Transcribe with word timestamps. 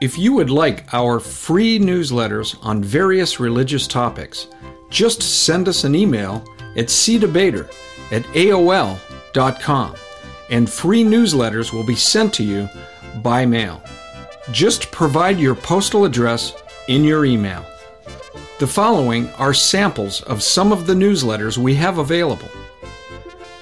If 0.00 0.18
you 0.18 0.32
would 0.34 0.50
like 0.50 0.92
our 0.94 1.20
free 1.20 1.78
newsletters 1.78 2.56
on 2.62 2.82
various 2.82 3.38
religious 3.38 3.86
topics, 3.86 4.46
just 4.88 5.22
send 5.22 5.68
us 5.68 5.84
an 5.84 5.94
email 5.94 6.42
at 6.76 6.86
cdebater 6.86 7.68
at 8.10 8.22
aol.com 8.34 9.94
and 10.50 10.68
free 10.68 11.04
newsletters 11.04 11.72
will 11.72 11.84
be 11.84 11.94
sent 11.94 12.34
to 12.34 12.44
you 12.44 12.68
by 13.22 13.46
mail. 13.46 13.82
Just 14.52 14.90
provide 14.90 15.38
your 15.38 15.54
postal 15.54 16.04
address 16.04 16.54
in 16.88 17.04
your 17.04 17.24
email. 17.24 17.64
The 18.58 18.66
following 18.66 19.30
are 19.34 19.54
samples 19.54 20.22
of 20.22 20.42
some 20.42 20.72
of 20.72 20.86
the 20.86 20.94
newsletters 20.94 21.56
we 21.56 21.74
have 21.76 21.98
available. 21.98 22.48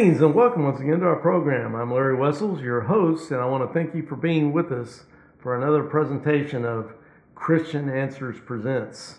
Greetings 0.00 0.22
and 0.22 0.34
welcome 0.34 0.64
once 0.64 0.80
again 0.80 1.00
to 1.00 1.04
our 1.04 1.16
program. 1.16 1.74
I'm 1.74 1.92
Larry 1.92 2.16
Wessels, 2.16 2.62
your 2.62 2.80
host, 2.80 3.30
and 3.30 3.38
I 3.38 3.44
want 3.44 3.68
to 3.68 3.74
thank 3.74 3.94
you 3.94 4.02
for 4.02 4.16
being 4.16 4.50
with 4.50 4.72
us 4.72 5.04
for 5.38 5.54
another 5.54 5.82
presentation 5.82 6.64
of 6.64 6.94
Christian 7.34 7.90
Answers 7.90 8.40
Presents. 8.40 9.18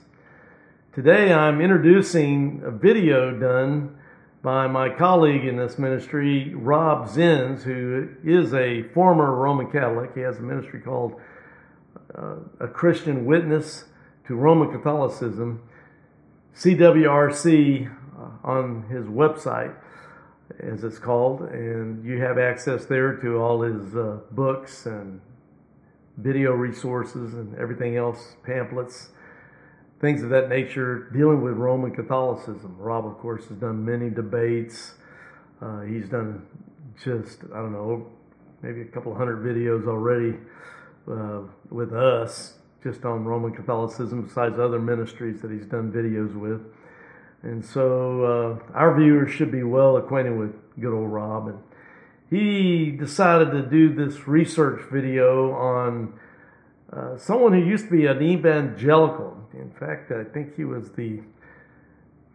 Today 0.91 1.31
I'm 1.31 1.61
introducing 1.61 2.63
a 2.65 2.71
video 2.71 3.29
done 3.29 3.95
by 4.41 4.65
my 4.65 4.89
colleague 4.89 5.45
in 5.45 5.55
this 5.55 5.77
ministry, 5.77 6.55
Rob 6.55 7.07
Zins, 7.07 7.61
who 7.61 8.09
is 8.23 8.51
a 8.55 8.81
former 8.91 9.35
Roman 9.35 9.69
Catholic. 9.69 10.15
He 10.15 10.21
has 10.21 10.39
a 10.39 10.41
ministry 10.41 10.81
called 10.81 11.13
uh, 12.17 12.37
A 12.59 12.67
Christian 12.67 13.25
Witness 13.25 13.85
to 14.25 14.33
Roman 14.33 14.71
Catholicism, 14.71 15.61
CWRC, 16.55 17.95
uh, 18.19 18.29
on 18.43 18.89
his 18.89 19.05
website 19.05 19.75
as 20.59 20.83
it's 20.83 20.99
called, 20.99 21.41
and 21.41 22.05
you 22.05 22.21
have 22.21 22.37
access 22.37 22.85
there 22.85 23.15
to 23.17 23.37
all 23.37 23.61
his 23.61 23.95
uh, 23.95 24.19
books 24.31 24.85
and 24.85 25.21
video 26.17 26.51
resources 26.51 27.33
and 27.33 27.55
everything 27.57 27.95
else, 27.95 28.35
pamphlets, 28.43 29.09
things 29.99 30.23
of 30.23 30.29
that 30.29 30.49
nature 30.49 31.09
dealing 31.13 31.41
with 31.41 31.53
Roman 31.53 31.93
Catholicism. 31.93 32.75
Rob, 32.77 33.05
of 33.05 33.17
course, 33.19 33.45
has 33.47 33.57
done 33.57 33.85
many 33.85 34.09
debates. 34.09 34.95
Uh, 35.61 35.81
he's 35.81 36.09
done 36.09 36.45
just, 37.03 37.43
I 37.53 37.57
don't 37.57 37.71
know, 37.71 38.07
maybe 38.61 38.81
a 38.81 38.85
couple 38.85 39.15
hundred 39.15 39.43
videos 39.43 39.87
already 39.87 40.37
uh, 41.09 41.41
with 41.69 41.93
us 41.93 42.55
just 42.83 43.05
on 43.05 43.25
Roman 43.25 43.53
Catholicism, 43.53 44.23
besides 44.23 44.57
other 44.59 44.79
ministries 44.79 45.41
that 45.41 45.51
he's 45.51 45.67
done 45.67 45.91
videos 45.91 46.35
with. 46.35 46.61
And 47.43 47.65
so 47.65 48.59
uh, 48.71 48.73
our 48.73 48.97
viewers 48.99 49.31
should 49.31 49.51
be 49.51 49.63
well 49.63 49.97
acquainted 49.97 50.37
with 50.37 50.53
good 50.79 50.93
old 50.93 51.11
Rob. 51.11 51.47
And 51.47 51.59
he 52.29 52.91
decided 52.91 53.51
to 53.51 53.63
do 53.63 53.93
this 53.93 54.27
research 54.27 54.81
video 54.91 55.51
on 55.53 56.13
uh, 56.93 57.17
someone 57.17 57.53
who 57.53 57.59
used 57.59 57.85
to 57.85 57.91
be 57.91 58.05
an 58.05 58.21
evangelical. 58.21 59.37
In 59.53 59.71
fact, 59.71 60.11
I 60.11 60.23
think 60.23 60.55
he 60.55 60.65
was 60.65 60.91
the 60.91 61.21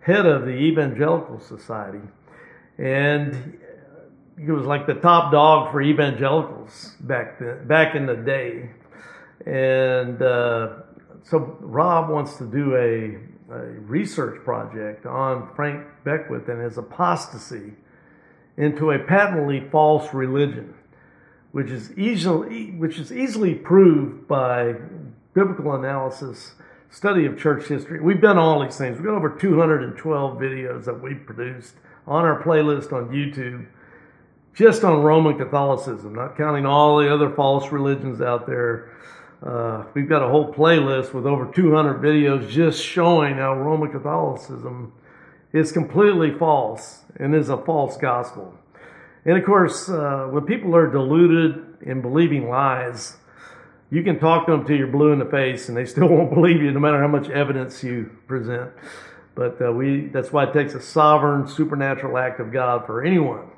head 0.01 0.27
of 0.27 0.43
the 0.43 0.53
Evangelical 0.53 1.41
Society. 1.41 2.07
And 2.79 3.59
he 4.39 4.51
was 4.51 4.67
like 4.67 4.87
the 4.87 4.95
top 4.95 5.33
dog 5.33 5.73
for 5.73 5.81
evangelicals 5.81 6.97
back 7.01 7.39
then, 7.39 7.67
back 7.67 7.95
in 7.95 8.07
the 8.07 8.17
day. 8.17 8.71
And 9.47 10.21
uh, 10.21 10.69
so 11.23 11.57
Rob 11.61 12.11
wants 12.11 12.37
to 12.37 12.45
do 12.45 12.77
a 12.77 13.36
a 13.51 13.59
research 13.59 14.43
project 14.45 15.07
on 15.07 15.49
Frank 15.55 15.87
Beckwith 16.05 16.49
and 16.49 16.61
his 16.61 16.79
apostasy 16.79 17.75
into 18.57 18.91
a 18.91 18.99
patently 18.99 19.61
false 19.71 20.13
religion, 20.13 20.75
which 21.53 21.71
is 21.71 21.97
easily 21.97 22.73
which 22.73 22.99
is 22.99 23.13
easily 23.13 23.55
proved 23.55 24.27
by 24.27 24.75
biblical 25.35 25.75
analysis, 25.75 26.55
study 26.91 27.27
of 27.27 27.39
church 27.39 27.67
history. 27.69 28.01
We've 28.01 28.21
done 28.21 28.39
all 28.39 28.65
these 28.65 28.79
things. 28.79 28.97
We've 28.97 29.07
got 29.07 29.15
over 29.15 29.31
212 29.31 30.39
videos 30.39 30.85
that 30.87 31.01
we've 31.01 31.25
produced 31.25 31.75
on 32.07 32.25
our 32.25 32.43
playlist 32.43 32.93
on 32.93 33.11
YouTube 33.11 33.67
just 34.55 34.85
on 34.85 35.03
Roman 35.03 35.37
Catholicism, 35.37 36.15
not 36.15 36.37
counting 36.37 36.65
all 36.65 36.97
the 36.97 37.13
other 37.13 37.31
false 37.31 37.71
religions 37.71 38.23
out 38.23 38.47
there 38.47 38.91
uh, 39.43 39.85
we've 39.95 40.09
got 40.09 40.23
a 40.23 40.29
whole 40.29 40.53
playlist 40.53 41.13
with 41.13 41.27
over 41.27 41.51
200 41.53 42.01
videos 42.01 42.49
just 42.49 42.83
showing 42.83 43.35
how 43.35 43.55
Roman 43.55 43.91
Catholicism 43.91 44.93
is 45.53 45.73
completely 45.73 46.33
false 46.33 47.03
and 47.19 47.35
is 47.35 47.49
a 47.49 47.57
false 47.57 47.97
gospel. 47.97 48.55
And 49.25 49.37
of 49.37 49.45
course, 49.45 49.89
uh, 49.89 50.29
when 50.31 50.45
people 50.45 50.75
are 50.75 50.91
deluded 50.91 51.63
in 51.83 52.01
believing 52.01 52.49
lies, 52.49 53.17
you 53.91 54.03
can 54.03 54.19
talk 54.19 54.47
to 54.47 54.53
them 54.53 54.65
till 54.65 54.77
you're 54.77 54.87
blue 54.87 55.13
in 55.13 55.19
the 55.19 55.25
face 55.27 55.69
and 55.69 55.77
they 55.77 55.85
still 55.95 56.09
won't 56.09 56.33
believe 56.33 56.63
you 56.63 56.71
no 56.73 56.81
matter 56.81 57.01
how 57.01 57.09
much 57.09 57.29
evidence 57.29 57.83
you 57.83 58.11
present. 58.27 58.71
But 59.35 59.61
uh, 59.61 59.71
we, 59.71 60.07
that's 60.07 60.33
why 60.33 60.45
it 60.45 60.55
takes 60.55 60.75
a 60.75 60.81
sovereign, 60.81 61.47
supernatural 61.47 62.17
act 62.17 62.41
of 62.41 62.51
God 62.53 62.87
for 62.87 63.05
anyone 63.05 63.51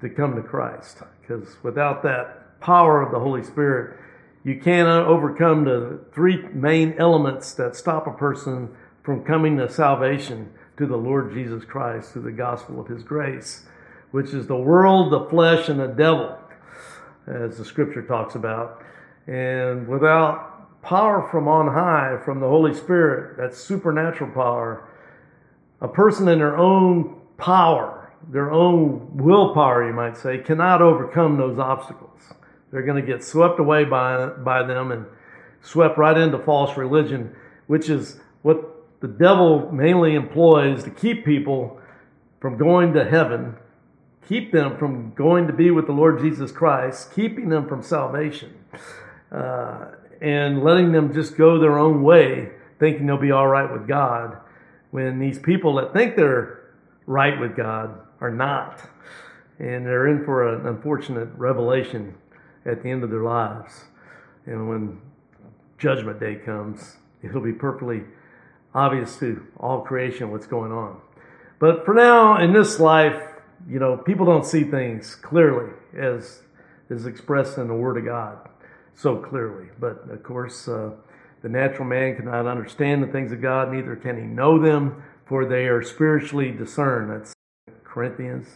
to 0.00 0.08
come 0.08 0.34
to 0.34 0.42
Christ. 0.42 0.98
Because 1.20 1.56
without 1.62 2.02
that 2.02 2.60
power 2.60 3.00
of 3.00 3.12
the 3.12 3.18
Holy 3.20 3.42
Spirit, 3.44 3.98
you 4.44 4.60
cannot 4.60 5.06
overcome 5.06 5.64
the 5.64 6.00
three 6.12 6.42
main 6.52 6.94
elements 6.98 7.54
that 7.54 7.74
stop 7.74 8.06
a 8.06 8.12
person 8.12 8.68
from 9.02 9.24
coming 9.24 9.56
to 9.56 9.70
salvation 9.70 10.52
to 10.76 10.86
the 10.86 10.96
Lord 10.96 11.32
Jesus 11.32 11.64
Christ 11.64 12.12
through 12.12 12.22
the 12.22 12.32
gospel 12.32 12.78
of 12.78 12.86
his 12.86 13.02
grace, 13.02 13.64
which 14.10 14.34
is 14.34 14.46
the 14.46 14.56
world, 14.56 15.12
the 15.12 15.24
flesh, 15.30 15.68
and 15.68 15.80
the 15.80 15.86
devil, 15.86 16.38
as 17.26 17.56
the 17.56 17.64
scripture 17.64 18.02
talks 18.02 18.34
about. 18.34 18.82
And 19.26 19.88
without 19.88 20.82
power 20.82 21.26
from 21.30 21.48
on 21.48 21.72
high, 21.72 22.18
from 22.24 22.40
the 22.40 22.48
Holy 22.48 22.74
Spirit, 22.74 23.38
that 23.38 23.54
supernatural 23.54 24.30
power, 24.32 24.90
a 25.80 25.88
person 25.88 26.28
in 26.28 26.38
their 26.38 26.58
own 26.58 27.20
power, 27.38 28.12
their 28.30 28.52
own 28.52 29.16
willpower, 29.16 29.86
you 29.86 29.94
might 29.94 30.18
say, 30.18 30.38
cannot 30.38 30.82
overcome 30.82 31.38
those 31.38 31.58
obstacles. 31.58 32.20
They're 32.74 32.82
going 32.82 33.00
to 33.00 33.06
get 33.06 33.22
swept 33.22 33.60
away 33.60 33.84
by, 33.84 34.26
by 34.26 34.64
them 34.64 34.90
and 34.90 35.06
swept 35.62 35.96
right 35.96 36.18
into 36.18 36.40
false 36.40 36.76
religion, 36.76 37.32
which 37.68 37.88
is 37.88 38.18
what 38.42 38.98
the 39.00 39.06
devil 39.06 39.70
mainly 39.70 40.16
employs 40.16 40.82
to 40.82 40.90
keep 40.90 41.24
people 41.24 41.80
from 42.40 42.56
going 42.56 42.92
to 42.94 43.04
heaven, 43.08 43.54
keep 44.26 44.50
them 44.50 44.76
from 44.76 45.12
going 45.14 45.46
to 45.46 45.52
be 45.52 45.70
with 45.70 45.86
the 45.86 45.92
Lord 45.92 46.18
Jesus 46.18 46.50
Christ, 46.50 47.14
keeping 47.14 47.48
them 47.48 47.68
from 47.68 47.80
salvation, 47.80 48.52
uh, 49.30 49.84
and 50.20 50.64
letting 50.64 50.90
them 50.90 51.14
just 51.14 51.36
go 51.36 51.60
their 51.60 51.78
own 51.78 52.02
way, 52.02 52.50
thinking 52.80 53.06
they'll 53.06 53.18
be 53.18 53.30
all 53.30 53.46
right 53.46 53.72
with 53.72 53.86
God, 53.86 54.36
when 54.90 55.20
these 55.20 55.38
people 55.38 55.76
that 55.76 55.92
think 55.92 56.16
they're 56.16 56.72
right 57.06 57.38
with 57.38 57.54
God 57.54 58.00
are 58.20 58.32
not. 58.32 58.80
And 59.60 59.86
they're 59.86 60.08
in 60.08 60.24
for 60.24 60.52
an 60.52 60.66
unfortunate 60.66 61.28
revelation 61.36 62.16
at 62.66 62.82
the 62.82 62.90
end 62.90 63.04
of 63.04 63.10
their 63.10 63.22
lives. 63.22 63.84
And 64.46 64.68
when 64.68 65.00
Judgment 65.78 66.20
Day 66.20 66.36
comes, 66.36 66.96
it'll 67.22 67.40
be 67.40 67.52
perfectly 67.52 68.02
obvious 68.74 69.18
to 69.18 69.46
all 69.58 69.82
creation 69.82 70.30
what's 70.30 70.46
going 70.46 70.72
on. 70.72 71.00
But 71.58 71.84
for 71.84 71.94
now, 71.94 72.42
in 72.42 72.52
this 72.52 72.80
life, 72.80 73.20
you 73.68 73.78
know, 73.78 73.96
people 73.96 74.26
don't 74.26 74.44
see 74.44 74.64
things 74.64 75.14
clearly 75.14 75.72
as 75.96 76.42
is 76.90 77.06
expressed 77.06 77.56
in 77.56 77.68
the 77.68 77.74
Word 77.74 77.96
of 77.96 78.04
God 78.04 78.48
so 78.94 79.16
clearly. 79.16 79.68
But 79.78 80.08
of 80.10 80.22
course, 80.22 80.68
uh, 80.68 80.90
the 81.42 81.48
natural 81.48 81.86
man 81.86 82.16
cannot 82.16 82.46
understand 82.46 83.02
the 83.02 83.06
things 83.06 83.32
of 83.32 83.40
God, 83.40 83.72
neither 83.72 83.96
can 83.96 84.16
he 84.16 84.24
know 84.24 84.58
them, 84.60 85.02
for 85.26 85.44
they 85.46 85.66
are 85.66 85.82
spiritually 85.82 86.50
discerned. 86.50 87.10
That's 87.10 87.32
Corinthians 87.84 88.48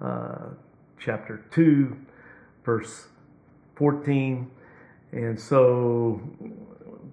uh, 0.00 0.50
chapter 0.98 1.44
2, 1.52 1.96
verse 2.64 3.08
14. 3.76 4.50
And 5.12 5.40
so, 5.40 6.20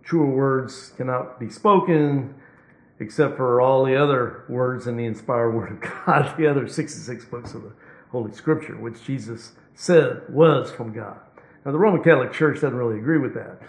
truer 0.04 0.26
words 0.26 0.94
cannot 0.98 1.40
be 1.40 1.50
spoken 1.50 2.36
except 3.00 3.38
for 3.38 3.62
all 3.62 3.86
the 3.86 3.96
other 3.96 4.46
words 4.48 4.88
in 4.88 4.98
the 4.98 5.06
inspired 5.06 5.52
Word 5.52 5.72
of 5.72 5.82
God, 5.82 6.36
the 6.38 6.48
other 6.48 6.68
66 6.68 7.26
books 7.26 7.54
of 7.54 7.64
the 7.64 7.72
Holy 8.12 8.32
Scripture, 8.32 8.76
which 8.76 9.04
Jesus 9.04 9.54
said 9.76 10.22
was 10.30 10.72
from 10.72 10.94
God. 10.94 11.20
Now, 11.66 11.72
the 11.72 11.80
Roman 11.80 12.04
Catholic 12.04 12.34
Church 12.34 12.56
doesn't 12.56 12.76
really 12.76 13.00
agree 13.00 13.18
with 13.18 13.34
that. 13.36 13.60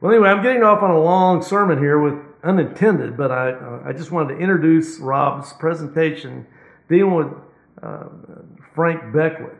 Well, 0.00 0.12
anyway, 0.12 0.28
I'm 0.28 0.42
getting 0.42 0.62
off 0.62 0.82
on 0.82 0.90
a 0.90 1.00
long 1.00 1.42
sermon 1.42 1.78
here 1.78 1.98
with 1.98 2.14
unintended, 2.44 3.16
but 3.16 3.32
I, 3.32 3.80
I 3.84 3.92
just 3.92 4.12
wanted 4.12 4.34
to 4.34 4.40
introduce 4.40 4.98
Rob's 4.98 5.52
presentation 5.54 6.46
dealing 6.88 7.14
with 7.14 7.26
uh, 7.82 8.04
Frank 8.74 9.12
Beckwith, 9.12 9.58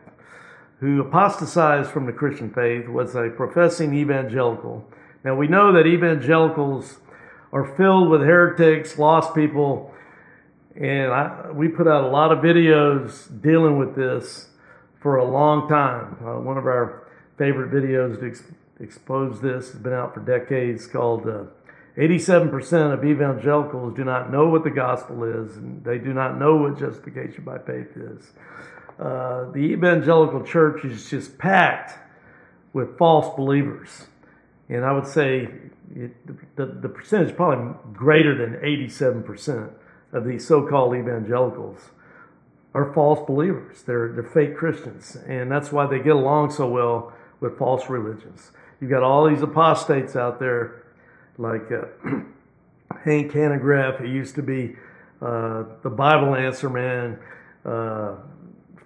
who 0.79 1.01
apostatized 1.01 1.91
from 1.91 2.05
the 2.05 2.13
Christian 2.13 2.51
faith, 2.51 2.87
was 2.87 3.15
a 3.15 3.29
professing 3.29 3.93
evangelical. 3.93 4.87
Now, 5.23 5.35
we 5.35 5.47
know 5.47 5.73
that 5.73 5.85
evangelicals 5.85 6.99
are 7.51 7.65
filled 7.75 8.09
with 8.09 8.21
heretics, 8.21 8.97
lost 8.97 9.35
people. 9.35 9.93
And 10.75 11.11
I, 11.11 11.51
we 11.51 11.67
put 11.67 11.87
out 11.87 12.03
a 12.03 12.07
lot 12.07 12.31
of 12.31 12.39
videos 12.39 13.41
dealing 13.41 13.77
with 13.77 13.95
this 13.95 14.47
for 15.01 15.17
a 15.17 15.25
long 15.25 15.67
time. 15.67 16.17
Uh, 16.21 16.39
one 16.39 16.57
of 16.57 16.65
our 16.65 17.07
favorite 17.37 17.71
videos 17.71 18.19
to 18.19 18.27
ex- 18.27 18.43
expose 18.79 19.41
this 19.41 19.71
has 19.71 19.81
been 19.81 19.93
out 19.93 20.13
for 20.13 20.21
decades 20.21 20.87
called 20.87 21.27
uh, 21.27 21.43
87% 21.97 22.93
of 22.93 23.03
evangelicals 23.03 23.93
do 23.95 24.05
not 24.05 24.31
know 24.31 24.47
what 24.47 24.63
the 24.63 24.69
gospel 24.69 25.23
is, 25.25 25.57
and 25.57 25.83
they 25.83 25.97
do 25.97 26.13
not 26.13 26.37
know 26.37 26.55
what 26.55 26.79
justification 26.79 27.43
by 27.43 27.57
faith 27.57 27.97
is. 27.97 28.31
Uh, 28.99 29.49
the 29.51 29.59
evangelical 29.59 30.43
church 30.43 30.83
is 30.83 31.09
just 31.09 31.37
packed 31.37 31.97
with 32.73 32.97
false 32.97 33.33
believers. 33.35 34.07
And 34.67 34.83
I 34.85 34.91
would 34.91 35.07
say 35.07 35.47
it, 35.95 36.55
the, 36.55 36.65
the 36.65 36.89
percentage 36.89 37.29
is 37.29 37.35
probably 37.35 37.75
greater 37.93 38.35
than 38.37 38.61
87% 38.61 39.71
of 40.11 40.25
these 40.25 40.45
so-called 40.45 40.95
evangelicals 40.95 41.91
are 42.73 42.93
false 42.93 43.25
believers. 43.25 43.83
They're, 43.83 44.11
they're 44.13 44.23
fake 44.23 44.55
Christians. 44.55 45.17
And 45.27 45.51
that's 45.51 45.71
why 45.71 45.87
they 45.87 45.99
get 45.99 46.15
along 46.15 46.51
so 46.51 46.67
well 46.67 47.13
with 47.39 47.57
false 47.57 47.89
religions. 47.89 48.51
You've 48.79 48.91
got 48.91 49.03
all 49.03 49.27
these 49.27 49.41
apostates 49.41 50.15
out 50.15 50.39
there 50.39 50.83
like 51.37 51.71
uh, 51.71 51.85
Hank 53.05 53.31
Hanegraaff, 53.31 53.97
who 53.97 54.07
used 54.07 54.35
to 54.35 54.43
be 54.43 54.75
uh, 55.21 55.63
the 55.83 55.89
Bible 55.89 56.35
answer 56.35 56.69
man, 56.69 57.17
uh, 57.65 58.15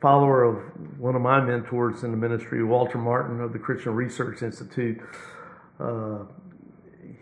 follower 0.04 0.44
of 0.44 0.58
one 1.00 1.16
of 1.16 1.22
my 1.22 1.40
mentors 1.40 2.04
in 2.04 2.12
the 2.12 2.18
ministry, 2.18 2.62
Walter 2.62 2.98
Martin 2.98 3.40
of 3.40 3.54
the 3.54 3.58
Christian 3.58 3.96
Research 3.96 4.42
Institute. 4.42 5.02
Uh, 5.80 6.26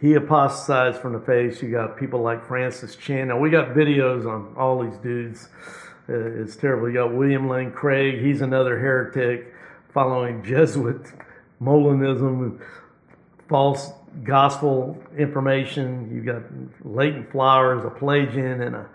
he 0.02 0.16
apostatized 0.16 1.00
from 1.00 1.14
the 1.14 1.20
faith. 1.20 1.62
You 1.62 1.70
got 1.70 1.96
people 1.96 2.22
like 2.22 2.44
Francis 2.48 2.96
Chan. 2.96 3.28
Now, 3.28 3.38
we 3.38 3.52
got 3.52 3.76
videos 3.76 4.26
on 4.28 4.56
all 4.58 4.84
these 4.84 4.98
dudes. 4.98 5.48
Uh, 6.10 6.42
it's 6.42 6.56
terrible. 6.56 6.88
You 6.90 6.96
got 6.96 7.14
William 7.14 7.48
Lane 7.48 7.72
Craig. 7.72 8.20
He's 8.20 8.42
another 8.42 8.80
heretic 8.80 9.54
following 9.94 10.44
Jesuit 10.44 11.06
Molinism 11.62 12.42
and 12.42 12.60
false 13.48 13.92
gospel 14.24 14.98
information. 15.16 16.10
You 16.12 16.24
got 16.24 16.42
Leighton 16.84 17.28
Flowers, 17.32 17.86
a 17.86 17.92
Pelagian, 17.92 18.62
and 18.64 18.76
a 18.76 18.90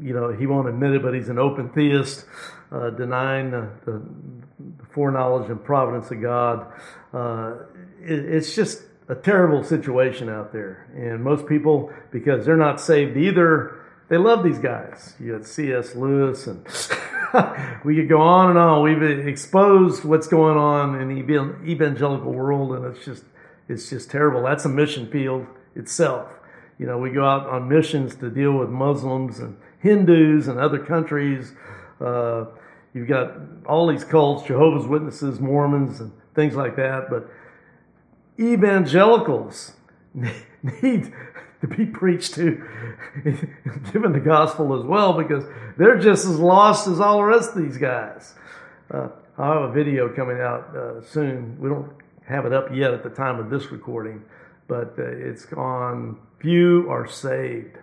you 0.00 0.14
know 0.14 0.32
he 0.32 0.46
won't 0.46 0.68
admit 0.68 0.92
it, 0.92 1.02
but 1.02 1.14
he's 1.14 1.28
an 1.28 1.38
open 1.38 1.68
theist, 1.70 2.24
uh, 2.72 2.90
denying 2.90 3.50
the, 3.50 3.68
the, 3.84 4.02
foreknowledge 4.90 5.50
and 5.50 5.62
providence 5.62 6.10
of 6.10 6.22
God. 6.22 6.66
Uh, 7.12 7.54
it, 8.02 8.18
it's 8.18 8.54
just 8.54 8.82
a 9.08 9.14
terrible 9.14 9.62
situation 9.62 10.28
out 10.28 10.52
there. 10.52 10.88
And 10.94 11.22
most 11.22 11.46
people, 11.46 11.92
because 12.10 12.46
they're 12.46 12.56
not 12.56 12.80
saved 12.80 13.16
either, 13.16 13.80
they 14.08 14.16
love 14.16 14.42
these 14.42 14.58
guys. 14.58 15.14
You 15.20 15.36
got 15.36 15.46
C.S. 15.46 15.94
Lewis, 15.94 16.46
and 16.46 16.66
we 17.84 17.96
could 17.96 18.08
go 18.08 18.20
on 18.20 18.50
and 18.50 18.58
on. 18.58 18.82
We've 18.82 19.02
exposed 19.26 20.04
what's 20.04 20.28
going 20.28 20.56
on 20.56 21.00
in 21.00 21.08
the 21.08 21.70
evangelical 21.70 22.32
world, 22.32 22.72
and 22.72 22.84
it's 22.86 23.04
just 23.04 23.24
it's 23.68 23.90
just 23.90 24.10
terrible. 24.10 24.42
That's 24.42 24.64
a 24.64 24.68
mission 24.68 25.10
field 25.10 25.46
itself. 25.74 26.28
You 26.78 26.86
know, 26.86 26.98
we 26.98 27.10
go 27.10 27.26
out 27.26 27.48
on 27.48 27.68
missions 27.68 28.14
to 28.16 28.30
deal 28.30 28.52
with 28.52 28.68
Muslims 28.68 29.40
and 29.40 29.56
Hindus 29.86 30.48
and 30.48 30.58
other 30.58 30.78
countries. 30.78 31.52
Uh, 32.00 32.46
you've 32.92 33.08
got 33.08 33.36
all 33.66 33.86
these 33.86 34.04
cults, 34.04 34.46
Jehovah's 34.46 34.86
Witnesses, 34.86 35.38
Mormons, 35.40 36.00
and 36.00 36.12
things 36.34 36.56
like 36.56 36.76
that. 36.76 37.08
But 37.08 37.28
evangelicals 38.38 39.72
need 40.14 41.12
to 41.60 41.66
be 41.68 41.86
preached 41.86 42.34
to, 42.34 42.62
given 43.92 44.12
the 44.12 44.20
gospel 44.20 44.78
as 44.78 44.84
well, 44.84 45.12
because 45.12 45.44
they're 45.78 45.98
just 45.98 46.26
as 46.26 46.38
lost 46.38 46.88
as 46.88 47.00
all 47.00 47.18
the 47.18 47.24
rest 47.24 47.56
of 47.56 47.62
these 47.62 47.78
guys. 47.78 48.34
Uh, 48.92 49.08
I'll 49.38 49.62
have 49.62 49.70
a 49.70 49.72
video 49.72 50.08
coming 50.08 50.40
out 50.40 50.74
uh, 50.76 51.02
soon. 51.02 51.58
We 51.60 51.68
don't 51.68 51.92
have 52.26 52.46
it 52.46 52.52
up 52.52 52.68
yet 52.74 52.92
at 52.92 53.02
the 53.02 53.10
time 53.10 53.38
of 53.38 53.50
this 53.50 53.70
recording, 53.70 54.22
but 54.66 54.94
uh, 54.98 55.04
it's 55.04 55.52
on 55.52 56.18
few 56.40 56.90
are 56.90 57.06
saved. 57.06 57.78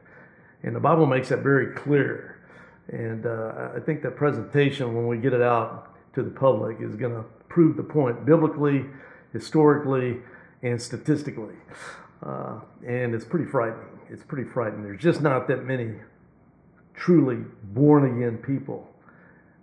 And 0.63 0.75
the 0.75 0.79
Bible 0.79 1.05
makes 1.05 1.29
that 1.29 1.39
very 1.39 1.73
clear. 1.75 2.41
And 2.89 3.25
uh, 3.25 3.69
I 3.75 3.79
think 3.79 4.01
that 4.03 4.15
presentation, 4.15 4.95
when 4.95 5.07
we 5.07 5.17
get 5.17 5.33
it 5.33 5.41
out 5.41 5.93
to 6.15 6.23
the 6.23 6.31
public, 6.31 6.77
is 6.81 6.95
going 6.95 7.13
to 7.13 7.23
prove 7.49 7.77
the 7.77 7.83
point 7.83 8.25
biblically, 8.25 8.85
historically, 9.31 10.17
and 10.61 10.81
statistically. 10.81 11.55
Uh, 12.25 12.59
and 12.85 13.13
it's 13.13 13.25
pretty 13.25 13.45
frightening. 13.45 13.99
It's 14.09 14.23
pretty 14.23 14.49
frightening. 14.49 14.83
There's 14.83 15.01
just 15.01 15.21
not 15.21 15.47
that 15.49 15.65
many 15.65 15.95
truly 16.93 17.37
born 17.63 18.17
again 18.17 18.37
people 18.37 18.87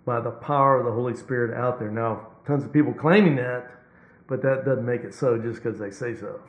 by 0.05 0.19
the 0.19 0.31
power 0.31 0.79
of 0.79 0.85
the 0.85 0.91
Holy 0.91 1.15
Spirit 1.15 1.57
out 1.57 1.79
there. 1.79 1.91
Now, 1.91 2.27
tons 2.45 2.63
of 2.63 2.73
people 2.73 2.93
claiming 2.93 3.35
that, 3.37 3.71
but 4.27 4.41
that 4.43 4.65
doesn't 4.65 4.85
make 4.85 5.01
it 5.01 5.13
so 5.13 5.37
just 5.37 5.63
because 5.63 5.79
they 5.79 5.91
say 5.91 6.15
so. 6.15 6.39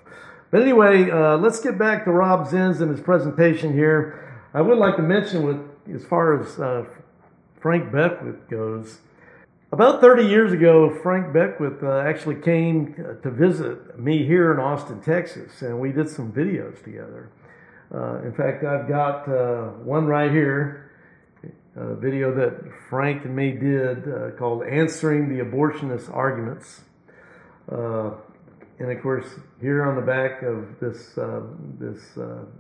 But 0.51 0.63
anyway, 0.63 1.11
uh, 1.11 1.39
let's 1.39 1.61
get 1.61 1.79
back 1.79 2.05
to 2.05 2.13
Rob 2.13 2.47
Zins 2.49 2.81
and 2.81 2.91
his 2.91 3.01
presentation 3.01 3.73
here. 3.73 4.32
I 4.55 4.61
would 4.61 4.77
like 4.77 4.97
to 4.97 5.03
mention, 5.03 5.45
with 5.45 5.95
as 5.95 6.05
far 6.05 6.39
as 6.39 6.59
uh, 6.61 6.85
Frank 7.59 7.91
Beckwith 7.91 8.49
goes, 8.51 8.99
about 9.73 10.03
30 10.03 10.27
years 10.27 10.53
ago, 10.53 10.95
Frank 11.03 11.33
Beckwith 11.33 11.83
uh, 11.83 12.01
actually 12.01 12.35
came 12.35 12.95
to 13.23 13.31
visit 13.31 13.99
me 13.99 14.27
here 14.27 14.53
in 14.53 14.61
Austin, 14.61 15.01
Texas, 15.01 15.63
and 15.63 15.81
we 15.81 15.91
did 15.91 16.11
some 16.11 16.31
videos 16.31 16.85
together. 16.85 17.31
Uh, 17.95 18.21
in 18.23 18.35
fact, 18.35 18.63
I've 18.63 18.87
got 18.87 19.27
uh, 19.27 19.69
one 19.85 20.05
right 20.05 20.31
here, 20.31 20.91
a 21.75 21.95
video 21.95 22.35
that 22.35 22.61
Frank 22.91 23.25
and 23.25 23.35
me 23.35 23.53
did 23.53 24.07
uh, 24.07 24.31
called 24.33 24.65
Answering 24.65 25.35
the 25.35 25.43
Abortionist 25.43 26.15
Arguments. 26.15 26.83
Uh, 27.71 28.11
and 28.79 28.93
of 28.93 29.03
course, 29.03 29.27
here 29.63 29.87
on 29.87 29.97
the 29.97 30.03
back 30.03 30.43
of 30.43 30.79
this, 30.79 31.17
uh, 31.17 31.41
this 31.79 31.99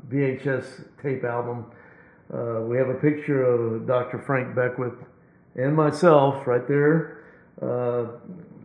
VHS 0.08 0.84
tape 1.02 1.24
album, 1.24 1.66
Uh, 2.30 2.62
we 2.62 2.78
have 2.78 2.88
a 2.88 2.94
picture 2.94 3.42
of 3.42 3.86
Dr. 3.86 4.18
Frank 4.18 4.54
Beckwith 4.54 4.94
and 5.54 5.74
myself 5.74 6.46
right 6.46 6.66
there 6.66 7.24
uh, 7.60 8.06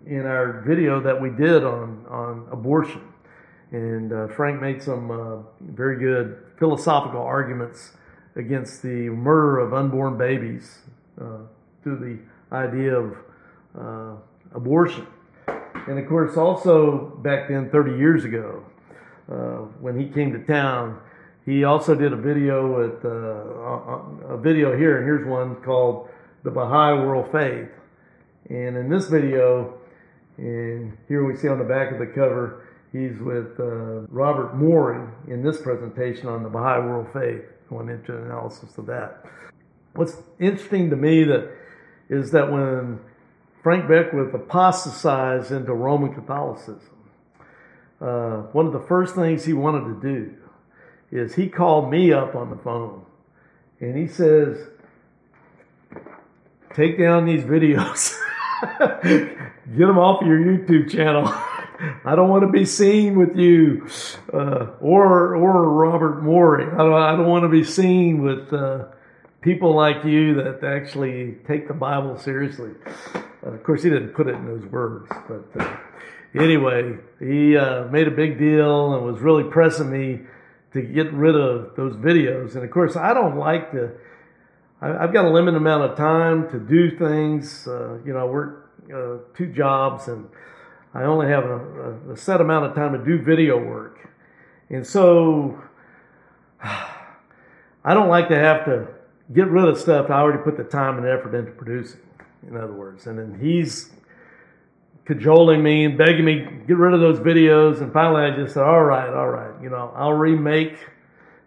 in 0.05 0.25
our 0.25 0.63
video 0.65 1.01
that 1.01 1.19
we 1.19 1.29
did 1.29 1.63
on, 1.63 2.05
on 2.09 2.47
abortion. 2.51 3.01
And 3.71 4.13
uh, 4.13 4.27
Frank 4.29 4.61
made 4.61 4.81
some 4.81 5.11
uh, 5.11 5.37
very 5.59 5.97
good 5.99 6.45
philosophical 6.57 7.21
arguments 7.21 7.91
against 8.37 8.81
the 8.83 9.09
murder 9.09 9.59
of 9.59 9.73
unborn 9.73 10.17
babies 10.17 10.79
uh, 11.19 11.39
through 11.83 11.97
the 11.97 12.55
idea 12.55 12.95
of 12.95 13.17
uh, 13.77 14.15
abortion. 14.53 15.05
And 15.87 15.99
of 15.99 16.07
course, 16.07 16.37
also 16.37 17.17
back 17.21 17.49
then, 17.49 17.69
30 17.69 17.97
years 17.97 18.23
ago, 18.23 18.63
when 19.81 19.99
he 19.99 20.07
came 20.07 20.31
to 20.31 20.39
town, 20.39 21.01
he 21.47 21.63
also 21.63 21.95
did 21.95 22.11
a 22.11 22.17
video 22.17 22.67
with 22.67 23.05
uh, 23.05 24.33
a 24.33 24.37
video 24.37 24.77
here, 24.77 24.97
and 24.97 25.05
here's 25.05 25.25
one 25.25 25.55
called 25.63 26.09
"The 26.43 26.51
Baha'i 26.51 26.93
World 26.99 27.31
Faith." 27.31 27.69
And 28.49 28.75
in 28.75 28.89
this 28.89 29.07
video, 29.07 29.79
and 30.37 30.97
here 31.07 31.23
we 31.23 31.37
see 31.37 31.47
on 31.47 31.57
the 31.57 31.63
back 31.63 31.93
of 31.93 31.99
the 31.99 32.05
cover, 32.05 32.67
he's 32.91 33.17
with 33.19 33.57
uh, 33.61 34.01
Robert 34.09 34.55
Morey 34.55 35.07
in 35.29 35.41
this 35.41 35.61
presentation 35.61 36.27
on 36.27 36.43
the 36.43 36.49
Baha'i 36.49 36.79
World 36.79 37.07
Faith, 37.13 37.45
going 37.69 37.87
into 37.87 38.15
an 38.17 38.25
analysis 38.25 38.77
of 38.77 38.85
that. 38.87 39.25
What's 39.93 40.17
interesting 40.39 40.89
to 40.89 40.97
me 40.97 41.23
that 41.23 41.49
is 42.09 42.31
that 42.31 42.51
when 42.51 42.99
Frank 43.63 43.87
Beckwith 43.87 44.33
apostatized 44.33 45.53
into 45.53 45.73
Roman 45.73 46.13
Catholicism, 46.13 46.91
uh, 48.01 48.41
one 48.51 48.67
of 48.67 48.73
the 48.73 48.81
first 48.81 49.15
things 49.15 49.45
he 49.45 49.53
wanted 49.53 49.85
to 49.85 50.01
do 50.01 50.35
is 51.11 51.35
he 51.35 51.47
called 51.47 51.89
me 51.89 52.11
up 52.11 52.35
on 52.35 52.49
the 52.49 52.57
phone 52.57 53.05
and 53.79 53.97
he 53.97 54.07
says, 54.07 54.57
Take 56.75 56.99
down 56.99 57.25
these 57.25 57.43
videos, 57.43 58.15
get 58.77 59.87
them 59.87 59.97
off 59.97 60.23
your 60.23 60.37
YouTube 60.37 60.91
channel. 60.91 61.25
I 62.05 62.15
don't 62.15 62.29
want 62.29 62.43
to 62.43 62.49
be 62.49 62.65
seen 62.65 63.17
with 63.17 63.35
you, 63.35 63.87
uh, 64.33 64.67
or 64.81 65.35
or 65.35 65.69
Robert 65.69 66.23
Morey. 66.23 66.65
I 66.65 66.77
don't, 66.77 66.93
I 66.93 67.15
don't 67.15 67.27
want 67.27 67.43
to 67.43 67.49
be 67.49 67.63
seen 67.63 68.21
with 68.21 68.51
uh, 68.51 68.85
people 69.41 69.75
like 69.75 70.03
you 70.03 70.35
that 70.35 70.63
actually 70.63 71.37
take 71.47 71.67
the 71.67 71.73
Bible 71.73 72.17
seriously. 72.17 72.71
Uh, 73.15 73.51
of 73.51 73.63
course, 73.63 73.83
he 73.83 73.89
didn't 73.89 74.09
put 74.09 74.27
it 74.27 74.35
in 74.35 74.45
those 74.45 74.65
words, 74.71 75.09
but 75.27 75.61
uh, 75.61 75.77
anyway, 76.35 76.95
he 77.19 77.55
uh, 77.55 77.85
made 77.85 78.07
a 78.07 78.11
big 78.11 78.39
deal 78.39 78.93
and 78.93 79.05
was 79.05 79.19
really 79.21 79.43
pressing 79.43 79.91
me 79.91 80.21
to 80.77 80.87
get 80.87 81.11
rid 81.13 81.35
of 81.35 81.75
those 81.75 81.95
videos. 81.95 82.55
And 82.55 82.63
of 82.63 82.71
course, 82.71 82.95
I 82.95 83.13
don't 83.13 83.37
like 83.37 83.71
to. 83.71 83.91
I, 84.81 84.89
have 85.01 85.13
got 85.13 85.25
a 85.25 85.29
limited 85.29 85.57
amount 85.57 85.91
of 85.91 85.97
time 85.97 86.49
to 86.51 86.59
do 86.59 86.97
things. 86.97 87.67
Uh, 87.67 87.97
you 88.05 88.13
know, 88.13 88.19
I 88.19 88.23
work 88.25 88.71
uh, 88.93 89.17
two 89.35 89.47
jobs, 89.47 90.07
and 90.07 90.29
I 90.93 91.03
only 91.03 91.27
have 91.27 91.45
a, 91.45 91.97
a, 92.13 92.17
set 92.17 92.41
amount 92.41 92.65
of 92.65 92.75
time 92.75 92.93
to 92.93 93.03
do 93.03 93.21
video 93.21 93.57
work. 93.57 94.07
And 94.69 94.85
so, 94.85 95.61
I 96.63 97.93
don't 97.93 98.09
like 98.09 98.27
to 98.29 98.37
have 98.37 98.65
to 98.65 98.87
get 99.33 99.47
rid 99.47 99.67
of 99.67 99.77
stuff 99.77 100.09
I 100.09 100.19
already 100.19 100.43
put 100.43 100.57
the 100.57 100.63
time 100.63 100.97
and 100.97 101.07
effort 101.07 101.35
into 101.35 101.51
producing. 101.51 102.01
In 102.47 102.55
other 102.55 102.73
words, 102.73 103.07
and 103.07 103.17
then 103.17 103.39
he's 103.41 103.91
cajoling 105.07 105.63
me 105.63 105.85
and 105.85 105.97
begging 105.97 106.25
me 106.25 106.45
get 106.67 106.77
rid 106.77 106.93
of 106.93 106.99
those 106.99 107.19
videos. 107.19 107.81
And 107.81 107.91
finally, 107.93 108.23
I 108.23 108.35
just 108.35 108.53
said, 108.53 108.63
"All 108.63 108.83
right, 108.83 109.09
all 109.09 109.29
right, 109.29 109.53
you 109.61 109.69
know, 109.69 109.91
I'll 109.95 110.13
remake 110.13 110.77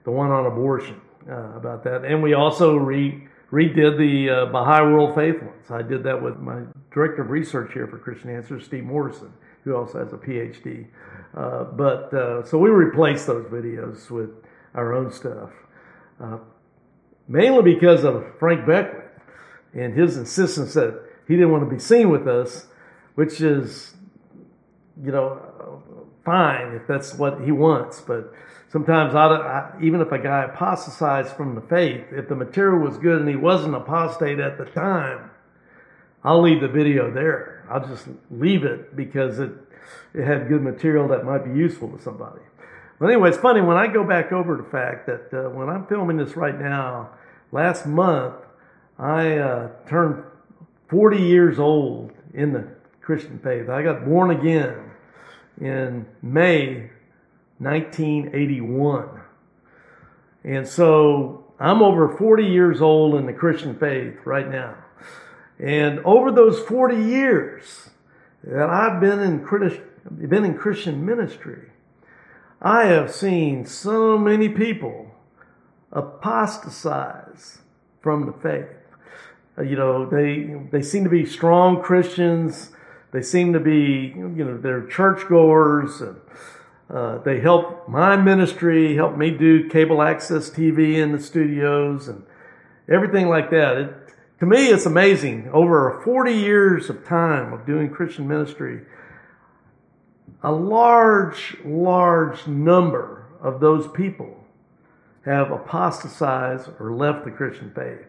the 0.05 0.11
one 0.11 0.31
on 0.31 0.47
abortion 0.47 1.01
uh, 1.29 1.53
about 1.55 1.85
that." 1.85 2.05
And 2.05 2.23
we 2.23 2.33
also 2.35 2.77
re 2.77 3.29
redid 3.53 3.99
the 3.99 4.31
uh, 4.31 4.47
Baha'i 4.47 4.83
World 4.83 5.15
Faith 5.15 5.43
ones. 5.43 5.71
I 5.71 5.83
did 5.83 6.03
that 6.05 6.21
with 6.21 6.39
my 6.39 6.63
director 6.91 7.23
of 7.23 7.31
research 7.31 7.73
here 7.73 7.87
for 7.87 7.99
Christian 7.99 8.31
Answers, 8.31 8.65
Steve 8.65 8.85
Morrison, 8.85 9.33
who 9.65 9.75
also 9.75 9.99
has 9.99 10.13
a 10.13 10.17
PhD. 10.17 10.87
Uh, 11.37 11.65
but 11.65 12.15
uh, 12.15 12.45
so 12.45 12.59
we 12.59 12.71
replaced 12.71 13.27
those 13.27 13.47
videos 13.47 14.11
with 14.11 14.31
our 14.75 14.95
own 14.95 15.13
stuff, 15.13 15.51
uh, 16.21 16.39
mainly 17.29 17.75
because 17.75 18.05
of 18.05 18.25
Frank 18.39 18.67
Beckwith 18.67 19.05
and 19.75 19.95
his 19.95 20.17
insistence 20.17 20.75
that 20.75 21.01
he 21.29 21.35
didn't 21.35 21.51
want 21.53 21.69
to 21.69 21.71
be 21.71 21.81
seen 21.81 22.09
with 22.11 22.27
us 22.27 22.67
which 23.15 23.41
is, 23.41 23.95
you 25.03 25.13
know, 25.13 25.83
fine 26.25 26.75
if 26.75 26.87
that's 26.87 27.15
what 27.15 27.41
he 27.43 27.53
wants. 27.53 28.01
But 28.01 28.33
sometimes, 28.69 29.15
I, 29.15 29.27
I, 29.27 29.73
even 29.83 30.01
if 30.01 30.13
a 30.13 30.19
guy 30.19 30.45
apostatized 30.45 31.35
from 31.35 31.55
the 31.55 31.63
faith, 31.63 32.05
if 32.13 32.29
the 32.29 32.37
material 32.37 32.79
was 32.79 32.99
good 32.99 33.21
and 33.21 33.29
he 33.29 33.37
wasn't 33.37 33.75
apostate 33.75 34.39
at 34.39 34.59
the 34.59 34.65
time, 34.67 35.31
I'll 36.23 36.43
leave 36.43 36.61
the 36.61 36.69
video 36.69 37.11
there. 37.11 37.67
I'll 37.71 37.87
just 37.87 38.07
leave 38.31 38.65
it 38.65 38.95
because 38.95 39.39
it 39.39 39.53
it 40.15 40.25
had 40.25 40.49
good 40.49 40.63
material 40.63 41.09
that 41.09 41.25
might 41.25 41.45
be 41.45 41.59
useful 41.59 41.89
to 41.91 42.03
somebody. 42.03 42.41
But 42.99 43.07
anyway, 43.07 43.31
it's 43.31 43.39
funny 43.39 43.61
when 43.61 43.77
I 43.77 43.87
go 43.87 44.05
back 44.05 44.33
over 44.33 44.57
the 44.57 44.65
fact 44.65 45.07
that 45.07 45.33
uh, 45.33 45.49
when 45.51 45.69
I'm 45.69 45.87
filming 45.87 46.17
this 46.17 46.37
right 46.37 46.59
now, 46.59 47.11
last 47.53 47.87
month 47.87 48.35
I 48.99 49.39
uh, 49.39 49.69
turned 49.89 50.23
40 50.89 51.19
years 51.23 51.59
old 51.59 52.13
in 52.35 52.53
the 52.53 52.69
Christian 53.11 53.41
faith. 53.41 53.69
I 53.69 53.83
got 53.83 54.05
born 54.05 54.31
again 54.31 54.93
in 55.61 56.07
May 56.23 56.91
1981. 57.59 59.09
And 60.45 60.69
so 60.69 61.53
I'm 61.59 61.83
over 61.83 62.17
40 62.17 62.45
years 62.45 62.81
old 62.81 63.17
in 63.17 63.27
the 63.27 63.33
Christian 63.33 63.77
faith 63.77 64.15
right 64.25 64.49
now. 64.49 64.77
And 65.59 65.99
over 66.05 66.31
those 66.31 66.61
40 66.61 67.03
years 67.03 67.91
that 68.45 68.71
I've 68.71 69.01
been 69.01 69.19
in, 69.19 70.29
been 70.29 70.45
in 70.45 70.57
Christian 70.57 71.05
ministry, 71.05 71.71
I 72.63 72.85
have 72.85 73.13
seen 73.13 73.67
so 73.67 74.17
many 74.19 74.49
people 74.49 75.17
apostatize 75.91 77.59
from 78.01 78.27
the 78.27 78.33
faith. 78.35 78.69
You 79.59 79.75
know, 79.75 80.09
they, 80.09 80.61
they 80.71 80.81
seem 80.81 81.03
to 81.03 81.11
be 81.11 81.27
strong 81.27 81.83
Christians 81.83 82.71
they 83.13 83.23
seem 83.23 83.53
to 83.53 83.61
be, 83.61 84.13
you 84.17 84.45
know, 84.45 84.57
they're 84.57 84.87
churchgoers 84.87 86.01
and 86.01 86.21
uh, 86.89 87.19
they 87.19 87.41
help 87.41 87.89
my 87.89 88.17
ministry, 88.17 88.97
help 88.97 89.17
me 89.17 89.31
do 89.31 89.69
cable 89.69 90.03
access 90.03 90.51
TV 90.51 90.95
in 90.95 91.13
the 91.13 91.21
studios 91.21 92.09
and 92.09 92.25
everything 92.89 93.29
like 93.29 93.51
that. 93.51 93.77
It, 93.77 93.95
to 94.41 94.47
me, 94.47 94.69
it's 94.69 94.87
amazing. 94.87 95.51
Over 95.53 96.01
40 96.05 96.33
years 96.33 96.89
of 96.89 97.05
time 97.05 97.53
of 97.53 97.67
doing 97.67 97.91
Christian 97.91 98.27
ministry, 98.27 98.81
a 100.43 100.51
large, 100.51 101.57
large 101.65 102.47
number 102.47 103.27
of 103.41 103.61
those 103.61 103.87
people 103.89 104.37
have 105.25 105.51
apostatized 105.51 106.71
or 106.79 106.93
left 106.93 107.25
the 107.25 107.31
Christian 107.31 107.71
faith. 107.75 108.07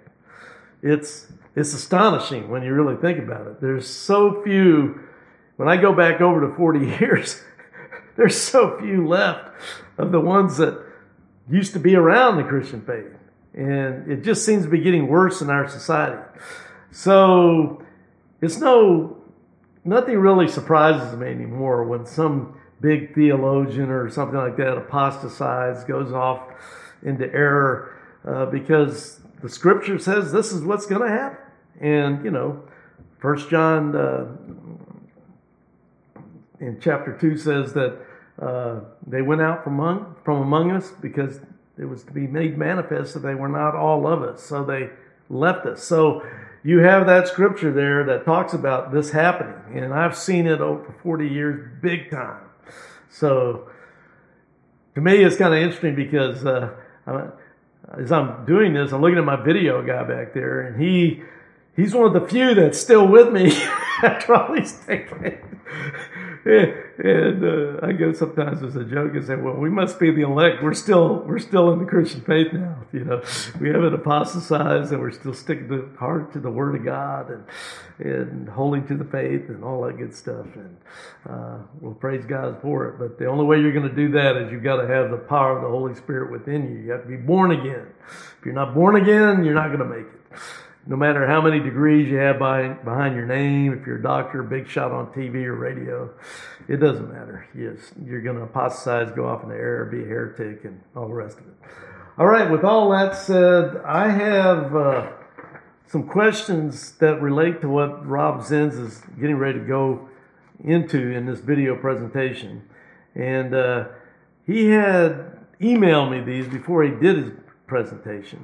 It's 0.82 1.28
it's 1.56 1.74
astonishing 1.74 2.50
when 2.50 2.64
you 2.64 2.74
really 2.74 2.96
think 2.96 3.20
about 3.20 3.48
it. 3.48 3.62
There's 3.62 3.88
so 3.88 4.42
few, 4.44 5.02
when 5.58 5.68
I 5.68 5.78
go 5.78 5.94
back 5.94 6.22
over 6.22 6.48
to 6.48 6.56
40 6.56 6.80
years, 7.00 7.42
there's 8.16 8.40
so 8.40 8.80
few 8.80 9.08
left 9.08 9.52
of 9.98 10.12
the 10.12 10.20
ones 10.20 10.58
that 10.58 10.82
used 11.50 11.74
to 11.74 11.80
be 11.80 11.96
around 11.96 12.38
the 12.38 12.44
Christian 12.44 12.82
faith. 12.82 13.18
And 13.54 14.10
it 14.10 14.24
just 14.24 14.46
seems 14.46 14.64
to 14.64 14.70
be 14.70 14.80
getting 14.80 15.08
worse 15.08 15.42
in 15.42 15.50
our 15.50 15.68
society. 15.68 16.22
So 16.92 17.84
it's 18.42 18.58
no, 18.58 19.18
nothing 19.84 20.18
really 20.18 20.48
surprises 20.48 21.18
me 21.18 21.28
anymore 21.28 21.84
when 21.84 22.06
some 22.06 22.58
big 22.80 23.14
theologian 23.14 23.90
or 23.90 24.10
something 24.10 24.38
like 24.38 24.58
that 24.58 24.78
apostatizes, 24.78 25.84
goes 25.84 26.12
off 26.14 26.42
into 27.04 27.26
error, 27.34 27.98
uh, 28.26 28.46
because 28.46 29.20
the 29.42 29.50
scripture 29.50 30.00
says 30.00 30.32
this 30.32 30.52
is 30.52 30.64
what's 30.64 30.86
going 30.86 31.02
to 31.02 31.10
happen. 31.10 31.38
And, 31.80 32.24
you 32.24 32.32
know, 32.32 32.64
First 33.20 33.50
John 33.50 33.96
uh, 33.96 34.26
in 36.60 36.80
chapter 36.82 37.18
2 37.20 37.38
says 37.38 37.74
that 37.74 38.00
uh, 38.42 38.80
they 39.06 39.22
went 39.22 39.42
out 39.42 39.64
from 39.64 39.80
among, 39.80 40.16
from 40.24 40.42
among 40.42 40.72
us 40.72 40.92
because 41.02 41.40
it 41.78 41.86
was 41.86 42.04
to 42.04 42.12
be 42.12 42.28
made 42.28 42.58
manifest 42.58 43.14
that 43.14 43.22
they 43.22 43.36
were 43.36 43.50
not 43.50 43.76
all 43.76 44.08
of 44.08 44.22
us. 44.24 44.44
So 44.44 44.64
they 44.64 44.90
left 45.30 45.66
us. 45.66 45.84
So 45.84 46.26
you 46.64 46.80
have 46.80 47.08
that 47.08 47.28
scripture 47.28 47.72
there 47.72 48.04
that 48.06 48.26
talks 48.26 48.54
about 48.54 48.92
this 48.92 49.12
happening. 49.12 49.80
And 49.82 49.94
I've 49.94 50.18
seen 50.18 50.48
it 50.48 50.62
over 50.62 50.96
40 51.04 51.28
years, 51.28 51.72
big 51.82 52.12
time. 52.12 52.44
So 53.10 53.70
to 54.96 55.02
me, 55.02 55.24
it's 55.24 55.38
kind 55.38 55.54
of 55.54 55.60
interesting 55.60 55.96
because 55.96 56.46
uh, 56.46 56.72
as 57.98 58.12
I'm 58.12 58.46
doing 58.46 58.74
this, 58.74 58.92
I'm 58.92 59.02
looking 59.02 59.18
at 59.18 59.26
my 59.26 59.42
video 59.42 59.82
guy 59.82 60.04
back 60.04 60.34
there, 60.34 60.62
and 60.62 60.82
he 60.82 61.24
he's 61.76 61.94
one 61.94 62.06
of 62.06 62.14
the 62.14 62.28
few 62.28 62.54
that's 62.54 62.80
still 62.80 63.08
with 63.08 63.32
me 63.32 63.52
after 64.04 64.36
all 64.36 64.54
these 64.54 64.74
decades. 64.74 65.46
and 66.44 67.44
uh, 67.44 67.86
I 67.86 67.92
go 67.92 68.14
sometimes 68.14 68.64
as 68.64 68.76
a 68.76 68.84
joke 68.84 69.14
and 69.14 69.26
say, 69.26 69.36
"Well, 69.36 69.54
we 69.54 69.70
must 69.70 70.00
be 70.00 70.10
the 70.10 70.22
elect. 70.22 70.64
We're 70.64 70.74
still 70.74 71.24
we're 71.28 71.38
still 71.38 71.72
in 71.72 71.80
the 71.80 71.86
Christian 71.86 72.22
faith 72.22 72.52
now. 72.52 72.78
You 72.92 73.06
know, 73.06 73.22
we 73.60 73.70
haven't 73.70 73.94
apostatized, 73.94 74.92
and 74.92 75.00
we're 75.00 75.12
still 75.12 75.36
sticking 75.36 75.68
to 75.70 75.90
hard 76.00 76.34
to 76.34 76.40
the 76.40 76.50
Word 76.50 76.76
of 76.76 76.84
God 76.84 77.30
and 77.30 77.44
and 78.00 78.50
holding 78.50 78.88
to 78.88 78.98
the 78.98 79.06
faith 79.06 79.50
and 79.50 79.64
all 79.64 79.84
that 79.84 79.98
good 79.98 80.16
stuff. 80.16 80.48
And 80.56 80.78
uh, 81.30 81.60
we'll 81.80 81.94
praise 81.94 82.26
God 82.26 82.60
for 82.60 82.88
it. 82.88 82.98
But 82.98 83.20
the 83.20 83.28
only 83.28 83.46
way 83.46 83.60
you're 83.60 83.74
going 83.74 83.88
to 83.88 83.96
do 83.96 84.12
that 84.14 84.36
is 84.36 84.52
you've 84.52 84.64
got 84.64 84.82
to 84.82 84.88
have 84.88 85.12
the 85.12 85.18
power 85.18 85.56
of 85.58 85.62
the 85.62 85.70
Holy 85.70 85.94
Spirit 85.94 86.32
within 86.32 86.72
you. 86.72 86.86
You 86.86 86.92
have 86.92 87.04
to 87.04 87.08
be 87.08 87.18
born 87.18 87.52
again. 87.52 87.86
If 88.40 88.46
you're 88.46 88.56
not 88.56 88.74
born 88.74 88.96
again, 88.96 89.46
you're 89.46 89.54
not 89.54 89.68
going 89.68 89.80
to 89.80 89.86
make 89.86 90.08
it 90.08 90.40
no 90.92 90.98
matter 90.98 91.26
how 91.26 91.40
many 91.42 91.62
degrees 91.62 92.10
you 92.10 92.18
have 92.18 92.38
behind, 92.38 92.84
behind 92.84 93.16
your 93.16 93.26
name, 93.26 93.72
if 93.72 93.88
you're 93.88 93.96
a 93.96 94.02
doctor, 94.02 94.44
big 94.44 94.68
shot 94.68 94.92
on 94.92 95.08
TV 95.14 95.46
or 95.46 95.56
radio, 95.56 96.10
it 96.68 96.82
doesn't 96.82 97.10
matter. 97.10 97.48
Yes, 97.58 97.94
you're 98.06 98.20
going 98.20 98.36
to 98.36 98.42
apostatize, 98.42 99.10
go 99.16 99.26
off 99.26 99.42
in 99.42 99.48
the 99.48 99.56
air, 99.56 99.86
be 99.86 100.04
a 100.04 100.06
heretic, 100.06 100.66
and 100.66 100.82
all 100.94 101.08
the 101.08 101.14
rest 101.14 101.38
of 101.38 101.48
it. 101.48 101.54
All 102.18 102.26
right, 102.26 102.52
with 102.52 102.66
all 102.66 102.90
that 102.90 103.16
said, 103.16 103.78
I 103.86 104.10
have 104.10 104.76
uh, 104.76 105.12
some 105.88 106.10
questions 106.10 106.92
that 106.98 107.22
relate 107.22 107.62
to 107.62 107.70
what 107.70 108.06
Rob 108.06 108.42
Zins 108.42 108.78
is 108.78 109.02
getting 109.18 109.38
ready 109.38 109.60
to 109.60 109.66
go 109.66 110.10
into 110.62 111.12
in 111.12 111.26
this 111.26 111.40
video 111.40 111.78
presentation. 111.78 112.68
And 113.16 113.56
uh, 113.56 113.88
he 114.46 114.72
had 114.72 115.40
emailed 115.62 116.12
me 116.12 116.20
these 116.20 116.50
before 116.50 116.84
he 116.84 116.92
did 116.92 117.18
his 117.18 117.32
presentation, 117.66 118.40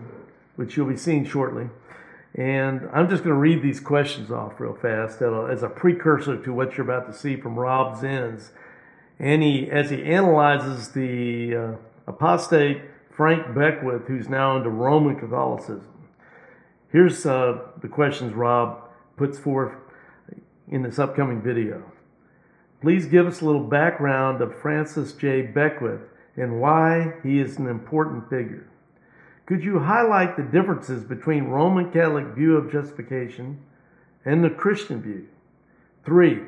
which 0.55 0.77
you'll 0.77 0.87
be 0.87 0.95
seeing 0.95 1.25
shortly. 1.25 1.69
And 2.37 2.87
I'm 2.93 3.09
just 3.09 3.23
going 3.23 3.33
to 3.33 3.39
read 3.39 3.63
these 3.63 3.79
questions 3.79 4.29
off 4.29 4.59
real 4.59 4.75
fast 4.75 5.23
as 5.23 5.63
a 5.63 5.69
precursor 5.69 6.37
to 6.43 6.53
what 6.53 6.77
you're 6.77 6.85
about 6.85 7.11
to 7.11 7.13
see 7.17 7.35
from 7.35 7.57
Rob 7.57 7.99
Zins. 7.99 8.51
And 9.17 9.41
he, 9.41 9.69
as 9.71 9.89
he 9.89 10.03
analyzes 10.03 10.89
the 10.89 11.55
uh, 11.55 11.75
apostate 12.05 12.83
Frank 13.09 13.55
Beckwith, 13.55 14.05
who's 14.05 14.29
now 14.29 14.55
into 14.55 14.69
Roman 14.69 15.19
Catholicism. 15.19 15.91
Here's 16.91 17.25
uh, 17.25 17.59
the 17.81 17.87
questions 17.87 18.33
Rob 18.33 18.87
puts 19.17 19.39
forth 19.39 19.73
in 20.67 20.83
this 20.83 20.99
upcoming 20.99 21.41
video. 21.41 21.91
Please 22.81 23.07
give 23.07 23.25
us 23.25 23.41
a 23.41 23.45
little 23.45 23.63
background 23.63 24.41
of 24.41 24.55
Francis 24.61 25.13
J. 25.13 25.41
Beckwith 25.41 26.01
and 26.35 26.61
why 26.61 27.13
he 27.23 27.39
is 27.39 27.57
an 27.57 27.67
important 27.67 28.29
figure. 28.29 28.69
Could 29.47 29.63
you 29.63 29.79
highlight 29.79 30.35
the 30.35 30.43
differences 30.43 31.05
between 31.05 31.45
Roman 31.45 31.89
Catholic 31.89 32.27
view 32.35 32.57
of 32.57 32.69
justification 32.69 33.57
and 34.25 34.43
the 34.43 34.49
Christian 34.49 35.01
view? 35.01 35.25
Three, 36.05 36.41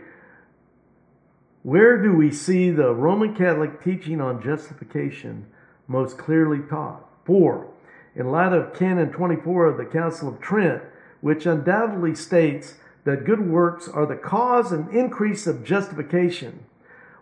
where 1.63 2.03
do 2.03 2.13
we 2.13 2.29
see 2.29 2.71
the 2.71 2.93
Roman 2.93 3.33
Catholic 3.33 3.81
teaching 3.81 4.19
on 4.19 4.43
justification 4.43 5.45
most 5.87 6.17
clearly 6.17 6.59
taught? 6.59 7.07
Four, 7.23 7.71
in 8.17 8.31
light 8.31 8.51
of 8.51 8.73
Canon 8.73 9.13
24 9.13 9.67
of 9.67 9.77
the 9.77 9.85
Council 9.85 10.27
of 10.27 10.41
Trent, 10.41 10.83
which 11.21 11.45
undoubtedly 11.45 12.15
states 12.15 12.75
that 13.05 13.23
good 13.23 13.49
works 13.49 13.87
are 13.87 14.05
the 14.05 14.17
cause 14.17 14.73
and 14.73 14.93
increase 14.93 15.47
of 15.47 15.63
justification, 15.63 16.65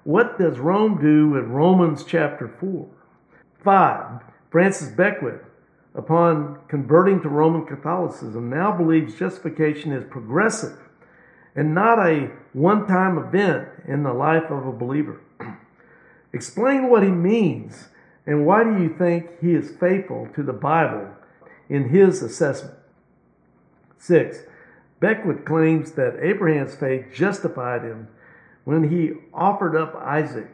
what 0.03 0.39
does 0.39 0.57
Rome 0.57 0.99
do 0.99 1.35
in 1.35 1.51
Romans 1.51 2.03
chapter 2.03 2.47
4? 2.47 2.87
Five, 3.63 4.23
Francis 4.49 4.89
Beckwith 4.89 5.41
upon 5.97 6.59
converting 6.69 7.21
to 7.21 7.29
Roman 7.29 7.65
Catholicism, 7.65 8.49
now 8.49 8.71
believes 8.71 9.15
justification 9.15 9.91
is 9.91 10.05
progressive 10.09 10.77
and 11.55 11.73
not 11.73 11.97
a 11.99 12.29
one 12.53 12.87
time 12.87 13.17
event 13.17 13.67
in 13.87 14.03
the 14.03 14.13
life 14.13 14.51
of 14.51 14.65
a 14.65 14.71
believer. 14.71 15.19
Explain 16.33 16.89
what 16.89 17.03
he 17.03 17.09
means 17.09 17.89
and 18.27 18.45
why 18.45 18.63
do 18.63 18.81
you 18.81 18.93
think 18.95 19.39
he 19.41 19.53
is 19.53 19.71
faithful 19.79 20.27
to 20.35 20.43
the 20.43 20.53
Bible 20.53 21.09
in 21.67 21.89
his 21.89 22.21
assessment? 22.21 22.77
Six, 23.97 24.43
Beckwith 24.99 25.45
claims 25.45 25.93
that 25.93 26.19
Abraham's 26.21 26.75
faith 26.75 27.05
justified 27.13 27.83
him 27.83 28.09
when 28.65 28.89
he 28.89 29.13
offered 29.33 29.75
up 29.75 29.95
Isaac. 29.95 30.53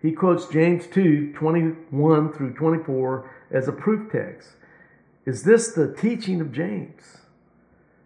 He 0.00 0.12
quotes 0.12 0.46
James 0.46 0.86
2 0.86 1.32
21 1.34 2.32
through 2.32 2.54
24 2.54 3.30
as 3.50 3.66
a 3.66 3.72
proof 3.72 4.10
text. 4.12 4.50
Is 5.28 5.42
this 5.42 5.72
the 5.72 5.92
teaching 5.92 6.40
of 6.40 6.52
James? 6.52 7.18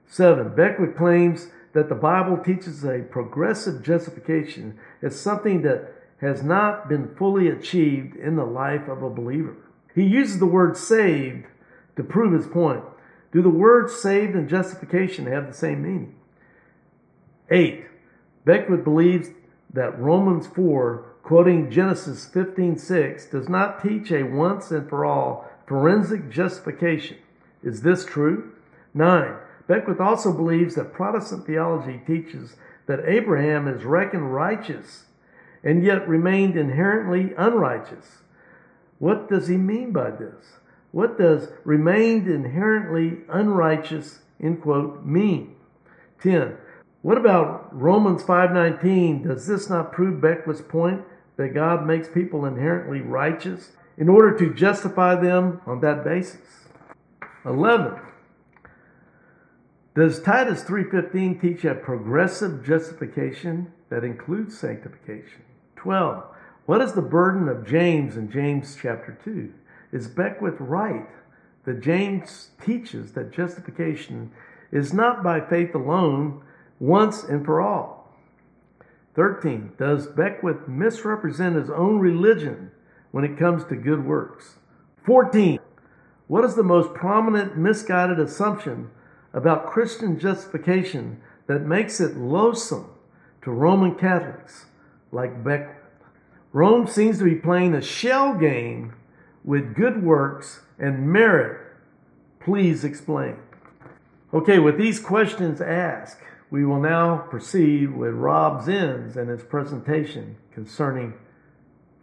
Seven, 0.08 0.56
Beckwith 0.56 0.96
claims 0.96 1.46
that 1.72 1.88
the 1.88 1.94
Bible 1.94 2.36
teaches 2.36 2.84
a 2.84 3.06
progressive 3.08 3.80
justification 3.80 4.76
as 5.02 5.20
something 5.20 5.62
that 5.62 5.94
has 6.20 6.42
not 6.42 6.88
been 6.88 7.14
fully 7.14 7.46
achieved 7.46 8.16
in 8.16 8.34
the 8.34 8.44
life 8.44 8.88
of 8.88 9.04
a 9.04 9.08
believer. 9.08 9.54
He 9.94 10.02
uses 10.02 10.40
the 10.40 10.46
word 10.46 10.76
saved 10.76 11.46
to 11.94 12.02
prove 12.02 12.32
his 12.32 12.48
point. 12.48 12.82
Do 13.30 13.40
the 13.40 13.50
words 13.50 13.94
saved 13.94 14.34
and 14.34 14.48
justification 14.48 15.26
have 15.26 15.46
the 15.46 15.54
same 15.54 15.80
meaning? 15.80 16.16
Eight, 17.52 17.84
Beckwith 18.44 18.82
believes 18.82 19.28
that 19.72 19.96
Romans 19.96 20.48
4, 20.48 21.06
quoting 21.22 21.70
Genesis 21.70 22.28
15:6, 22.28 23.30
does 23.30 23.48
not 23.48 23.80
teach 23.80 24.10
a 24.10 24.24
once 24.24 24.72
and 24.72 24.88
for 24.88 25.04
all 25.04 25.51
forensic 25.72 26.28
justification. 26.28 27.16
Is 27.62 27.80
this 27.80 28.04
true? 28.04 28.52
9. 28.92 29.36
Beckwith 29.66 30.00
also 30.00 30.30
believes 30.30 30.74
that 30.74 30.92
Protestant 30.92 31.46
theology 31.46 31.98
teaches 32.06 32.56
that 32.84 33.06
Abraham 33.06 33.66
is 33.66 33.82
reckoned 33.82 34.34
righteous 34.34 35.04
and 35.64 35.82
yet 35.82 36.06
remained 36.06 36.58
inherently 36.58 37.32
unrighteous. 37.38 38.18
What 38.98 39.30
does 39.30 39.48
he 39.48 39.56
mean 39.56 39.92
by 39.92 40.10
this? 40.10 40.58
What 40.90 41.16
does 41.16 41.48
remained 41.64 42.28
inherently 42.28 43.20
unrighteous, 43.30 44.18
end 44.42 44.60
quote, 44.60 45.06
mean? 45.06 45.56
10. 46.22 46.54
What 47.00 47.16
about 47.16 47.74
Romans 47.74 48.22
5.19? 48.22 49.26
Does 49.26 49.46
this 49.46 49.70
not 49.70 49.90
prove 49.90 50.20
Beckwith's 50.20 50.60
point 50.60 51.00
that 51.38 51.54
God 51.54 51.86
makes 51.86 52.08
people 52.08 52.44
inherently 52.44 53.00
righteous 53.00 53.70
in 53.96 54.08
order 54.08 54.36
to 54.38 54.54
justify 54.54 55.14
them 55.14 55.60
on 55.66 55.80
that 55.80 56.04
basis. 56.04 56.66
11. 57.44 57.98
Does 59.94 60.22
Titus 60.22 60.64
3:15 60.64 61.38
teach 61.38 61.64
a 61.64 61.74
progressive 61.74 62.64
justification 62.64 63.72
that 63.90 64.04
includes 64.04 64.58
sanctification? 64.58 65.42
12. 65.76 66.24
What 66.64 66.80
is 66.80 66.94
the 66.94 67.02
burden 67.02 67.48
of 67.48 67.66
James 67.66 68.16
in 68.16 68.30
James 68.30 68.76
chapter 68.80 69.18
2? 69.24 69.52
Is 69.92 70.08
Beckwith 70.08 70.60
right 70.60 71.08
that 71.64 71.80
James 71.80 72.50
teaches 72.60 73.12
that 73.12 73.32
justification 73.32 74.30
is 74.70 74.94
not 74.94 75.22
by 75.22 75.40
faith 75.40 75.74
alone, 75.74 76.40
once 76.80 77.22
and 77.22 77.44
for 77.44 77.60
all? 77.60 78.16
13. 79.14 79.72
Does 79.76 80.06
Beckwith 80.06 80.66
misrepresent 80.66 81.56
his 81.56 81.68
own 81.68 81.98
religion 81.98 82.70
when 83.12 83.24
it 83.24 83.38
comes 83.38 83.64
to 83.64 83.76
good 83.76 84.04
works. 84.04 84.56
14. 85.06 85.60
What 86.26 86.44
is 86.44 86.54
the 86.54 86.62
most 86.62 86.94
prominent 86.94 87.56
misguided 87.56 88.18
assumption 88.18 88.90
about 89.32 89.70
Christian 89.70 90.18
justification 90.18 91.20
that 91.46 91.62
makes 91.62 92.00
it 92.00 92.16
loathsome 92.16 92.90
to 93.42 93.50
Roman 93.50 93.94
Catholics 93.94 94.66
like 95.12 95.44
Beckwith? 95.44 95.76
Rome 96.52 96.86
seems 96.86 97.18
to 97.18 97.24
be 97.24 97.34
playing 97.34 97.74
a 97.74 97.80
shell 97.80 98.34
game 98.34 98.94
with 99.44 99.74
good 99.74 100.02
works 100.02 100.60
and 100.78 101.10
merit. 101.10 101.60
Please 102.40 102.84
explain. 102.84 103.36
Okay, 104.34 104.58
with 104.58 104.78
these 104.78 105.00
questions 105.00 105.60
asked, 105.60 106.18
we 106.50 106.64
will 106.64 106.80
now 106.80 107.18
proceed 107.30 107.94
with 107.96 108.14
Rob 108.14 108.62
Zins 108.64 109.16
and 109.16 109.30
his 109.30 109.42
presentation 109.42 110.36
concerning 110.52 111.14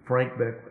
Frank 0.04 0.38
Beckwith. 0.38 0.69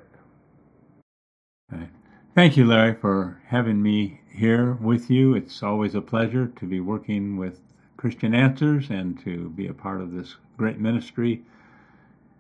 Thank 2.39 2.57
you, 2.57 2.65
Larry, 2.65 2.95
for 2.95 3.43
having 3.49 3.83
me 3.83 4.21
here 4.31 4.75
with 4.75 5.11
you. 5.11 5.35
It's 5.35 5.61
always 5.61 5.97
a 5.97 6.01
pleasure 6.01 6.47
to 6.47 6.65
be 6.65 6.79
working 6.79 7.37
with 7.37 7.61
Christian 7.97 8.33
Answers 8.33 8.91
and 8.91 9.19
to 9.25 9.49
be 9.51 9.67
a 9.67 9.75
part 9.75 10.01
of 10.01 10.13
this 10.13 10.37
great 10.57 10.79
ministry, 10.79 11.43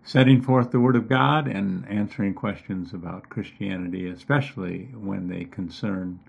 setting 0.04 0.40
forth 0.40 0.70
the 0.70 0.78
Word 0.78 0.94
of 0.94 1.08
God 1.08 1.48
and 1.48 1.84
answering 1.88 2.32
questions 2.32 2.94
about 2.94 3.28
Christianity, 3.28 4.08
especially 4.08 4.84
when 4.94 5.26
they 5.26 5.44
concern 5.44 6.20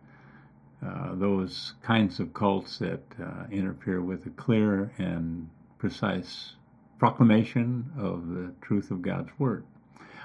uh, 0.84 1.14
those 1.14 1.76
kinds 1.84 2.20
of 2.20 2.34
cults 2.34 2.80
that 2.80 3.04
uh, 3.22 3.44
interfere 3.52 4.02
with 4.02 4.26
a 4.26 4.32
clear 4.32 4.92
and 4.98 5.48
precise 5.78 6.56
proclamation 6.98 7.92
of 7.98 8.30
the 8.30 8.52
truth 8.62 8.90
of 8.90 9.04
God's 9.04 9.30
Word. 9.38 9.64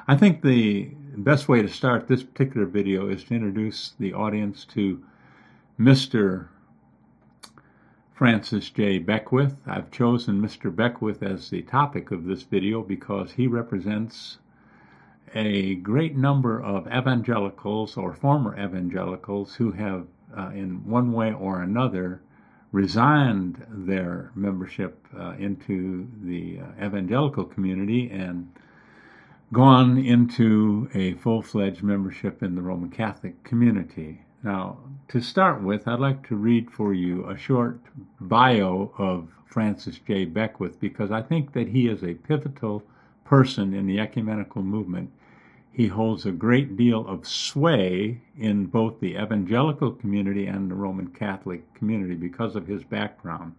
I 0.06 0.16
think 0.16 0.42
the 0.42 0.90
best 1.16 1.48
way 1.48 1.62
to 1.62 1.68
start 1.68 2.08
this 2.08 2.22
particular 2.22 2.66
video 2.66 3.08
is 3.08 3.24
to 3.24 3.34
introduce 3.34 3.94
the 3.98 4.12
audience 4.12 4.66
to 4.66 5.02
Mr. 5.80 6.48
Francis 8.12 8.68
J. 8.68 8.98
Beckwith. 8.98 9.56
I've 9.66 9.90
chosen 9.90 10.42
Mr. 10.42 10.74
Beckwith 10.74 11.22
as 11.22 11.48
the 11.48 11.62
topic 11.62 12.10
of 12.10 12.26
this 12.26 12.42
video 12.42 12.82
because 12.82 13.32
he 13.32 13.46
represents 13.46 14.36
a 15.34 15.76
great 15.76 16.14
number 16.14 16.62
of 16.62 16.86
evangelicals 16.86 17.96
or 17.96 18.12
former 18.12 18.54
evangelicals 18.62 19.54
who 19.54 19.72
have, 19.72 20.06
uh, 20.36 20.50
in 20.50 20.86
one 20.86 21.12
way 21.12 21.32
or 21.32 21.62
another, 21.62 22.20
resigned 22.72 23.64
their 23.70 24.32
membership 24.34 25.06
uh, 25.18 25.30
into 25.38 26.06
the 26.22 26.60
uh, 26.60 26.86
evangelical 26.86 27.46
community 27.46 28.10
and 28.10 28.52
gone 29.54 29.96
into 29.96 30.90
a 30.94 31.14
full 31.14 31.40
fledged 31.40 31.82
membership 31.82 32.42
in 32.42 32.56
the 32.56 32.60
Roman 32.60 32.90
Catholic 32.90 33.42
community. 33.44 34.22
Now, 34.42 34.78
to 35.08 35.20
start 35.20 35.62
with, 35.62 35.86
I'd 35.86 36.00
like 36.00 36.26
to 36.28 36.36
read 36.36 36.70
for 36.72 36.92
you 36.92 37.26
a 37.30 37.38
short 37.38 37.80
bio 38.20 38.92
of 38.98 39.28
Francis 39.46 40.00
J. 40.06 40.24
Beckwith 40.24 40.80
because 40.80 41.12
I 41.12 41.22
think 41.22 41.52
that 41.52 41.68
he 41.68 41.86
is 41.86 42.02
a 42.02 42.14
pivotal 42.14 42.82
person 43.24 43.72
in 43.72 43.86
the 43.86 44.00
ecumenical 44.00 44.62
movement. 44.62 45.12
He 45.72 45.86
holds 45.86 46.26
a 46.26 46.32
great 46.32 46.76
deal 46.76 47.06
of 47.06 47.26
sway 47.26 48.22
in 48.36 48.66
both 48.66 48.98
the 48.98 49.14
evangelical 49.14 49.92
community 49.92 50.46
and 50.46 50.68
the 50.68 50.74
Roman 50.74 51.08
Catholic 51.08 51.72
community 51.74 52.16
because 52.16 52.56
of 52.56 52.66
his 52.66 52.82
background. 52.82 53.54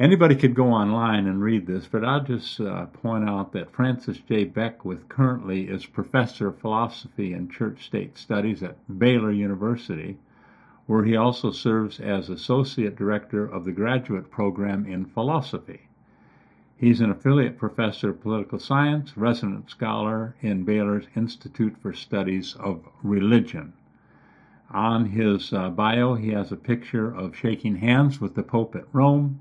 Anybody 0.00 0.34
could 0.34 0.54
go 0.54 0.72
online 0.72 1.26
and 1.26 1.42
read 1.42 1.66
this, 1.66 1.86
but 1.86 2.02
I'll 2.02 2.24
just 2.24 2.58
uh, 2.58 2.86
point 2.86 3.28
out 3.28 3.52
that 3.52 3.72
Francis 3.72 4.18
J. 4.26 4.44
Beckwith 4.44 5.06
currently 5.10 5.68
is 5.68 5.84
professor 5.84 6.48
of 6.48 6.58
philosophy 6.58 7.34
and 7.34 7.52
church 7.52 7.84
state 7.84 8.16
studies 8.16 8.62
at 8.62 8.78
Baylor 8.98 9.30
University, 9.30 10.16
where 10.86 11.04
he 11.04 11.14
also 11.14 11.50
serves 11.50 12.00
as 12.00 12.30
associate 12.30 12.96
director 12.96 13.44
of 13.44 13.66
the 13.66 13.70
graduate 13.70 14.30
program 14.30 14.86
in 14.86 15.04
philosophy. 15.04 15.82
He's 16.74 17.02
an 17.02 17.10
affiliate 17.10 17.58
professor 17.58 18.08
of 18.08 18.22
political 18.22 18.58
science, 18.58 19.14
resident 19.14 19.68
scholar 19.68 20.34
in 20.40 20.64
Baylor's 20.64 21.06
Institute 21.14 21.76
for 21.82 21.92
Studies 21.92 22.56
of 22.58 22.88
Religion. 23.02 23.74
On 24.70 25.04
his 25.04 25.52
uh, 25.52 25.68
bio, 25.68 26.14
he 26.14 26.30
has 26.30 26.50
a 26.50 26.56
picture 26.56 27.14
of 27.14 27.36
shaking 27.36 27.76
hands 27.76 28.22
with 28.22 28.34
the 28.34 28.42
Pope 28.42 28.74
at 28.74 28.86
Rome 28.94 29.40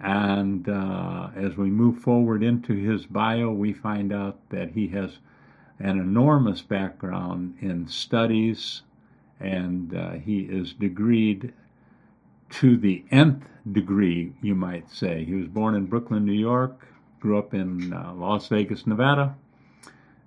and 0.00 0.68
uh, 0.68 1.30
as 1.34 1.56
we 1.56 1.70
move 1.70 1.98
forward 1.98 2.42
into 2.42 2.74
his 2.74 3.06
bio, 3.06 3.50
we 3.50 3.72
find 3.72 4.12
out 4.12 4.38
that 4.50 4.70
he 4.72 4.88
has 4.88 5.18
an 5.78 5.98
enormous 5.98 6.60
background 6.62 7.56
in 7.60 7.88
studies, 7.88 8.82
and 9.40 9.96
uh, 9.96 10.12
he 10.12 10.40
is 10.40 10.74
degreed 10.74 11.52
to 12.48 12.76
the 12.76 13.04
nth 13.10 13.44
degree, 13.72 14.32
you 14.42 14.54
might 14.54 14.90
say. 14.90 15.24
He 15.24 15.34
was 15.34 15.48
born 15.48 15.74
in 15.74 15.86
Brooklyn, 15.86 16.24
New 16.24 16.32
York, 16.32 16.86
grew 17.20 17.38
up 17.38 17.54
in 17.54 17.92
uh, 17.92 18.12
Las 18.14 18.48
Vegas, 18.48 18.86
Nevada, 18.86 19.34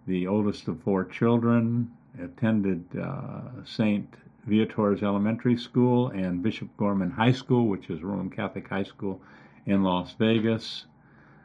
the 0.07 0.27
oldest 0.27 0.67
of 0.67 0.81
four 0.83 1.05
children, 1.05 1.91
attended 2.21 2.83
uh, 2.99 3.41
St. 3.63 4.11
Viator's 4.47 5.03
Elementary 5.03 5.57
School 5.57 6.09
and 6.09 6.41
Bishop 6.41 6.69
Gorman 6.77 7.11
High 7.11 7.31
School, 7.31 7.67
which 7.67 7.89
is 7.89 8.01
Roman 8.01 8.29
Catholic 8.29 8.67
high 8.67 8.83
school 8.83 9.21
in 9.65 9.83
Las 9.83 10.13
Vegas. 10.17 10.85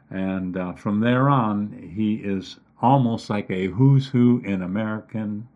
And 0.09 0.57
uh, 0.57 0.73
from 0.73 0.99
there 0.99 1.29
on, 1.29 1.91
he 1.95 2.15
is 2.15 2.57
almost 2.81 3.29
like 3.29 3.49
a 3.49 3.67
who's 3.67 4.07
who 4.07 4.41
in 4.45 4.61
American 4.61 5.47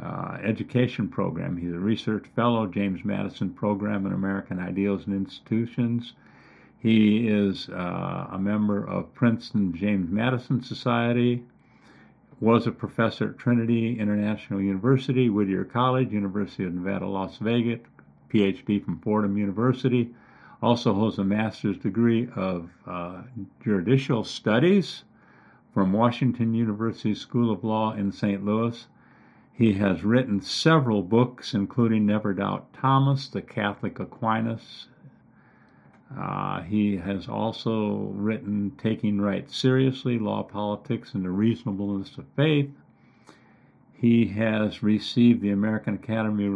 uh, 0.00 0.38
education 0.42 1.08
program. 1.08 1.56
He's 1.56 1.72
a 1.72 1.78
research 1.78 2.26
fellow, 2.36 2.66
James 2.66 3.04
Madison 3.04 3.50
Program 3.50 4.06
in 4.06 4.12
American 4.12 4.58
Ideals 4.58 5.06
and 5.06 5.14
Institutions. 5.14 6.12
He 6.80 7.26
is 7.26 7.68
uh, 7.70 8.28
a 8.30 8.38
member 8.38 8.86
of 8.86 9.12
Princeton 9.14 9.74
James 9.74 10.10
Madison 10.10 10.62
Society, 10.62 11.42
was 12.40 12.68
a 12.68 12.70
professor 12.70 13.30
at 13.30 13.38
Trinity 13.38 13.98
International 13.98 14.60
University, 14.60 15.28
Whittier 15.28 15.64
College, 15.64 16.12
University 16.12 16.64
of 16.64 16.72
Nevada, 16.74 17.06
Las 17.06 17.38
Vegas, 17.38 17.80
PhD 18.32 18.84
from 18.84 19.00
Fordham 19.00 19.36
University, 19.36 20.10
also 20.62 20.92
holds 20.92 21.18
a 21.18 21.24
master's 21.24 21.78
degree 21.78 22.28
of 22.34 22.70
uh, 22.86 23.22
judicial 23.62 24.24
studies 24.24 25.04
from 25.72 25.92
Washington 25.92 26.54
University 26.54 27.14
School 27.14 27.52
of 27.52 27.62
Law 27.62 27.92
in 27.92 28.10
St. 28.10 28.44
Louis. 28.44 28.86
He 29.52 29.74
has 29.74 30.04
written 30.04 30.40
several 30.40 31.02
books, 31.02 31.54
including 31.54 32.06
Never 32.06 32.32
Doubt 32.32 32.72
Thomas, 32.72 33.28
The 33.28 33.42
Catholic 33.42 33.98
Aquinas. 34.00 34.88
Uh, 36.16 36.62
he 36.62 36.96
has 36.96 37.28
also 37.28 38.12
written 38.14 38.72
Taking 38.78 39.20
Right 39.20 39.50
Seriously, 39.50 40.18
Law, 40.18 40.42
Politics, 40.42 41.14
and 41.14 41.24
the 41.24 41.30
Reasonableness 41.30 42.16
of 42.18 42.24
Faith. 42.34 42.70
He 43.92 44.26
has 44.28 44.82
received 44.82 45.42
the 45.42 45.50
American 45.50 45.94
Academy 45.94 46.48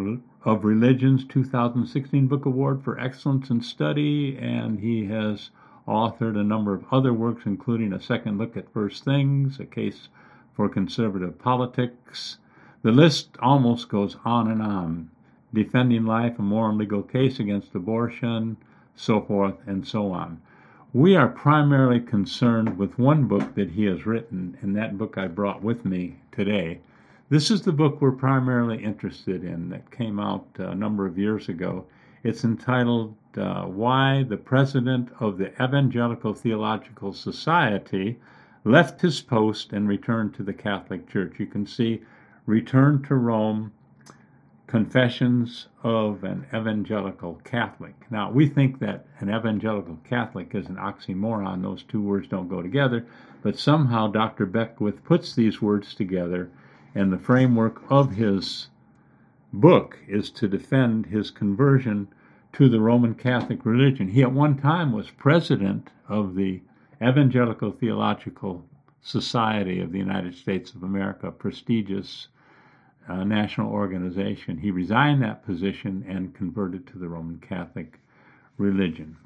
of 0.44 0.64
Religion's 0.64 1.24
2016 1.24 2.26
Book 2.26 2.46
Award 2.46 2.82
for 2.82 2.98
Excellence 2.98 3.48
in 3.48 3.60
Study, 3.60 4.36
and 4.36 4.80
he 4.80 5.04
has 5.06 5.50
authored 5.86 6.36
a 6.36 6.42
number 6.42 6.74
of 6.74 6.84
other 6.90 7.12
works, 7.12 7.42
including 7.46 7.92
A 7.92 8.00
Second 8.00 8.38
Look 8.38 8.56
at 8.56 8.72
First 8.72 9.04
Things, 9.04 9.60
A 9.60 9.64
Case 9.64 10.08
for 10.54 10.68
Conservative 10.68 11.38
Politics. 11.38 12.38
The 12.82 12.90
list 12.90 13.36
almost 13.40 13.88
goes 13.88 14.16
on 14.24 14.50
and 14.50 14.60
on. 14.60 15.10
Defending 15.54 16.06
Life, 16.06 16.38
a 16.40 16.42
moral 16.42 16.70
and 16.70 16.78
legal 16.78 17.02
case 17.02 17.38
against 17.38 17.74
abortion, 17.74 18.56
so 18.96 19.20
forth 19.20 19.56
and 19.66 19.86
so 19.86 20.10
on. 20.10 20.40
We 20.92 21.14
are 21.14 21.28
primarily 21.28 22.00
concerned 22.00 22.76
with 22.76 22.98
one 22.98 23.28
book 23.28 23.54
that 23.54 23.70
he 23.70 23.84
has 23.84 24.06
written, 24.06 24.58
and 24.60 24.74
that 24.76 24.98
book 24.98 25.16
I 25.16 25.28
brought 25.28 25.62
with 25.62 25.84
me 25.84 26.16
today. 26.32 26.80
This 27.32 27.50
is 27.50 27.62
the 27.62 27.72
book 27.72 28.02
we're 28.02 28.12
primarily 28.12 28.84
interested 28.84 29.42
in 29.42 29.70
that 29.70 29.90
came 29.90 30.20
out 30.20 30.46
a 30.58 30.74
number 30.74 31.06
of 31.06 31.16
years 31.16 31.48
ago. 31.48 31.86
It's 32.22 32.44
entitled 32.44 33.16
uh, 33.38 33.62
Why 33.62 34.22
the 34.22 34.36
President 34.36 35.08
of 35.18 35.38
the 35.38 35.50
Evangelical 35.54 36.34
Theological 36.34 37.14
Society 37.14 38.20
Left 38.64 39.00
His 39.00 39.22
Post 39.22 39.72
and 39.72 39.88
Returned 39.88 40.34
to 40.34 40.42
the 40.42 40.52
Catholic 40.52 41.08
Church. 41.08 41.36
You 41.38 41.46
can 41.46 41.64
see 41.66 42.02
Return 42.44 43.02
to 43.04 43.14
Rome, 43.14 43.72
Confessions 44.66 45.68
of 45.82 46.24
an 46.24 46.44
Evangelical 46.52 47.40
Catholic. 47.44 47.94
Now, 48.10 48.30
we 48.30 48.46
think 48.46 48.78
that 48.80 49.06
an 49.20 49.30
evangelical 49.30 49.96
Catholic 50.04 50.54
is 50.54 50.66
an 50.66 50.76
oxymoron. 50.76 51.62
Those 51.62 51.82
two 51.82 52.02
words 52.02 52.28
don't 52.28 52.48
go 52.48 52.60
together, 52.60 53.06
but 53.42 53.58
somehow 53.58 54.08
Dr. 54.08 54.44
Beckwith 54.44 55.02
puts 55.02 55.34
these 55.34 55.62
words 55.62 55.94
together 55.94 56.50
and 56.94 57.12
the 57.12 57.18
framework 57.18 57.82
of 57.90 58.12
his 58.12 58.68
book 59.52 59.98
is 60.08 60.30
to 60.30 60.48
defend 60.48 61.06
his 61.06 61.30
conversion 61.30 62.08
to 62.52 62.68
the 62.68 62.80
Roman 62.80 63.14
Catholic 63.14 63.64
religion. 63.64 64.08
He 64.08 64.22
at 64.22 64.32
one 64.32 64.58
time 64.58 64.92
was 64.92 65.10
president 65.10 65.88
of 66.08 66.34
the 66.34 66.60
Evangelical 67.02 67.72
Theological 67.72 68.64
Society 69.00 69.80
of 69.80 69.90
the 69.90 69.98
United 69.98 70.34
States 70.34 70.72
of 70.74 70.82
America, 70.82 71.28
a 71.28 71.32
prestigious 71.32 72.28
uh, 73.08 73.24
national 73.24 73.72
organization. 73.72 74.58
He 74.58 74.70
resigned 74.70 75.22
that 75.22 75.44
position 75.44 76.04
and 76.08 76.34
converted 76.34 76.86
to 76.88 76.98
the 76.98 77.08
Roman 77.08 77.38
Catholic 77.38 77.98
religion. 78.58 79.16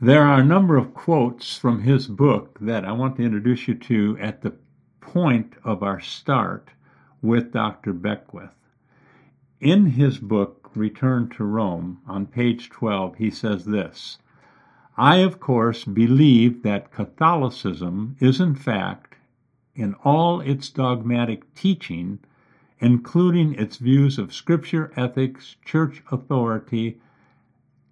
There 0.00 0.22
are 0.22 0.40
a 0.40 0.44
number 0.44 0.76
of 0.76 0.92
quotes 0.92 1.56
from 1.56 1.80
his 1.80 2.06
book 2.06 2.58
that 2.60 2.84
I 2.84 2.92
want 2.92 3.16
to 3.16 3.22
introduce 3.22 3.66
you 3.66 3.74
to 3.74 4.18
at 4.20 4.42
the 4.42 4.52
point 5.12 5.54
of 5.62 5.82
our 5.82 6.00
start 6.00 6.70
with 7.22 7.52
Dr. 7.52 7.92
Beckwith. 7.92 8.56
In 9.60 9.86
his 9.86 10.18
book, 10.18 10.70
Return 10.74 11.28
to 11.36 11.44
Rome, 11.44 12.00
on 12.08 12.26
page 12.26 12.70
12, 12.70 13.16
he 13.16 13.30
says 13.30 13.64
this 13.64 14.18
I, 14.96 15.16
of 15.16 15.40
course, 15.40 15.84
believe 15.84 16.62
that 16.62 16.90
Catholicism 16.90 18.16
is, 18.18 18.40
in 18.40 18.54
fact, 18.54 19.16
in 19.74 19.94
all 20.04 20.40
its 20.40 20.68
dogmatic 20.70 21.54
teaching, 21.54 22.18
including 22.80 23.54
its 23.54 23.76
views 23.76 24.18
of 24.18 24.34
Scripture, 24.34 24.92
ethics, 24.96 25.56
church 25.64 26.02
authority, 26.10 26.98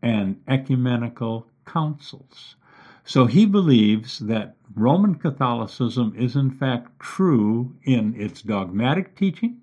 and 0.00 0.40
ecumenical 0.48 1.46
councils. 1.66 2.56
So 3.04 3.26
he 3.26 3.46
believes 3.46 4.20
that 4.20 4.56
Roman 4.74 5.16
Catholicism 5.16 6.14
is 6.16 6.36
in 6.36 6.50
fact 6.50 6.98
true 6.98 7.74
in 7.82 8.14
its 8.20 8.42
dogmatic 8.42 9.16
teaching, 9.16 9.60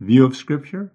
view 0.00 0.24
of 0.24 0.36
Scripture, 0.36 0.90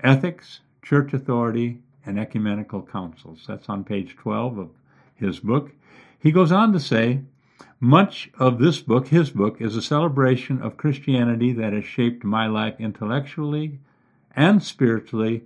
ethics, 0.00 0.60
church 0.82 1.14
authority, 1.14 1.78
and 2.04 2.18
ecumenical 2.18 2.82
councils. 2.82 3.44
That's 3.48 3.68
on 3.68 3.84
page 3.84 4.16
12 4.16 4.58
of 4.58 4.70
his 5.16 5.40
book. 5.40 5.72
He 6.18 6.30
goes 6.30 6.52
on 6.52 6.72
to 6.72 6.80
say, 6.80 7.22
much 7.80 8.30
of 8.38 8.58
this 8.58 8.80
book, 8.80 9.08
his 9.08 9.30
book, 9.30 9.60
is 9.60 9.76
a 9.76 9.82
celebration 9.82 10.62
of 10.62 10.76
Christianity 10.76 11.52
that 11.52 11.72
has 11.72 11.84
shaped 11.84 12.24
my 12.24 12.46
life 12.46 12.76
intellectually 12.78 13.80
and 14.34 14.62
spiritually 14.62 15.44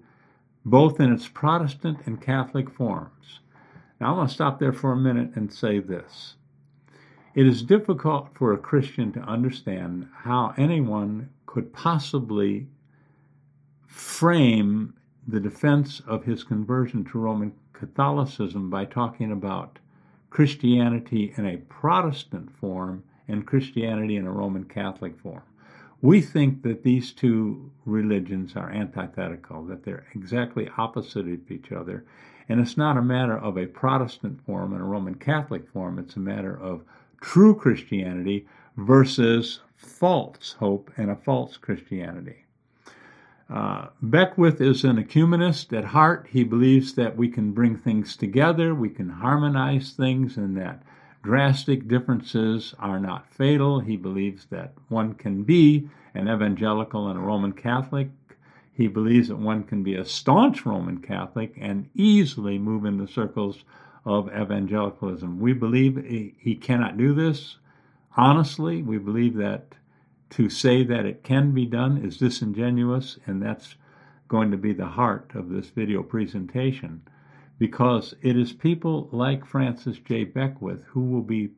both 0.64 1.00
in 1.00 1.12
its 1.12 1.28
Protestant 1.28 1.98
and 2.06 2.20
Catholic 2.20 2.70
forms. 2.70 3.39
Now, 4.00 4.14
I 4.14 4.16
want 4.16 4.30
to 4.30 4.34
stop 4.34 4.58
there 4.58 4.72
for 4.72 4.92
a 4.92 4.96
minute 4.96 5.32
and 5.34 5.52
say 5.52 5.78
this. 5.78 6.36
It 7.34 7.46
is 7.46 7.62
difficult 7.62 8.30
for 8.34 8.52
a 8.52 8.58
Christian 8.58 9.12
to 9.12 9.20
understand 9.20 10.08
how 10.24 10.54
anyone 10.56 11.28
could 11.46 11.72
possibly 11.72 12.66
frame 13.86 14.94
the 15.28 15.40
defense 15.40 16.00
of 16.06 16.24
his 16.24 16.42
conversion 16.42 17.04
to 17.04 17.18
Roman 17.18 17.52
Catholicism 17.72 18.70
by 18.70 18.86
talking 18.86 19.32
about 19.32 19.78
Christianity 20.30 21.34
in 21.36 21.46
a 21.46 21.58
Protestant 21.58 22.50
form 22.56 23.04
and 23.28 23.46
Christianity 23.46 24.16
in 24.16 24.26
a 24.26 24.32
Roman 24.32 24.64
Catholic 24.64 25.18
form. 25.18 25.42
We 26.02 26.22
think 26.22 26.62
that 26.62 26.82
these 26.82 27.12
two 27.12 27.70
religions 27.84 28.56
are 28.56 28.70
antithetical, 28.70 29.64
that 29.66 29.84
they're 29.84 30.06
exactly 30.14 30.70
opposite 30.78 31.28
of 31.28 31.50
each 31.50 31.72
other. 31.72 32.06
And 32.50 32.60
it's 32.60 32.76
not 32.76 32.96
a 32.96 33.02
matter 33.02 33.38
of 33.38 33.56
a 33.56 33.66
Protestant 33.66 34.44
form 34.44 34.72
and 34.72 34.82
a 34.82 34.84
Roman 34.84 35.14
Catholic 35.14 35.68
form, 35.68 36.00
it's 36.00 36.16
a 36.16 36.18
matter 36.18 36.58
of 36.60 36.82
true 37.20 37.54
Christianity 37.54 38.44
versus 38.76 39.60
false 39.76 40.56
hope 40.58 40.90
and 40.96 41.12
a 41.12 41.14
false 41.14 41.56
Christianity. 41.56 42.44
Uh, 43.48 43.86
Beckwith 44.02 44.60
is 44.60 44.82
an 44.82 44.98
ecumenist 44.98 45.72
at 45.72 45.84
heart. 45.84 46.26
He 46.28 46.42
believes 46.42 46.94
that 46.94 47.16
we 47.16 47.28
can 47.28 47.52
bring 47.52 47.76
things 47.76 48.16
together, 48.16 48.74
we 48.74 48.90
can 48.90 49.10
harmonize 49.10 49.92
things, 49.92 50.36
and 50.36 50.56
that 50.56 50.82
drastic 51.22 51.86
differences 51.86 52.74
are 52.80 52.98
not 52.98 53.32
fatal. 53.32 53.78
He 53.78 53.96
believes 53.96 54.46
that 54.46 54.72
one 54.88 55.14
can 55.14 55.44
be 55.44 55.88
an 56.14 56.28
evangelical 56.28 57.06
and 57.06 57.16
a 57.16 57.22
Roman 57.22 57.52
Catholic. 57.52 58.08
He 58.72 58.88
believes 58.88 59.28
that 59.28 59.36
one 59.36 59.64
can 59.64 59.82
be 59.82 59.94
a 59.94 60.04
staunch 60.04 60.64
Roman 60.64 60.98
Catholic 60.98 61.54
and 61.60 61.88
easily 61.94 62.58
move 62.58 62.84
into 62.84 63.06
circles 63.06 63.64
of 64.04 64.28
evangelicalism. 64.28 65.38
We 65.40 65.52
believe 65.52 65.96
he 66.38 66.54
cannot 66.54 66.96
do 66.96 67.12
this. 67.14 67.58
Honestly, 68.16 68.82
we 68.82 68.98
believe 68.98 69.34
that 69.36 69.74
to 70.30 70.48
say 70.48 70.84
that 70.84 71.04
it 71.04 71.22
can 71.24 71.52
be 71.52 71.66
done 71.66 71.98
is 71.98 72.16
disingenuous, 72.16 73.18
and 73.26 73.42
that's 73.42 73.74
going 74.28 74.50
to 74.52 74.56
be 74.56 74.72
the 74.72 74.86
heart 74.86 75.32
of 75.34 75.48
this 75.48 75.66
video 75.70 76.02
presentation 76.02 77.02
because 77.58 78.14
it 78.22 78.36
is 78.36 78.52
people 78.52 79.08
like 79.12 79.44
Francis 79.44 79.98
J. 79.98 80.24
Beckwith 80.24 80.84
who 80.84 81.00
will 81.00 81.22
be 81.22 81.50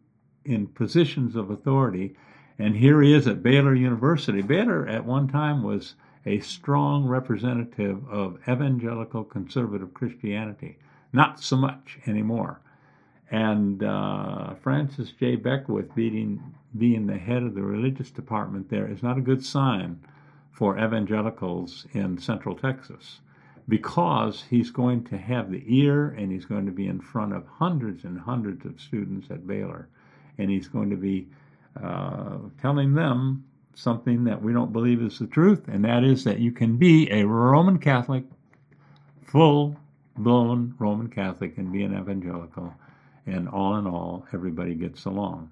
in 0.44 0.66
positions 0.66 1.37
of 1.37 1.51
authority. 1.51 2.16
And 2.59 2.75
here 2.75 3.01
he 3.03 3.14
is 3.14 3.29
at 3.29 3.42
Baylor 3.42 3.75
University. 3.75 4.42
Baylor 4.42 4.88
at 4.88 5.05
one 5.05 5.29
time 5.29 5.62
was 5.62 5.94
a 6.25 6.41
strong 6.41 7.07
representative 7.07 8.09
of 8.09 8.39
evangelical 8.49 9.25
conservative 9.25 9.93
Christianity. 9.95 10.79
Not 11.13 11.41
so 11.41 11.57
much 11.57 11.99
anymore. 12.07 12.61
And 13.31 13.83
uh, 13.83 14.55
Francis 14.63 15.13
J. 15.19 15.37
Beckwith 15.37 15.95
being, 15.95 16.55
being 16.77 17.07
the 17.07 17.19
head 17.19 17.43
of 17.43 17.55
the 17.55 17.63
religious 17.63 18.11
department 18.11 18.69
there 18.69 18.87
is 18.87 19.03
not 19.03 19.19
a 19.19 19.23
good 19.23 19.45
sign 19.45 20.01
for 20.51 20.79
evangelicals 20.79 21.87
in 21.93 22.19
Central 22.19 22.55
Texas 22.55 23.21
because 23.69 24.45
he's 24.51 24.71
going 24.71 25.05
to 25.05 25.17
have 25.17 25.51
the 25.51 25.63
ear 25.67 26.09
and 26.11 26.31
he's 26.31 26.45
going 26.45 26.67
to 26.67 26.73
be 26.73 26.87
in 26.87 27.01
front 27.01 27.33
of 27.33 27.47
hundreds 27.47 28.05
and 28.05 28.21
hundreds 28.21 28.65
of 28.67 28.81
students 28.81 29.31
at 29.31 29.47
Baylor. 29.47 29.89
And 30.39 30.51
he's 30.51 30.69
going 30.69 30.91
to 30.91 30.97
be 30.97 31.29
uh, 31.83 32.39
telling 32.61 32.95
them 32.95 33.45
something 33.75 34.25
that 34.25 34.43
we 34.43 34.53
don't 34.53 34.73
believe 34.73 35.03
is 35.03 35.19
the 35.19 35.27
truth, 35.27 35.69
and 35.69 35.85
that 35.85 36.05
is 36.05 36.25
that 36.25 36.41
you 36.41 36.53
can 36.53 36.77
be 36.77 37.11
a 37.11 37.25
Roman 37.25 37.79
Catholic, 37.79 38.25
full 39.25 39.77
blown 40.17 40.75
Roman 40.79 41.09
Catholic, 41.09 41.57
and 41.59 41.73
be 41.73 41.83
an 41.83 41.97
evangelical 41.97 42.75
and 43.27 43.49
all 43.49 43.77
in 43.77 43.87
all, 43.87 44.27
everybody 44.33 44.75
gets 44.75 45.05
along. 45.05 45.51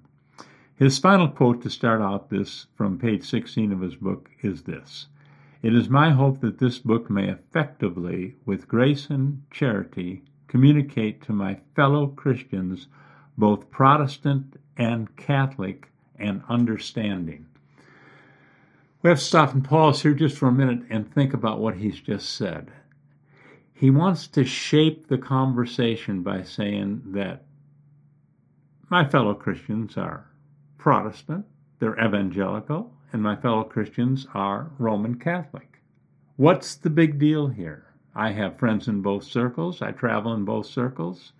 His 0.75 0.99
final 0.99 1.29
quote 1.29 1.61
to 1.61 1.69
start 1.69 2.01
out 2.01 2.29
this 2.29 2.67
from 2.75 2.97
page 2.97 3.23
16 3.23 3.71
of 3.71 3.81
his 3.81 3.95
book 3.95 4.29
is 4.41 4.63
this 4.63 5.07
It 5.61 5.73
is 5.73 5.89
my 5.89 6.09
hope 6.11 6.41
that 6.41 6.57
this 6.57 6.79
book 6.79 7.09
may 7.09 7.29
effectively, 7.29 8.35
with 8.45 8.67
grace 8.67 9.09
and 9.09 9.43
charity, 9.51 10.23
communicate 10.47 11.21
to 11.23 11.33
my 11.33 11.59
fellow 11.75 12.07
Christians, 12.07 12.87
both 13.37 13.71
Protestant 13.71 14.57
and 14.75 15.15
Catholic, 15.15 15.89
an 16.19 16.43
understanding. 16.49 17.45
We 19.01 19.09
have 19.09 19.17
to 19.17 19.25
stop 19.25 19.53
and 19.53 19.63
pause 19.63 20.03
here 20.03 20.13
just 20.13 20.37
for 20.37 20.47
a 20.47 20.51
minute 20.51 20.83
and 20.89 21.11
think 21.11 21.33
about 21.33 21.59
what 21.59 21.77
he's 21.77 21.99
just 21.99 22.35
said. 22.35 22.71
He 23.73 23.89
wants 23.89 24.27
to 24.27 24.43
shape 24.43 25.07
the 25.07 25.17
conversation 25.17 26.21
by 26.21 26.43
saying 26.43 27.01
that 27.07 27.43
my 28.89 29.07
fellow 29.07 29.33
Christians 29.33 29.97
are 29.97 30.29
Protestant, 30.77 31.45
they're 31.79 31.99
evangelical, 31.99 32.93
and 33.11 33.23
my 33.23 33.35
fellow 33.35 33.63
Christians 33.63 34.27
are 34.35 34.69
Roman 34.77 35.15
Catholic. 35.15 35.81
What's 36.35 36.75
the 36.75 36.91
big 36.91 37.17
deal 37.17 37.47
here? 37.47 37.87
I 38.13 38.31
have 38.33 38.59
friends 38.59 38.87
in 38.87 39.01
both 39.01 39.23
circles, 39.23 39.81
I 39.81 39.93
travel 39.93 40.33
in 40.33 40.45
both 40.45 40.67
circles, 40.67 41.33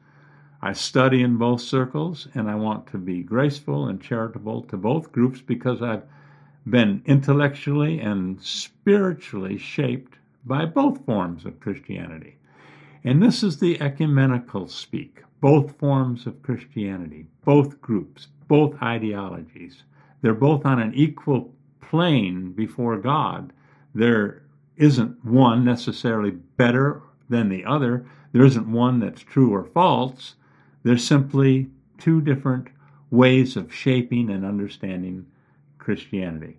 I 0.64 0.74
study 0.74 1.22
in 1.22 1.38
both 1.38 1.62
circles, 1.62 2.28
and 2.34 2.50
I 2.50 2.56
want 2.56 2.88
to 2.88 2.98
be 2.98 3.22
graceful 3.22 3.88
and 3.88 4.02
charitable 4.02 4.64
to 4.64 4.78
both 4.78 5.12
groups 5.12 5.42
because 5.42 5.84
I've 5.84 6.04
been 6.70 7.02
intellectually 7.06 8.00
and 8.00 8.42
spiritually 8.42 9.58
shaped 9.58 10.18
by 10.46 10.66
both 10.66 11.06
forms 11.06 11.46
of 11.46 11.60
Christianity. 11.60 12.38
And 13.04 13.22
this 13.22 13.44
is 13.44 13.60
the 13.60 13.82
ecumenical 13.82 14.68
speak 14.68 15.24
both 15.42 15.76
forms 15.80 16.28
of 16.28 16.44
Christianity, 16.44 17.26
both 17.44 17.82
groups, 17.82 18.28
both 18.48 18.80
ideologies. 18.82 19.84
They're 20.22 20.36
both 20.36 20.66
on 20.66 20.80
an 20.80 20.94
equal 20.94 21.52
plane 21.82 22.52
before 22.52 22.98
God. 22.98 23.52
There 23.96 24.44
isn't 24.78 25.26
one 25.26 25.66
necessarily 25.66 26.32
better 26.32 27.02
than 27.28 27.50
the 27.50 27.66
other. 27.66 28.06
There 28.32 28.46
isn't 28.46 28.72
one 28.72 29.00
that's 29.00 29.22
true 29.22 29.52
or 29.54 29.64
false. 29.64 30.36
They're 30.84 30.98
simply 30.98 31.70
two 31.98 32.22
different 32.22 32.68
ways 33.10 33.58
of 33.58 33.74
shaping 33.74 34.30
and 34.30 34.46
understanding 34.46 35.26
Christianity. 35.82 36.56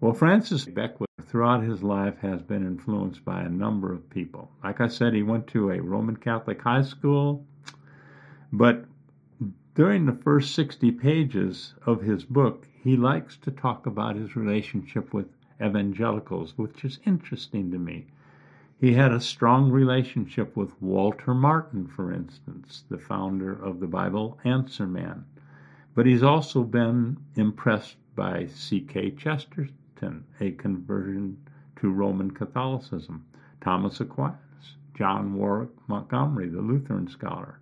Well, 0.00 0.12
Francis 0.12 0.66
Beckwith, 0.66 1.08
throughout 1.22 1.62
his 1.62 1.82
life, 1.82 2.18
has 2.18 2.42
been 2.42 2.66
influenced 2.66 3.24
by 3.24 3.40
a 3.42 3.48
number 3.48 3.92
of 3.92 4.10
people. 4.10 4.50
Like 4.62 4.82
I 4.82 4.88
said, 4.88 5.14
he 5.14 5.22
went 5.22 5.46
to 5.48 5.70
a 5.70 5.80
Roman 5.80 6.16
Catholic 6.16 6.60
high 6.60 6.82
school. 6.82 7.46
But 8.52 8.84
during 9.74 10.04
the 10.04 10.20
first 10.22 10.54
60 10.54 10.90
pages 10.92 11.74
of 11.86 12.02
his 12.02 12.24
book, 12.24 12.66
he 12.82 12.96
likes 12.96 13.36
to 13.38 13.50
talk 13.50 13.86
about 13.86 14.16
his 14.16 14.36
relationship 14.36 15.14
with 15.14 15.28
evangelicals, 15.62 16.58
which 16.58 16.84
is 16.84 16.98
interesting 17.06 17.70
to 17.70 17.78
me. 17.78 18.06
He 18.78 18.92
had 18.92 19.12
a 19.12 19.20
strong 19.20 19.70
relationship 19.70 20.56
with 20.56 20.82
Walter 20.82 21.32
Martin, 21.34 21.86
for 21.86 22.12
instance, 22.12 22.84
the 22.90 22.98
founder 22.98 23.52
of 23.52 23.80
the 23.80 23.86
Bible 23.86 24.38
Answer 24.44 24.86
Man. 24.86 25.24
But 25.94 26.04
he's 26.04 26.22
also 26.22 26.62
been 26.62 27.16
impressed 27.36 27.96
by 28.16 28.48
G.K. 28.68 29.12
Chesterton, 29.12 30.24
a 30.40 30.50
conversion 30.52 31.36
to 31.80 31.90
Roman 31.90 32.30
Catholicism, 32.30 33.24
Thomas 33.60 34.00
Aquinas, 34.00 34.34
John 34.94 35.34
Warwick 35.34 35.70
Montgomery, 35.86 36.48
the 36.48 36.60
Lutheran 36.60 37.08
scholar, 37.08 37.60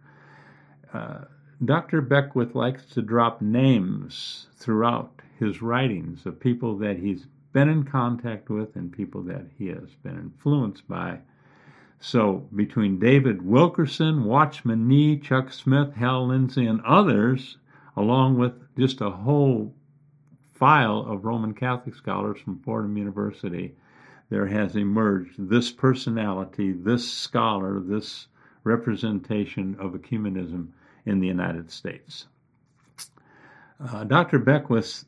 uh, 0.93 1.25
Dr. 1.65 2.01
Beckwith 2.01 2.55
likes 2.55 2.87
to 2.87 3.03
drop 3.03 3.43
names 3.43 4.47
throughout 4.57 5.21
his 5.39 5.61
writings 5.61 6.27
of 6.27 6.39
people 6.39 6.79
that 6.79 6.99
he's 6.99 7.27
been 7.53 7.69
in 7.69 7.85
contact 7.85 8.49
with 8.51 8.77
and 8.77 8.93
people 8.93 9.23
that 9.23 9.47
he 9.57 9.69
has 9.69 9.95
been 10.03 10.19
influenced 10.19 10.87
by. 10.89 11.19
So, 12.01 12.47
between 12.55 12.99
David 12.99 13.43
Wilkerson, 13.43 14.25
Watchman 14.25 14.87
Nee, 14.87 15.19
Chuck 15.19 15.53
Smith, 15.53 15.95
Hal 15.95 16.27
Lindsey, 16.27 16.67
and 16.67 16.81
others, 16.83 17.57
along 17.97 18.37
with 18.39 18.53
just 18.77 19.01
a 19.01 19.11
whole 19.11 19.75
file 20.55 21.01
of 21.01 21.25
Roman 21.25 21.55
Catholic 21.55 21.95
scholars 21.95 22.41
from 22.41 22.61
Fordham 22.61 22.97
University, 22.97 23.75
there 24.31 24.47
has 24.47 24.77
emerged 24.77 25.35
this 25.39 25.71
personality, 25.71 26.73
this 26.73 27.11
scholar, 27.11 27.81
this 27.81 28.29
representation 28.65 29.77
of 29.79 29.93
ecumenism 29.93 30.69
in 31.05 31.21
the 31.21 31.27
United 31.27 31.71
States. 31.71 32.27
Uh, 33.79 34.05
Dr. 34.05 34.39
Beckwith's 34.39 35.05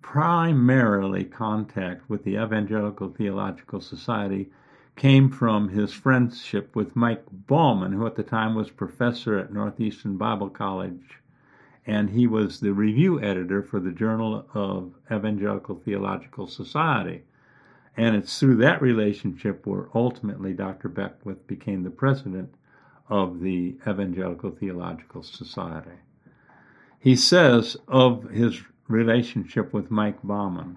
primarily 0.00 1.24
contact 1.24 2.08
with 2.08 2.22
the 2.24 2.36
Evangelical 2.36 3.08
Theological 3.10 3.80
Society 3.80 4.50
came 4.96 5.30
from 5.30 5.68
his 5.68 5.92
friendship 5.92 6.74
with 6.74 6.96
Mike 6.96 7.24
Bauman, 7.30 7.92
who 7.92 8.06
at 8.06 8.16
the 8.16 8.22
time 8.22 8.54
was 8.54 8.70
professor 8.70 9.38
at 9.38 9.52
Northeastern 9.52 10.16
Bible 10.16 10.50
College, 10.50 11.20
and 11.88 12.10
he 12.10 12.26
was 12.26 12.60
the 12.60 12.70
review 12.70 13.18
editor 13.22 13.62
for 13.62 13.80
the 13.80 13.90
Journal 13.90 14.44
of 14.52 14.92
Evangelical 15.10 15.76
Theological 15.76 16.46
Society. 16.46 17.22
And 17.96 18.14
it's 18.14 18.38
through 18.38 18.56
that 18.56 18.82
relationship 18.82 19.66
where 19.66 19.88
ultimately 19.94 20.52
Dr. 20.52 20.90
Beckwith 20.90 21.46
became 21.46 21.82
the 21.82 21.90
president 21.90 22.54
of 23.08 23.40
the 23.40 23.78
Evangelical 23.88 24.50
Theological 24.50 25.22
Society. 25.22 25.96
He 27.00 27.16
says 27.16 27.78
of 27.88 28.28
his 28.28 28.60
relationship 28.86 29.72
with 29.72 29.90
Mike 29.90 30.22
Bauman, 30.22 30.76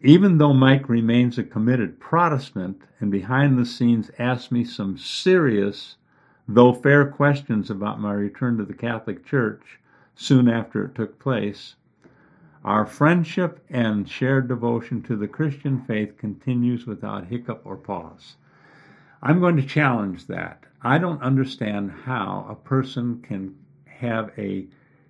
even 0.00 0.38
though 0.38 0.52
Mike 0.52 0.88
remains 0.88 1.38
a 1.38 1.44
committed 1.44 2.00
Protestant 2.00 2.82
and 2.98 3.08
behind 3.08 3.56
the 3.56 3.64
scenes 3.64 4.10
asks 4.18 4.50
me 4.50 4.64
some 4.64 4.98
serious, 4.98 5.94
though 6.48 6.72
fair 6.72 7.06
questions 7.06 7.70
about 7.70 8.00
my 8.00 8.12
return 8.12 8.58
to 8.58 8.64
the 8.64 8.74
Catholic 8.74 9.24
Church 9.24 9.78
soon 10.14 10.48
after 10.48 10.84
it 10.84 10.94
took 10.94 11.18
place, 11.18 11.76
our 12.64 12.86
friendship 12.86 13.64
and 13.68 14.08
shared 14.08 14.48
devotion 14.48 15.02
to 15.02 15.16
the 15.16 15.28
Christian 15.28 15.82
faith 15.82 16.16
continues 16.16 16.86
without 16.86 17.26
hiccup 17.26 17.60
or 17.64 17.76
pause. 17.76 18.36
I'm 19.22 19.40
going 19.40 19.56
to 19.56 19.66
challenge 19.66 20.26
that. 20.28 20.64
I 20.82 20.98
don't 20.98 21.22
understand 21.22 21.90
how 21.90 22.46
a 22.48 22.54
person 22.54 23.20
can 23.22 23.54
have 23.86 24.30
a 24.38 24.66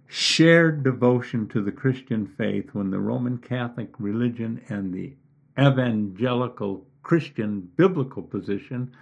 shared 0.07 0.83
devotion 0.83 1.49
to 1.49 1.63
the 1.63 1.73
Christian 1.73 2.27
faith 2.27 2.71
when 2.75 2.91
the 2.91 3.01
Roman 3.01 3.39
Catholic 3.39 3.91
religion 3.99 4.61
and 4.69 4.93
the 4.93 5.15
evangelical 5.59 6.87
Christian 7.03 7.71
biblical 7.77 8.23
position 8.23 8.93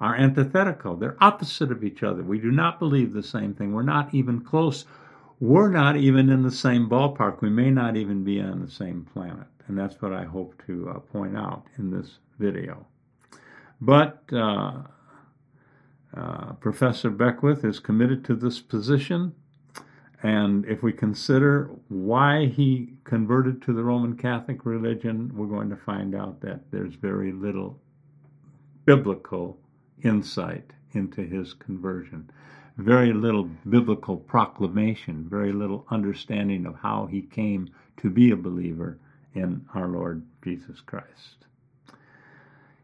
are 0.00 0.14
antithetical. 0.14 0.96
They're 0.96 1.16
opposite 1.20 1.72
of 1.72 1.84
each 1.84 2.02
other. 2.02 2.22
We 2.22 2.38
do 2.38 2.50
not 2.50 2.78
believe 2.78 3.12
the 3.12 3.22
same 3.22 3.54
thing. 3.54 3.72
We're 3.72 3.82
not 3.82 4.14
even 4.14 4.40
close 4.40 4.84
we're 5.40 5.70
not 5.70 5.96
even 5.96 6.30
in 6.30 6.42
the 6.42 6.50
same 6.50 6.88
ballpark. 6.88 7.40
We 7.40 7.50
may 7.50 7.70
not 7.70 7.96
even 7.96 8.24
be 8.24 8.40
on 8.40 8.60
the 8.60 8.70
same 8.70 9.06
planet. 9.12 9.46
And 9.66 9.78
that's 9.78 10.00
what 10.00 10.12
I 10.12 10.24
hope 10.24 10.60
to 10.66 10.90
uh, 10.90 10.98
point 10.98 11.36
out 11.36 11.64
in 11.78 11.90
this 11.90 12.18
video. 12.38 12.86
But 13.80 14.22
uh, 14.32 14.82
uh, 16.16 16.52
Professor 16.54 17.10
Beckwith 17.10 17.64
is 17.64 17.78
committed 17.78 18.24
to 18.24 18.34
this 18.34 18.60
position. 18.60 19.34
And 20.22 20.64
if 20.66 20.82
we 20.82 20.92
consider 20.92 21.70
why 21.88 22.46
he 22.46 22.94
converted 23.04 23.62
to 23.62 23.72
the 23.72 23.84
Roman 23.84 24.16
Catholic 24.16 24.66
religion, 24.66 25.30
we're 25.36 25.46
going 25.46 25.70
to 25.70 25.76
find 25.76 26.14
out 26.14 26.40
that 26.40 26.72
there's 26.72 26.94
very 26.94 27.30
little 27.30 27.78
biblical 28.84 29.60
insight 30.02 30.72
into 30.92 31.22
his 31.22 31.54
conversion 31.54 32.30
very 32.78 33.12
little 33.12 33.50
biblical 33.68 34.16
proclamation, 34.16 35.26
very 35.28 35.52
little 35.52 35.84
understanding 35.90 36.64
of 36.64 36.76
how 36.76 37.06
he 37.06 37.20
came 37.20 37.68
to 37.96 38.08
be 38.08 38.30
a 38.30 38.36
believer 38.36 38.98
in 39.34 39.66
our 39.74 39.88
Lord 39.88 40.24
Jesus 40.42 40.80
Christ. 40.80 41.46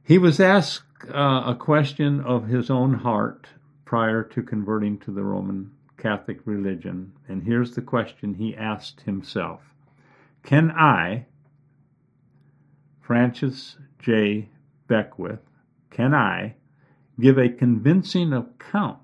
He 0.02 0.18
was 0.18 0.40
asked 0.40 0.82
uh, 1.08 1.44
a 1.46 1.56
question 1.58 2.20
of 2.20 2.48
his 2.48 2.70
own 2.70 2.94
heart 2.94 3.46
prior 3.84 4.24
to 4.24 4.42
converting 4.42 4.98
to 4.98 5.12
the 5.12 5.22
Roman 5.22 5.70
Catholic 5.96 6.40
religion, 6.44 7.12
and 7.28 7.44
here's 7.44 7.74
the 7.74 7.82
question 7.82 8.34
he 8.34 8.56
asked 8.56 9.02
himself 9.02 9.60
Can 10.42 10.72
I, 10.72 11.26
Francis 13.00 13.76
J. 14.00 14.48
Beckwith, 14.88 15.40
can 15.90 16.12
I 16.12 16.56
give 17.18 17.38
a 17.38 17.48
convincing 17.48 18.32
account 18.32 19.03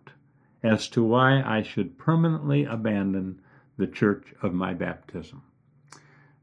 as 0.62 0.88
to 0.88 1.02
why 1.02 1.42
I 1.42 1.62
should 1.62 1.98
permanently 1.98 2.64
abandon 2.64 3.40
the 3.76 3.86
church 3.86 4.34
of 4.42 4.52
my 4.52 4.74
baptism. 4.74 5.42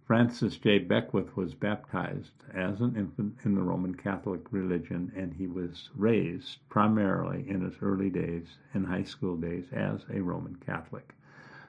Francis 0.07 0.57
J. 0.57 0.79
Beckwith 0.79 1.35
was 1.35 1.53
baptized 1.53 2.31
as 2.53 2.79
an 2.79 2.95
infant 2.95 3.35
in 3.43 3.55
the 3.55 3.61
Roman 3.61 3.93
Catholic 3.93 4.53
religion, 4.53 5.11
and 5.15 5.33
he 5.33 5.47
was 5.47 5.89
raised 5.95 6.59
primarily 6.69 7.47
in 7.49 7.61
his 7.61 7.75
early 7.81 8.09
days, 8.09 8.57
in 8.73 8.85
high 8.85 9.03
school 9.03 9.35
days, 9.35 9.65
as 9.73 10.05
a 10.09 10.21
Roman 10.21 10.55
Catholic. 10.55 11.13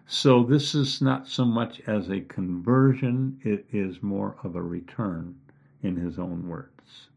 So 0.06 0.44
this 0.44 0.74
is 0.74 1.02
not 1.02 1.26
so 1.26 1.44
much 1.44 1.80
as 1.88 2.08
a 2.08 2.20
conversion, 2.20 3.40
it 3.42 3.66
is 3.72 4.02
more 4.02 4.37
of 4.44 4.54
a 4.54 4.62
return 4.62 5.34
in 5.82 5.96
his 5.96 6.18
own 6.18 6.48
words. 6.48 7.08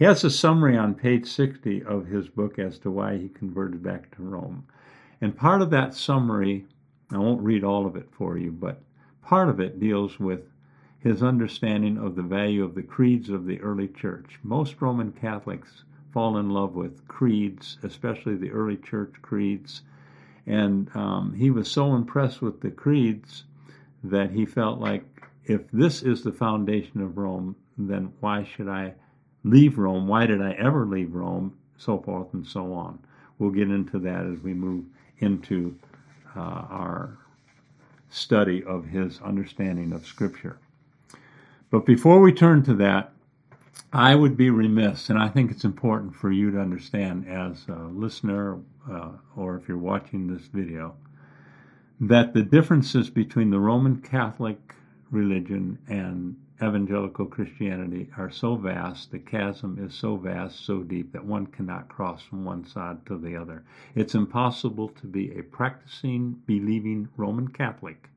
He 0.00 0.06
has 0.06 0.24
a 0.24 0.30
summary 0.30 0.78
on 0.78 0.94
page 0.94 1.26
60 1.26 1.82
of 1.82 2.06
his 2.06 2.26
book 2.26 2.58
as 2.58 2.78
to 2.78 2.90
why 2.90 3.18
he 3.18 3.28
converted 3.28 3.82
back 3.82 4.16
to 4.16 4.22
Rome. 4.22 4.64
And 5.20 5.36
part 5.36 5.60
of 5.60 5.68
that 5.72 5.94
summary, 5.94 6.64
I 7.12 7.18
won't 7.18 7.42
read 7.42 7.64
all 7.64 7.84
of 7.84 7.96
it 7.96 8.08
for 8.10 8.38
you, 8.38 8.50
but 8.50 8.80
part 9.20 9.50
of 9.50 9.60
it 9.60 9.78
deals 9.78 10.18
with 10.18 10.40
his 11.00 11.22
understanding 11.22 11.98
of 11.98 12.16
the 12.16 12.22
value 12.22 12.64
of 12.64 12.74
the 12.74 12.82
creeds 12.82 13.28
of 13.28 13.44
the 13.44 13.60
early 13.60 13.88
church. 13.88 14.38
Most 14.42 14.80
Roman 14.80 15.12
Catholics 15.12 15.84
fall 16.14 16.38
in 16.38 16.48
love 16.48 16.74
with 16.74 17.06
creeds, 17.06 17.76
especially 17.82 18.36
the 18.36 18.52
early 18.52 18.78
church 18.78 19.12
creeds. 19.20 19.82
And 20.46 20.90
um, 20.96 21.34
he 21.34 21.50
was 21.50 21.70
so 21.70 21.94
impressed 21.94 22.40
with 22.40 22.62
the 22.62 22.70
creeds 22.70 23.44
that 24.02 24.30
he 24.30 24.46
felt 24.46 24.80
like 24.80 25.04
if 25.44 25.70
this 25.70 26.02
is 26.02 26.22
the 26.22 26.32
foundation 26.32 27.02
of 27.02 27.18
Rome, 27.18 27.54
then 27.76 28.14
why 28.20 28.44
should 28.44 28.66
I 28.66 28.94
leave 29.44 29.78
Rome? 29.78 30.06
Why 30.06 30.26
did 30.26 30.42
I 30.42 30.52
ever 30.52 30.86
leave 30.86 31.14
Rome? 31.14 31.56
So 31.76 31.98
forth 31.98 32.34
and 32.34 32.46
so 32.46 32.72
on. 32.72 32.98
We'll 33.38 33.50
get 33.50 33.70
into 33.70 33.98
that 34.00 34.26
as 34.26 34.38
we 34.40 34.52
move 34.52 34.84
into 35.18 35.76
uh, 36.36 36.40
our 36.40 37.18
study 38.10 38.62
of 38.64 38.84
his 38.86 39.20
understanding 39.22 39.92
of 39.92 40.06
Scripture. 40.06 40.58
But 41.70 41.86
before 41.86 42.20
we 42.20 42.32
turn 42.32 42.62
to 42.64 42.74
that, 42.74 43.12
I 43.92 44.14
would 44.14 44.36
be 44.36 44.50
remiss, 44.50 45.08
and 45.10 45.18
I 45.18 45.28
think 45.28 45.50
it's 45.50 45.64
important 45.64 46.14
for 46.14 46.30
you 46.30 46.50
to 46.50 46.60
understand 46.60 47.26
as 47.28 47.66
a 47.68 47.88
listener 47.88 48.58
uh, 48.90 49.10
or 49.36 49.56
if 49.56 49.68
you're 49.68 49.78
watching 49.78 50.26
this 50.26 50.46
video, 50.46 50.94
that 52.00 52.32
the 52.32 52.42
differences 52.42 53.10
between 53.10 53.50
the 53.50 53.60
Roman 53.60 54.00
Catholic 54.00 54.74
religion 55.10 55.78
and 55.88 56.36
evangelical 56.62 57.26
Christianity 57.26 58.10
are 58.18 58.30
so 58.30 58.54
vast, 58.54 59.10
the 59.10 59.18
chasm 59.18 59.78
is 59.82 59.94
so 59.94 60.16
vast, 60.16 60.64
so 60.64 60.82
deep, 60.82 61.12
that 61.12 61.24
one 61.24 61.46
cannot 61.46 61.88
cross 61.88 62.22
from 62.22 62.44
one 62.44 62.64
side 62.64 63.06
to 63.06 63.16
the 63.16 63.36
other. 63.36 63.64
It's 63.94 64.14
impossible 64.14 64.88
to 64.90 65.06
be 65.06 65.38
a 65.38 65.42
practicing, 65.42 66.42
believing 66.46 67.08
Roman 67.16 67.48
Catholic 67.48 68.10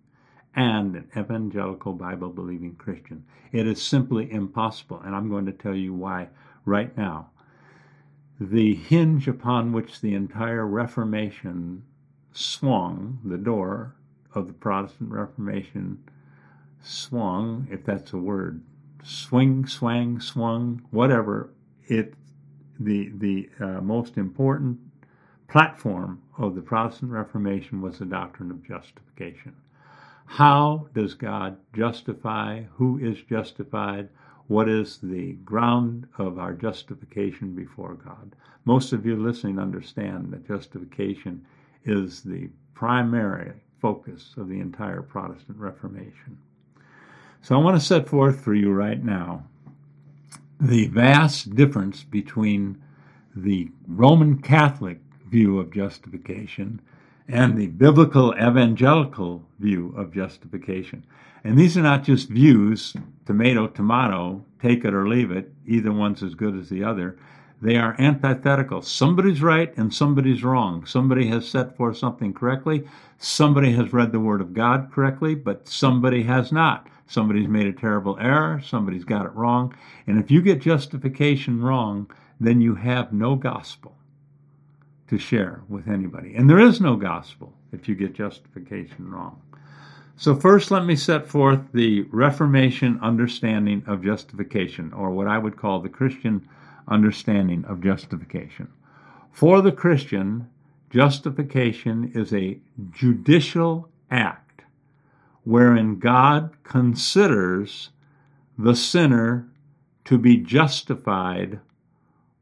and 0.55 0.95
an 0.95 1.09
evangelical, 1.17 1.93
Bible 1.93 2.29
believing 2.29 2.75
Christian. 2.75 3.23
It 3.51 3.65
is 3.65 3.81
simply 3.81 4.31
impossible, 4.31 5.01
and 5.03 5.15
I'm 5.15 5.29
going 5.29 5.45
to 5.45 5.51
tell 5.51 5.75
you 5.75 5.93
why 5.93 6.27
right 6.65 6.95
now. 6.97 7.29
The 8.39 8.75
hinge 8.75 9.27
upon 9.27 9.71
which 9.71 10.01
the 10.01 10.15
entire 10.15 10.67
Reformation 10.67 11.83
swung, 12.33 13.19
the 13.23 13.37
door 13.37 13.95
of 14.35 14.47
the 14.47 14.53
Protestant 14.53 15.11
Reformation 15.11 16.03
swung, 16.83 17.67
if 17.71 17.83
that's 17.85 18.13
a 18.13 18.17
word, 18.17 18.61
swing, 19.03 19.65
swang, 19.65 20.19
swung, 20.19 20.81
whatever, 20.91 21.49
it 21.87 22.13
the 22.79 23.11
the 23.15 23.49
uh, 23.59 23.81
most 23.81 24.17
important 24.17 24.79
platform 25.47 26.21
of 26.37 26.55
the 26.55 26.61
Protestant 26.61 27.11
Reformation 27.11 27.81
was 27.81 27.99
the 27.99 28.05
doctrine 28.05 28.51
of 28.51 28.63
justification. 28.65 29.55
How 30.25 30.89
does 30.93 31.13
God 31.13 31.57
justify? 31.73 32.63
Who 32.73 32.97
is 32.97 33.21
justified? 33.21 34.09
What 34.47 34.67
is 34.67 34.97
the 34.97 35.33
ground 35.45 36.07
of 36.17 36.39
our 36.39 36.53
justification 36.53 37.55
before 37.55 37.95
God? 37.95 38.35
Most 38.65 38.93
of 38.93 39.05
you 39.05 39.15
listening 39.15 39.59
understand 39.59 40.31
that 40.31 40.47
justification 40.47 41.45
is 41.85 42.23
the 42.23 42.49
primary 42.73 43.53
focus 43.79 44.33
of 44.37 44.47
the 44.49 44.59
entire 44.59 45.01
Protestant 45.01 45.57
Reformation. 45.57 46.37
So 47.43 47.55
I 47.55 47.61
want 47.61 47.77
to 47.77 47.85
set 47.85 48.07
forth 48.07 48.39
for 48.39 48.53
you 48.53 48.71
right 48.71 49.03
now 49.03 49.43
the 50.61 50.87
vast 50.87 51.53
difference 51.53 52.01
between 52.01 52.81
the 53.35 53.69
Roman 53.85 54.41
Catholic 54.41 54.99
view 55.29 55.59
of 55.59 55.69
justification 55.69 56.79
and 57.27 57.57
the 57.57 57.67
biblical 57.67 58.33
evangelical 58.35 59.43
view 59.59 59.93
of 59.97 60.13
justification. 60.13 61.05
And 61.43 61.57
these 61.57 61.77
are 61.77 61.81
not 61.81 62.05
just 62.05 62.29
views, 62.29 62.95
tomato, 63.25 63.67
tomato, 63.67 64.45
take 64.61 64.85
it 64.85 64.93
or 64.93 65.09
leave 65.09 65.29
it, 65.29 65.51
either 65.67 65.91
one's 65.91 66.23
as 66.23 66.35
good 66.35 66.57
as 66.57 66.69
the 66.69 66.85
other. 66.85 67.17
They 67.61 67.75
are 67.75 67.97
antithetical. 67.99 68.81
Somebody's 68.83 69.41
right 69.41 69.75
and 69.75 69.93
somebody's 69.93 70.45
wrong. 70.45 70.85
Somebody 70.85 71.27
has 71.27 71.45
set 71.45 71.75
forth 71.75 71.97
something 71.97 72.33
correctly, 72.33 72.87
somebody 73.17 73.73
has 73.73 73.91
read 73.91 74.13
the 74.13 74.21
Word 74.21 74.39
of 74.39 74.53
God 74.53 74.93
correctly, 74.93 75.35
but 75.35 75.67
somebody 75.67 76.23
has 76.23 76.49
not. 76.49 76.87
Somebody's 77.07 77.47
made 77.47 77.67
a 77.67 77.73
terrible 77.73 78.17
error, 78.19 78.61
somebody's 78.63 79.03
got 79.03 79.25
it 79.25 79.33
wrong. 79.35 79.75
And 80.07 80.19
if 80.19 80.31
you 80.31 80.41
get 80.41 80.61
justification 80.61 81.61
wrong, 81.61 82.09
then 82.39 82.61
you 82.61 82.75
have 82.75 83.13
no 83.13 83.35
gospel 83.35 83.95
to 85.07 85.17
share 85.17 85.61
with 85.67 85.87
anybody. 85.87 86.35
And 86.35 86.49
there 86.49 86.59
is 86.59 86.81
no 86.81 86.95
gospel 86.95 87.53
if 87.71 87.87
you 87.87 87.95
get 87.95 88.13
justification 88.13 89.11
wrong. 89.11 89.41
So, 90.15 90.35
first, 90.35 90.69
let 90.69 90.85
me 90.85 90.95
set 90.95 91.27
forth 91.27 91.59
the 91.73 92.03
Reformation 92.11 92.99
understanding 93.01 93.83
of 93.87 94.03
justification, 94.03 94.93
or 94.93 95.09
what 95.09 95.27
I 95.27 95.39
would 95.39 95.57
call 95.57 95.79
the 95.79 95.89
Christian 95.89 96.47
understanding 96.87 97.65
of 97.65 97.81
justification. 97.81 98.67
For 99.31 99.61
the 99.61 99.71
Christian, 99.71 100.49
justification 100.91 102.11
is 102.13 102.31
a 102.31 102.59
judicial 102.91 103.89
act 104.11 104.42
wherein 105.43 105.99
God 105.99 106.51
considers 106.63 107.89
the 108.57 108.75
sinner 108.75 109.47
to 110.05 110.17
be 110.17 110.37
justified, 110.37 111.59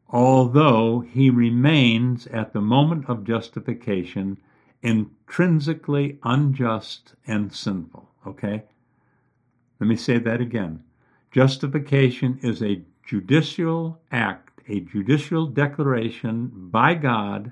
although 0.09 0.99
he 0.99 1.29
remains 1.29 2.27
at 2.27 2.53
the 2.53 2.61
moment 2.61 3.05
of 3.07 3.23
justification 3.23 4.37
intrinsically 4.81 6.17
unjust 6.23 7.13
and 7.27 7.53
sinful. 7.53 8.09
Okay? 8.25 8.63
Let 9.79 9.87
me 9.87 9.95
say 9.95 10.17
that 10.19 10.41
again. 10.41 10.83
Justification 11.31 12.39
is 12.41 12.61
a 12.61 12.81
judicial 13.05 13.99
act, 14.11 14.61
a 14.67 14.81
judicial 14.81 15.47
declaration 15.47 16.51
by 16.53 16.93
God 16.93 17.51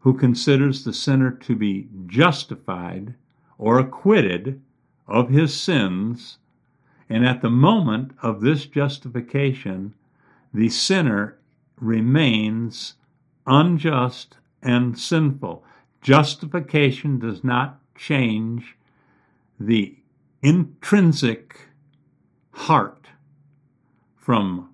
who 0.00 0.14
considers 0.14 0.84
the 0.84 0.92
sinner 0.92 1.30
to 1.30 1.56
be 1.56 1.88
justified 2.06 3.14
or 3.58 3.78
acquitted 3.78 4.60
of 5.06 5.28
his 5.28 5.54
sins. 5.54 6.38
And 7.08 7.26
at 7.26 7.42
the 7.42 7.50
moment 7.50 8.12
of 8.22 8.40
this 8.40 8.66
justification, 8.66 9.94
the 10.52 10.68
sinner 10.68 11.38
remains 11.76 12.94
unjust 13.46 14.38
and 14.62 14.98
sinful. 14.98 15.64
Justification 16.00 17.18
does 17.18 17.44
not 17.44 17.80
change 17.94 18.76
the 19.60 19.96
intrinsic 20.42 21.68
heart 22.52 23.08
from 24.16 24.70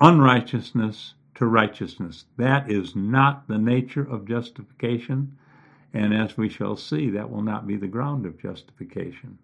unrighteousness 0.00 1.14
to 1.34 1.46
righteousness. 1.46 2.24
That 2.36 2.70
is 2.70 2.94
not 2.94 3.48
the 3.48 3.58
nature 3.58 4.02
of 4.08 4.26
justification, 4.26 5.36
and 5.94 6.12
as 6.12 6.36
we 6.36 6.50
shall 6.50 6.76
see, 6.76 7.08
that 7.10 7.30
will 7.30 7.42
not 7.42 7.66
be 7.66 7.76
the 7.76 7.86
ground 7.86 8.26
of 8.26 8.38
justification. 8.38 9.38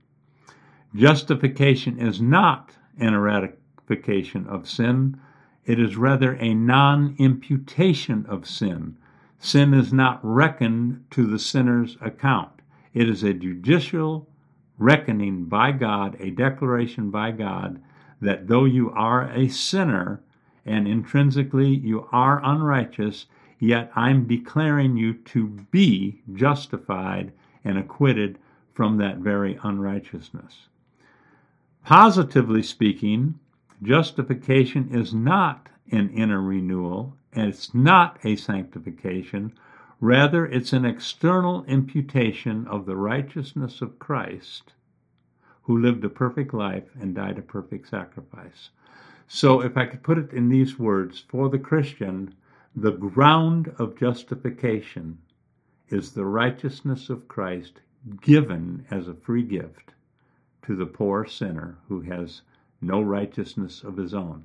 Justification 0.94 1.98
is 1.98 2.20
not 2.20 2.72
an 2.98 3.14
eradication 3.14 4.46
of 4.46 4.68
sin, 4.68 5.18
it 5.64 5.80
is 5.80 5.96
rather 5.96 6.34
a 6.34 6.53
non 6.53 7.14
imputation 7.18 8.26
of 8.26 8.46
sin 8.46 8.98
sin 9.40 9.72
is 9.72 9.90
not 9.90 10.20
reckoned 10.22 11.03
to 11.11 11.26
the 11.26 11.38
sinner's 11.38 11.96
account. 12.03 12.61
It 12.92 13.09
is 13.09 13.22
a 13.22 13.32
judicial 13.32 14.28
reckoning 14.78 15.46
by 15.46 15.72
God, 15.72 16.16
a 16.20 16.30
declaration 16.30 17.11
by 17.11 17.30
God, 17.32 17.82
that 18.20 18.48
though 18.48 18.66
you 18.66 18.90
are 18.90 19.30
a 19.30 19.48
sinner 19.48 20.22
and 20.66 20.86
intrinsically 20.86 21.68
you 21.70 22.07
are 22.12 22.40
unrighteous, 22.44 23.26
yet 23.61 23.92
I'm 23.94 24.26
declaring 24.26 24.96
you 24.96 25.14
to 25.14 25.46
be 25.70 26.22
justified 26.32 27.32
and 27.62 27.78
acquitted 27.78 28.38
from 28.72 28.96
that 28.96 29.18
very 29.18 29.58
unrighteousness. 29.62 30.68
Positively 31.84 32.62
speaking, 32.62 33.38
justification 33.82 34.88
is 34.90 35.14
not 35.14 35.68
an 35.92 36.11
inner 36.11 36.40
renewal, 36.40 37.16
and 37.32 37.48
it's 37.48 37.74
not 37.74 38.18
a 38.24 38.36
sanctification. 38.36 39.52
Rather, 40.00 40.46
it's 40.46 40.72
an 40.72 40.84
external 40.84 41.64
imputation 41.64 42.66
of 42.66 42.86
the 42.86 42.96
righteousness 42.96 43.82
of 43.82 43.98
Christ, 43.98 44.72
who 45.62 45.76
lived 45.76 46.04
a 46.04 46.08
perfect 46.08 46.54
life 46.54 46.88
and 46.98 47.14
died 47.14 47.38
a 47.38 47.42
perfect 47.42 47.88
sacrifice. 47.88 48.70
So, 49.28 49.61
if 49.61 49.76
I 49.76 49.86
could 49.86 50.02
put 50.02 50.18
it 50.18 50.32
in 50.32 50.48
these 50.48 50.78
words, 50.78 51.24
for 51.28 51.48
the 51.48 51.58
Christian, 51.58 52.34
the 52.80 52.92
ground 52.92 53.74
of 53.78 53.98
justification 53.98 55.18
is 55.90 56.12
the 56.12 56.24
righteousness 56.24 57.10
of 57.10 57.28
Christ 57.28 57.80
given 58.22 58.86
as 58.90 59.06
a 59.06 59.14
free 59.14 59.42
gift 59.42 59.92
to 60.62 60.74
the 60.74 60.86
poor 60.86 61.26
sinner 61.26 61.76
who 61.88 62.00
has 62.00 62.40
no 62.80 63.02
righteousness 63.02 63.82
of 63.82 63.98
his 63.98 64.14
own. 64.14 64.44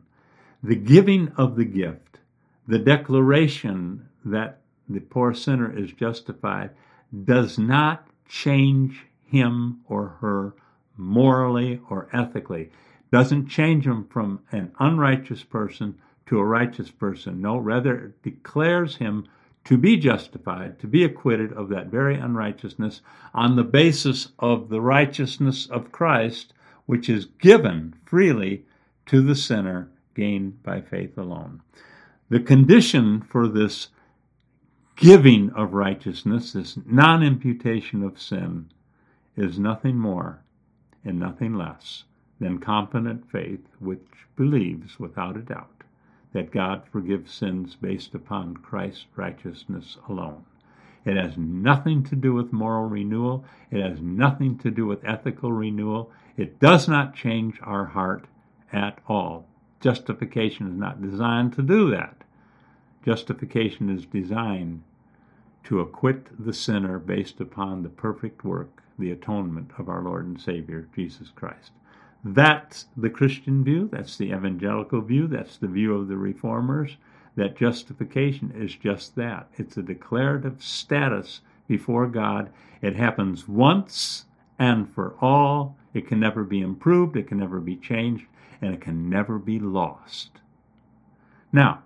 The 0.61 0.75
giving 0.75 1.29
of 1.37 1.55
the 1.55 1.63
gift 1.63 2.19
the 2.67 2.79
declaration 2.79 4.09
that 4.25 4.59
the 4.89 4.99
poor 4.99 5.33
sinner 5.33 5.71
is 5.77 5.93
justified 5.93 6.71
does 7.23 7.57
not 7.57 8.07
change 8.27 9.05
him 9.23 9.81
or 9.87 10.17
her 10.19 10.55
morally 10.97 11.79
or 11.89 12.09
ethically. 12.11 12.71
Doesn't 13.11 13.47
change 13.47 13.85
him 13.85 14.05
from 14.09 14.41
an 14.51 14.71
unrighteous 14.79 15.43
person 15.43 15.95
to 16.27 16.39
a 16.39 16.45
righteous 16.45 16.89
person. 16.89 17.41
No, 17.41 17.57
rather 17.57 17.95
it 17.97 18.23
declares 18.23 18.97
him 18.97 19.27
to 19.65 19.77
be 19.77 19.97
justified, 19.97 20.79
to 20.79 20.87
be 20.87 21.03
acquitted 21.03 21.51
of 21.53 21.69
that 21.69 21.87
very 21.87 22.15
unrighteousness 22.15 23.01
on 23.33 23.55
the 23.55 23.63
basis 23.63 24.29
of 24.39 24.69
the 24.69 24.81
righteousness 24.81 25.65
of 25.67 25.91
Christ, 25.91 26.53
which 26.85 27.09
is 27.09 27.25
given 27.25 27.95
freely 28.05 28.65
to 29.07 29.21
the 29.21 29.35
sinner, 29.35 29.89
gained 30.13 30.61
by 30.63 30.81
faith 30.81 31.17
alone. 31.17 31.61
The 32.29 32.39
condition 32.39 33.21
for 33.21 33.47
this 33.47 33.89
giving 34.95 35.49
of 35.51 35.73
righteousness, 35.73 36.53
this 36.53 36.77
non 36.85 37.21
imputation 37.21 38.03
of 38.03 38.21
sin, 38.21 38.71
is 39.35 39.59
nothing 39.59 39.97
more 39.97 40.41
and 41.03 41.19
nothing 41.19 41.55
less 41.55 42.03
than 42.39 42.59
confident 42.59 43.29
faith 43.29 43.67
which 43.79 44.07
believes 44.35 44.99
without 44.99 45.37
a 45.37 45.41
doubt 45.41 45.74
that 46.35 46.51
God 46.51 46.83
forgives 46.91 47.31
sins 47.31 47.77
based 47.79 48.13
upon 48.13 48.57
Christ's 48.57 49.05
righteousness 49.15 49.95
alone. 50.09 50.43
It 51.05 51.15
has 51.15 51.37
nothing 51.37 52.03
to 52.03 52.15
do 52.17 52.33
with 52.33 52.51
moral 52.51 52.89
renewal. 52.89 53.45
It 53.71 53.81
has 53.81 54.01
nothing 54.01 54.57
to 54.57 54.69
do 54.69 54.85
with 54.85 55.05
ethical 55.05 55.53
renewal. 55.53 56.11
It 56.35 56.59
does 56.59 56.89
not 56.89 57.15
change 57.15 57.57
our 57.63 57.85
heart 57.85 58.25
at 58.73 58.99
all. 59.07 59.47
Justification 59.79 60.67
is 60.67 60.77
not 60.77 61.01
designed 61.01 61.53
to 61.53 61.61
do 61.61 61.89
that. 61.91 62.17
Justification 63.05 63.89
is 63.89 64.05
designed 64.05 64.83
to 65.63 65.79
acquit 65.79 66.27
the 66.37 66.53
sinner 66.53 66.99
based 66.99 67.39
upon 67.39 67.81
the 67.81 67.89
perfect 67.89 68.43
work, 68.43 68.83
the 68.99 69.11
atonement 69.11 69.71
of 69.77 69.87
our 69.87 70.01
Lord 70.01 70.25
and 70.25 70.41
Savior, 70.41 70.89
Jesus 70.93 71.29
Christ. 71.33 71.71
That's 72.27 72.87
the 72.97 73.11
Christian 73.11 73.63
view, 73.63 73.87
that's 73.91 74.17
the 74.17 74.31
evangelical 74.31 74.99
view, 75.01 75.27
that's 75.27 75.57
the 75.57 75.67
view 75.67 75.95
of 75.95 76.07
the 76.07 76.17
reformers, 76.17 76.97
that 77.35 77.55
justification 77.55 78.51
is 78.55 78.73
just 78.75 79.15
that. 79.15 79.47
It's 79.57 79.77
a 79.77 79.83
declarative 79.83 80.63
status 80.63 81.41
before 81.67 82.07
God. 82.07 82.49
It 82.81 82.95
happens 82.95 83.47
once 83.47 84.25
and 84.57 84.91
for 84.91 85.15
all. 85.21 85.77
It 85.93 86.07
can 86.07 86.19
never 86.19 86.43
be 86.43 86.61
improved, 86.61 87.15
it 87.15 87.27
can 87.27 87.37
never 87.37 87.59
be 87.59 87.75
changed, 87.75 88.25
and 88.59 88.73
it 88.73 88.81
can 88.81 89.07
never 89.07 89.37
be 89.37 89.59
lost. 89.59 90.31
Now, 91.53 91.83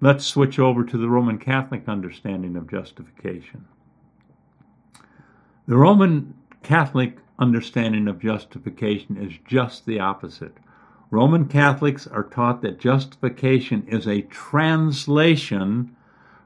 let's 0.00 0.24
switch 0.24 0.60
over 0.60 0.84
to 0.84 0.96
the 0.96 1.08
Roman 1.08 1.38
Catholic 1.38 1.88
understanding 1.88 2.54
of 2.54 2.70
justification. 2.70 3.66
The 5.66 5.76
Roman 5.76 6.34
Catholic 6.66 7.18
understanding 7.38 8.08
of 8.08 8.18
justification 8.18 9.16
is 9.16 9.38
just 9.46 9.86
the 9.86 10.00
opposite. 10.00 10.56
Roman 11.12 11.46
Catholics 11.46 12.08
are 12.08 12.24
taught 12.24 12.60
that 12.62 12.80
justification 12.80 13.86
is 13.86 14.08
a 14.08 14.22
translation 14.22 15.94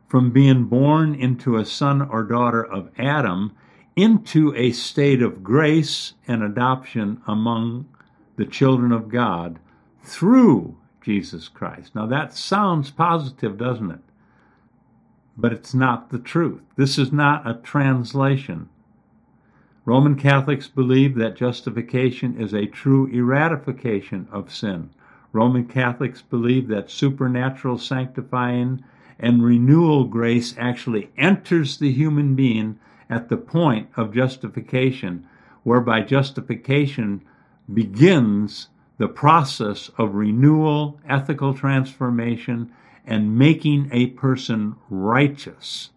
from 0.06 0.30
being 0.30 0.64
born 0.64 1.14
into 1.14 1.56
a 1.56 1.64
son 1.64 2.02
or 2.02 2.22
daughter 2.22 2.62
of 2.62 2.90
Adam 2.98 3.56
into 3.96 4.54
a 4.56 4.72
state 4.72 5.22
of 5.22 5.42
grace 5.42 6.12
and 6.28 6.42
adoption 6.42 7.22
among 7.26 7.88
the 8.36 8.44
children 8.44 8.92
of 8.92 9.08
God 9.08 9.58
through 10.02 10.76
Jesus 11.00 11.48
Christ. 11.48 11.94
Now 11.94 12.04
that 12.04 12.36
sounds 12.36 12.90
positive, 12.90 13.56
doesn't 13.56 13.90
it? 13.90 14.00
But 15.34 15.54
it's 15.54 15.72
not 15.72 16.10
the 16.10 16.18
truth. 16.18 16.60
This 16.76 16.98
is 16.98 17.10
not 17.10 17.48
a 17.48 17.54
translation. 17.54 18.68
Roman 19.90 20.14
Catholics 20.14 20.68
believe 20.68 21.16
that 21.16 21.34
justification 21.34 22.40
is 22.40 22.54
a 22.54 22.66
true 22.66 23.08
eradication 23.08 24.28
of 24.30 24.52
sin. 24.52 24.90
Roman 25.32 25.66
Catholics 25.66 26.22
believe 26.22 26.68
that 26.68 26.92
supernatural 26.92 27.76
sanctifying 27.76 28.84
and 29.18 29.42
renewal 29.42 30.04
grace 30.04 30.54
actually 30.56 31.10
enters 31.18 31.76
the 31.76 31.90
human 31.90 32.36
being 32.36 32.78
at 33.08 33.28
the 33.30 33.36
point 33.36 33.88
of 33.96 34.14
justification, 34.14 35.26
whereby 35.64 36.02
justification 36.02 37.22
begins 37.74 38.68
the 38.98 39.08
process 39.08 39.90
of 39.98 40.14
renewal, 40.14 41.00
ethical 41.08 41.52
transformation, 41.52 42.70
and 43.04 43.36
making 43.36 43.88
a 43.90 44.06
person 44.06 44.76
righteous. 44.88 45.90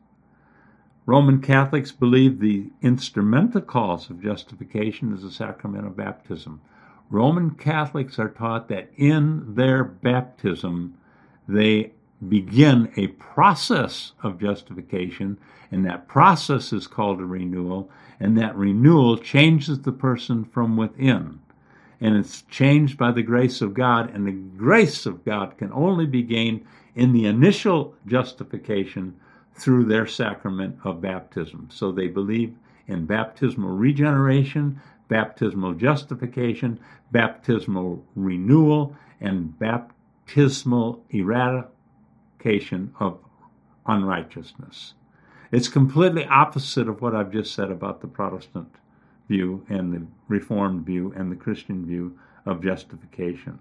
Roman 1.06 1.42
Catholics 1.42 1.92
believe 1.92 2.40
the 2.40 2.68
instrumental 2.82 3.60
cause 3.60 4.10
of 4.10 4.24
justification 4.24 5.14
is 5.14 5.22
the 5.22 5.32
sacrament 5.32 5.86
of 5.86 5.98
baptism. 5.98 6.62
Roman 7.10 7.52
Catholics 7.52 8.18
are 8.18 8.30
taught 8.30 8.70
that 8.70 8.90
in 8.96 9.56
their 9.56 9.84
baptism 9.84 10.98
they 11.48 11.92
begin 12.30 12.90
a 12.96 13.08
process 13.08 14.14
of 14.24 14.40
justification, 14.40 15.38
and 15.72 15.86
that 15.86 16.08
process 16.08 16.72
is 16.72 16.88
called 16.88 17.20
a 17.20 17.26
renewal, 17.26 17.90
and 18.18 18.38
that 18.38 18.56
renewal 18.56 19.18
changes 19.18 19.82
the 19.82 19.92
person 19.92 20.46
from 20.46 20.78
within. 20.78 21.40
And 22.00 22.16
it's 22.16 22.44
changed 22.44 22.98
by 22.98 23.12
the 23.12 23.24
grace 23.24 23.62
of 23.62 23.74
God, 23.74 24.10
and 24.16 24.26
the 24.26 24.32
grace 24.32 25.06
of 25.06 25.26
God 25.26 25.58
can 25.58 25.72
only 25.74 26.06
be 26.06 26.24
gained 26.24 26.66
in 26.96 27.12
the 27.12 27.26
initial 27.26 27.94
justification 28.08 29.20
through 29.56 29.86
their 29.86 30.08
sacrament 30.08 30.78
of 30.84 31.02
baptism. 31.02 31.70
So 31.72 31.92
they 31.92 32.08
believe 32.08 32.56
in 32.88 33.06
baptismal 33.06 33.70
regeneration, 33.70 34.82
baptismal 35.08 35.74
justification, 35.74 36.80
baptismal 37.12 38.04
renewal, 38.16 38.96
and 39.22 39.58
baptismal 39.58 41.04
eradication 41.12 42.94
of 43.00 43.20
unrighteousness. 43.86 44.94
It's 45.52 45.68
completely 45.68 46.26
opposite 46.26 46.90
of 46.90 47.02
what 47.02 47.16
I've 47.16 47.32
just 47.32 47.54
said 47.54 47.70
about 47.70 48.02
the 48.02 48.08
Protestant 48.08 48.74
view 49.28 49.66
and 49.70 49.94
the 49.94 50.06
Reformed 50.28 50.86
view 50.86 51.14
and 51.16 51.32
the 51.32 51.36
Christian 51.36 51.86
view 51.86 52.18
of 52.46 52.64
justification. 52.64 53.60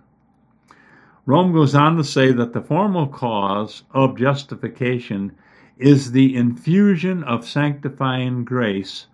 Rome 1.24 1.52
goes 1.52 1.74
on 1.74 1.96
to 1.96 2.04
say 2.04 2.32
that 2.32 2.52
the 2.52 2.62
formal 2.62 3.06
cause 3.06 3.84
of 3.92 4.18
justification 4.18 5.36
is 5.78 6.12
the 6.12 6.36
infusion 6.36 7.24
of 7.24 7.46
sanctifying 7.46 8.44
grace, 8.44 9.06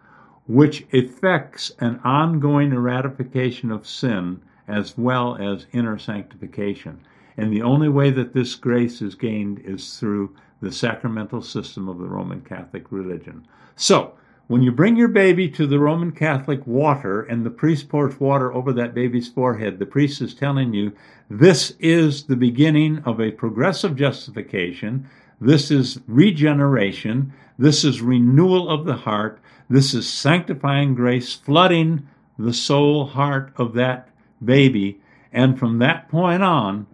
which 0.47 0.87
effects 0.91 1.71
an 1.79 2.01
ongoing 2.05 2.73
eradication 2.73 3.71
of 3.71 3.87
sin 3.87 4.41
as 4.67 4.99
well 4.99 5.37
as 5.37 5.67
inner 5.73 5.99
sanctification. 5.99 7.01
And 7.37 7.53
the 7.53 7.63
only 7.63 7.89
way 7.89 8.11
that 8.11 8.35
this 8.35 8.55
grace 8.55 9.01
is 9.01 9.15
gained 9.15 9.61
is 9.61 9.99
through 9.99 10.35
the 10.61 10.73
sacramental 10.73 11.41
system 11.41 11.89
of 11.89 11.99
the 11.99 12.09
Roman 12.09 12.41
Catholic 12.41 12.91
religion. 12.91 13.47
So, 13.77 14.15
when 14.49 14.63
you 14.63 14.73
bring 14.73 14.97
your 14.97 15.09
baby 15.09 15.51
to 15.51 15.67
the 15.67 15.79
Roman 15.79 16.11
Catholic 16.11 16.67
water 16.67 17.21
and 17.21 17.45
the 17.45 17.51
priest 17.51 17.91
pours 17.91 18.19
water 18.19 18.51
over 18.53 18.73
that 18.73 18.95
baby's 18.95 19.29
forehead, 19.29 19.79
the 19.79 19.85
priest 19.85 20.23
is 20.23 20.35
telling 20.35 20.73
you 20.73 20.93
this 21.29 21.75
is 21.79 22.25
the 22.25 22.37
beginning 22.37 23.03
of 23.05 23.21
a 23.21 23.31
progressive 23.31 23.95
justification. 23.95 25.07
This 25.41 25.71
is 25.71 26.01
regeneration. 26.07 27.33
This 27.59 27.85
is 27.85 28.01
renewal 28.01 28.69
of 28.69 28.85
the 28.85 28.97
heart. 28.97 29.41
This 29.71 29.95
is 29.95 30.09
sanctifying 30.09 30.95
grace 30.95 31.35
flooding 31.35 32.09
the 32.39 32.53
soul 32.53 33.07
heart 33.07 33.53
of 33.57 33.75
that 33.75 34.09
baby. 34.45 35.01
And 35.33 35.59
from 35.59 35.79
that 35.79 36.09
point 36.09 36.43
on, 36.43 36.87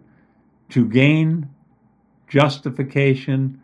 to 0.69 0.85
gain 0.85 1.49
justification 2.27 3.61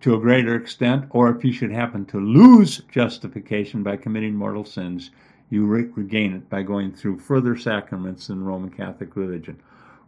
to 0.00 0.14
a 0.14 0.20
greater 0.20 0.54
extent, 0.54 1.06
or 1.10 1.34
if 1.34 1.42
you 1.44 1.52
should 1.52 1.72
happen 1.72 2.04
to 2.06 2.20
lose 2.20 2.82
justification 2.90 3.82
by 3.82 3.96
committing 3.96 4.34
mortal 4.34 4.64
sins, 4.64 5.10
you 5.48 5.64
re- 5.64 5.88
regain 5.94 6.34
it 6.34 6.48
by 6.50 6.62
going 6.62 6.92
through 6.92 7.18
further 7.18 7.56
sacraments 7.56 8.28
in 8.28 8.44
Roman 8.44 8.70
Catholic 8.70 9.16
religion. 9.16 9.60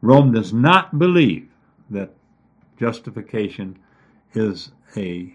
Rome 0.03 0.33
does 0.33 0.53
not 0.53 0.99
believe 0.99 1.49
that 1.89 2.12
justification 2.79 3.79
is 4.35 4.70
a 4.97 5.35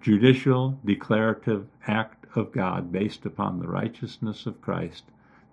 judicial 0.00 0.78
declarative 0.84 1.66
act 1.86 2.26
of 2.36 2.52
God 2.52 2.92
based 2.92 3.26
upon 3.26 3.58
the 3.58 3.68
righteousness 3.68 4.46
of 4.46 4.60
Christ 4.60 5.04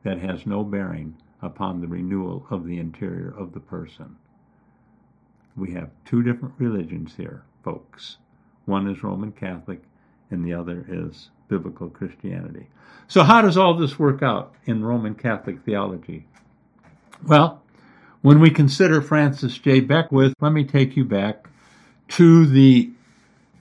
that 0.04 0.20
has 0.20 0.46
no 0.46 0.64
bearing 0.64 1.16
upon 1.42 1.82
the 1.82 1.88
renewal 1.88 2.46
of 2.50 2.66
the 2.66 2.78
interior 2.78 3.34
of 3.38 3.54
the 3.54 3.60
person. 3.60 4.16
We 5.56 5.72
have 5.74 5.90
two 6.06 6.22
different 6.22 6.56
religions 6.58 7.16
here, 7.16 7.44
folks. 7.64 8.18
One 8.66 8.88
is 8.90 9.04
Roman 9.04 9.32
Catholic, 9.32 9.82
and 10.30 10.44
the 10.44 10.54
other 10.54 10.86
is 10.88 11.30
biblical 11.48 11.90
Christianity. 11.90 12.68
So, 13.08 13.24
how 13.24 13.42
does 13.42 13.58
all 13.58 13.76
this 13.76 14.00
work 14.00 14.22
out 14.24 14.54
in 14.66 14.84
Roman 14.84 15.16
Catholic 15.16 15.64
theology? 15.64 16.26
Well, 17.26 17.62
when 18.22 18.40
we 18.40 18.50
consider 18.50 19.02
Francis 19.02 19.58
J. 19.58 19.80
Beckwith, 19.80 20.34
let 20.42 20.52
me 20.52 20.64
take 20.64 20.98
you 20.98 21.06
back 21.06 21.48
to 22.10 22.46
the 22.46 22.92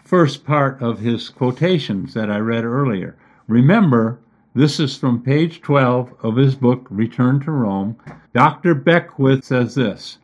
first 0.05 0.45
part 0.45 0.81
of 0.83 1.01
his 1.01 1.29
quotations 1.29 2.15
that 2.15 2.31
I 2.31 2.39
read 2.39 2.65
earlier. 2.65 3.17
Remember, 3.49 4.19
this 4.55 4.79
is 4.79 4.97
from 4.97 5.23
page 5.23 5.61
12 5.63 6.15
of 6.23 6.37
his 6.37 6.55
book, 6.55 6.87
Return 6.91 7.41
to 7.41 7.51
Rome. 7.51 7.97
Dr. 8.33 8.75
Beckwith 8.75 9.45
says 9.45 9.75
this 9.75 10.19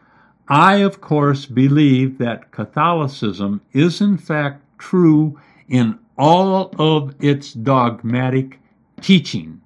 I, 0.49 0.77
of 0.77 1.01
course, 1.01 1.47
believe 1.47 2.19
that 2.19 2.51
Catholicism 2.51 3.61
is 3.73 4.01
in 4.01 4.19
fact 4.19 4.63
true 4.79 5.39
in 5.69 5.99
all 6.19 6.73
of 6.79 7.15
its 7.21 7.53
dogmatic 7.53 8.61
teaching, 9.01 9.61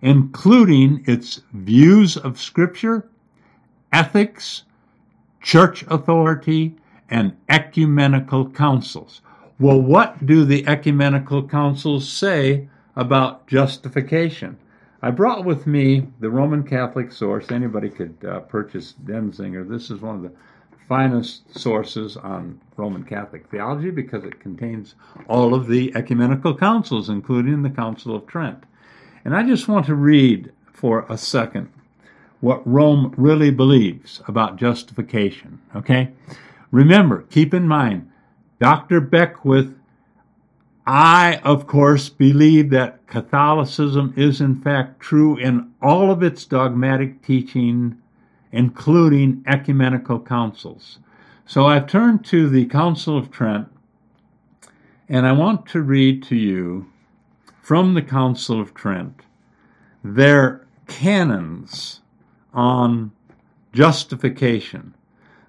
including 0.00 1.04
its 1.06 1.42
views 1.52 2.16
of 2.16 2.40
Scripture, 2.40 3.08
ethics, 3.92 4.62
church 5.42 5.84
authority, 5.88 6.74
and 7.10 7.36
ecumenical 7.48 8.50
councils. 8.50 9.20
Well, 9.58 9.80
what 9.80 10.24
do 10.24 10.44
the 10.44 10.66
ecumenical 10.66 11.46
councils 11.48 12.08
say 12.08 12.68
about 12.94 13.46
justification? 13.46 14.58
I 15.00 15.10
brought 15.10 15.44
with 15.44 15.66
me 15.66 16.08
the 16.20 16.30
Roman 16.30 16.64
Catholic 16.64 17.12
source. 17.12 17.50
Anybody 17.50 17.88
could 17.88 18.16
uh, 18.24 18.40
purchase 18.40 18.94
Denzinger. 19.04 19.68
This 19.68 19.90
is 19.90 20.00
one 20.00 20.16
of 20.16 20.22
the 20.22 20.32
finest 20.88 21.56
sources 21.56 22.16
on 22.16 22.60
Roman 22.76 23.04
Catholic 23.04 23.48
theology 23.50 23.90
because 23.90 24.24
it 24.24 24.40
contains 24.40 24.94
all 25.28 25.54
of 25.54 25.68
the 25.68 25.94
ecumenical 25.94 26.56
councils, 26.56 27.08
including 27.08 27.62
the 27.62 27.70
Council 27.70 28.16
of 28.16 28.26
Trent. 28.26 28.64
And 29.24 29.36
I 29.36 29.42
just 29.42 29.68
want 29.68 29.86
to 29.86 29.94
read 29.94 30.52
for 30.72 31.04
a 31.08 31.18
second 31.18 31.70
what 32.40 32.66
Rome 32.66 33.12
really 33.16 33.50
believes 33.50 34.22
about 34.26 34.56
justification. 34.56 35.60
Okay? 35.76 36.10
Remember, 36.70 37.22
keep 37.22 37.54
in 37.54 37.66
mind, 37.66 38.10
Dr. 38.60 39.00
Beckwith 39.00 39.74
I, 40.90 41.38
of 41.44 41.66
course, 41.66 42.08
believe 42.08 42.70
that 42.70 43.06
Catholicism 43.06 44.14
is 44.16 44.40
in 44.40 44.58
fact 44.62 45.00
true 45.00 45.36
in 45.36 45.70
all 45.82 46.10
of 46.10 46.22
its 46.22 46.46
dogmatic 46.46 47.22
teaching, 47.22 47.98
including 48.52 49.44
ecumenical 49.46 50.18
councils. 50.18 50.98
So 51.44 51.66
I've 51.66 51.88
turned 51.88 52.24
to 52.26 52.48
the 52.48 52.64
Council 52.64 53.18
of 53.18 53.30
Trent, 53.30 53.68
and 55.10 55.26
I 55.26 55.32
want 55.32 55.66
to 55.66 55.82
read 55.82 56.22
to 56.24 56.36
you 56.36 56.90
from 57.60 57.92
the 57.92 58.00
Council 58.00 58.58
of 58.58 58.72
Trent 58.72 59.20
their 60.02 60.66
canons 60.86 62.00
on 62.54 63.12
justification. 63.74 64.94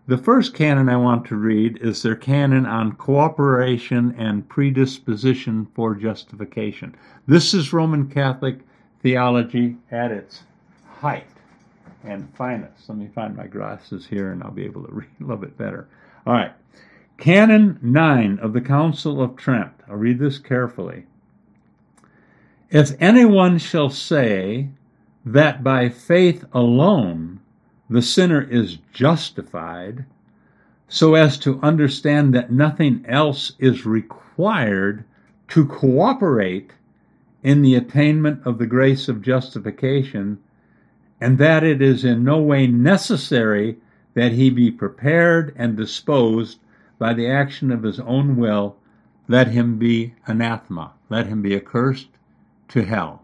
The 0.09 0.17
first 0.17 0.55
canon 0.55 0.89
I 0.89 0.97
want 0.97 1.25
to 1.25 1.35
read 1.35 1.77
is 1.83 2.01
their 2.01 2.15
canon 2.15 2.65
on 2.65 2.93
cooperation 2.93 4.15
and 4.17 4.49
predisposition 4.49 5.67
for 5.75 5.93
justification. 5.93 6.95
This 7.27 7.53
is 7.53 7.73
Roman 7.73 8.09
Catholic 8.09 8.61
theology 9.03 9.77
at 9.91 10.09
its 10.09 10.41
height 10.87 11.27
and 12.03 12.27
finest. 12.35 12.89
Let 12.89 12.97
me 12.97 13.07
find 13.13 13.37
my 13.37 13.45
glasses 13.45 14.07
here 14.07 14.31
and 14.31 14.41
I'll 14.41 14.49
be 14.49 14.65
able 14.65 14.81
to 14.87 14.91
read 14.95 15.09
a 15.19 15.23
little 15.23 15.37
bit 15.37 15.55
better. 15.59 15.87
All 16.25 16.33
right. 16.33 16.53
Canon 17.19 17.77
9 17.83 18.39
of 18.39 18.53
the 18.53 18.61
Council 18.61 19.21
of 19.21 19.35
Trent. 19.35 19.73
I'll 19.87 19.95
read 19.95 20.17
this 20.17 20.39
carefully. 20.39 21.05
If 22.71 22.99
anyone 22.99 23.59
shall 23.59 23.91
say 23.91 24.69
that 25.23 25.63
by 25.63 25.89
faith 25.89 26.45
alone 26.51 27.38
the 27.89 28.01
sinner 28.01 28.41
is 28.41 28.77
justified 28.93 30.05
so 30.87 31.15
as 31.15 31.37
to 31.37 31.59
understand 31.61 32.33
that 32.33 32.51
nothing 32.51 33.05
else 33.07 33.53
is 33.59 33.85
required 33.85 35.03
to 35.47 35.65
cooperate 35.65 36.71
in 37.43 37.61
the 37.61 37.75
attainment 37.75 38.45
of 38.45 38.57
the 38.57 38.65
grace 38.65 39.07
of 39.07 39.21
justification, 39.21 40.39
and 41.21 41.37
that 41.37 41.63
it 41.63 41.81
is 41.81 42.03
in 42.03 42.23
no 42.23 42.39
way 42.39 42.67
necessary 42.67 43.77
that 44.13 44.31
he 44.31 44.49
be 44.49 44.71
prepared 44.71 45.53
and 45.55 45.77
disposed 45.77 46.59
by 46.97 47.13
the 47.13 47.27
action 47.27 47.71
of 47.71 47.83
his 47.83 47.99
own 48.01 48.35
will, 48.35 48.75
let 49.27 49.47
him 49.47 49.77
be 49.77 50.13
anathema, 50.27 50.91
let 51.09 51.27
him 51.27 51.41
be 51.41 51.55
accursed 51.55 52.09
to 52.67 52.83
hell. 52.83 53.23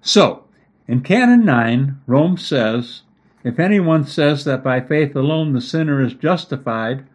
So, 0.00 0.44
in 0.86 1.00
Canon 1.00 1.44
9, 1.44 2.00
Rome 2.06 2.36
says, 2.36 3.02
if 3.42 3.58
anyone 3.58 4.04
says 4.04 4.44
that 4.44 4.62
by 4.62 4.80
faith 4.80 5.16
alone 5.16 5.52
the 5.52 5.60
sinner 5.60 6.02
is 6.02 6.14
justified, 6.14 7.06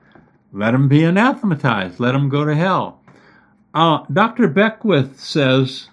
let 0.51 0.73
him 0.73 0.87
be 0.87 1.03
anathematized, 1.03 1.99
let 1.99 2.15
him 2.15 2.29
go 2.29 2.45
to 2.45 2.55
hell. 2.55 3.01
uh, 3.73 4.05
Dr. 4.11 4.47
Beckwith 4.47 5.19
says 5.19 5.89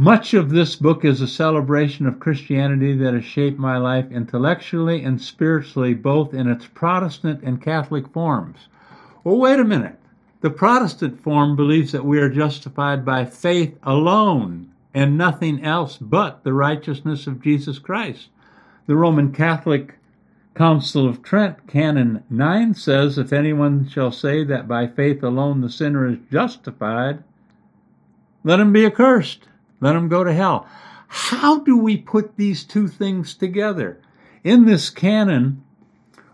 much 0.00 0.32
of 0.32 0.50
this 0.50 0.76
book 0.76 1.04
is 1.04 1.20
a 1.20 1.26
celebration 1.26 2.06
of 2.06 2.20
Christianity 2.20 2.96
that 2.98 3.14
has 3.14 3.24
shaped 3.24 3.58
my 3.58 3.78
life 3.78 4.06
intellectually 4.12 5.02
and 5.02 5.20
spiritually, 5.20 5.92
both 5.92 6.32
in 6.32 6.46
its 6.46 6.66
Protestant 6.66 7.42
and 7.42 7.60
Catholic 7.60 8.06
forms. 8.12 8.68
Well, 9.24 9.38
wait 9.38 9.58
a 9.58 9.64
minute. 9.64 9.98
The 10.40 10.50
Protestant 10.50 11.20
form 11.20 11.56
believes 11.56 11.90
that 11.90 12.04
we 12.04 12.20
are 12.20 12.30
justified 12.30 13.04
by 13.04 13.24
faith 13.24 13.76
alone 13.82 14.67
and 14.94 15.18
nothing 15.18 15.62
else 15.64 15.96
but 15.96 16.44
the 16.44 16.52
righteousness 16.52 17.26
of 17.26 17.42
Jesus 17.42 17.78
Christ. 17.78 18.28
The 18.86 18.96
Roman 18.96 19.32
Catholic 19.32 19.94
Council 20.54 21.08
of 21.08 21.22
Trent, 21.22 21.66
Canon 21.66 22.24
9 22.30 22.74
says, 22.74 23.18
If 23.18 23.32
anyone 23.32 23.88
shall 23.88 24.10
say 24.10 24.44
that 24.44 24.66
by 24.66 24.86
faith 24.86 25.22
alone 25.22 25.60
the 25.60 25.70
sinner 25.70 26.06
is 26.08 26.18
justified, 26.30 27.22
let 28.44 28.60
him 28.60 28.72
be 28.72 28.84
accursed. 28.84 29.48
Let 29.80 29.94
him 29.94 30.08
go 30.08 30.24
to 30.24 30.32
hell. 30.32 30.66
How 31.08 31.60
do 31.60 31.76
we 31.76 31.96
put 31.96 32.36
these 32.36 32.64
two 32.64 32.88
things 32.88 33.34
together? 33.34 34.00
In 34.44 34.66
this 34.66 34.90
canon, 34.90 35.62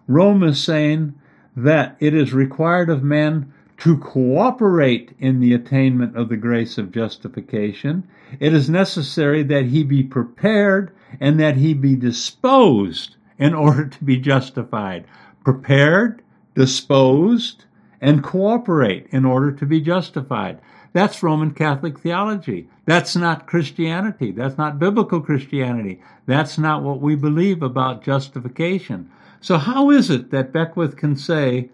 Rome 0.07 0.43
is 0.43 0.63
saying 0.63 1.15
that 1.57 1.97
it 2.01 2.15
is 2.15 2.33
required 2.33 2.91
of 2.91 3.03
men 3.03 3.53
to 3.79 3.97
cooperate 3.99 5.15
in 5.19 5.41
the 5.41 5.53
attainment 5.53 6.17
of 6.17 6.29
the 6.29 6.37
grace 6.37 6.79
of 6.79 6.93
justification. 6.93 8.07
It 8.41 8.55
is 8.55 8.71
necessary 8.71 9.43
that 9.45 9.67
he 9.67 9.83
be 9.83 10.03
prepared 10.03 10.93
and 11.21 11.39
that 11.41 11.57
he 11.57 11.75
be 11.75 11.97
disposed 11.97 13.17
in 13.39 13.55
order 13.55 13.87
to 13.87 14.05
be 14.05 14.17
justified. 14.17 15.05
Prepared, 15.45 16.23
disposed, 16.55 17.65
and 18.01 18.23
cooperate 18.23 19.07
in 19.11 19.25
order 19.25 19.51
to 19.53 19.67
be 19.67 19.81
justified. 19.81 20.61
That's 20.93 21.23
Roman 21.23 21.51
Catholic 21.51 21.99
theology. 21.99 22.69
That's 22.87 23.17
not 23.17 23.47
Christianity. 23.47 24.31
That's 24.31 24.57
not 24.57 24.79
biblical 24.79 25.21
Christianity. 25.21 26.01
That's 26.27 26.57
not 26.57 26.83
what 26.83 27.01
we 27.01 27.17
believe 27.17 27.63
about 27.63 28.05
justification. 28.05 29.11
So, 29.41 29.59
how 29.59 29.91
is 29.91 30.09
it 30.09 30.31
that 30.31 30.53
Beckwith 30.53 30.97
can 30.97 31.17
say 31.17 31.71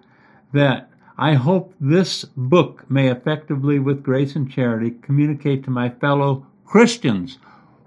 that 0.52 0.89
I 1.20 1.34
hope 1.34 1.74
this 1.78 2.24
book 2.24 2.90
may 2.90 3.08
effectively, 3.08 3.78
with 3.78 4.02
grace 4.02 4.36
and 4.36 4.50
charity, 4.50 4.92
communicate 5.02 5.64
to 5.64 5.70
my 5.70 5.90
fellow 5.90 6.46
Christians? 6.64 7.36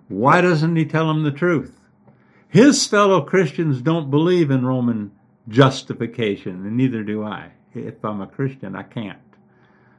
Why 0.08 0.40
doesn't 0.40 0.76
he 0.76 0.86
tell 0.86 1.08
them 1.08 1.24
the 1.24 1.32
truth? 1.32 1.82
His 2.48 2.86
fellow 2.86 3.22
Christians 3.22 3.82
don't 3.82 4.12
believe 4.12 4.52
in 4.52 4.68
Roman 4.68 5.12
justification, 5.50 6.64
and 6.64 6.78
neither 6.78 7.02
do 7.02 7.24
I. 7.24 7.50
If 7.74 8.06
I'm 8.06 8.22
a 8.22 8.28
Christian, 8.28 8.76
I 8.76 8.84
can't. 8.84 9.18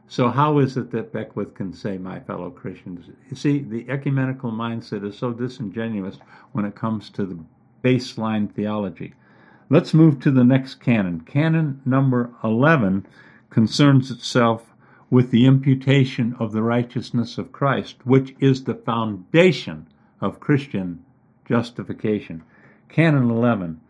So, 0.07 0.28
how 0.28 0.61
is 0.61 0.76
it 0.76 0.93
that 0.93 1.12
Beckwith 1.12 1.55
can 1.55 1.72
say, 1.72 1.99
my 1.99 2.20
fellow 2.20 2.51
Christians? 2.51 3.11
You 3.30 3.35
see, 3.35 3.59
the 3.59 3.91
ecumenical 3.91 4.53
mindset 4.53 5.05
is 5.05 5.18
so 5.18 5.32
disingenuous 5.32 6.18
when 6.53 6.64
it 6.64 6.76
comes 6.76 7.11
to 7.11 7.26
the 7.26 7.41
baseline 7.82 8.55
theology. 8.55 9.12
Let's 9.71 9.95
move 9.95 10.21
to 10.21 10.31
the 10.31 10.45
next 10.45 10.75
canon. 10.75 11.21
Canon 11.21 11.81
number 11.87 12.31
11 12.45 13.07
concerns 13.49 14.11
itself 14.11 14.75
with 15.09 15.31
the 15.31 15.47
imputation 15.47 16.37
of 16.39 16.53
the 16.53 16.62
righteousness 16.62 17.39
of 17.39 17.53
Christ, 17.53 17.97
which 18.05 18.35
is 18.41 18.65
the 18.65 18.75
foundation 18.75 19.87
of 20.21 20.41
Christian 20.41 21.05
justification. 21.47 22.43
Canon 22.89 23.31
11. 23.31 23.81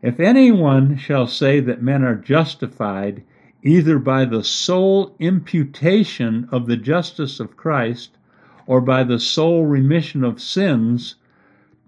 If 0.00 0.18
anyone 0.18 0.96
shall 0.96 1.26
say 1.26 1.60
that 1.60 1.82
men 1.82 2.04
are 2.04 2.14
justified 2.14 3.22
either 3.62 3.98
by 3.98 4.24
the 4.24 4.44
sole 4.44 5.14
imputation 5.18 6.48
of 6.50 6.66
the 6.66 6.76
justice 6.76 7.38
of 7.38 7.56
Christ 7.56 8.16
or 8.66 8.80
by 8.80 9.04
the 9.04 9.18
sole 9.18 9.66
remission 9.66 10.24
of 10.24 10.40
sins 10.40 11.16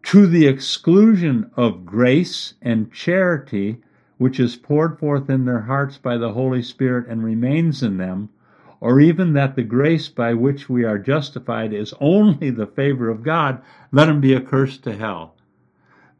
to 0.03 0.27
the 0.27 0.47
exclusion 0.47 1.51
of 1.57 1.85
grace 1.85 2.55
and 2.63 2.93
charity 2.93 3.79
which 4.19 4.39
is 4.39 4.57
poured 4.57 4.99
forth 4.99 5.31
in 5.31 5.45
their 5.45 5.63
hearts 5.63 5.97
by 5.97 6.19
the 6.19 6.33
Holy 6.33 6.63
Spirit 6.63 7.07
and 7.09 7.25
remains 7.25 7.83
in 7.83 7.97
them, 7.97 8.29
or 8.81 9.01
even 9.01 9.33
that 9.33 9.57
the 9.57 9.63
grace 9.63 10.09
by 10.09 10.35
which 10.35 10.69
we 10.69 10.85
are 10.85 10.99
justified 10.99 11.73
is 11.73 11.95
only 12.01 12.51
the 12.51 12.67
favor 12.67 13.09
of 13.09 13.23
God, 13.23 13.63
let 13.93 14.09
him 14.09 14.21
be 14.21 14.35
accursed 14.35 14.83
to 14.85 14.95
hell. 14.95 15.37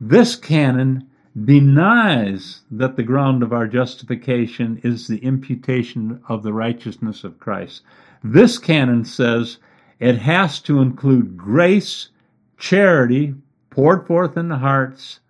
This 0.01 0.35
canon 0.35 1.07
denies 1.45 2.63
that 2.71 2.97
the 2.97 3.03
ground 3.03 3.43
of 3.43 3.53
our 3.53 3.67
justification 3.67 4.81
is 4.83 5.07
the 5.07 5.19
imputation 5.19 6.21
of 6.29 6.43
the 6.43 6.53
righteousness 6.53 7.23
of 7.23 7.39
Christ. 7.39 7.83
This 8.25 8.59
canon 8.59 9.05
says 9.05 9.59
it 9.99 10.17
has 10.17 10.61
to 10.61 10.81
include 10.81 11.37
grace, 11.37 12.09
charity 12.57 13.35
poured 13.71 14.07
forth 14.07 14.37
in 14.37 14.49
the 14.49 14.59
hearts 14.59 15.21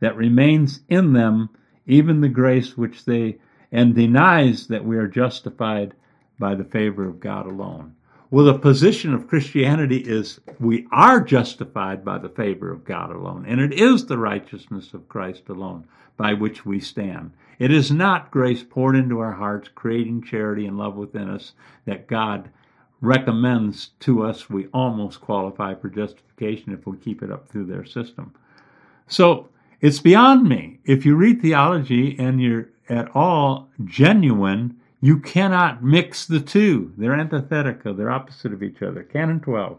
that 0.00 0.16
remains 0.16 0.80
in 0.88 1.12
them, 1.12 1.50
even 1.86 2.20
the 2.20 2.28
grace 2.28 2.76
which 2.76 3.04
they, 3.04 3.36
and 3.70 3.94
denies 3.94 4.66
that 4.66 4.84
we 4.84 4.96
are 4.96 5.06
justified 5.06 5.94
by 6.38 6.54
the 6.54 6.64
favor 6.64 7.06
of 7.06 7.20
God 7.20 7.46
alone. 7.46 7.94
Well, 8.30 8.46
the 8.46 8.58
position 8.58 9.12
of 9.12 9.26
Christianity 9.26 9.98
is 9.98 10.40
we 10.58 10.86
are 10.92 11.20
justified 11.20 12.04
by 12.04 12.18
the 12.18 12.28
favor 12.28 12.72
of 12.72 12.84
God 12.84 13.10
alone, 13.10 13.44
and 13.46 13.60
it 13.60 13.72
is 13.72 14.06
the 14.06 14.18
righteousness 14.18 14.94
of 14.94 15.08
Christ 15.08 15.48
alone 15.48 15.84
by 16.16 16.34
which 16.34 16.64
we 16.64 16.80
stand. 16.80 17.32
It 17.58 17.72
is 17.72 17.90
not 17.90 18.30
grace 18.30 18.62
poured 18.62 18.94
into 18.94 19.18
our 19.18 19.32
hearts, 19.32 19.68
creating 19.74 20.22
charity 20.22 20.66
and 20.66 20.78
love 20.78 20.94
within 20.94 21.28
us 21.28 21.52
that 21.86 22.06
God 22.06 22.50
recommends 23.00 23.90
to 24.00 24.22
us. 24.22 24.50
We 24.50 24.66
almost 24.68 25.20
qualify 25.20 25.74
for 25.74 25.88
justification 25.88 26.72
if 26.72 26.86
we 26.86 26.96
keep 26.98 27.22
it 27.22 27.30
up 27.30 27.48
through 27.48 27.66
their 27.66 27.84
system. 27.84 28.34
So 29.06 29.48
it's 29.80 30.00
beyond 30.00 30.48
me. 30.48 30.78
If 30.84 31.06
you 31.06 31.16
read 31.16 31.40
theology 31.40 32.16
and 32.18 32.40
you're 32.40 32.68
at 32.88 33.14
all 33.14 33.68
genuine, 33.84 34.78
you 35.00 35.18
cannot 35.18 35.82
mix 35.82 36.26
the 36.26 36.40
two. 36.40 36.92
They're 36.98 37.14
antithetical, 37.14 37.94
they're 37.94 38.10
opposite 38.10 38.52
of 38.52 38.62
each 38.62 38.82
other. 38.82 39.02
Canon 39.02 39.40
12. 39.40 39.78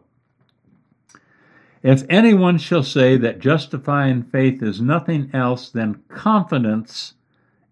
If 1.84 2.04
anyone 2.10 2.58
shall 2.58 2.84
say 2.84 3.18
that 3.18 3.40
justifying 3.40 4.24
faith 4.24 4.62
is 4.62 4.82
nothing 4.82 5.30
else 5.34 5.70
than 5.70 6.04
confidence 6.10 7.16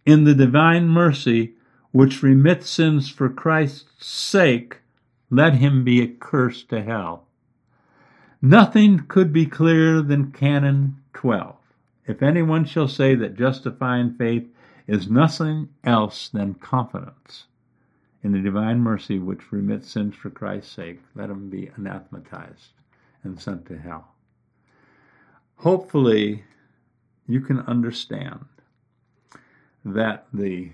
in 0.06 0.24
the 0.24 0.34
divine 0.34 0.88
mercy 0.88 1.54
which 1.92 2.24
remits 2.24 2.70
sins 2.70 3.10
for 3.10 3.30
Christ's 3.30 4.06
sake, 4.06 4.78
let 5.30 5.56
him 5.56 5.84
be 5.84 6.02
accursed 6.02 6.70
to 6.70 6.82
hell. 6.82 7.26
Nothing 8.42 9.00
could 9.08 9.34
be 9.34 9.46
clearer 9.46 10.02
than 10.02 10.32
Canon 10.32 10.98
12. 11.14 11.56
If 12.08 12.24
anyone 12.24 12.66
shall 12.66 12.88
say 12.88 13.16
that 13.16 13.36
justifying 13.36 14.16
faith 14.16 14.48
is 14.88 15.10
nothing 15.10 15.70
else 15.84 16.30
than 16.30 16.56
confidence 16.56 17.46
in 18.24 18.32
the 18.32 18.40
divine 18.40 18.80
mercy 18.80 19.20
which 19.20 19.52
remits 19.52 19.92
sins 19.92 20.16
for 20.16 20.30
Christ's 20.30 20.74
sake. 20.74 21.00
Let 21.16 21.30
him 21.30 21.50
be 21.50 21.70
anathematized 21.76 22.74
and 23.24 23.40
sent 23.40 23.68
to 23.68 23.78
hell. 23.78 24.16
Hopefully, 25.58 26.44
you 27.28 27.42
can 27.42 27.60
understand 27.62 28.46
that 29.86 30.26
the 30.34 30.72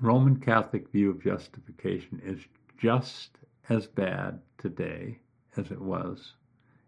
Roman 0.00 0.36
Catholic 0.36 0.90
view 0.90 1.10
of 1.10 1.22
justification 1.22 2.20
is 2.24 2.40
just 2.80 3.38
as 3.68 3.86
bad 3.86 4.40
today 4.56 5.18
as 5.56 5.70
it 5.70 5.80
was 5.80 6.32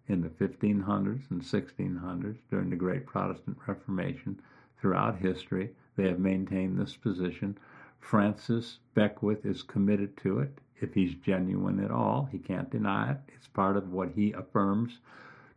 in 0.08 0.22
the 0.22 0.28
1500s 0.28 1.30
and 1.30 1.42
1600s 1.42 2.38
during 2.50 2.70
the 2.70 2.76
Great 2.76 3.04
Protestant 3.06 3.58
Reformation 3.66 4.40
throughout 4.80 5.16
history 5.18 5.70
they 5.96 6.08
have 6.08 6.18
maintained 6.18 6.78
this 6.78 6.96
position. 6.96 7.58
Francis 8.00 8.78
Beckwith 8.94 9.44
is 9.44 9.62
committed 9.62 10.16
to 10.18 10.38
it. 10.38 10.58
If 10.80 10.94
he's 10.94 11.14
genuine 11.14 11.84
at 11.84 11.90
all, 11.90 12.28
he 12.32 12.38
can't 12.38 12.70
deny 12.70 13.12
it. 13.12 13.18
It's 13.36 13.46
part 13.46 13.76
of 13.76 13.92
what 13.92 14.10
he 14.14 14.32
affirms 14.32 14.98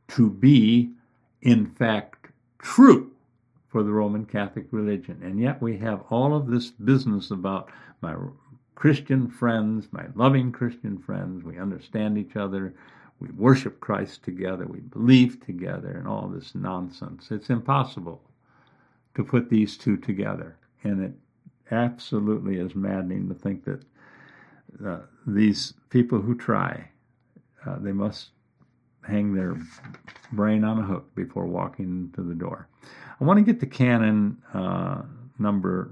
to 0.10 0.30
be, 0.30 0.92
in 1.42 1.66
fact, 1.66 2.28
true 2.60 3.12
for 3.70 3.82
the 3.82 3.92
Roman 3.92 4.26
Catholic 4.26 4.68
religion. 4.72 5.22
And 5.24 5.40
yet 5.40 5.62
we 5.62 5.78
have 5.78 6.04
all 6.10 6.36
of 6.36 6.48
this 6.48 6.70
business 6.70 7.32
about 7.32 7.70
my 8.02 8.16
Christian 8.76 9.30
friends, 9.30 9.88
my 9.92 10.06
loving 10.16 10.52
Christian 10.52 10.98
friends. 10.98 11.44
We 11.44 11.58
understand 11.58 12.18
each 12.18 12.36
other. 12.36 12.76
We 13.20 13.30
worship 13.30 13.80
Christ 13.80 14.24
together. 14.24 14.66
We 14.66 14.82
believe 14.82 15.44
together, 15.46 15.92
and 15.92 16.08
all 16.08 16.28
this 16.28 16.54
nonsense. 16.54 17.30
It's 17.32 17.50
impossible 17.50 18.22
to 19.16 19.24
put 19.24 19.50
these 19.50 19.78
two 19.78 19.98
together. 19.98 20.58
And 20.84 21.04
it 21.04 21.14
absolutely 21.72 22.58
is 22.58 22.76
maddening 22.76 23.30
to 23.30 23.34
think 23.34 23.64
that 23.66 23.84
uh, 24.86 25.00
these 25.26 25.74
people 25.90 26.22
who 26.22 26.36
try, 26.36 26.90
uh, 27.66 27.78
they 27.80 27.94
must 27.94 28.30
hang 29.08 29.34
their 29.34 29.56
brain 30.34 30.64
on 30.64 30.80
a 30.80 30.84
hook 30.84 31.14
before 31.16 31.46
walking 31.46 31.86
into 31.86 32.28
the 32.28 32.36
door. 32.36 32.68
I 33.20 33.24
want 33.24 33.38
to 33.38 33.46
get 33.46 33.60
to 33.62 33.66
canon 33.68 34.38
uh, 34.54 35.04
number 35.40 35.92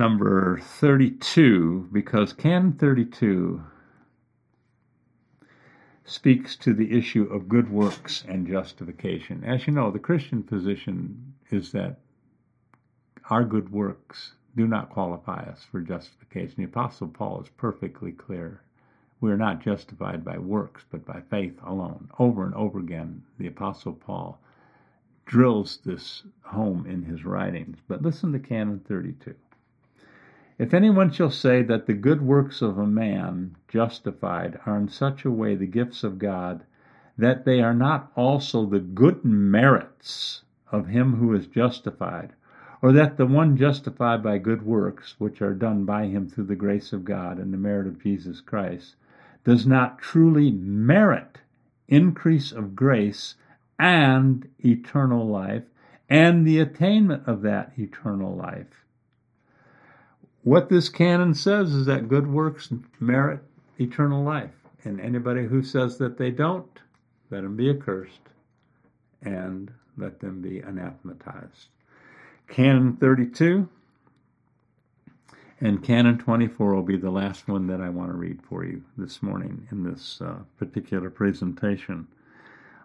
number 0.00 0.58
32 0.62 1.90
because 1.92 2.32
Canon 2.32 2.72
32 2.72 3.62
speaks 6.06 6.56
to 6.56 6.72
the 6.72 6.96
issue 6.96 7.24
of 7.24 7.50
good 7.50 7.70
works 7.70 8.24
and 8.26 8.48
justification. 8.48 9.44
As 9.44 9.66
you 9.66 9.74
know, 9.74 9.90
the 9.90 9.98
Christian 9.98 10.42
position 10.42 11.34
is 11.50 11.72
that 11.72 11.98
our 13.28 13.44
good 13.44 13.70
works 13.70 14.32
do 14.56 14.66
not 14.66 14.88
qualify 14.88 15.42
us 15.42 15.66
for 15.70 15.82
justification. 15.82 16.54
The 16.56 16.64
Apostle 16.64 17.08
Paul 17.08 17.42
is 17.42 17.50
perfectly 17.58 18.12
clear. 18.12 18.62
We 19.20 19.30
are 19.30 19.36
not 19.36 19.62
justified 19.62 20.24
by 20.24 20.38
works, 20.38 20.82
but 20.90 21.04
by 21.04 21.20
faith 21.28 21.58
alone. 21.62 22.08
Over 22.18 22.46
and 22.46 22.54
over 22.54 22.78
again, 22.78 23.22
the 23.36 23.48
Apostle 23.48 23.92
Paul 23.92 24.40
drills 25.26 25.78
this 25.84 26.22
home 26.40 26.86
in 26.86 27.02
his 27.02 27.26
writings. 27.26 27.76
But 27.86 28.00
listen 28.00 28.32
to 28.32 28.38
Canon 28.38 28.80
32. 28.88 29.34
If 30.60 30.74
anyone 30.74 31.10
shall 31.10 31.30
say 31.30 31.62
that 31.62 31.86
the 31.86 31.94
good 31.94 32.20
works 32.20 32.60
of 32.60 32.76
a 32.76 32.86
man 32.86 33.56
justified 33.66 34.60
are 34.66 34.76
in 34.76 34.88
such 34.88 35.24
a 35.24 35.30
way 35.30 35.54
the 35.54 35.66
gifts 35.66 36.04
of 36.04 36.18
God, 36.18 36.64
that 37.16 37.46
they 37.46 37.62
are 37.62 37.72
not 37.72 38.12
also 38.14 38.66
the 38.66 38.78
good 38.78 39.24
merits 39.24 40.42
of 40.70 40.88
him 40.88 41.14
who 41.14 41.32
is 41.32 41.46
justified, 41.46 42.34
or 42.82 42.92
that 42.92 43.16
the 43.16 43.24
one 43.24 43.56
justified 43.56 44.22
by 44.22 44.36
good 44.36 44.60
works, 44.60 45.14
which 45.18 45.40
are 45.40 45.54
done 45.54 45.86
by 45.86 46.08
him 46.08 46.28
through 46.28 46.44
the 46.44 46.56
grace 46.56 46.92
of 46.92 47.06
God 47.06 47.38
and 47.38 47.54
the 47.54 47.56
merit 47.56 47.86
of 47.86 48.02
Jesus 48.02 48.42
Christ, 48.42 48.96
does 49.44 49.66
not 49.66 49.98
truly 49.98 50.50
merit 50.50 51.38
increase 51.88 52.52
of 52.52 52.76
grace 52.76 53.34
and 53.78 54.46
eternal 54.58 55.26
life 55.26 55.64
and 56.10 56.46
the 56.46 56.58
attainment 56.58 57.26
of 57.26 57.40
that 57.40 57.72
eternal 57.78 58.36
life. 58.36 58.79
What 60.42 60.68
this 60.68 60.88
canon 60.88 61.34
says 61.34 61.72
is 61.74 61.86
that 61.86 62.08
good 62.08 62.26
works 62.26 62.72
merit 62.98 63.40
eternal 63.78 64.22
life. 64.22 64.54
And 64.84 65.00
anybody 65.00 65.46
who 65.46 65.62
says 65.62 65.98
that 65.98 66.16
they 66.16 66.30
don't, 66.30 66.80
let 67.30 67.42
them 67.42 67.56
be 67.56 67.68
accursed 67.68 68.20
and 69.22 69.70
let 69.98 70.20
them 70.20 70.40
be 70.40 70.60
anathematized. 70.60 71.68
Canon 72.48 72.96
32 72.96 73.68
and 75.60 75.82
Canon 75.84 76.16
24 76.16 76.74
will 76.74 76.82
be 76.82 76.96
the 76.96 77.10
last 77.10 77.46
one 77.46 77.66
that 77.66 77.82
I 77.82 77.90
want 77.90 78.10
to 78.10 78.16
read 78.16 78.40
for 78.42 78.64
you 78.64 78.82
this 78.96 79.22
morning 79.22 79.68
in 79.70 79.82
this 79.84 80.20
uh, 80.22 80.38
particular 80.58 81.10
presentation 81.10 82.08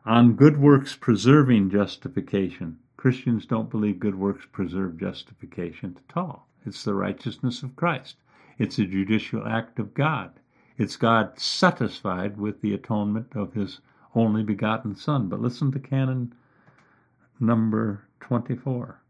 on 0.05 0.35
good 0.35 0.57
works 0.57 0.95
preserving 0.95 1.71
justification. 1.71 2.77
Christians 2.97 3.45
don't 3.45 3.69
believe 3.69 3.99
good 3.99 4.15
works 4.15 4.45
preserve 4.51 4.99
justification 4.99 5.97
at 6.09 6.17
all. 6.17 6.44
It's 6.65 6.83
the 6.83 6.93
righteousness 6.93 7.63
of 7.63 7.75
Christ. 7.75 8.17
It's 8.57 8.79
a 8.79 8.85
judicial 8.85 9.47
act 9.47 9.79
of 9.79 9.93
God. 9.93 10.31
It's 10.77 10.97
God 10.97 11.39
satisfied 11.39 12.37
with 12.37 12.61
the 12.61 12.73
atonement 12.73 13.35
of 13.35 13.53
his 13.53 13.79
only 14.13 14.43
begotten 14.43 14.95
Son. 14.95 15.29
But 15.29 15.41
listen 15.41 15.71
to 15.71 15.79
canon 15.79 16.33
number 17.39 18.05
24. 18.21 19.01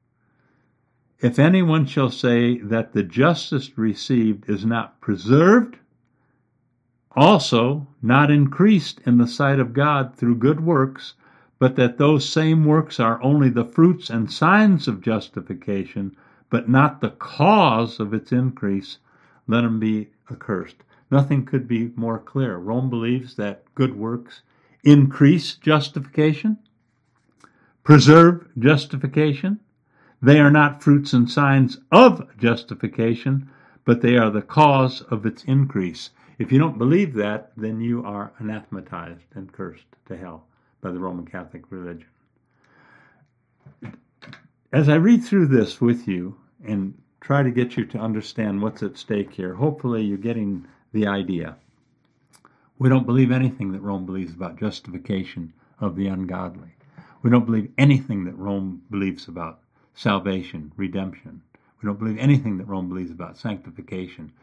If 1.20 1.40
anyone 1.40 1.86
shall 1.86 2.12
say 2.12 2.58
that 2.60 2.92
the 2.92 3.04
justice 3.04 3.78
received 3.78 4.50
is 4.50 4.66
not 4.66 5.00
preserved, 5.00 5.78
also 7.16 7.88
not 8.02 8.30
increased 8.30 9.00
in 9.06 9.18
the 9.18 9.28
sight 9.28 9.60
of 9.60 9.74
God 9.74 10.16
through 10.16 10.36
good 10.36 10.60
works, 10.60 11.14
but 11.58 11.78
that 11.78 11.98
those 11.98 12.28
same 12.28 12.66
works 12.66 13.00
are 13.00 13.22
only 13.24 13.50
the 13.50 13.64
fruits 13.64 14.10
and 14.10 14.30
signs 14.30 14.88
of 14.88 15.02
justification, 15.02 16.16
but 16.50 16.70
not 16.70 17.02
the 17.02 17.10
cause 17.12 18.00
of 18.00 18.14
its 18.14 18.32
increase, 18.32 19.00
let 19.48 19.64
him 19.64 19.80
be 19.80 20.10
accursed. 20.32 20.78
Nothing 21.12 21.46
could 21.46 21.68
be 21.68 21.92
more 21.96 22.20
clear. 22.20 22.58
Rome 22.58 22.90
believes 22.90 23.36
that 23.36 23.64
good 23.76 23.96
works 23.96 24.42
increase 24.84 25.56
justification, 25.56 26.58
preserve 27.84 28.48
justification. 28.58 29.60
They 30.22 30.40
are 30.40 30.52
not 30.52 30.82
fruits 30.82 31.14
and 31.14 31.30
signs 31.30 31.80
of 31.92 32.28
justification, 32.38 33.50
but 33.84 34.02
they 34.02 34.18
are 34.18 34.32
the 34.32 34.42
cause 34.42 35.02
of 35.02 35.26
its 35.26 35.44
increase. 35.44 36.10
If 36.38 36.52
you 36.52 36.60
don't 36.60 36.78
believe 36.78 37.14
that, 37.14 37.52
then 37.56 37.80
you 37.82 38.04
are 38.04 38.34
anathematized 38.40 39.28
and 39.36 39.52
cursed 39.52 39.86
to 40.08 40.18
hell 40.18 40.48
by 40.82 40.92
the 40.92 41.00
Roman 41.00 41.26
Catholic 41.26 41.72
religion. 41.72 42.08
As 44.76 44.90
I 44.90 44.96
read 44.96 45.24
through 45.24 45.46
this 45.46 45.80
with 45.80 46.06
you 46.06 46.36
and 46.66 47.02
try 47.22 47.44
to 47.44 47.50
get 47.50 47.78
you 47.78 47.86
to 47.86 47.98
understand 47.98 48.62
what's 48.62 48.84
at 48.84 48.98
stake 48.98 49.32
here, 49.32 49.54
hopefully 49.54 50.04
you're 50.04 50.18
getting 50.18 50.68
the 50.92 51.08
idea. 51.08 51.56
We 52.78 52.90
don't 52.90 53.06
believe 53.06 53.32
anything 53.32 53.72
that 53.72 53.82
Rome 53.82 54.06
believes 54.06 54.34
about 54.34 54.60
justification 54.60 55.54
of 55.80 55.96
the 55.96 56.08
ungodly. 56.08 56.76
We 57.22 57.30
don't 57.30 57.46
believe 57.46 57.72
anything 57.78 58.26
that 58.26 58.38
Rome 58.38 58.82
believes 58.92 59.30
about 59.30 59.62
salvation, 59.94 60.74
redemption. 60.76 61.42
We 61.82 61.88
don't 61.88 61.98
believe 61.98 62.18
anything 62.20 62.58
that 62.58 62.68
Rome 62.68 62.90
believes 62.90 63.12
about 63.12 63.38
sanctification. 63.38 64.34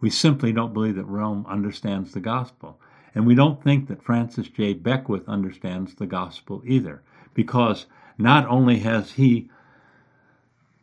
We 0.00 0.08
simply 0.08 0.54
don't 0.54 0.72
believe 0.72 0.96
that 0.96 1.04
Rome 1.04 1.44
understands 1.46 2.12
the 2.12 2.20
gospel. 2.20 2.80
And 3.14 3.26
we 3.26 3.34
don't 3.34 3.62
think 3.62 3.88
that 3.88 4.02
Francis 4.02 4.48
J. 4.48 4.72
Beckwith 4.72 5.28
understands 5.28 5.94
the 5.94 6.06
gospel 6.06 6.62
either, 6.64 7.02
because 7.34 7.84
not 8.16 8.48
only 8.48 8.78
has 8.78 9.12
he 9.12 9.50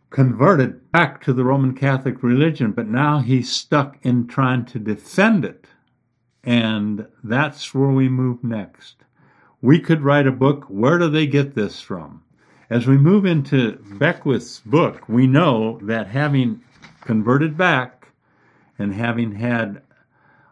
converted 0.10 0.92
back 0.92 1.22
to 1.24 1.34
the 1.34 1.44
Roman 1.44 1.76
Catholic 1.76 2.24
religion, 2.24 2.72
but 2.72 2.88
now 2.88 3.20
he's 3.20 3.52
stuck 3.52 3.98
in 4.04 4.28
trying 4.28 4.66
to 4.66 4.80
defend 4.80 5.46
it. 5.46 5.66
And 6.44 7.08
that's 7.24 7.74
where 7.74 7.92
we 7.92 8.10
move 8.10 8.44
next. 8.44 8.96
We 9.62 9.80
could 9.80 10.02
write 10.02 10.28
a 10.28 10.32
book, 10.32 10.66
Where 10.66 10.98
Do 10.98 11.10
They 11.10 11.28
Get 11.28 11.54
This 11.54 11.82
From? 11.82 12.24
As 12.70 12.88
we 12.88 12.98
move 12.98 13.26
into 13.26 13.78
Beckwith's 13.98 14.62
book, 14.62 15.08
we 15.10 15.28
know 15.28 15.80
that 15.84 16.08
having 16.08 16.62
converted 17.02 17.58
back, 17.58 18.00
and 18.80 18.94
having 18.94 19.34
had 19.34 19.82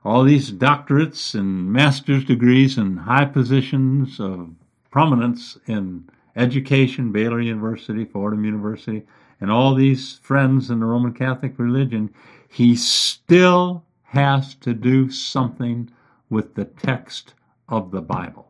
all 0.04 0.24
these 0.24 0.52
doctorates 0.52 1.34
and 1.34 1.72
master's 1.72 2.26
degrees 2.26 2.78
and 2.78 3.00
high 3.00 3.26
positions 3.26 4.20
of 4.20 4.50
prominence 4.92 5.58
in 5.66 6.10
education, 6.36 7.12
Baylor 7.12 7.42
University, 7.42 8.06
Fordham 8.06 8.46
University, 8.46 9.04
and 9.40 9.52
all 9.52 9.76
these 9.76 10.20
friends 10.20 10.70
in 10.70 10.80
the 10.80 10.86
Roman 10.86 11.14
Catholic 11.14 11.58
religion, 11.60 12.14
he 12.50 12.76
still 12.76 13.84
has 14.04 14.56
to 14.56 14.74
do 14.74 15.10
something 15.12 15.90
with 16.30 16.56
the 16.56 16.66
text 16.66 17.34
of 17.70 17.92
the 17.92 18.02
Bible. 18.02 18.48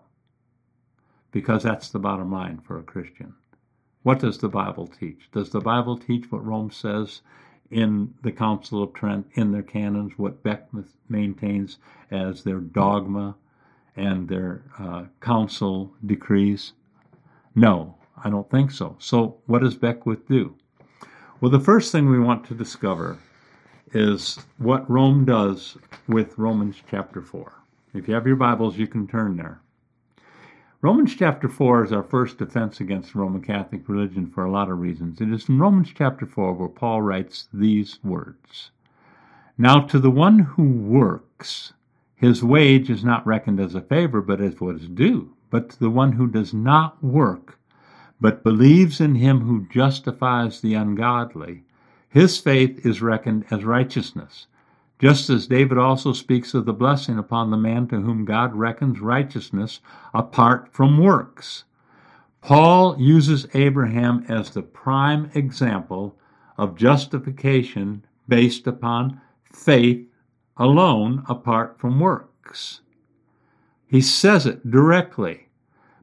Because 1.32 1.64
that's 1.64 1.90
the 1.90 2.00
bottom 2.00 2.32
line 2.32 2.60
for 2.60 2.80
a 2.80 2.84
Christian. 2.84 3.34
What 4.04 4.20
does 4.20 4.38
the 4.38 4.50
Bible 4.50 4.88
teach? 4.88 5.30
Does 5.32 5.50
the 5.50 5.60
Bible 5.60 5.98
teach 5.98 6.32
what 6.32 6.46
Rome 6.46 6.72
says 6.72 7.22
in 7.70 8.14
the 8.22 8.32
Council 8.32 8.82
of 8.82 8.94
Trent, 8.94 9.28
in 9.34 9.52
their 9.52 9.64
canons, 9.64 10.14
what 10.18 10.44
Beckwith 10.44 10.96
maintains 11.10 11.78
as 12.10 12.44
their 12.44 12.60
dogma 12.60 13.36
and 13.96 14.30
their 14.30 14.64
uh, 14.80 15.06
council 15.20 15.94
decrees? 16.06 16.72
No, 17.56 17.96
I 18.24 18.30
don't 18.30 18.50
think 18.50 18.72
so. 18.72 18.96
So, 19.00 19.38
what 19.48 19.62
does 19.62 19.76
Beckwith 19.76 20.28
do? 20.28 20.56
Well, 21.40 21.52
the 21.52 21.60
first 21.60 21.92
thing 21.92 22.10
we 22.10 22.18
want 22.18 22.48
to 22.48 22.56
discover 22.56 23.20
is 23.94 24.40
what 24.58 24.90
Rome 24.90 25.24
does 25.24 25.78
with 26.08 26.36
Romans 26.36 26.82
chapter 26.90 27.22
4. 27.22 27.54
If 27.94 28.08
you 28.08 28.16
have 28.16 28.26
your 28.26 28.36
Bibles, 28.36 28.80
you 28.80 28.88
can 28.88 29.06
turn 29.08 29.38
there. 29.38 29.62
Romans 30.82 31.16
chapter 31.16 31.48
4 31.48 31.84
is 31.84 31.92
our 31.92 32.02
first 32.02 32.40
defense 32.40 32.80
against 32.80 33.14
Roman 33.14 33.44
Catholic 33.44 33.88
religion 33.88 34.26
for 34.26 34.46
a 34.46 34.52
lot 34.52 34.72
of 34.72 34.80
reasons. 34.80 35.22
It 35.22 35.32
is 35.32 35.48
in 35.48 35.60
Romans 35.60 35.94
chapter 35.96 36.26
4 36.26 36.54
where 36.54 36.70
Paul 36.70 37.04
writes 37.04 37.50
these 37.54 38.00
words 38.04 38.72
Now 39.60 39.82
to 39.82 40.00
the 40.00 40.10
one 40.10 40.40
who 40.40 40.64
works, 40.68 41.74
his 42.16 42.44
wage 42.44 42.90
is 42.90 43.04
not 43.04 43.28
reckoned 43.28 43.60
as 43.60 43.76
a 43.76 43.82
favor, 43.82 44.22
but 44.22 44.42
as 44.42 44.60
what 44.60 44.78
is 44.78 44.88
due. 44.88 45.36
But 45.52 45.70
to 45.70 45.80
the 45.80 45.92
one 45.92 46.14
who 46.14 46.26
does 46.26 46.52
not 46.52 47.04
work, 47.04 47.60
but 48.20 48.44
believes 48.44 49.00
in 49.00 49.16
him 49.16 49.42
who 49.42 49.68
justifies 49.70 50.62
the 50.62 50.74
ungodly, 50.74 51.64
his 52.10 52.38
faith 52.38 52.86
is 52.86 53.02
reckoned 53.02 53.46
as 53.52 53.64
righteousness. 53.64 54.48
Just 55.00 55.30
as 55.30 55.48
David 55.48 55.78
also 55.78 56.14
speaks 56.14 56.54
of 56.54 56.66
the 56.66 56.74
blessing 56.74 57.20
upon 57.20 57.52
the 57.52 57.58
man 57.58 57.88
to 57.90 58.02
whom 58.02 58.26
God 58.26 58.56
reckons 58.56 59.00
righteousness 59.00 59.80
apart 60.14 60.74
from 60.74 60.98
works. 60.98 61.66
Paul 62.42 63.00
uses 63.00 63.46
Abraham 63.54 64.26
as 64.28 64.50
the 64.50 64.64
prime 64.64 65.30
example 65.36 66.18
of 66.58 66.76
justification 66.76 68.06
based 68.28 68.66
upon 68.66 69.22
faith 69.52 70.08
alone 70.58 71.24
apart 71.30 71.80
from 71.80 72.00
works. 72.00 72.82
He 73.88 74.02
says 74.02 74.46
it 74.46 74.70
directly. 74.70 75.47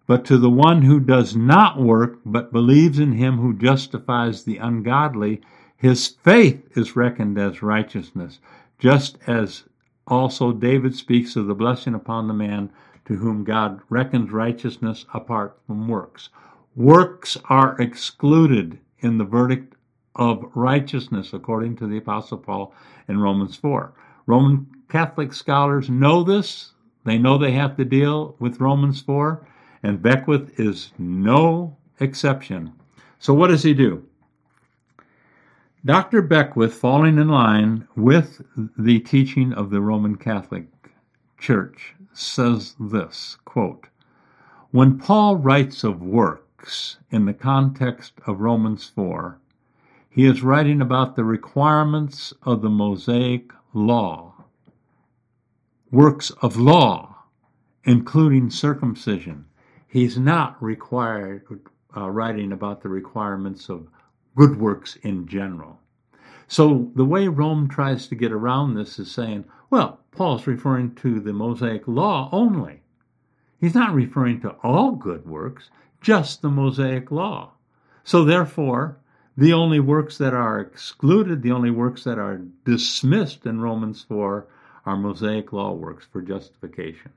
But 0.07 0.25
to 0.27 0.37
the 0.37 0.51
one 0.51 0.83
who 0.83 1.01
does 1.01 1.35
not 1.35 1.81
work, 1.81 2.19
but 2.27 2.53
believes 2.53 2.99
in 2.99 3.13
him 3.13 3.39
who 3.39 3.55
justifies 3.55 4.45
the 4.45 4.59
ungodly, 4.59 5.41
His 5.77 6.09
faith 6.09 6.77
is 6.77 6.95
reckoned 6.95 7.39
as 7.39 7.63
righteousness, 7.63 8.39
just 8.79 9.19
as 9.27 9.65
also 10.07 10.53
David 10.53 10.95
speaks 10.95 11.37
of 11.37 11.47
the 11.47 11.55
blessing 11.55 11.95
upon 11.95 12.29
the 12.29 12.35
man 12.35 12.71
to 13.07 13.17
whom 13.17 13.45
God 13.45 13.81
reckons 13.89 14.31
righteousness 14.31 15.07
apart 15.15 15.59
from 15.67 15.89
works. 15.89 16.29
Works 16.77 17.39
are 17.49 17.81
excluded 17.81 18.79
in 18.99 19.19
the 19.19 19.25
verdict 19.25 19.75
of 20.17 20.51
righteousness, 20.55 21.33
according 21.33 21.77
to 21.77 21.87
the 21.87 21.99
Apostle 21.99 22.39
Paul 22.39 22.75
in 23.09 23.21
Romans 23.21 23.57
4. 23.57 23.93
Roman 24.27 24.67
Catholic 24.89 25.33
scholars 25.33 25.91
know 25.91 26.23
this. 26.23 26.73
They 27.05 27.19
know 27.19 27.37
they 27.37 27.53
have 27.53 27.77
to 27.77 27.85
deal 27.85 28.37
with 28.39 28.61
Romans 28.61 29.01
4, 29.03 29.47
and 29.85 30.01
Beckwith 30.01 30.59
is 30.59 30.93
no 30.97 31.77
exception. 32.01 32.73
So, 33.19 33.35
what 33.35 33.49
does 33.49 33.63
he 33.63 33.75
do? 33.75 34.03
Dr. 35.85 36.23
Beckwith, 36.23 36.73
falling 36.73 37.19
in 37.19 37.29
line 37.29 37.87
with 37.95 38.41
the 38.79 39.01
teaching 39.01 39.53
of 39.53 39.69
the 39.69 39.83
Roman 39.83 40.17
Catholic 40.17 40.65
Church, 41.37 41.95
says 42.15 42.75
this 42.81 43.37
quote, 43.45 43.89
When 44.71 44.99
Paul 44.99 45.37
writes 45.37 45.85
of 45.85 46.01
works 46.01 46.97
in 47.11 47.27
the 47.27 47.35
context 47.35 48.15
of 48.27 48.41
Romans 48.41 48.91
4, 48.95 49.39
he 50.09 50.25
is 50.25 50.43
writing 50.43 50.81
about 50.81 51.15
the 51.15 51.25
requirements 51.25 52.33
of 52.45 52.63
the 52.63 52.71
Mosaic 52.71 53.53
law, 53.75 54.33
works 55.91 56.31
of 56.41 56.57
law, 56.57 57.17
including 57.85 58.49
circumcision. 58.49 59.45
He's 59.95 60.19
not 60.19 60.61
required 60.61 61.47
uh, 61.97 62.11
writing 62.11 62.51
about 62.51 62.83
the 62.83 62.89
requirements 62.89 63.69
of 63.69 63.87
good 64.35 64.59
works 64.59 64.97
in 64.97 65.29
general. 65.29 65.79
So 66.49 66.91
the 66.97 67.05
way 67.05 67.29
Rome 67.29 67.69
tries 67.69 68.09
to 68.09 68.17
get 68.17 68.33
around 68.33 68.75
this 68.75 68.99
is 68.99 69.09
saying, 69.13 69.45
well, 69.71 70.01
Paul's 70.11 70.49
referring 70.49 70.97
to 70.97 71.21
the 71.21 71.33
Mosaic 71.33 71.87
law 71.87 72.29
only. 72.33 72.83
He's 73.61 73.77
not 73.77 73.95
referring 73.95 74.41
to 74.41 74.57
all 74.65 74.97
good 74.97 75.29
works, 75.29 75.71
just 76.01 76.43
the 76.43 76.51
Mosaic 76.51 77.13
law. 77.13 77.53
So 78.03 78.25
therefore, 78.25 78.99
the 79.37 79.53
only 79.53 79.79
works 79.79 80.19
that 80.19 80.35
are 80.35 80.59
excluded, 80.59 81.41
the 81.41 81.53
only 81.53 81.71
works 81.71 82.03
that 82.03 82.19
are 82.19 82.43
dismissed 82.65 83.47
in 83.47 83.61
Romans 83.61 84.05
4 84.09 84.45
are 84.87 84.97
Mosaic 84.97 85.53
law 85.53 85.73
works 85.73 86.05
for 86.11 86.21
justification. 86.21 87.13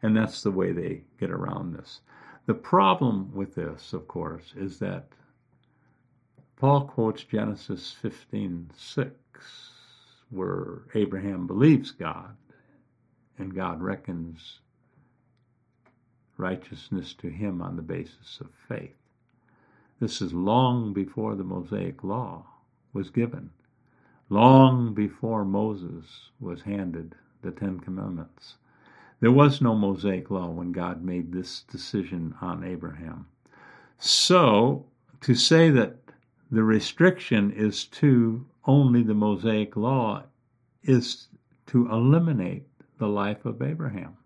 And 0.00 0.16
that's 0.16 0.44
the 0.44 0.52
way 0.52 0.70
they 0.70 1.02
get 1.18 1.32
around 1.32 1.74
this. 1.74 2.02
The 2.50 2.54
problem 2.56 3.32
with 3.32 3.54
this, 3.54 3.92
of 3.92 4.08
course, 4.08 4.54
is 4.56 4.80
that 4.80 5.12
Paul 6.56 6.84
quotes 6.88 7.22
Genesis 7.22 7.94
15:6, 8.02 9.12
where 10.30 10.82
Abraham 10.94 11.46
believes 11.46 11.92
God, 11.92 12.36
and 13.38 13.54
God 13.54 13.80
reckons 13.80 14.58
righteousness 16.36 17.14
to 17.14 17.30
him 17.30 17.62
on 17.62 17.76
the 17.76 17.82
basis 17.82 18.40
of 18.40 18.50
faith. 18.52 18.98
This 20.00 20.20
is 20.20 20.34
long 20.34 20.92
before 20.92 21.36
the 21.36 21.44
Mosaic 21.44 22.02
law 22.02 22.48
was 22.92 23.10
given, 23.10 23.52
long 24.28 24.92
before 24.92 25.44
Moses 25.44 26.32
was 26.40 26.62
handed 26.62 27.14
the 27.42 27.52
Ten 27.52 27.78
Commandments. 27.78 28.56
There 29.20 29.30
was 29.30 29.60
no 29.60 29.74
Mosaic 29.74 30.30
law 30.30 30.48
when 30.48 30.72
God 30.72 31.04
made 31.04 31.30
this 31.30 31.62
decision 31.64 32.34
on 32.40 32.64
Abraham. 32.64 33.26
So, 33.98 34.86
to 35.20 35.34
say 35.34 35.68
that 35.70 35.98
the 36.50 36.64
restriction 36.64 37.52
is 37.52 37.84
to 38.00 38.46
only 38.64 39.02
the 39.02 39.14
Mosaic 39.14 39.76
law 39.76 40.24
is 40.82 41.28
to 41.66 41.90
eliminate 41.90 42.66
the 42.96 43.08
life 43.08 43.44
of 43.44 43.60
Abraham. 43.60 44.16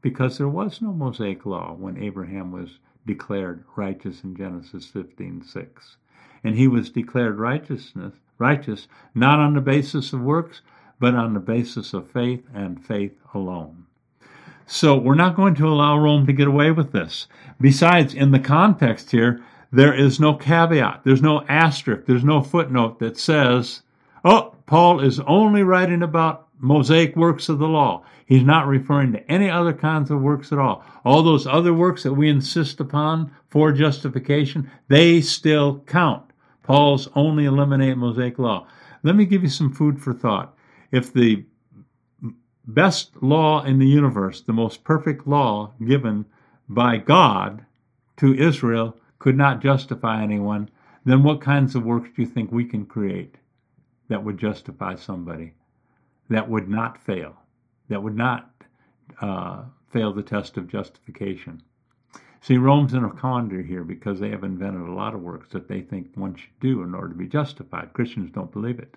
Because 0.00 0.38
there 0.38 0.48
was 0.48 0.80
no 0.80 0.92
Mosaic 0.92 1.44
law 1.44 1.74
when 1.74 1.96
Abraham 1.96 2.52
was 2.52 2.78
declared 3.04 3.64
righteous 3.74 4.22
in 4.22 4.36
Genesis 4.36 4.86
15:6. 4.86 5.96
And 6.44 6.54
he 6.54 6.68
was 6.68 6.90
declared 6.90 7.38
righteousness 7.38 8.14
righteous 8.38 8.86
not 9.14 9.40
on 9.40 9.54
the 9.54 9.60
basis 9.60 10.12
of 10.12 10.20
works, 10.20 10.62
but 11.00 11.14
on 11.14 11.34
the 11.34 11.40
basis 11.40 11.92
of 11.92 12.10
faith 12.10 12.46
and 12.54 12.84
faith 12.84 13.18
alone. 13.34 13.86
So 14.66 14.96
we're 14.96 15.14
not 15.14 15.36
going 15.36 15.54
to 15.56 15.68
allow 15.68 15.98
Rome 15.98 16.26
to 16.26 16.32
get 16.32 16.48
away 16.48 16.70
with 16.70 16.92
this. 16.92 17.26
Besides, 17.60 18.14
in 18.14 18.30
the 18.30 18.38
context 18.38 19.10
here, 19.10 19.42
there 19.70 19.94
is 19.94 20.20
no 20.20 20.34
caveat, 20.34 21.02
there's 21.04 21.22
no 21.22 21.42
asterisk, 21.48 22.06
there's 22.06 22.24
no 22.24 22.42
footnote 22.42 22.98
that 22.98 23.18
says, 23.18 23.82
oh, 24.24 24.54
Paul 24.66 25.00
is 25.00 25.20
only 25.20 25.62
writing 25.62 26.02
about 26.02 26.48
Mosaic 26.58 27.16
works 27.16 27.48
of 27.48 27.58
the 27.58 27.66
law. 27.66 28.04
He's 28.26 28.44
not 28.44 28.66
referring 28.66 29.12
to 29.12 29.30
any 29.30 29.50
other 29.50 29.72
kinds 29.72 30.10
of 30.10 30.20
works 30.20 30.52
at 30.52 30.58
all. 30.58 30.84
All 31.04 31.22
those 31.22 31.46
other 31.46 31.74
works 31.74 32.02
that 32.04 32.14
we 32.14 32.28
insist 32.28 32.80
upon 32.80 33.34
for 33.48 33.72
justification, 33.72 34.70
they 34.88 35.20
still 35.20 35.80
count. 35.80 36.30
Paul's 36.62 37.08
only 37.14 37.44
eliminate 37.46 37.96
Mosaic 37.96 38.38
law. 38.38 38.66
Let 39.02 39.16
me 39.16 39.24
give 39.24 39.42
you 39.42 39.48
some 39.48 39.72
food 39.72 40.00
for 40.00 40.12
thought. 40.12 40.56
If 40.92 41.12
the 41.12 41.44
best 42.66 43.22
law 43.22 43.62
in 43.64 43.78
the 43.78 43.86
universe, 43.86 44.40
the 44.40 44.52
most 44.52 44.84
perfect 44.84 45.26
law 45.26 45.72
given 45.84 46.26
by 46.68 46.96
God 46.96 47.64
to 48.18 48.34
Israel, 48.34 48.96
could 49.18 49.36
not 49.36 49.60
justify 49.60 50.22
anyone, 50.22 50.68
then 51.04 51.22
what 51.22 51.40
kinds 51.40 51.74
of 51.74 51.84
works 51.84 52.10
do 52.14 52.22
you 52.22 52.28
think 52.28 52.50
we 52.50 52.64
can 52.64 52.86
create 52.86 53.36
that 54.08 54.22
would 54.22 54.38
justify 54.38 54.94
somebody, 54.94 55.54
that 56.28 56.48
would 56.48 56.68
not 56.68 57.02
fail, 57.02 57.36
that 57.88 58.02
would 58.02 58.16
not 58.16 58.50
uh, 59.20 59.64
fail 59.90 60.12
the 60.12 60.22
test 60.22 60.56
of 60.56 60.68
justification? 60.68 61.62
See, 62.40 62.56
Rome's 62.56 62.94
in 62.94 63.04
a 63.04 63.10
quandary 63.10 63.64
here 63.64 63.84
because 63.84 64.18
they 64.18 64.30
have 64.30 64.42
invented 64.42 64.88
a 64.88 64.92
lot 64.92 65.14
of 65.14 65.22
works 65.22 65.50
that 65.50 65.68
they 65.68 65.80
think 65.80 66.08
one 66.16 66.34
should 66.34 66.58
do 66.60 66.82
in 66.82 66.94
order 66.94 67.10
to 67.10 67.14
be 67.14 67.28
justified. 67.28 67.92
Christians 67.92 68.32
don't 68.32 68.50
believe 68.50 68.80
it. 68.80 68.96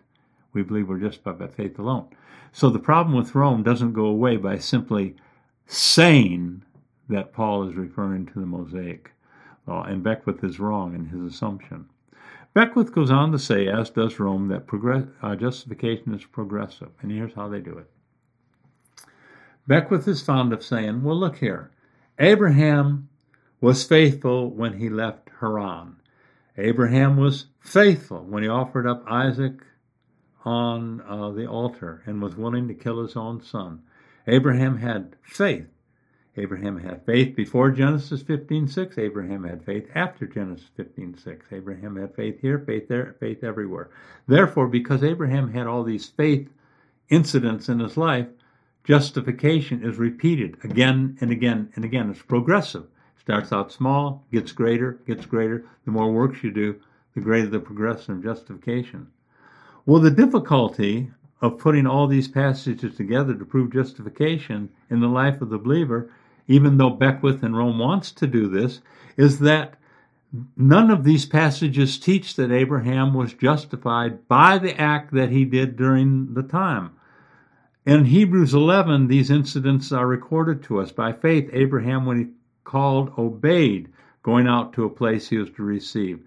We 0.55 0.63
believe 0.63 0.89
we're 0.89 0.97
justified 0.97 1.37
by 1.37 1.47
faith 1.47 1.77
alone. 1.77 2.07
So 2.51 2.69
the 2.69 2.79
problem 2.79 3.15
with 3.15 3.35
Rome 3.35 3.61
doesn't 3.61 3.93
go 3.93 4.05
away 4.05 4.37
by 4.37 4.57
simply 4.57 5.15
saying 5.67 6.63
that 7.09 7.33
Paul 7.33 7.69
is 7.69 7.75
referring 7.75 8.25
to 8.27 8.39
the 8.39 8.45
Mosaic 8.45 9.11
uh, 9.67 9.81
and 9.81 10.03
Beckwith 10.03 10.43
is 10.43 10.59
wrong 10.59 10.95
in 10.95 11.05
his 11.05 11.33
assumption. 11.33 11.87
Beckwith 12.53 12.93
goes 12.93 13.11
on 13.11 13.31
to 13.33 13.39
say, 13.39 13.67
as 13.67 13.89
does 13.89 14.17
Rome, 14.17 14.47
that 14.47 14.67
progress, 14.67 15.03
uh, 15.21 15.35
justification 15.35 16.13
is 16.13 16.23
progressive. 16.23 16.89
And 17.01 17.11
here's 17.11 17.33
how 17.33 17.49
they 17.49 17.59
do 17.59 17.77
it. 17.77 17.89
Beckwith 19.67 20.07
is 20.07 20.21
fond 20.21 20.53
of 20.53 20.63
saying, 20.63 21.03
well, 21.03 21.19
look 21.19 21.37
here. 21.37 21.71
Abraham 22.17 23.09
was 23.59 23.83
faithful 23.83 24.49
when 24.49 24.79
he 24.79 24.89
left 24.89 25.29
Haran. 25.41 25.97
Abraham 26.57 27.17
was 27.17 27.47
faithful 27.59 28.23
when 28.23 28.43
he 28.43 28.49
offered 28.49 28.87
up 28.87 29.03
Isaac 29.07 29.61
on 30.45 31.01
uh, 31.01 31.31
the 31.31 31.47
altar 31.47 32.03
and 32.05 32.21
was 32.21 32.35
willing 32.35 32.67
to 32.67 32.73
kill 32.73 33.01
his 33.01 33.15
own 33.15 33.43
son. 33.43 33.81
Abraham 34.27 34.77
had 34.77 35.15
faith 35.23 35.67
Abraham 36.37 36.79
had 36.79 37.05
faith 37.05 37.33
before 37.33 37.71
Genesis 37.71 38.21
15:6. 38.21 38.97
Abraham 38.97 39.45
had 39.45 39.63
faith 39.63 39.89
after 39.95 40.27
Genesis 40.27 40.69
15:6. 40.75 41.49
Abraham 41.53 41.95
had 41.95 42.13
faith 42.13 42.41
here, 42.41 42.59
faith 42.59 42.89
there, 42.89 43.15
faith 43.21 43.41
everywhere. 43.41 43.89
Therefore, 44.27 44.67
because 44.67 45.01
Abraham 45.01 45.53
had 45.53 45.65
all 45.65 45.85
these 45.85 46.09
faith 46.09 46.49
incidents 47.07 47.69
in 47.69 47.79
his 47.79 47.95
life, 47.95 48.27
justification 48.83 49.81
is 49.81 49.97
repeated 49.97 50.57
again 50.61 51.17
and 51.21 51.31
again 51.31 51.69
and 51.75 51.85
again. 51.85 52.09
It's 52.09 52.21
progressive. 52.21 52.87
Starts 53.17 53.53
out 53.53 53.71
small, 53.71 54.25
gets 54.29 54.51
greater, 54.51 54.99
gets 55.07 55.25
greater. 55.25 55.63
The 55.85 55.91
more 55.91 56.11
works 56.11 56.43
you 56.43 56.51
do, 56.51 56.75
the 57.13 57.21
greater 57.21 57.47
the 57.47 57.59
progression 57.61 58.15
of 58.15 58.23
justification. 58.23 59.07
Well, 59.85 60.01
the 60.01 60.11
difficulty 60.11 61.11
of 61.41 61.59
putting 61.59 61.85
all 61.85 62.07
these 62.07 62.27
passages 62.27 62.95
together 62.95 63.35
to 63.35 63.45
prove 63.45 63.73
justification 63.73 64.69
in 64.89 64.99
the 64.99 65.07
life 65.07 65.41
of 65.41 65.49
the 65.49 65.57
believer 65.57 66.09
even 66.47 66.77
though 66.77 66.91
Beckwith 66.91 67.43
and 67.43 67.57
Rome 67.57 67.79
wants 67.79 68.11
to 68.11 68.27
do 68.27 68.47
this, 68.47 68.81
is 69.17 69.39
that 69.39 69.75
none 70.55 70.91
of 70.91 71.03
these 71.03 71.25
passages 71.25 71.97
teach 71.97 72.35
that 72.35 72.51
Abraham 72.51 73.13
was 73.13 73.33
justified 73.33 74.27
by 74.27 74.57
the 74.57 74.79
act 74.79 75.13
that 75.13 75.29
he 75.29 75.45
did 75.45 75.75
during 75.75 76.33
the 76.33 76.43
time. 76.43 76.91
In 77.85 78.05
Hebrews 78.05 78.53
11, 78.53 79.07
these 79.07 79.29
incidents 79.29 79.91
are 79.91 80.07
recorded 80.07 80.63
to 80.63 80.81
us. 80.81 80.91
By 80.91 81.13
faith, 81.13 81.49
Abraham, 81.53 82.05
when 82.05 82.17
he 82.17 82.27
called, 82.63 83.13
obeyed, 83.17 83.89
going 84.23 84.47
out 84.47 84.73
to 84.73 84.85
a 84.85 84.89
place 84.89 85.29
he 85.29 85.37
was 85.37 85.51
to 85.51 85.63
receive. 85.63 86.19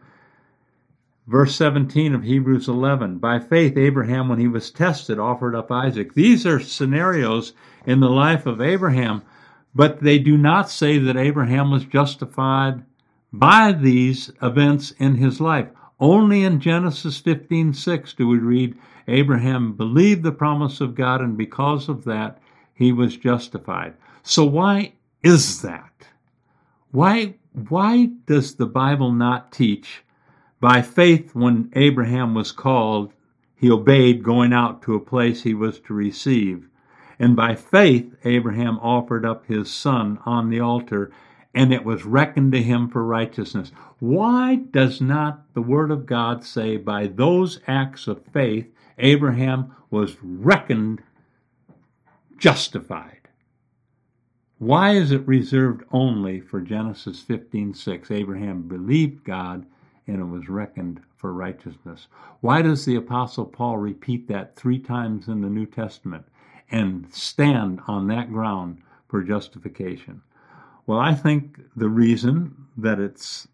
Verse 1.28 1.54
17 1.54 2.14
of 2.14 2.24
Hebrews 2.24 2.66
11 2.66 3.18
By 3.18 3.38
faith, 3.38 3.76
Abraham, 3.76 4.28
when 4.28 4.40
he 4.40 4.48
was 4.48 4.72
tested, 4.72 5.20
offered 5.20 5.54
up 5.54 5.70
Isaac. 5.70 6.14
These 6.14 6.44
are 6.46 6.58
scenarios 6.58 7.52
in 7.86 8.00
the 8.00 8.10
life 8.10 8.46
of 8.46 8.60
Abraham 8.60 9.22
but 9.78 10.00
they 10.00 10.18
do 10.18 10.36
not 10.36 10.70
say 10.70 10.98
that 10.98 11.16
Abraham 11.16 11.70
was 11.70 11.84
justified 11.84 12.82
by 13.32 13.70
these 13.70 14.28
events 14.42 14.90
in 14.98 15.14
his 15.14 15.40
life. 15.40 15.68
Only 16.00 16.42
in 16.42 16.58
Genesis 16.58 17.20
15:6 17.20 18.12
do 18.14 18.26
we 18.26 18.38
read 18.38 18.76
Abraham 19.06 19.74
believed 19.74 20.22
the 20.22 20.32
promise 20.32 20.80
of 20.80 20.94
God 20.94 21.20
and 21.20 21.36
because 21.36 21.88
of 21.88 22.04
that 22.04 22.40
he 22.74 22.92
was 22.92 23.16
justified. 23.16 23.94
So 24.22 24.44
why 24.44 24.94
is 25.22 25.62
that? 25.62 26.08
Why 26.90 27.34
why 27.52 28.10
does 28.26 28.54
the 28.54 28.66
Bible 28.66 29.12
not 29.12 29.52
teach 29.52 30.02
by 30.60 30.82
faith 30.82 31.34
when 31.34 31.70
Abraham 31.74 32.34
was 32.34 32.52
called 32.52 33.12
he 33.54 33.70
obeyed 33.70 34.22
going 34.22 34.52
out 34.52 34.82
to 34.82 34.94
a 34.94 35.00
place 35.00 35.42
he 35.42 35.54
was 35.54 35.80
to 35.80 35.94
receive 35.94 36.68
and 37.18 37.34
by 37.34 37.54
faith 37.54 38.14
Abraham 38.24 38.78
offered 38.78 39.24
up 39.24 39.46
his 39.46 39.70
son 39.70 40.18
on 40.24 40.50
the 40.50 40.60
altar 40.60 41.10
and 41.54 41.72
it 41.72 41.84
was 41.84 42.04
reckoned 42.04 42.52
to 42.52 42.62
him 42.62 42.88
for 42.88 43.04
righteousness. 43.04 43.72
Why 43.98 44.56
does 44.56 45.00
not 45.00 45.42
the 45.54 45.62
Word 45.62 45.90
of 45.90 46.06
God 46.06 46.44
say, 46.44 46.76
by 46.76 47.06
those 47.08 47.60
acts 47.66 48.06
of 48.06 48.24
faith, 48.26 48.72
Abraham 48.98 49.74
was 49.90 50.16
reckoned 50.22 51.02
justified? 52.36 53.28
Why 54.58 54.92
is 54.92 55.10
it 55.10 55.26
reserved 55.26 55.84
only 55.90 56.40
for 56.40 56.60
Genesis 56.60 57.24
15:6? 57.24 58.10
Abraham 58.10 58.62
believed 58.62 59.24
God 59.24 59.66
and 60.08 60.20
it 60.20 60.24
was 60.24 60.48
reckoned 60.48 61.00
for 61.16 61.32
righteousness. 61.32 62.08
Why 62.40 62.62
does 62.62 62.84
the 62.84 62.96
apostle 62.96 63.44
Paul 63.44 63.78
repeat 63.78 64.26
that 64.28 64.56
3 64.56 64.78
times 64.78 65.28
in 65.28 65.40
the 65.40 65.50
New 65.50 65.66
Testament 65.66 66.24
and 66.70 67.06
stand 67.12 67.80
on 67.86 68.08
that 68.08 68.32
ground 68.32 68.82
for 69.08 69.22
justification? 69.22 70.22
Well, 70.86 70.98
I 70.98 71.14
think 71.14 71.60
the 71.76 71.88
reason 71.88 72.66
that 72.76 72.98
it's 72.98 73.46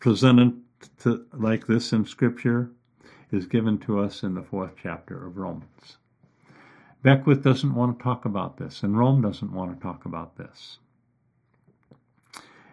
presented 0.00 0.60
to, 1.00 1.24
like 1.32 1.66
this 1.66 1.92
in 1.92 2.04
Scripture 2.04 2.70
is 3.30 3.46
given 3.46 3.78
to 3.78 4.00
us 4.00 4.22
in 4.22 4.34
the 4.34 4.42
fourth 4.42 4.72
chapter 4.80 5.26
of 5.26 5.36
Romans. 5.36 5.98
Beckwith 7.02 7.42
doesn't 7.42 7.74
want 7.74 7.98
to 7.98 8.02
talk 8.02 8.24
about 8.24 8.56
this, 8.56 8.82
and 8.82 8.98
Rome 8.98 9.20
doesn't 9.20 9.52
want 9.52 9.76
to 9.76 9.82
talk 9.82 10.04
about 10.04 10.36
this. 10.36 10.78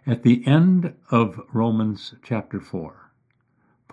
At 0.05 0.23
the 0.23 0.45
end 0.47 0.95
of 1.11 1.39
Romans 1.53 2.15
chapter 2.23 2.59
4, 2.59 3.02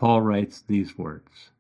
Paul 0.00 0.22
writes 0.22 0.62
these 0.62 0.98
words 0.98 1.50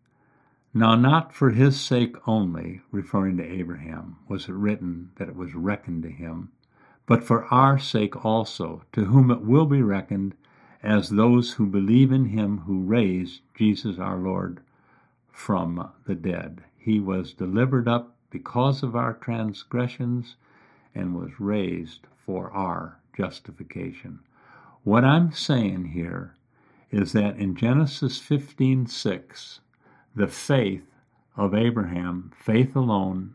Now, 0.74 0.96
not 0.96 1.32
for 1.32 1.50
his 1.50 1.80
sake 1.80 2.16
only, 2.26 2.80
referring 2.90 3.36
to 3.36 3.48
Abraham, 3.48 4.16
was 4.26 4.48
it 4.48 4.54
written 4.54 5.12
that 5.16 5.28
it 5.28 5.36
was 5.36 5.54
reckoned 5.54 6.02
to 6.02 6.10
him 6.10 6.50
but 7.10 7.24
for 7.24 7.44
our 7.52 7.76
sake 7.76 8.24
also, 8.24 8.82
to 8.92 9.06
whom 9.06 9.32
it 9.32 9.40
will 9.40 9.66
be 9.66 9.82
reckoned 9.82 10.32
as 10.80 11.10
those 11.10 11.54
who 11.54 11.66
believe 11.66 12.12
in 12.12 12.26
him 12.26 12.58
who 12.58 12.84
raised 12.84 13.40
Jesus 13.52 13.98
our 13.98 14.16
Lord 14.16 14.60
from 15.32 15.90
the 16.06 16.14
dead. 16.14 16.62
He 16.78 17.00
was 17.00 17.32
delivered 17.32 17.88
up 17.88 18.14
because 18.30 18.84
of 18.84 18.94
our 18.94 19.14
transgressions 19.14 20.36
and 20.94 21.16
was 21.16 21.40
raised 21.40 22.06
for 22.24 22.48
our 22.52 23.00
justification. 23.12 24.20
What 24.84 25.04
I'm 25.04 25.32
saying 25.32 25.86
here 25.86 26.36
is 26.90 27.12
that 27.12 27.36
in 27.36 27.54
Genesis 27.54 28.18
15:6, 28.18 29.60
the 30.14 30.26
faith 30.26 30.86
of 31.36 31.54
Abraham, 31.54 32.32
faith 32.34 32.74
alone, 32.74 33.34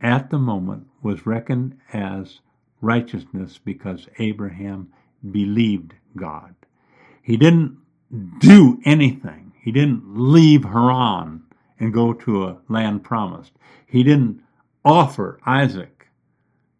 at 0.00 0.30
the 0.30 0.38
moment 0.38 0.86
was 1.02 1.26
reckoned 1.26 1.76
as 1.92 2.40
righteousness 2.80 3.58
because 3.58 4.08
Abraham 4.18 4.92
believed 5.30 5.94
God. 6.16 6.54
He 7.22 7.36
didn't 7.36 7.76
do 8.38 8.80
anything. 8.84 9.52
He 9.62 9.72
didn't 9.72 10.18
leave 10.18 10.64
Haran 10.64 11.42
and 11.78 11.92
go 11.92 12.12
to 12.12 12.44
a 12.44 12.58
land 12.68 13.04
promised. 13.04 13.52
He 13.86 14.02
didn't 14.02 14.42
offer 14.84 15.38
Isaac, 15.44 16.08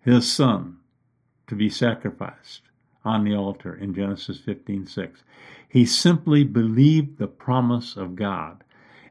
his 0.01 0.31
son, 0.31 0.79
to 1.47 1.55
be 1.55 1.68
sacrificed 1.68 2.62
on 3.05 3.25
the 3.25 3.35
altar 3.35 3.75
in 3.75 3.95
Genesis 3.95 4.39
15:6. 4.41 5.23
He 5.71 5.87
simply 5.87 6.43
believed 6.43 7.18
the 7.18 7.29
promise 7.29 7.97
of 7.97 8.16
God. 8.16 8.64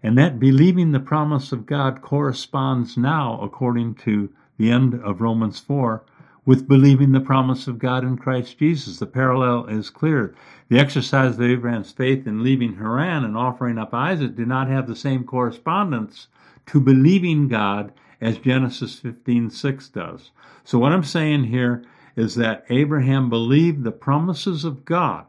And 0.03 0.17
that 0.17 0.41
believing 0.41 0.91
the 0.91 0.99
promise 0.99 1.53
of 1.53 1.65
God 1.65 2.01
corresponds 2.01 2.97
now, 2.97 3.39
according 3.41 3.95
to 3.95 4.29
the 4.57 4.69
end 4.69 4.93
of 4.93 5.21
Romans 5.21 5.61
4, 5.61 6.03
with 6.45 6.67
believing 6.67 7.13
the 7.13 7.21
promise 7.21 7.67
of 7.67 7.79
God 7.79 8.03
in 8.03 8.17
Christ 8.17 8.57
Jesus. 8.57 8.99
The 8.99 9.05
parallel 9.05 9.67
is 9.67 9.89
clear. 9.89 10.35
The 10.67 10.79
exercise 10.79 11.35
of 11.35 11.41
Abraham's 11.41 11.93
faith 11.93 12.27
in 12.27 12.43
leaving 12.43 12.75
Haran 12.75 13.23
and 13.23 13.37
offering 13.37 13.77
up 13.77 13.93
Isaac 13.93 14.35
did 14.35 14.49
not 14.49 14.67
have 14.67 14.85
the 14.85 14.97
same 14.97 15.23
correspondence 15.23 16.27
to 16.65 16.81
believing 16.81 17.47
God 17.47 17.93
as 18.19 18.37
Genesis 18.37 18.99
15:6 18.99 19.87
does. 19.87 20.31
So 20.65 20.77
what 20.77 20.91
I'm 20.91 21.03
saying 21.03 21.45
here 21.45 21.85
is 22.17 22.35
that 22.35 22.65
Abraham 22.69 23.29
believed 23.29 23.85
the 23.85 23.93
promises 23.93 24.65
of 24.65 24.83
God 24.83 25.25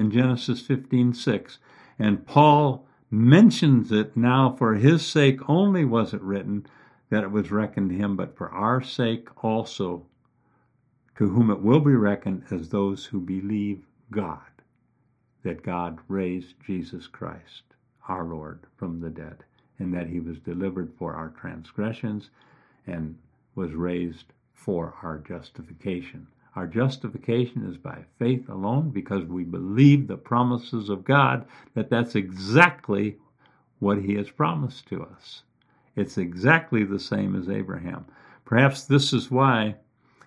in 0.00 0.10
Genesis 0.10 0.66
15:6 0.66 1.58
and 1.98 2.26
Paul 2.26 2.86
mentions 3.10 3.92
it 3.92 4.16
now 4.16 4.50
for 4.56 4.74
his 4.74 5.06
sake 5.06 5.48
only 5.48 5.84
was 5.84 6.14
it 6.14 6.22
written 6.22 6.66
that 7.10 7.24
it 7.24 7.30
was 7.30 7.50
reckoned 7.50 7.90
to 7.90 7.96
him 7.96 8.16
but 8.16 8.36
for 8.36 8.50
our 8.50 8.80
sake 8.80 9.28
also 9.44 10.06
to 11.20 11.28
whom 11.28 11.50
it 11.50 11.60
will 11.60 11.80
be 11.80 11.94
reckoned 11.94 12.44
as 12.50 12.70
those 12.70 13.04
who 13.04 13.20
believe 13.20 13.86
God, 14.10 14.50
that 15.42 15.62
God 15.62 15.98
raised 16.08 16.54
Jesus 16.64 17.06
Christ, 17.06 17.62
our 18.08 18.24
Lord, 18.24 18.60
from 18.78 19.00
the 19.00 19.10
dead, 19.10 19.44
and 19.78 19.92
that 19.92 20.08
he 20.08 20.18
was 20.18 20.38
delivered 20.38 20.94
for 20.98 21.12
our 21.12 21.28
transgressions 21.28 22.30
and 22.86 23.18
was 23.54 23.74
raised 23.74 24.32
for 24.54 24.94
our 25.02 25.18
justification. 25.18 26.26
Our 26.60 26.66
justification 26.66 27.66
is 27.66 27.78
by 27.78 28.04
faith 28.18 28.50
alone 28.50 28.90
because 28.90 29.24
we 29.24 29.44
believe 29.44 30.06
the 30.06 30.18
promises 30.18 30.90
of 30.90 31.04
God 31.04 31.46
that 31.72 31.88
that's 31.88 32.14
exactly 32.14 33.16
what 33.78 33.96
he 33.96 34.12
has 34.16 34.28
promised 34.28 34.86
to 34.88 35.02
us. 35.02 35.42
It's 35.96 36.18
exactly 36.18 36.84
the 36.84 36.98
same 36.98 37.34
as 37.34 37.48
Abraham. 37.48 38.04
Perhaps 38.44 38.84
this 38.84 39.14
is 39.14 39.30
why 39.30 39.76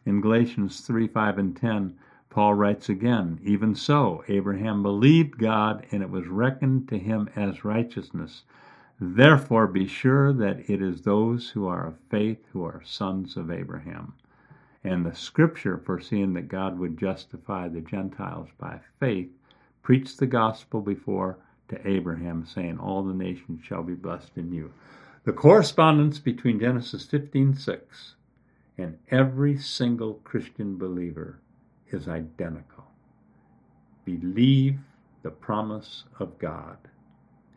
in 0.07 0.21
Galatians 0.21 0.79
3 0.79 1.07
5 1.07 1.37
and 1.37 1.55
10, 1.55 1.99
Paul 2.31 2.55
writes 2.55 2.89
again, 2.89 3.39
Even 3.43 3.75
so, 3.75 4.23
Abraham 4.27 4.81
believed 4.81 5.37
God, 5.37 5.85
and 5.91 6.01
it 6.01 6.09
was 6.09 6.25
reckoned 6.25 6.89
to 6.89 6.97
him 6.97 7.29
as 7.35 7.63
righteousness. 7.63 8.43
Therefore, 8.99 9.67
be 9.67 9.85
sure 9.85 10.33
that 10.33 10.67
it 10.67 10.81
is 10.81 11.03
those 11.03 11.51
who 11.51 11.67
are 11.67 11.85
of 11.85 11.99
faith 12.09 12.43
who 12.53 12.63
are 12.63 12.81
sons 12.83 13.37
of 13.37 13.51
Abraham. 13.51 14.13
And 14.83 15.05
the 15.05 15.15
scripture, 15.15 15.77
foreseeing 15.77 16.33
that 16.33 16.49
God 16.49 16.77
would 16.77 16.97
justify 16.97 17.67
the 17.67 17.81
Gentiles 17.81 18.49
by 18.57 18.79
faith, 18.99 19.29
preached 19.81 20.19
the 20.19 20.27
gospel 20.27 20.81
before 20.81 21.37
to 21.69 21.87
Abraham, 21.87 22.45
saying, 22.45 22.77
All 22.79 23.03
the 23.03 23.13
nations 23.13 23.63
shall 23.63 23.83
be 23.83 23.95
blessed 23.95 24.37
in 24.37 24.51
you. 24.51 24.73
The 25.23 25.31
correspondence 25.33 26.19
between 26.19 26.59
Genesis 26.59 27.05
15 27.05 27.55
6 27.55 28.15
and 28.77 28.97
every 29.09 29.57
single 29.57 30.15
Christian 30.25 30.77
believer 30.77 31.39
is 31.91 32.07
identical. 32.07 32.85
Believe 34.03 34.79
the 35.21 35.31
promise 35.31 36.03
of 36.19 36.37
God. 36.39 36.77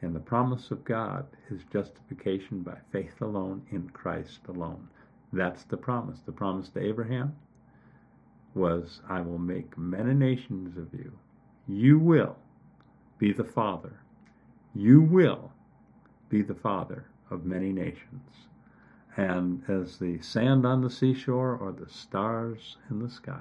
And 0.03 0.15
the 0.15 0.21
promise 0.21 0.71
of 0.71 0.85
God 0.85 1.27
is 1.51 1.63
justification 1.73 2.61
by 2.61 2.77
faith 2.93 3.21
alone 3.21 3.67
in 3.71 3.89
Christ 3.91 4.41
alone. 4.47 4.89
That's 5.37 5.65
the 5.65 5.77
promise. 5.77 6.21
The 6.25 6.33
promise 6.33 6.69
to 6.71 6.81
Abraham 6.83 7.37
was, 8.55 9.01
I 9.09 9.21
will 9.21 9.39
make 9.39 9.77
many 9.77 10.15
nations 10.15 10.77
of 10.77 10.93
you. 10.99 11.13
You 11.69 11.99
will 11.99 12.37
be 13.19 13.33
the 13.33 13.45
father. 13.45 14.01
You 14.75 15.01
will 15.01 15.53
be 16.29 16.43
the 16.43 16.55
father 16.55 17.07
of 17.31 17.45
many 17.45 17.73
nations 17.73 18.47
and 19.17 19.63
as 19.69 19.97
the 19.99 20.21
sand 20.21 20.67
on 20.67 20.83
the 20.83 20.91
seashore 20.91 21.57
or 21.57 21.73
the 21.73 21.89
stars 21.89 22.77
in 22.91 22.99
the 22.99 23.09
sky 23.09 23.41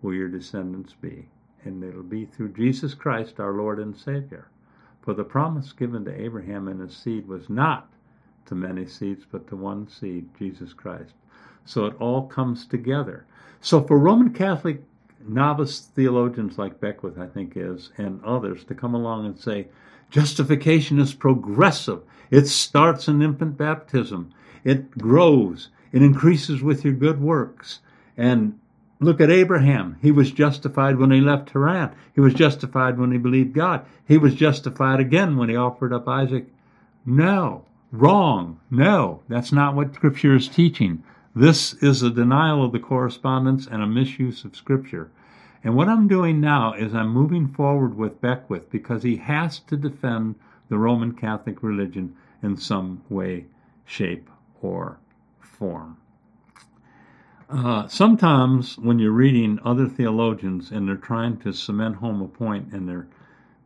will 0.00 0.14
your 0.14 0.28
descendants 0.28 0.94
be. 0.94 1.28
And 1.64 1.84
it'll 1.84 2.02
be 2.02 2.24
through 2.24 2.54
Jesus 2.54 2.94
Christ, 2.94 3.38
our 3.38 3.52
Lord 3.52 3.78
and 3.78 3.94
Savior. 3.94 4.48
For 5.02 5.12
the 5.12 5.24
promise 5.24 5.72
given 5.72 6.06
to 6.06 6.20
Abraham 6.20 6.68
and 6.68 6.80
his 6.80 6.96
seed 6.96 7.28
was 7.28 7.50
not 7.50 7.92
to 8.46 8.54
many 8.54 8.86
seeds, 8.86 9.24
but 9.30 9.46
to 9.48 9.56
one 9.56 9.88
seed, 9.88 10.28
Jesus 10.38 10.72
Christ. 10.72 11.12
So 11.64 11.86
it 11.86 11.94
all 12.00 12.26
comes 12.26 12.66
together. 12.66 13.26
So 13.60 13.82
for 13.82 13.98
Roman 13.98 14.32
Catholic 14.32 14.82
novice 15.26 15.80
theologians 15.80 16.58
like 16.58 16.80
Beckwith, 16.80 17.18
I 17.18 17.26
think 17.26 17.52
is, 17.56 17.90
and 17.98 18.24
others 18.24 18.64
to 18.64 18.74
come 18.74 18.94
along 18.94 19.26
and 19.26 19.38
say, 19.38 19.68
justification 20.10 20.98
is 20.98 21.14
progressive. 21.14 22.02
It 22.30 22.46
starts 22.46 23.08
in 23.08 23.22
infant 23.22 23.56
baptism. 23.56 24.32
It 24.64 24.96
grows. 24.98 25.68
It 25.92 26.02
increases 26.02 26.62
with 26.62 26.84
your 26.84 26.94
good 26.94 27.20
works. 27.20 27.80
And 28.16 28.58
Look 29.02 29.18
at 29.18 29.30
Abraham. 29.30 29.96
He 30.02 30.10
was 30.10 30.30
justified 30.30 30.98
when 30.98 31.10
he 31.10 31.22
left 31.22 31.50
Haran. 31.50 31.94
He 32.14 32.20
was 32.20 32.34
justified 32.34 32.98
when 32.98 33.12
he 33.12 33.18
believed 33.18 33.54
God. 33.54 33.86
He 34.06 34.18
was 34.18 34.34
justified 34.34 35.00
again 35.00 35.38
when 35.38 35.48
he 35.48 35.56
offered 35.56 35.94
up 35.94 36.06
Isaac. 36.06 36.46
No, 37.06 37.64
wrong. 37.92 38.60
No, 38.70 39.22
that's 39.28 39.52
not 39.52 39.74
what 39.74 39.94
Scripture 39.94 40.34
is 40.34 40.48
teaching. 40.48 41.02
This 41.34 41.74
is 41.74 42.02
a 42.02 42.10
denial 42.10 42.64
of 42.64 42.72
the 42.72 42.78
correspondence 42.78 43.66
and 43.66 43.82
a 43.82 43.86
misuse 43.86 44.44
of 44.44 44.56
Scripture. 44.56 45.10
And 45.62 45.76
what 45.76 45.88
I'm 45.88 46.08
doing 46.08 46.40
now 46.40 46.72
is 46.72 46.94
I'm 46.94 47.08
moving 47.08 47.48
forward 47.48 47.96
with 47.96 48.20
Beckwith 48.20 48.70
because 48.70 49.02
he 49.02 49.16
has 49.16 49.60
to 49.60 49.76
defend 49.76 50.36
the 50.68 50.78
Roman 50.78 51.12
Catholic 51.12 51.62
religion 51.62 52.16
in 52.42 52.56
some 52.56 53.02
way, 53.08 53.46
shape, 53.84 54.30
or 54.62 54.98
form. 55.40 55.96
Uh, 57.50 57.86
sometimes 57.88 58.78
when 58.78 58.98
you're 58.98 59.10
reading 59.10 59.58
other 59.64 59.88
theologians 59.88 60.70
and 60.70 60.88
they're 60.88 60.96
trying 60.96 61.36
to 61.36 61.52
cement 61.52 61.96
home 61.96 62.22
a 62.22 62.28
point 62.28 62.72
and 62.72 62.88
they're 62.88 63.08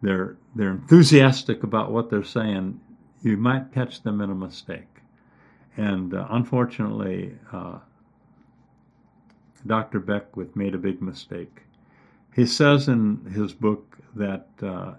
they're 0.02 0.36
they're 0.54 0.70
enthusiastic 0.70 1.62
about 1.62 1.92
what 1.92 2.10
they're 2.10 2.24
saying, 2.24 2.80
you 3.24 3.36
might 3.36 3.72
catch 3.72 4.02
them 4.02 4.20
in 4.20 4.30
a 4.30 4.34
mistake. 4.34 5.00
And 5.76 6.14
uh, 6.14 6.26
unfortunately, 6.30 7.36
uh, 7.52 7.78
Dr. 9.66 9.98
Beckwith 9.98 10.54
made 10.54 10.74
a 10.74 10.78
big 10.78 11.00
mistake. 11.00 11.62
He 12.34 12.46
says 12.46 12.88
in 12.88 13.24
his 13.32 13.52
book 13.54 13.96
that, 14.14 14.46
uh, 14.62 14.94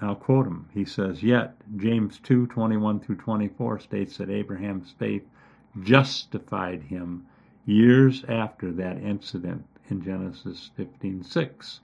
I'll 0.00 0.16
quote 0.16 0.46
him, 0.46 0.68
he 0.74 0.84
says, 0.84 1.22
Yet 1.22 1.54
James 1.76 2.18
2 2.18 2.48
21 2.48 3.00
through 3.00 3.16
24 3.16 3.78
states 3.78 4.16
that 4.16 4.30
Abraham's 4.30 4.92
faith 4.98 5.22
justified 5.82 6.82
him 6.82 7.26
years 7.66 8.24
after 8.24 8.72
that 8.72 8.98
incident 8.98 9.64
in 9.88 10.02
Genesis 10.02 10.70
15:6 10.76 11.80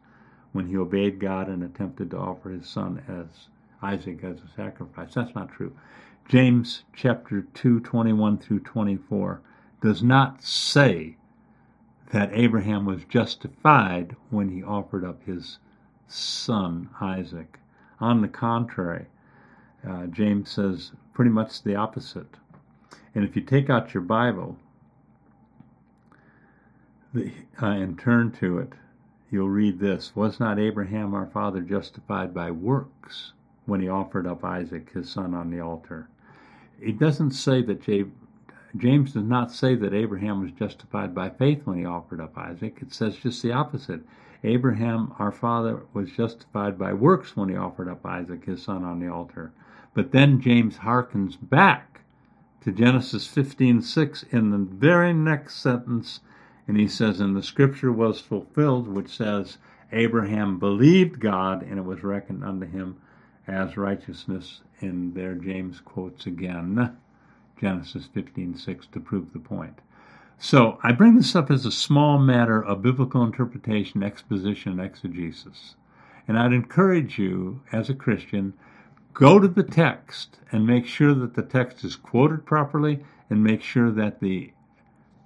when 0.52 0.66
he 0.66 0.76
obeyed 0.76 1.20
God 1.20 1.48
and 1.48 1.62
attempted 1.62 2.10
to 2.10 2.18
offer 2.18 2.50
his 2.50 2.66
son 2.66 3.02
as 3.06 3.48
Isaac 3.82 4.24
as 4.24 4.38
a 4.38 4.48
sacrifice. 4.56 5.14
That's 5.14 5.34
not 5.34 5.52
true. 5.52 5.74
James 6.28 6.82
chapter 6.92 7.42
2 7.54 7.80
21 7.80 8.38
through 8.38 8.60
24 8.60 9.40
does 9.80 10.02
not 10.02 10.42
say 10.42 11.16
that 12.10 12.30
Abraham 12.32 12.84
was 12.84 13.04
justified 13.04 14.16
when 14.30 14.48
he 14.48 14.62
offered 14.62 15.04
up 15.04 15.22
his 15.24 15.58
son 16.08 16.88
Isaac. 17.00 17.58
On 18.00 18.22
the 18.22 18.28
contrary, 18.28 19.06
uh, 19.86 20.06
James 20.06 20.50
says 20.50 20.92
pretty 21.14 21.30
much 21.30 21.62
the 21.62 21.76
opposite. 21.76 22.36
And 23.14 23.24
if 23.24 23.36
you 23.36 23.42
take 23.42 23.70
out 23.70 23.94
your 23.94 24.02
Bible 24.02 24.58
the, 27.14 27.32
uh, 27.62 27.66
and 27.66 27.98
turn 27.98 28.32
to 28.32 28.58
it, 28.58 28.72
you'll 29.30 29.48
read 29.48 29.78
this 29.78 30.14
Was 30.14 30.40
not 30.40 30.58
Abraham 30.58 31.14
our 31.14 31.26
father 31.26 31.60
justified 31.60 32.34
by 32.34 32.50
works 32.50 33.32
when 33.66 33.80
he 33.80 33.88
offered 33.88 34.26
up 34.26 34.44
Isaac, 34.44 34.90
his 34.92 35.10
son, 35.10 35.34
on 35.34 35.50
the 35.50 35.60
altar? 35.60 36.08
It 36.80 36.98
doesn't 36.98 37.32
say 37.32 37.62
that 37.62 37.82
James 38.76 39.12
does 39.12 39.24
not 39.24 39.52
say 39.52 39.74
that 39.74 39.94
Abraham 39.94 40.42
was 40.42 40.52
justified 40.52 41.14
by 41.14 41.30
faith 41.30 41.62
when 41.64 41.78
he 41.78 41.84
offered 41.84 42.20
up 42.20 42.36
Isaac. 42.38 42.78
It 42.80 42.92
says 42.92 43.16
just 43.16 43.42
the 43.42 43.52
opposite. 43.52 44.00
Abraham, 44.44 45.12
our 45.18 45.32
father, 45.32 45.82
was 45.92 46.12
justified 46.12 46.78
by 46.78 46.92
works 46.92 47.36
when 47.36 47.48
he 47.48 47.56
offered 47.56 47.88
up 47.88 48.04
Isaac, 48.06 48.44
his 48.44 48.62
son, 48.62 48.84
on 48.84 49.00
the 49.00 49.08
altar. 49.08 49.52
But 49.94 50.12
then 50.12 50.40
James 50.40 50.78
harkens 50.78 51.36
back 51.40 52.02
to 52.60 52.70
Genesis 52.70 53.26
15:6 53.26 54.24
in 54.30 54.50
the 54.50 54.58
very 54.58 55.14
next 55.14 55.56
sentence, 55.56 56.20
and 56.68 56.76
he 56.76 56.86
says, 56.86 57.20
"And 57.20 57.34
the 57.34 57.42
scripture 57.42 57.92
was 57.92 58.20
fulfilled, 58.20 58.88
which 58.88 59.16
says, 59.16 59.58
Abraham 59.92 60.58
believed 60.58 61.20
God, 61.20 61.62
and 61.62 61.78
it 61.78 61.84
was 61.84 62.02
reckoned 62.04 62.44
unto 62.44 62.66
him 62.66 62.96
as 63.46 63.76
righteousness." 63.76 64.62
And 64.80 65.14
there 65.14 65.34
James 65.34 65.80
quotes 65.80 66.26
again 66.26 66.96
Genesis 67.58 68.06
15:6 68.06 68.86
to 68.88 69.00
prove 69.00 69.32
the 69.32 69.38
point. 69.38 69.80
So 70.38 70.78
I 70.82 70.92
bring 70.92 71.16
this 71.16 71.34
up 71.34 71.50
as 71.50 71.64
a 71.64 71.72
small 71.72 72.18
matter 72.18 72.62
of 72.62 72.82
biblical 72.82 73.24
interpretation, 73.24 74.02
exposition, 74.02 74.78
exegesis. 74.78 75.76
And 76.28 76.38
I'd 76.38 76.52
encourage 76.52 77.18
you, 77.18 77.60
as 77.72 77.88
a 77.88 77.94
Christian, 77.94 78.52
go 79.14 79.38
to 79.38 79.48
the 79.48 79.62
text 79.62 80.38
and 80.52 80.66
make 80.66 80.84
sure 80.84 81.14
that 81.14 81.34
the 81.34 81.42
text 81.42 81.84
is 81.84 81.96
quoted 81.96 82.44
properly 82.44 83.02
and 83.30 83.42
make 83.42 83.62
sure 83.62 83.90
that 83.90 84.20
the 84.20 84.52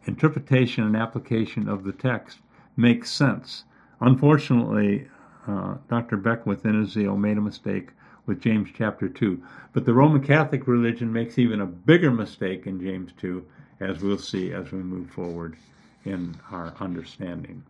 interpretation 0.04 0.84
and 0.84 0.96
application 0.96 1.68
of 1.68 1.82
the 1.84 1.92
text 1.92 2.38
makes 2.76 3.10
sense. 3.10 3.64
Unfortunately, 4.00 5.08
uh, 5.46 5.74
Dr. 5.88 6.16
Beckwith 6.16 6.64
in 6.64 6.86
zeal 6.86 7.16
made 7.16 7.36
a 7.36 7.42
mistake 7.42 7.90
with 8.26 8.40
James 8.40 8.68
chapter 8.76 9.08
2. 9.08 9.42
But 9.72 9.84
the 9.84 9.94
Roman 9.94 10.22
Catholic 10.22 10.66
religion 10.66 11.12
makes 11.12 11.38
even 11.38 11.60
a 11.60 11.66
bigger 11.66 12.10
mistake 12.10 12.66
in 12.66 12.80
James 12.80 13.12
2, 13.20 13.44
as 13.80 14.00
we'll 14.00 14.18
see 14.18 14.52
as 14.52 14.70
we 14.72 14.78
move 14.78 15.10
forward 15.10 15.56
in 16.04 16.36
our 16.50 16.74
understanding. 16.80 17.62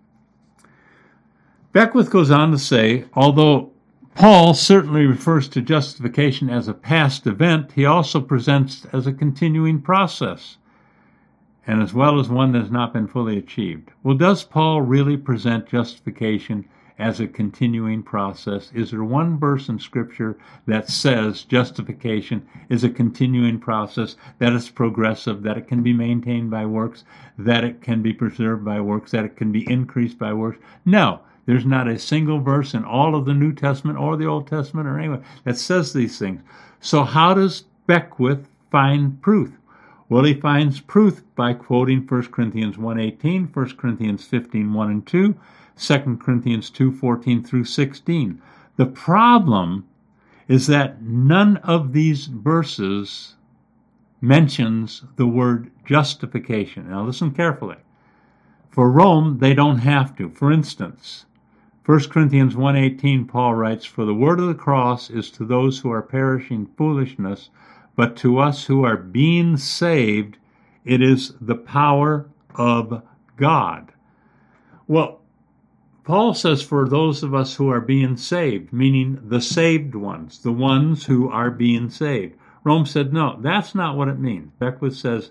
Beckwith 1.73 2.11
goes 2.11 2.31
on 2.31 2.51
to 2.51 2.59
say, 2.59 3.05
although 3.15 3.71
Paul 4.15 4.55
certainly 4.55 5.07
refers 5.07 5.49
to 5.51 5.61
justification 5.63 6.51
as 6.51 6.67
a 6.67 6.75
past 6.75 7.27
event, 7.27 7.73
he 7.73 7.85
also 7.85 8.21
presents 8.21 8.85
it 8.85 8.91
as 8.93 9.07
a 9.07 9.13
continuing 9.13 9.81
process, 9.81 10.57
and 11.67 11.81
as 11.81 11.95
well 11.95 12.19
as 12.19 12.29
one 12.29 12.53
that 12.53 12.63
has 12.63 12.71
not 12.71 12.93
been 12.93 13.07
fully 13.07 13.39
achieved. 13.39 13.93
Well, 14.03 14.17
does 14.17 14.43
Paul 14.43 14.83
really 14.83 15.17
present 15.17 15.69
justification 15.69 16.69
as 17.01 17.19
a 17.19 17.27
continuing 17.27 18.03
process? 18.03 18.71
Is 18.75 18.91
there 18.91 19.03
one 19.03 19.39
verse 19.39 19.69
in 19.69 19.79
Scripture 19.79 20.37
that 20.67 20.89
says 20.89 21.45
justification 21.45 22.47
is 22.69 22.85
a 22.85 22.91
continuing 22.91 23.59
process, 23.59 24.17
that 24.39 24.53
it's 24.53 24.69
progressive, 24.69 25.43
that 25.43 25.57
it 25.57 25.67
can 25.67 25.83
be 25.83 25.93
maintained 25.93 26.51
by 26.51 26.67
works, 26.67 27.05
that 27.39 27.65
it 27.65 27.81
can 27.81 28.03
be 28.03 28.13
preserved 28.13 28.65
by 28.65 28.81
works, 28.81 29.11
that 29.11 29.25
it 29.25 29.37
can 29.37 29.51
be 29.51 29.69
increased 29.71 30.19
by 30.19 30.33
works? 30.33 30.59
No. 30.85 31.21
There's 31.47 31.67
not 31.67 31.89
a 31.89 31.99
single 31.99 32.39
verse 32.39 32.75
in 32.75 32.85
all 32.85 33.17
of 33.17 33.25
the 33.25 33.35
New 33.35 33.53
Testament 33.53 33.99
or 33.99 34.17
the 34.17 34.27
Old 34.27 34.47
Testament 34.47 34.87
or 34.87 34.99
anywhere 34.99 35.25
that 35.45 35.57
says 35.57 35.93
these 35.93 36.19
things. 36.19 36.43
So, 36.81 37.03
how 37.03 37.35
does 37.35 37.65
Beckwith 37.87 38.47
find 38.71 39.21
proof? 39.21 39.51
Well, 40.11 40.25
he 40.25 40.35
finds 40.35 40.81
proof 40.81 41.23
by 41.37 41.55
quoting 41.55 42.07
1 42.07 42.23
Corinthians 42.33 42.77
1.18, 42.77 43.55
1 43.55 43.77
Corinthians 43.77 44.25
15, 44.25 44.73
1 44.73 44.91
and 44.91 45.07
2, 45.07 45.35
2 45.81 46.19
Corinthians 46.19 46.69
2 46.69 46.93
14 46.93 47.43
through 47.43 47.65
16. 47.65 48.43
The 48.77 48.87
problem 48.87 49.87
is 50.47 50.67
that 50.67 51.03
none 51.03 51.57
of 51.59 51.93
these 51.93 52.27
verses 52.27 53.37
mentions 54.21 55.05
the 55.17 55.27
word 55.27 55.71
justification. 55.87 56.91
Now 56.91 57.05
listen 57.05 57.31
carefully. 57.31 57.77
For 58.71 58.91
Rome, 58.91 59.39
they 59.39 59.55
don't 59.55 59.79
have 59.79 60.15
to. 60.17 60.29
For 60.29 60.53
instance, 60.53 61.25
1 61.87 62.11
Corinthians 62.11 62.55
1:18 62.55 63.25
Paul 63.27 63.55
writes, 63.55 63.87
"For 63.87 64.05
the 64.05 64.15
word 64.15 64.39
of 64.39 64.47
the 64.49 64.55
cross 64.55 65.09
is 65.09 65.31
to 65.31 65.45
those 65.45 65.79
who 65.79 65.91
are 65.91 66.03
perishing 66.03 66.67
foolishness, 66.77 67.49
but 67.97 68.17
to 68.17 68.39
us 68.39 68.67
who 68.67 68.85
are 68.85 68.97
being 68.97 69.57
saved, 69.57 70.37
it 70.85 71.01
is 71.01 71.35
the 71.41 71.57
power 71.57 72.27
of 72.55 73.03
God." 73.37 73.93
Well, 74.87 75.20
Paul 76.05 76.35
says, 76.35 76.63
for 76.63 76.89
those 76.89 77.23
of 77.23 77.35
us 77.35 77.55
who 77.55 77.71
are 77.71 77.81
being 77.81 78.17
saved, 78.17 78.73
meaning 78.73 79.21
the 79.23 79.41
saved 79.41 79.95
ones, 79.95 80.39
the 80.43 80.53
ones 80.53 81.05
who 81.07 81.29
are 81.29 81.51
being 81.51 81.91
saved. 81.91 82.37
Rome 82.65 82.87
said, 82.87 83.13
no, 83.13 83.39
that's 83.41 83.75
not 83.75 83.97
what 83.97 84.09
it 84.09 84.19
means. 84.19 84.51
Beckwith 84.59 84.97
says, 84.97 85.31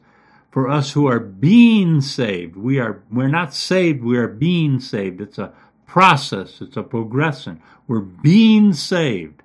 for 0.52 0.70
us 0.70 0.94
who 0.94 1.08
are 1.08 1.20
being 1.20 2.02
saved, 2.02 2.56
we 2.56 2.80
are, 2.80 3.04
we're 3.12 3.28
not 3.28 3.54
saved, 3.54 4.04
we 4.04 4.18
are 4.18 4.28
being 4.28 4.80
saved. 4.80 5.22
It's 5.22 5.38
a 5.38 5.54
process, 5.86 6.62
it's 6.62 6.78
a 6.78 6.84
progression. 6.84 7.62
We're 7.88 8.00
being 8.00 8.74
saved. 8.74 9.44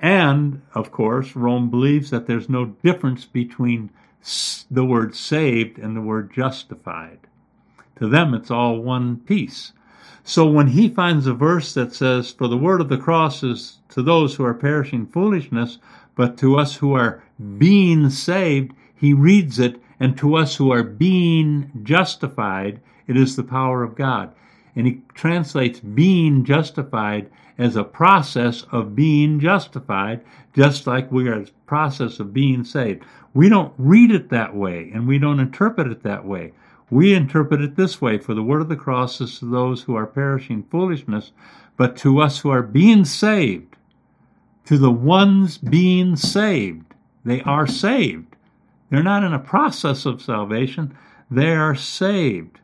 And, 0.00 0.62
of 0.74 0.92
course, 0.92 1.34
Rome 1.34 1.70
believes 1.70 2.10
that 2.10 2.26
there's 2.26 2.48
no 2.48 2.66
difference 2.66 3.24
between 3.24 3.90
the 4.70 4.84
word 4.84 5.16
saved 5.16 5.78
and 5.78 5.96
the 5.96 6.00
word 6.00 6.32
justified. 6.32 7.18
To 7.98 8.08
them, 8.08 8.32
it's 8.34 8.50
all 8.50 8.78
one 8.78 9.16
piece. 9.16 9.72
So 10.28 10.44
when 10.44 10.66
he 10.66 10.90
finds 10.90 11.26
a 11.26 11.32
verse 11.32 11.72
that 11.72 11.94
says, 11.94 12.32
For 12.32 12.48
the 12.48 12.58
word 12.58 12.82
of 12.82 12.90
the 12.90 12.98
cross 12.98 13.42
is 13.42 13.78
to 13.88 14.02
those 14.02 14.34
who 14.34 14.44
are 14.44 14.52
perishing 14.52 15.06
foolishness, 15.06 15.78
but 16.16 16.36
to 16.36 16.58
us 16.58 16.76
who 16.76 16.92
are 16.92 17.22
being 17.56 18.10
saved, 18.10 18.74
he 18.94 19.14
reads 19.14 19.58
it, 19.58 19.80
and 19.98 20.18
to 20.18 20.36
us 20.36 20.56
who 20.56 20.70
are 20.70 20.82
being 20.82 21.70
justified, 21.82 22.78
it 23.06 23.16
is 23.16 23.36
the 23.36 23.42
power 23.42 23.82
of 23.82 23.94
God. 23.94 24.34
And 24.76 24.86
he 24.86 25.00
translates 25.14 25.80
being 25.80 26.44
justified 26.44 27.30
as 27.56 27.74
a 27.74 27.82
process 27.82 28.66
of 28.70 28.94
being 28.94 29.40
justified, 29.40 30.20
just 30.52 30.86
like 30.86 31.10
we 31.10 31.26
are 31.28 31.40
a 31.40 31.46
process 31.64 32.20
of 32.20 32.34
being 32.34 32.64
saved. 32.64 33.02
We 33.32 33.48
don't 33.48 33.72
read 33.78 34.10
it 34.10 34.28
that 34.28 34.54
way, 34.54 34.90
and 34.92 35.08
we 35.08 35.18
don't 35.18 35.40
interpret 35.40 35.86
it 35.86 36.02
that 36.02 36.26
way. 36.26 36.52
We 36.90 37.14
interpret 37.14 37.60
it 37.60 37.76
this 37.76 38.00
way 38.00 38.18
For 38.18 38.34
the 38.34 38.42
word 38.42 38.62
of 38.62 38.68
the 38.68 38.76
cross 38.76 39.20
is 39.20 39.38
to 39.38 39.50
those 39.50 39.82
who 39.82 39.94
are 39.94 40.06
perishing 40.06 40.64
foolishness, 40.64 41.32
but 41.76 41.96
to 41.98 42.20
us 42.20 42.38
who 42.40 42.50
are 42.50 42.62
being 42.62 43.04
saved, 43.04 43.76
to 44.64 44.78
the 44.78 44.90
ones 44.90 45.58
being 45.58 46.16
saved, 46.16 46.94
they 47.24 47.40
are 47.42 47.66
saved. 47.66 48.36
They're 48.90 49.02
not 49.02 49.24
in 49.24 49.32
a 49.32 49.38
process 49.38 50.06
of 50.06 50.22
salvation, 50.22 50.96
they 51.30 51.52
are 51.52 51.74
saved. 51.74 52.60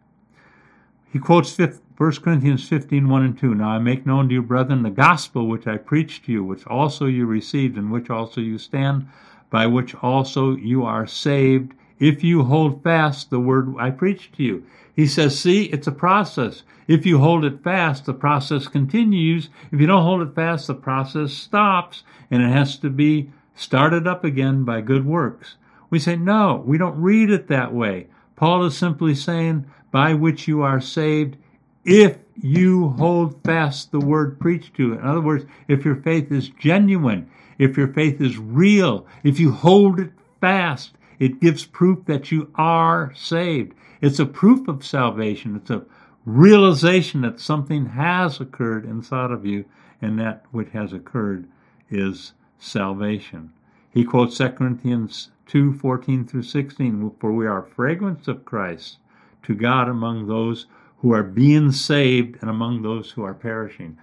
He 1.12 1.18
quotes 1.18 1.56
1 1.58 1.78
Corinthians 1.96 2.66
15, 2.66 3.08
1 3.08 3.22
and 3.22 3.38
2. 3.38 3.54
Now 3.54 3.68
I 3.68 3.78
make 3.78 4.04
known 4.04 4.28
to 4.28 4.34
you, 4.34 4.42
brethren, 4.42 4.82
the 4.82 4.90
gospel 4.90 5.46
which 5.46 5.66
I 5.66 5.76
preached 5.76 6.24
to 6.24 6.32
you, 6.32 6.42
which 6.42 6.66
also 6.66 7.06
you 7.06 7.26
received, 7.26 7.78
in 7.78 7.90
which 7.90 8.10
also 8.10 8.40
you 8.40 8.58
stand, 8.58 9.06
by 9.48 9.66
which 9.66 9.94
also 9.96 10.56
you 10.56 10.84
are 10.84 11.06
saved, 11.06 11.72
if 11.98 12.24
you 12.24 12.44
hold 12.44 12.82
fast 12.82 13.30
the 13.30 13.40
word 13.40 13.74
I 13.78 13.90
preached 13.90 14.34
to 14.36 14.42
you. 14.42 14.66
He 14.94 15.06
says, 15.06 15.38
see, 15.38 15.64
it's 15.64 15.86
a 15.86 15.92
process. 15.92 16.62
If 16.86 17.06
you 17.06 17.18
hold 17.18 17.44
it 17.44 17.62
fast, 17.64 18.04
the 18.04 18.14
process 18.14 18.68
continues. 18.68 19.48
If 19.72 19.80
you 19.80 19.86
don't 19.86 20.02
hold 20.02 20.22
it 20.22 20.34
fast, 20.34 20.66
the 20.66 20.74
process 20.74 21.32
stops, 21.32 22.04
and 22.30 22.42
it 22.42 22.50
has 22.50 22.76
to 22.78 22.90
be 22.90 23.30
started 23.54 24.06
up 24.06 24.24
again 24.24 24.64
by 24.64 24.80
good 24.80 25.06
works. 25.06 25.56
We 25.90 25.98
say, 25.98 26.16
no, 26.16 26.62
we 26.66 26.78
don't 26.78 27.00
read 27.00 27.30
it 27.30 27.48
that 27.48 27.72
way. 27.72 28.08
Paul 28.36 28.64
is 28.64 28.76
simply 28.76 29.14
saying, 29.14 29.66
by 29.90 30.14
which 30.14 30.48
you 30.48 30.62
are 30.62 30.80
saved, 30.80 31.36
if 31.84 32.18
you 32.36 32.88
hold 32.90 33.42
fast 33.44 33.92
the 33.92 34.00
word 34.00 34.40
preached 34.40 34.74
to 34.74 34.88
you. 34.88 34.92
In 34.94 35.06
other 35.06 35.20
words, 35.20 35.44
if 35.68 35.84
your 35.84 35.96
faith 35.96 36.32
is 36.32 36.48
genuine, 36.48 37.30
if 37.58 37.76
your 37.76 37.88
faith 37.88 38.20
is 38.20 38.36
real, 38.38 39.06
if 39.22 39.38
you 39.38 39.52
hold 39.52 40.00
it 40.00 40.10
fast, 40.40 40.92
it 41.18 41.40
gives 41.40 41.64
proof 41.64 42.04
that 42.06 42.30
you 42.32 42.50
are 42.54 43.12
saved. 43.14 43.74
It's 44.00 44.18
a 44.18 44.26
proof 44.26 44.68
of 44.68 44.84
salvation. 44.84 45.56
It's 45.56 45.70
a 45.70 45.84
realization 46.24 47.20
that 47.22 47.40
something 47.40 47.86
has 47.86 48.40
occurred 48.40 48.84
inside 48.84 49.30
of 49.30 49.44
you, 49.44 49.64
and 50.00 50.18
that 50.18 50.44
which 50.50 50.70
has 50.70 50.92
occurred 50.92 51.46
is 51.90 52.32
salvation. 52.58 53.52
He 53.90 54.04
quotes 54.04 54.38
2 54.38 54.50
Corinthians 54.50 55.30
2 55.46 55.74
14 55.74 56.26
through 56.26 56.42
16 56.42 57.12
For 57.20 57.32
we 57.32 57.46
are 57.46 57.62
fragrance 57.62 58.26
of 58.28 58.44
Christ 58.44 58.98
to 59.42 59.54
God 59.54 59.88
among 59.88 60.26
those 60.26 60.66
who 60.98 61.12
are 61.12 61.22
being 61.22 61.70
saved 61.70 62.38
and 62.40 62.50
among 62.50 62.82
those 62.82 63.10
who 63.10 63.22
are 63.22 63.34
perishing. 63.34 63.98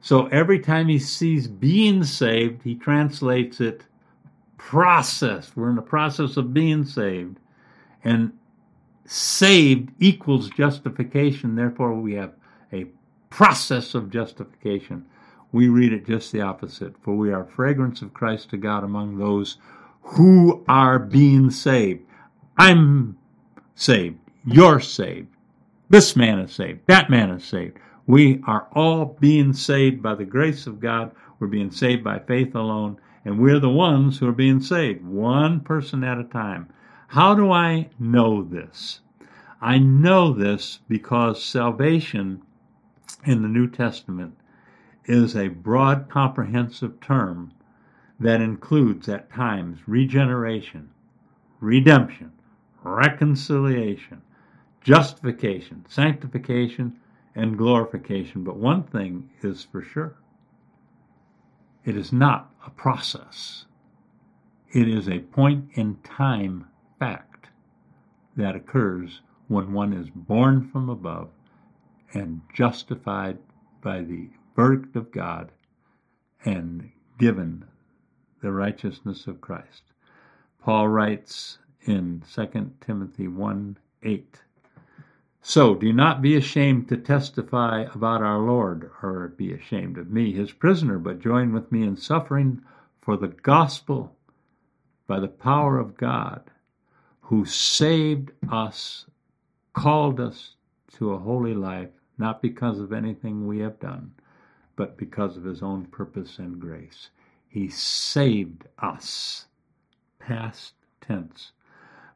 So 0.00 0.26
every 0.26 0.60
time 0.60 0.88
he 0.88 0.98
sees 0.98 1.48
being 1.48 2.04
saved, 2.04 2.62
he 2.62 2.74
translates 2.74 3.60
it 3.60 3.84
process. 4.68 5.52
We're 5.54 5.68
in 5.68 5.76
the 5.76 5.82
process 5.82 6.38
of 6.38 6.54
being 6.54 6.86
saved. 6.86 7.38
And 8.02 8.32
saved 9.04 9.90
equals 9.98 10.48
justification. 10.48 11.54
Therefore, 11.54 11.92
we 11.94 12.14
have 12.14 12.32
a 12.72 12.86
process 13.28 13.94
of 13.94 14.10
justification. 14.10 15.04
We 15.52 15.68
read 15.68 15.92
it 15.92 16.06
just 16.06 16.32
the 16.32 16.40
opposite. 16.40 16.94
For 17.02 17.14
we 17.14 17.30
are 17.30 17.44
fragrance 17.44 18.00
of 18.00 18.14
Christ 18.14 18.50
to 18.50 18.56
God 18.56 18.84
among 18.84 19.18
those 19.18 19.58
who 20.00 20.64
are 20.66 20.98
being 20.98 21.50
saved. 21.50 22.02
I'm 22.56 23.18
saved. 23.74 24.18
You're 24.46 24.80
saved. 24.80 25.28
This 25.90 26.16
man 26.16 26.38
is 26.38 26.52
saved. 26.52 26.80
That 26.86 27.10
man 27.10 27.30
is 27.30 27.44
saved. 27.44 27.76
We 28.06 28.42
are 28.46 28.66
all 28.72 29.16
being 29.20 29.52
saved 29.52 30.02
by 30.02 30.14
the 30.14 30.24
grace 30.24 30.66
of 30.66 30.80
God. 30.80 31.12
We're 31.38 31.48
being 31.48 31.70
saved 31.70 32.02
by 32.02 32.18
faith 32.20 32.54
alone. 32.54 32.98
And 33.24 33.38
we're 33.38 33.60
the 33.60 33.70
ones 33.70 34.18
who 34.18 34.28
are 34.28 34.32
being 34.32 34.60
saved, 34.60 35.04
one 35.04 35.60
person 35.60 36.04
at 36.04 36.18
a 36.18 36.24
time. 36.24 36.68
How 37.08 37.34
do 37.34 37.50
I 37.50 37.88
know 37.98 38.42
this? 38.42 39.00
I 39.60 39.78
know 39.78 40.32
this 40.32 40.80
because 40.88 41.42
salvation 41.42 42.42
in 43.24 43.40
the 43.40 43.48
New 43.48 43.68
Testament 43.68 44.36
is 45.06 45.34
a 45.34 45.48
broad, 45.48 46.10
comprehensive 46.10 47.00
term 47.00 47.52
that 48.20 48.40
includes 48.40 49.08
at 49.08 49.32
times 49.32 49.80
regeneration, 49.86 50.90
redemption, 51.60 52.32
reconciliation, 52.82 54.20
justification, 54.82 55.86
sanctification, 55.88 56.96
and 57.34 57.56
glorification. 57.56 58.44
But 58.44 58.56
one 58.56 58.82
thing 58.82 59.30
is 59.42 59.64
for 59.64 59.82
sure 59.82 60.16
it 61.84 61.96
is 61.96 62.12
not 62.12 62.50
a 62.66 62.70
process, 62.70 63.66
it 64.72 64.88
is 64.88 65.08
a 65.08 65.20
point 65.20 65.68
in 65.74 65.96
time 66.02 66.66
fact 66.98 67.48
that 68.36 68.56
occurs 68.56 69.20
when 69.48 69.72
one 69.72 69.92
is 69.92 70.08
born 70.10 70.68
from 70.70 70.88
above 70.88 71.28
and 72.12 72.40
justified 72.52 73.38
by 73.82 74.00
the 74.00 74.28
verdict 74.56 74.96
of 74.96 75.12
God 75.12 75.52
and 76.44 76.90
given 77.18 77.64
the 78.42 78.52
righteousness 78.52 79.26
of 79.26 79.40
Christ. 79.40 79.82
Paul 80.62 80.88
writes 80.88 81.58
in 81.82 82.22
2 82.34 82.72
Timothy 82.80 83.28
1 83.28 83.76
8. 84.02 84.40
So 85.46 85.74
do 85.74 85.92
not 85.92 86.22
be 86.22 86.36
ashamed 86.36 86.88
to 86.88 86.96
testify 86.96 87.82
about 87.94 88.22
our 88.22 88.38
Lord, 88.38 88.90
or 89.02 89.28
be 89.28 89.52
ashamed 89.52 89.98
of 89.98 90.10
me, 90.10 90.32
his 90.32 90.52
prisoner, 90.52 90.98
but 90.98 91.20
join 91.20 91.52
with 91.52 91.70
me 91.70 91.82
in 91.82 91.98
suffering 91.98 92.62
for 93.02 93.18
the 93.18 93.28
gospel 93.28 94.16
by 95.06 95.20
the 95.20 95.28
power 95.28 95.78
of 95.78 95.98
God, 95.98 96.50
who 97.20 97.44
saved 97.44 98.30
us, 98.50 99.04
called 99.74 100.18
us 100.18 100.56
to 100.94 101.12
a 101.12 101.18
holy 101.18 101.52
life, 101.52 101.90
not 102.16 102.40
because 102.40 102.80
of 102.80 102.90
anything 102.90 103.46
we 103.46 103.58
have 103.58 103.78
done, 103.78 104.12
but 104.76 104.96
because 104.96 105.36
of 105.36 105.44
his 105.44 105.62
own 105.62 105.84
purpose 105.84 106.38
and 106.38 106.58
grace. 106.58 107.10
He 107.46 107.68
saved 107.68 108.64
us, 108.78 109.44
past 110.18 110.72
tense. 111.02 111.52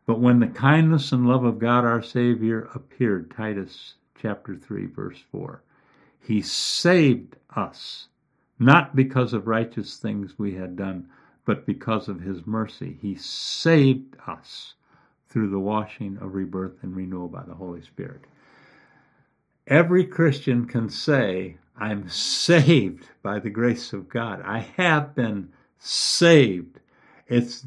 But 0.08 0.20
when 0.20 0.40
the 0.40 0.46
kindness 0.46 1.12
and 1.12 1.28
love 1.28 1.44
of 1.44 1.58
God 1.58 1.84
our 1.84 2.00
Savior 2.00 2.70
appeared, 2.74 3.30
Titus 3.30 3.92
chapter 4.18 4.56
3, 4.56 4.86
verse 4.86 5.22
4, 5.30 5.62
He 6.18 6.40
saved 6.40 7.36
us, 7.54 8.08
not 8.58 8.96
because 8.96 9.34
of 9.34 9.46
righteous 9.46 9.98
things 9.98 10.38
we 10.38 10.54
had 10.54 10.76
done, 10.76 11.10
but 11.44 11.66
because 11.66 12.08
of 12.08 12.22
His 12.22 12.46
mercy. 12.46 12.96
He 13.02 13.16
saved 13.16 14.16
us 14.26 14.72
through 15.28 15.50
the 15.50 15.58
washing 15.58 16.16
of 16.22 16.34
rebirth 16.34 16.82
and 16.82 16.96
renewal 16.96 17.28
by 17.28 17.42
the 17.42 17.56
Holy 17.56 17.82
Spirit. 17.82 18.22
Every 19.66 20.06
Christian 20.06 20.64
can 20.64 20.88
say, 20.88 21.58
I'm 21.76 22.08
saved 22.08 23.06
by 23.22 23.40
the 23.40 23.50
grace 23.50 23.92
of 23.92 24.08
God. 24.08 24.40
I 24.42 24.60
have 24.78 25.14
been 25.14 25.50
saved. 25.78 26.80
It's 27.26 27.66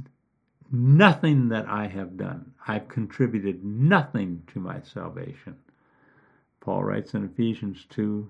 nothing 0.71 1.49
that 1.49 1.67
I 1.67 1.87
have 1.87 2.17
done. 2.17 2.53
I've 2.67 2.87
contributed 2.87 3.63
nothing 3.63 4.43
to 4.53 4.59
my 4.59 4.81
salvation. 4.81 5.57
Paul 6.61 6.83
writes 6.83 7.13
in 7.13 7.25
Ephesians 7.25 7.85
2 7.89 8.29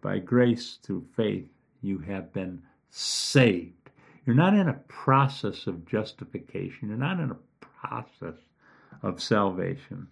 By 0.00 0.18
grace 0.18 0.78
through 0.82 1.06
faith, 1.16 1.48
you 1.82 1.98
have 1.98 2.32
been 2.32 2.62
saved. 2.90 3.90
You're 4.24 4.36
not 4.36 4.54
in 4.54 4.68
a 4.68 4.80
process 4.88 5.66
of 5.66 5.86
justification, 5.86 6.88
you're 6.88 6.96
not 6.96 7.20
in 7.20 7.30
a 7.30 7.38
process 7.60 8.36
of 9.02 9.22
salvation. 9.22 10.06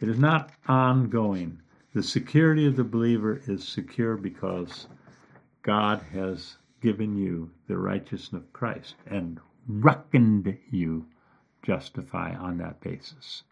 It 0.00 0.08
is 0.08 0.18
not 0.18 0.50
ongoing. 0.66 1.60
The 1.94 2.02
security 2.02 2.66
of 2.66 2.76
the 2.76 2.84
believer 2.84 3.40
is 3.46 3.66
secure 3.66 4.16
because 4.16 4.86
God 5.62 6.02
has 6.12 6.56
given 6.80 7.16
you 7.16 7.50
the 7.66 7.78
righteousness 7.78 8.42
of 8.42 8.52
Christ. 8.52 8.94
And 9.06 9.40
reckoned 9.68 10.56
you 10.70 11.06
justify 11.62 12.34
on 12.34 12.56
that 12.58 12.80
basis. 12.80 13.42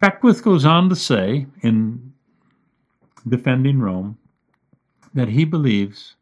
Beckwith 0.00 0.42
goes 0.42 0.64
on 0.64 0.88
to 0.88 0.96
say 0.96 1.46
in 1.62 2.12
defending 3.26 3.78
Rome 3.78 4.18
that 5.14 5.28
he 5.28 5.44
believes 5.44 6.16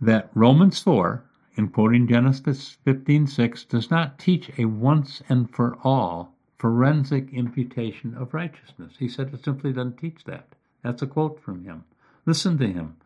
that 0.00 0.30
Romans 0.34 0.80
4, 0.80 1.24
in 1.56 1.68
quoting 1.68 2.06
Genesis 2.06 2.78
15:6, 2.86 3.64
does 3.64 3.90
not 3.90 4.18
teach 4.18 4.50
a 4.56 4.64
once 4.64 5.20
and 5.28 5.50
for 5.50 5.76
all 5.82 6.34
forensic 6.56 7.32
imputation 7.32 8.14
of 8.14 8.32
righteousness. 8.32 8.94
He 8.98 9.08
said 9.08 9.34
it 9.34 9.44
simply 9.44 9.72
doesn't 9.72 9.98
teach 9.98 10.24
that. 10.24 10.54
That's 10.82 11.02
a 11.02 11.06
quote 11.06 11.40
from 11.40 11.64
him. 11.64 11.84
Listen 12.24 12.56
to 12.58 12.66
him. 12.66 12.96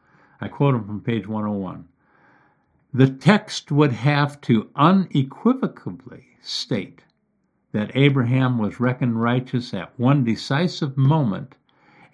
I 0.40 0.48
quote 0.48 0.74
him 0.74 0.84
from 0.84 1.00
page 1.00 1.26
101 1.26 1.88
the 2.94 3.10
text 3.10 3.72
would 3.72 3.90
have 3.90 4.40
to 4.40 4.70
unequivocally 4.76 6.26
state 6.40 7.02
that 7.72 7.90
Abraham 7.96 8.56
was 8.56 8.78
reckoned 8.78 9.20
righteous 9.20 9.74
at 9.74 9.98
one 9.98 10.22
decisive 10.22 10.96
moment 10.96 11.56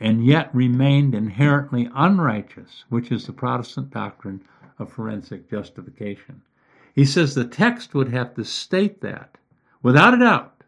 and 0.00 0.24
yet 0.24 0.48
remained 0.54 1.14
inherently 1.14 1.86
unrighteous, 1.94 2.84
which 2.88 3.12
is 3.12 3.26
the 3.26 3.32
Protestant 3.34 3.90
doctrine 3.90 4.42
of 4.78 4.90
forensic 4.90 5.50
justification. 5.50 6.40
He 6.94 7.04
says 7.04 7.34
the 7.34 7.44
text 7.44 7.92
would 7.94 8.08
have 8.08 8.34
to 8.36 8.44
state 8.44 9.02
that, 9.02 9.36
without 9.82 10.14
a 10.14 10.18
doubt, 10.18 10.64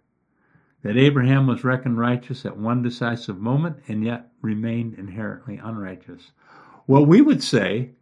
that 0.83 0.99
Abraham 0.99 1.47
was 1.47 1.65
reckoned 1.65 1.97
righteous 1.97 2.45
at 2.45 2.59
one 2.59 2.83
decisive 2.83 3.39
moment 3.39 3.79
and 3.89 4.05
yet 4.05 4.29
remained 4.43 4.99
inherently 4.99 5.57
unrighteous. 5.57 6.33
Well, 6.87 7.07
we 7.07 7.23
would 7.23 7.43
say 7.43 7.93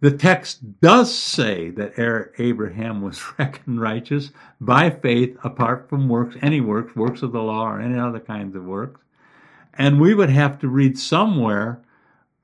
the 0.00 0.10
text 0.10 0.80
does 0.80 1.14
say 1.14 1.70
that 1.70 1.98
er-, 1.98 2.32
Abraham 2.38 3.02
was 3.02 3.22
reckoned 3.38 3.80
righteous 3.80 4.30
by 4.60 4.90
faith 4.90 5.36
apart 5.44 5.88
from 5.88 6.08
works, 6.08 6.36
any 6.42 6.60
works, 6.60 6.96
works 6.96 7.22
of 7.22 7.32
the 7.32 7.42
law 7.42 7.68
or 7.68 7.80
any 7.80 7.98
other 7.98 8.20
kinds 8.20 8.56
of 8.56 8.64
works. 8.64 9.00
And 9.74 10.00
we 10.00 10.14
would 10.14 10.30
have 10.30 10.58
to 10.60 10.68
read 10.68 10.98
somewhere 10.98 11.80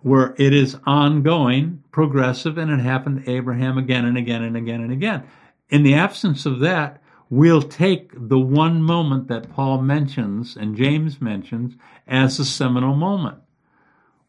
where 0.00 0.34
it 0.38 0.52
is 0.52 0.76
ongoing, 0.86 1.82
progressive, 1.90 2.58
and 2.58 2.70
it 2.70 2.78
happened 2.78 3.24
to 3.24 3.30
Abraham 3.30 3.78
again 3.78 4.04
and 4.04 4.16
again 4.16 4.42
and 4.42 4.56
again 4.56 4.80
and 4.82 4.92
again. 4.92 5.24
In 5.68 5.82
the 5.82 5.94
absence 5.94 6.46
of 6.46 6.60
that, 6.60 7.02
we'll 7.28 7.62
take 7.62 8.12
the 8.14 8.38
one 8.38 8.82
moment 8.82 9.26
that 9.28 9.50
Paul 9.50 9.82
mentions 9.82 10.56
and 10.56 10.76
James 10.76 11.20
mentions 11.20 11.74
as 12.06 12.38
a 12.38 12.44
seminal 12.44 12.94
moment. 12.94 13.38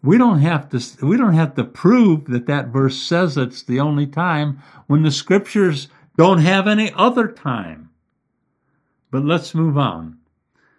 We 0.03 0.17
don't 0.17 0.39
have 0.39 0.69
to 0.69 1.05
we 1.05 1.17
don't 1.17 1.33
have 1.33 1.55
to 1.55 1.63
prove 1.63 2.25
that 2.25 2.45
that 2.47 2.67
verse 2.67 3.01
says 3.01 3.37
it's 3.37 3.63
the 3.63 3.79
only 3.79 4.07
time 4.07 4.61
when 4.87 5.03
the 5.03 5.11
scriptures 5.11 5.87
don't 6.15 6.39
have 6.39 6.67
any 6.67 6.91
other 6.93 7.27
time. 7.27 7.89
But 9.11 9.25
let's 9.25 9.55
move 9.55 9.77
on. 9.77 10.19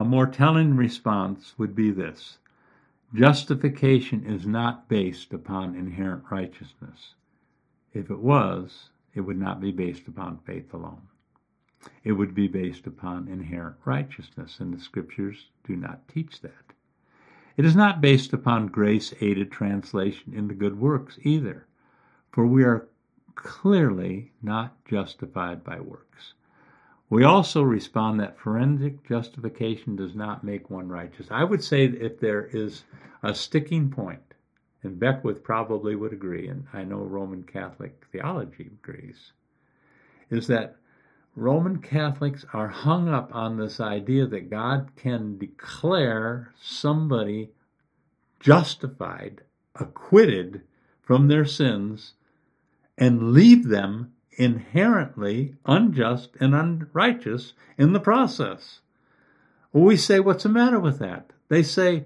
A 0.00 0.04
more 0.04 0.26
telling 0.26 0.76
response 0.76 1.54
would 1.58 1.74
be 1.74 1.90
this. 1.90 2.38
Justification 3.14 4.24
is 4.24 4.46
not 4.46 4.88
based 4.88 5.32
upon 5.32 5.74
inherent 5.74 6.24
righteousness. 6.30 7.14
If 7.92 8.10
it 8.10 8.18
was, 8.18 8.90
it 9.14 9.22
would 9.22 9.38
not 9.38 9.60
be 9.60 9.72
based 9.72 10.06
upon 10.06 10.38
faith 10.46 10.72
alone 10.72 11.08
it 12.02 12.12
would 12.12 12.34
be 12.34 12.48
based 12.48 12.86
upon 12.86 13.28
inherent 13.28 13.76
righteousness, 13.84 14.58
and 14.58 14.74
the 14.74 14.80
scriptures 14.80 15.50
do 15.64 15.76
not 15.76 16.08
teach 16.08 16.40
that. 16.40 16.72
It 17.58 17.64
is 17.64 17.74
not 17.74 18.00
based 18.00 18.32
upon 18.32 18.68
grace 18.68 19.12
aided 19.20 19.50
translation 19.50 20.32
into 20.32 20.54
good 20.54 20.78
works 20.78 21.18
either, 21.22 21.66
for 22.30 22.46
we 22.46 22.62
are 22.62 22.86
clearly 23.34 24.30
not 24.40 24.84
justified 24.84 25.64
by 25.64 25.80
works. 25.80 26.34
We 27.10 27.24
also 27.24 27.62
respond 27.62 28.20
that 28.20 28.38
forensic 28.38 29.02
justification 29.02 29.96
does 29.96 30.14
not 30.14 30.44
make 30.44 30.70
one 30.70 30.88
righteous. 30.88 31.26
I 31.32 31.42
would 31.42 31.64
say 31.64 31.86
if 31.86 32.20
there 32.20 32.44
is 32.44 32.84
a 33.24 33.34
sticking 33.34 33.90
point, 33.90 34.34
and 34.84 34.96
Beckwith 34.96 35.42
probably 35.42 35.96
would 35.96 36.12
agree, 36.12 36.46
and 36.46 36.64
I 36.72 36.84
know 36.84 36.98
Roman 36.98 37.42
Catholic 37.42 38.06
theology 38.12 38.70
agrees, 38.84 39.32
is 40.30 40.46
that 40.46 40.76
Roman 41.40 41.78
Catholics 41.78 42.44
are 42.52 42.68
hung 42.68 43.08
up 43.08 43.34
on 43.34 43.56
this 43.56 43.80
idea 43.80 44.26
that 44.26 44.50
God 44.50 44.90
can 44.96 45.38
declare 45.38 46.52
somebody 46.60 47.50
justified, 48.40 49.42
acquitted 49.74 50.62
from 51.02 51.28
their 51.28 51.44
sins, 51.44 52.14
and 52.96 53.32
leave 53.32 53.68
them 53.68 54.12
inherently 54.32 55.54
unjust 55.66 56.30
and 56.40 56.54
unrighteous 56.54 57.54
in 57.76 57.92
the 57.92 58.00
process. 58.00 58.80
we 59.72 59.96
say, 59.96 60.20
What's 60.20 60.42
the 60.42 60.48
matter 60.48 60.78
with 60.78 60.98
that? 60.98 61.32
They 61.48 61.62
say, 61.62 62.04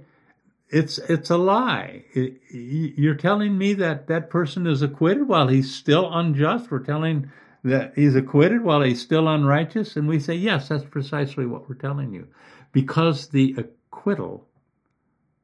it's 0.72 0.96
it's 0.98 1.28
a 1.28 1.36
lie. 1.36 2.04
You're 2.50 3.14
telling 3.14 3.58
me 3.58 3.74
that 3.74 4.06
that 4.06 4.30
person 4.30 4.66
is 4.66 4.80
acquitted 4.80 5.28
while 5.28 5.48
he's 5.48 5.74
still 5.74 6.12
unjust. 6.12 6.70
We're 6.70 6.78
telling 6.78 7.30
that 7.64 7.92
he's 7.94 8.16
acquitted 8.16 8.62
while 8.62 8.82
he's 8.82 9.00
still 9.00 9.28
unrighteous? 9.28 9.96
And 9.96 10.08
we 10.08 10.18
say, 10.18 10.34
yes, 10.34 10.68
that's 10.68 10.84
precisely 10.84 11.46
what 11.46 11.68
we're 11.68 11.74
telling 11.74 12.12
you. 12.12 12.28
Because 12.72 13.28
the 13.28 13.54
acquittal 13.58 14.48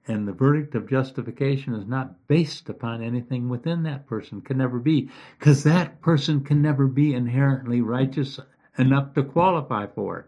and 0.06 0.26
the 0.26 0.32
verdict 0.32 0.74
of 0.74 0.88
justification 0.88 1.74
is 1.74 1.86
not 1.86 2.26
based 2.26 2.68
upon 2.68 3.02
anything 3.02 3.48
within 3.48 3.82
that 3.82 4.06
person, 4.06 4.40
can 4.40 4.56
never 4.56 4.78
be, 4.78 5.10
because 5.38 5.62
that 5.64 6.00
person 6.00 6.42
can 6.42 6.62
never 6.62 6.86
be 6.86 7.14
inherently 7.14 7.82
righteous 7.82 8.40
enough 8.78 9.12
to 9.14 9.22
qualify 9.22 9.86
for 9.86 10.18
it. 10.18 10.26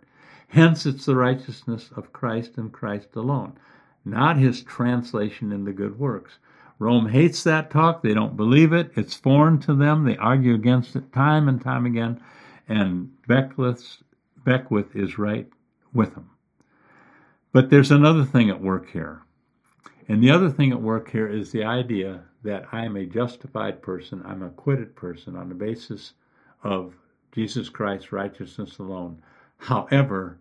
Hence, 0.49 0.85
it's 0.85 1.07
the 1.07 1.17
righteousness 1.17 1.91
of 1.97 2.13
Christ 2.13 2.59
and 2.59 2.71
Christ 2.71 3.17
alone, 3.17 3.55
not 4.05 4.37
his 4.37 4.63
translation 4.63 5.53
into 5.53 5.73
good 5.73 5.99
works. 5.99 6.39
Rome 6.81 7.11
hates 7.11 7.45
that 7.45 7.71
talk. 7.71 8.03
They 8.03 8.15
don't 8.15 8.39
believe 8.39 8.73
it. 8.73 8.91
It's 8.97 9.15
foreign 9.15 9.61
to 9.61 9.75
them. 9.75 10.05
They 10.05 10.17
argue 10.17 10.55
against 10.55 10.97
it 10.97 11.13
time 11.13 11.47
and 11.47 11.63
time 11.63 11.85
again. 11.85 12.21
And 12.69 13.11
Beckwith, 13.29 13.99
Beckwith 14.45 14.97
is 14.97 15.19
right 15.19 15.47
with 15.93 16.15
them. 16.15 16.31
But 17.53 17.69
there's 17.69 17.91
another 17.91 18.25
thing 18.25 18.49
at 18.49 18.63
work 18.63 18.91
here. 18.91 19.21
And 20.09 20.23
the 20.23 20.31
other 20.31 20.49
thing 20.49 20.73
at 20.73 20.81
work 20.81 21.11
here 21.11 21.29
is 21.29 21.53
the 21.53 21.65
idea 21.65 22.23
that 22.45 22.65
I 22.73 22.87
am 22.87 22.97
a 22.97 23.05
justified 23.05 23.83
person, 23.83 24.23
I'm 24.25 24.43
a 24.43 24.47
acquitted 24.47 24.97
person 24.97 25.37
on 25.37 25.51
the 25.51 25.55
basis 25.55 26.15
of 26.65 26.95
Jesus 27.33 27.69
Christ's 27.69 28.11
righteousness 28.11 28.79
alone. 28.79 29.23
However, 29.59 30.39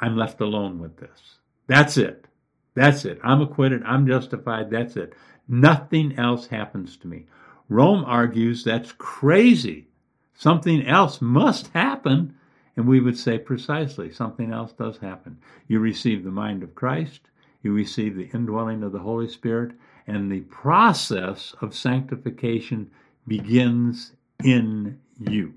I'm 0.00 0.16
left 0.16 0.40
alone 0.40 0.80
with 0.80 0.96
this. 0.96 1.38
That's 1.68 1.96
it. 1.96 2.26
That's 2.74 3.04
it. 3.04 3.20
I'm 3.22 3.40
acquitted. 3.40 3.82
I'm 3.84 4.06
justified. 4.06 4.68
That's 4.70 4.96
it. 4.96 5.14
Nothing 5.48 6.18
else 6.18 6.46
happens 6.48 6.96
to 6.98 7.06
me. 7.06 7.26
Rome 7.68 8.04
argues 8.06 8.64
that's 8.64 8.92
crazy. 8.92 9.88
Something 10.34 10.86
else 10.86 11.20
must 11.20 11.68
happen. 11.68 12.34
And 12.76 12.86
we 12.86 13.00
would 13.00 13.18
say 13.18 13.38
precisely, 13.38 14.12
something 14.12 14.52
else 14.52 14.72
does 14.72 14.98
happen. 14.98 15.38
You 15.66 15.80
receive 15.80 16.24
the 16.24 16.30
mind 16.30 16.62
of 16.62 16.74
Christ, 16.74 17.22
you 17.62 17.72
receive 17.72 18.16
the 18.16 18.28
indwelling 18.34 18.82
of 18.82 18.92
the 18.92 18.98
Holy 18.98 19.28
Spirit, 19.28 19.72
and 20.06 20.30
the 20.30 20.42
process 20.42 21.54
of 21.62 21.74
sanctification 21.74 22.90
begins 23.26 24.12
in 24.44 25.00
you. 25.18 25.54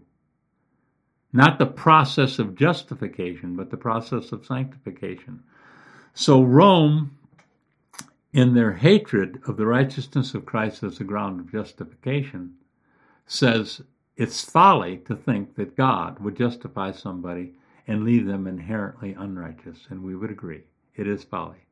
Not 1.34 1.60
the 1.60 1.66
process 1.66 2.40
of 2.40 2.56
justification, 2.56 3.56
but 3.56 3.70
the 3.70 3.78
process 3.78 4.32
of 4.32 4.46
sanctification. 4.46 5.44
So 6.14 6.42
Rome 6.42 7.19
in 8.32 8.54
their 8.54 8.74
hatred 8.74 9.42
of 9.48 9.58
the 9.58 9.66
righteousness 9.66 10.34
of 10.34 10.46
Christ 10.46 10.84
as 10.84 11.00
a 11.00 11.04
ground 11.04 11.40
of 11.40 11.52
justification, 11.52 12.54
says 13.26 13.82
it's 14.16 14.44
folly 14.44 14.98
to 15.06 15.16
think 15.16 15.56
that 15.56 15.76
God 15.76 16.20
would 16.20 16.36
justify 16.36 16.92
somebody 16.92 17.54
and 17.88 18.04
leave 18.04 18.26
them 18.26 18.46
inherently 18.46 19.14
unrighteous. 19.14 19.88
And 19.90 20.04
we 20.04 20.16
would 20.16 20.30
agree, 20.30 20.64
it 20.96 21.08
is 21.08 21.24
folly. 21.24 21.66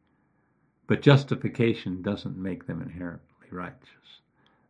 But 0.88 1.02
justification 1.02 2.02
doesn't 2.02 2.38
make 2.38 2.66
them 2.66 2.82
inherently 2.82 3.48
righteous. 3.52 4.22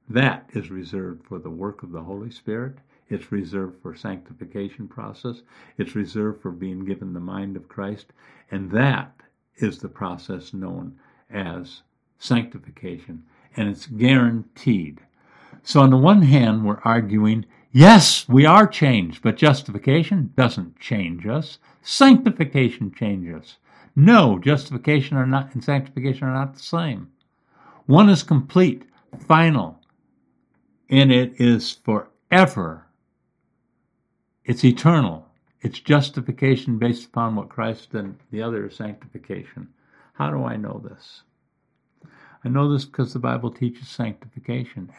That 0.09 0.49
is 0.53 0.71
reserved 0.71 1.25
for 1.25 1.39
the 1.39 1.49
work 1.49 1.83
of 1.83 1.91
the 1.91 2.03
Holy 2.03 2.31
Spirit. 2.31 2.77
It's 3.09 3.31
reserved 3.31 3.81
for 3.81 3.95
sanctification 3.95 4.87
process. 4.87 5.41
It's 5.77 5.95
reserved 5.95 6.41
for 6.41 6.51
being 6.51 6.83
given 6.83 7.13
the 7.13 7.19
mind 7.19 7.55
of 7.55 7.69
Christ. 7.69 8.07
And 8.51 8.71
that 8.71 9.13
is 9.57 9.79
the 9.79 9.89
process 9.89 10.53
known 10.53 10.97
as 11.29 11.81
sanctification, 12.19 13.23
and 13.55 13.69
it's 13.69 13.87
guaranteed. 13.87 15.01
So, 15.63 15.81
on 15.81 15.89
the 15.89 15.97
one 15.97 16.21
hand, 16.21 16.65
we're 16.65 16.79
arguing, 16.83 17.45
yes, 17.71 18.27
we 18.29 18.45
are 18.45 18.67
changed, 18.67 19.21
but 19.21 19.37
justification 19.37 20.31
doesn't 20.35 20.79
change 20.79 21.25
us. 21.27 21.59
Sanctification 21.81 22.93
changes. 22.93 23.57
No, 23.95 24.37
justification 24.39 25.17
are 25.17 25.25
not 25.25 25.53
and 25.53 25.63
sanctification 25.63 26.27
are 26.27 26.33
not 26.33 26.53
the 26.53 26.61
same. 26.61 27.09
One 27.87 28.09
is 28.09 28.21
complete, 28.21 28.83
final, 29.27 29.79
and 30.89 31.11
it 31.11 31.39
is 31.39 31.79
forever. 31.83 32.85
It's 34.45 34.63
eternal. 34.63 35.27
It's 35.61 35.79
justification 35.79 36.77
based 36.77 37.07
upon 37.07 37.35
what 37.35 37.49
Christ 37.49 37.93
and 37.93 38.17
the 38.31 38.41
other 38.41 38.67
is 38.67 38.75
sanctification. 38.75 39.67
How 40.17 40.31
do 40.31 40.43
I 40.43 40.55
know 40.55 40.81
this? 40.83 41.21
I 42.43 42.49
know 42.49 42.71
this 42.71 42.85
because 42.85 43.13
the 43.13 43.19
Bible 43.19 43.51
teaches 43.51 43.87
sanctification, 43.87 44.91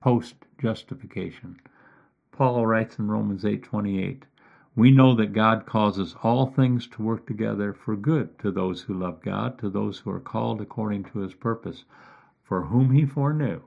post 0.00 0.36
justification. 0.60 1.58
Paul 2.30 2.64
writes 2.64 2.96
in 2.96 3.08
Romans 3.08 3.44
8:28, 3.44 4.26
"We 4.76 4.92
know 4.92 5.16
that 5.16 5.32
God 5.32 5.66
causes 5.66 6.14
all 6.22 6.46
things 6.46 6.86
to 6.86 7.02
work 7.02 7.26
together 7.26 7.72
for 7.72 7.96
good 7.96 8.38
to 8.38 8.52
those 8.52 8.82
who 8.82 8.94
love 8.94 9.20
God, 9.22 9.58
to 9.58 9.68
those 9.68 9.98
who 9.98 10.10
are 10.12 10.20
called 10.20 10.60
according 10.60 11.02
to 11.06 11.18
his 11.18 11.34
purpose, 11.34 11.84
for 12.44 12.66
whom 12.66 12.92
he 12.92 13.04
foreknew, 13.04 13.62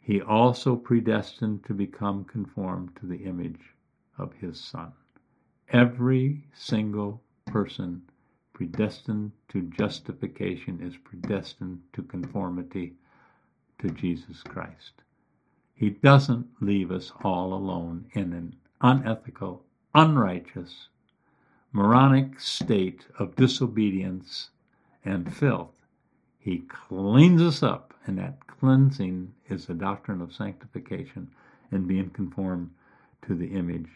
he 0.00 0.22
also 0.22 0.76
predestined 0.76 1.64
to 1.64 1.74
become 1.74 2.22
conformed 2.24 2.94
to 2.94 3.06
the 3.06 3.24
image 3.24 3.74
of 4.16 4.34
his 4.34 4.60
son." 4.60 4.92
Every 5.70 6.46
single 6.52 7.20
person 7.46 8.02
predestined 8.58 9.30
to 9.48 9.62
justification 9.62 10.80
is 10.82 10.96
predestined 10.96 11.80
to 11.92 12.02
conformity 12.02 12.92
to 13.78 13.88
Jesus 13.90 14.42
Christ. 14.42 14.94
He 15.76 15.90
doesn't 15.90 16.48
leave 16.60 16.90
us 16.90 17.12
all 17.22 17.54
alone 17.54 18.06
in 18.14 18.32
an 18.32 18.56
unethical, 18.80 19.62
unrighteous 19.94 20.88
moronic 21.72 22.40
state 22.40 23.06
of 23.20 23.36
disobedience 23.36 24.50
and 25.04 25.32
filth, 25.32 25.86
he 26.40 26.64
cleans 26.66 27.40
us 27.40 27.62
up, 27.62 27.94
and 28.06 28.18
that 28.18 28.44
cleansing 28.48 29.32
is 29.48 29.66
the 29.66 29.74
doctrine 29.74 30.20
of 30.20 30.34
sanctification 30.34 31.30
and 31.70 31.86
being 31.86 32.10
conformed 32.10 32.70
to 33.22 33.36
the 33.36 33.54
image 33.54 33.90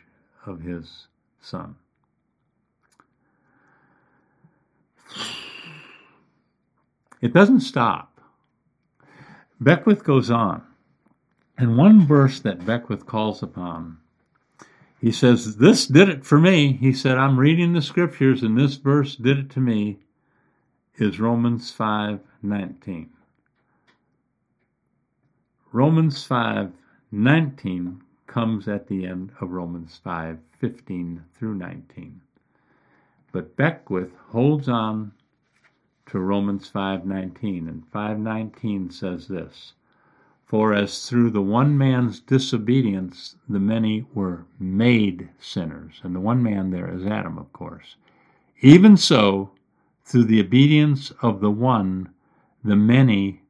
of 0.46 0.60
his 0.60 1.08
Son. 1.40 1.74
It 7.20 7.32
doesn't 7.32 7.60
stop. 7.60 8.20
Beckwith 9.60 10.04
goes 10.04 10.30
on. 10.30 10.62
And 11.56 11.76
one 11.76 12.06
verse 12.06 12.40
that 12.40 12.66
Beckwith 12.66 13.06
calls 13.06 13.42
upon, 13.42 13.98
he 15.00 15.12
says, 15.12 15.56
This 15.56 15.86
did 15.86 16.08
it 16.08 16.24
for 16.24 16.38
me. 16.38 16.72
He 16.72 16.92
said, 16.92 17.18
I'm 17.18 17.38
reading 17.38 17.72
the 17.72 17.82
scriptures, 17.82 18.42
and 18.42 18.58
this 18.58 18.74
verse 18.74 19.16
did 19.16 19.38
it 19.38 19.50
to 19.50 19.60
me, 19.60 19.98
is 20.96 21.20
Romans 21.20 21.70
5 21.70 22.20
19. 22.42 23.10
Romans 25.72 26.24
5 26.24 26.72
19 27.12 28.02
comes 28.26 28.68
at 28.68 28.88
the 28.88 29.06
end 29.06 29.32
of 29.40 29.50
Romans 29.50 30.00
5 30.02 30.38
15 30.58 31.24
through 31.34 31.54
19. 31.54 32.20
But 33.32 33.56
Beckwith 33.56 34.14
holds 34.28 34.68
on 34.68 35.12
to 36.06 36.20
Romans 36.20 36.70
5:19 36.70 37.66
and 37.66 37.90
5:19 37.90 38.92
says 38.92 39.28
this 39.28 39.72
For 40.44 40.74
as 40.74 41.08
through 41.08 41.30
the 41.30 41.40
one 41.40 41.78
man's 41.78 42.20
disobedience 42.20 43.36
the 43.48 43.58
many 43.58 44.06
were 44.12 44.44
made 44.60 45.30
sinners 45.38 46.00
and 46.04 46.14
the 46.14 46.20
one 46.20 46.42
man 46.42 46.70
there 46.70 46.92
is 46.92 47.06
Adam 47.06 47.38
of 47.38 47.50
course 47.54 47.96
even 48.60 48.96
so 48.96 49.50
through 50.04 50.24
the 50.24 50.40
obedience 50.40 51.10
of 51.22 51.40
the 51.40 51.50
one 51.50 52.10
the 52.62 52.76
many 52.76 53.42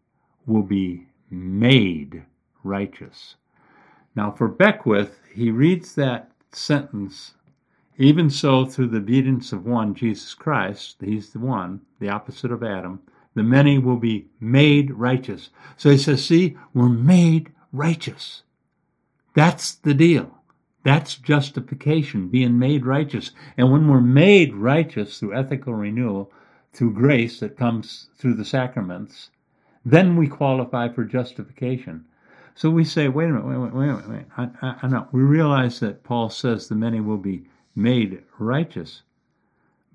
will 0.46 0.62
be 0.62 1.09
made 1.28 2.24
righteous. 2.62 3.36
Now 4.14 4.30
for 4.30 4.48
Beckwith 4.48 5.20
he 5.34 5.50
reads 5.50 5.94
that 5.96 6.30
sentence 6.52 7.34
even 8.02 8.30
so, 8.30 8.64
through 8.64 8.88
the 8.88 8.98
obedience 8.98 9.52
of 9.52 9.64
one, 9.64 9.94
Jesus 9.94 10.34
Christ, 10.34 10.96
he's 11.00 11.30
the 11.30 11.38
one, 11.38 11.82
the 12.00 12.08
opposite 12.08 12.50
of 12.50 12.62
Adam, 12.62 13.00
the 13.34 13.42
many 13.42 13.78
will 13.78 13.96
be 13.96 14.26
made 14.40 14.90
righteous. 14.90 15.50
So 15.76 15.90
he 15.90 15.98
says, 15.98 16.24
see, 16.24 16.56
we're 16.74 16.88
made 16.88 17.52
righteous. 17.72 18.42
That's 19.34 19.74
the 19.74 19.94
deal. 19.94 20.38
That's 20.84 21.14
justification, 21.14 22.28
being 22.28 22.58
made 22.58 22.84
righteous. 22.84 23.30
And 23.56 23.70
when 23.70 23.88
we're 23.88 24.00
made 24.00 24.54
righteous 24.54 25.18
through 25.18 25.38
ethical 25.38 25.74
renewal, 25.74 26.32
through 26.72 26.94
grace 26.94 27.40
that 27.40 27.56
comes 27.56 28.08
through 28.18 28.34
the 28.34 28.44
sacraments, 28.44 29.30
then 29.84 30.16
we 30.16 30.26
qualify 30.26 30.88
for 30.88 31.04
justification. 31.04 32.04
So 32.54 32.68
we 32.68 32.84
say, 32.84 33.08
wait 33.08 33.26
a 33.26 33.28
minute, 33.28 33.46
wait 33.46 33.54
a 33.54 33.58
minute, 33.58 33.74
wait 33.74 33.88
a 33.88 33.92
minute. 33.92 34.08
Wait. 34.10 34.24
I, 34.36 34.48
I, 34.66 34.76
I 34.82 34.88
know. 34.88 35.08
We 35.12 35.22
realize 35.22 35.80
that 35.80 36.02
Paul 36.02 36.30
says 36.30 36.66
the 36.66 36.74
many 36.74 37.00
will 37.00 37.16
be 37.16 37.44
made 37.74 38.23
righteous. 38.39 39.03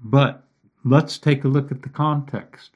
But 0.04 0.44
let's 0.84 1.18
take 1.18 1.44
a 1.44 1.49
look 1.49 1.72
at 1.72 1.82
the 1.82 1.90
context. 1.90 2.72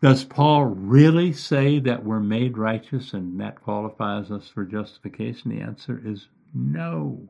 Does 0.00 0.24
Paul 0.24 0.64
really 0.64 1.32
say 1.32 1.78
that 1.80 2.04
we're 2.04 2.20
made 2.20 2.56
righteous 2.56 3.12
and 3.12 3.38
that 3.40 3.60
qualifies 3.60 4.30
us 4.30 4.48
for 4.48 4.64
justification? 4.64 5.50
The 5.50 5.60
answer 5.60 6.00
is 6.02 6.28
no. 6.54 7.28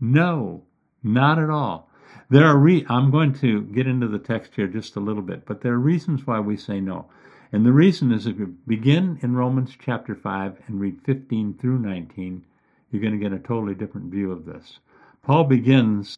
No, 0.00 0.62
not 1.02 1.38
at 1.38 1.50
all. 1.50 1.90
There 2.30 2.46
are 2.46 2.56
re- 2.56 2.86
I'm 2.88 3.10
going 3.10 3.32
to 3.34 3.62
get 3.62 3.86
into 3.86 4.06
the 4.06 4.18
text 4.18 4.52
here 4.54 4.68
just 4.68 4.96
a 4.96 5.00
little 5.00 5.22
bit, 5.22 5.44
but 5.44 5.60
there 5.60 5.72
are 5.72 5.78
reasons 5.78 6.26
why 6.26 6.38
we 6.40 6.56
say 6.56 6.80
no. 6.80 7.06
And 7.50 7.64
the 7.64 7.72
reason 7.72 8.12
is 8.12 8.26
if 8.26 8.38
you 8.38 8.54
begin 8.66 9.18
in 9.22 9.34
Romans 9.34 9.76
chapter 9.78 10.14
5 10.14 10.62
and 10.66 10.80
read 10.80 11.00
15 11.04 11.54
through 11.54 11.78
19, 11.78 12.44
you're 12.90 13.02
going 13.02 13.18
to 13.18 13.18
get 13.18 13.32
a 13.32 13.38
totally 13.38 13.74
different 13.74 14.10
view 14.10 14.30
of 14.30 14.44
this. 14.44 14.78
Paul 15.22 15.44
begins 15.44 16.16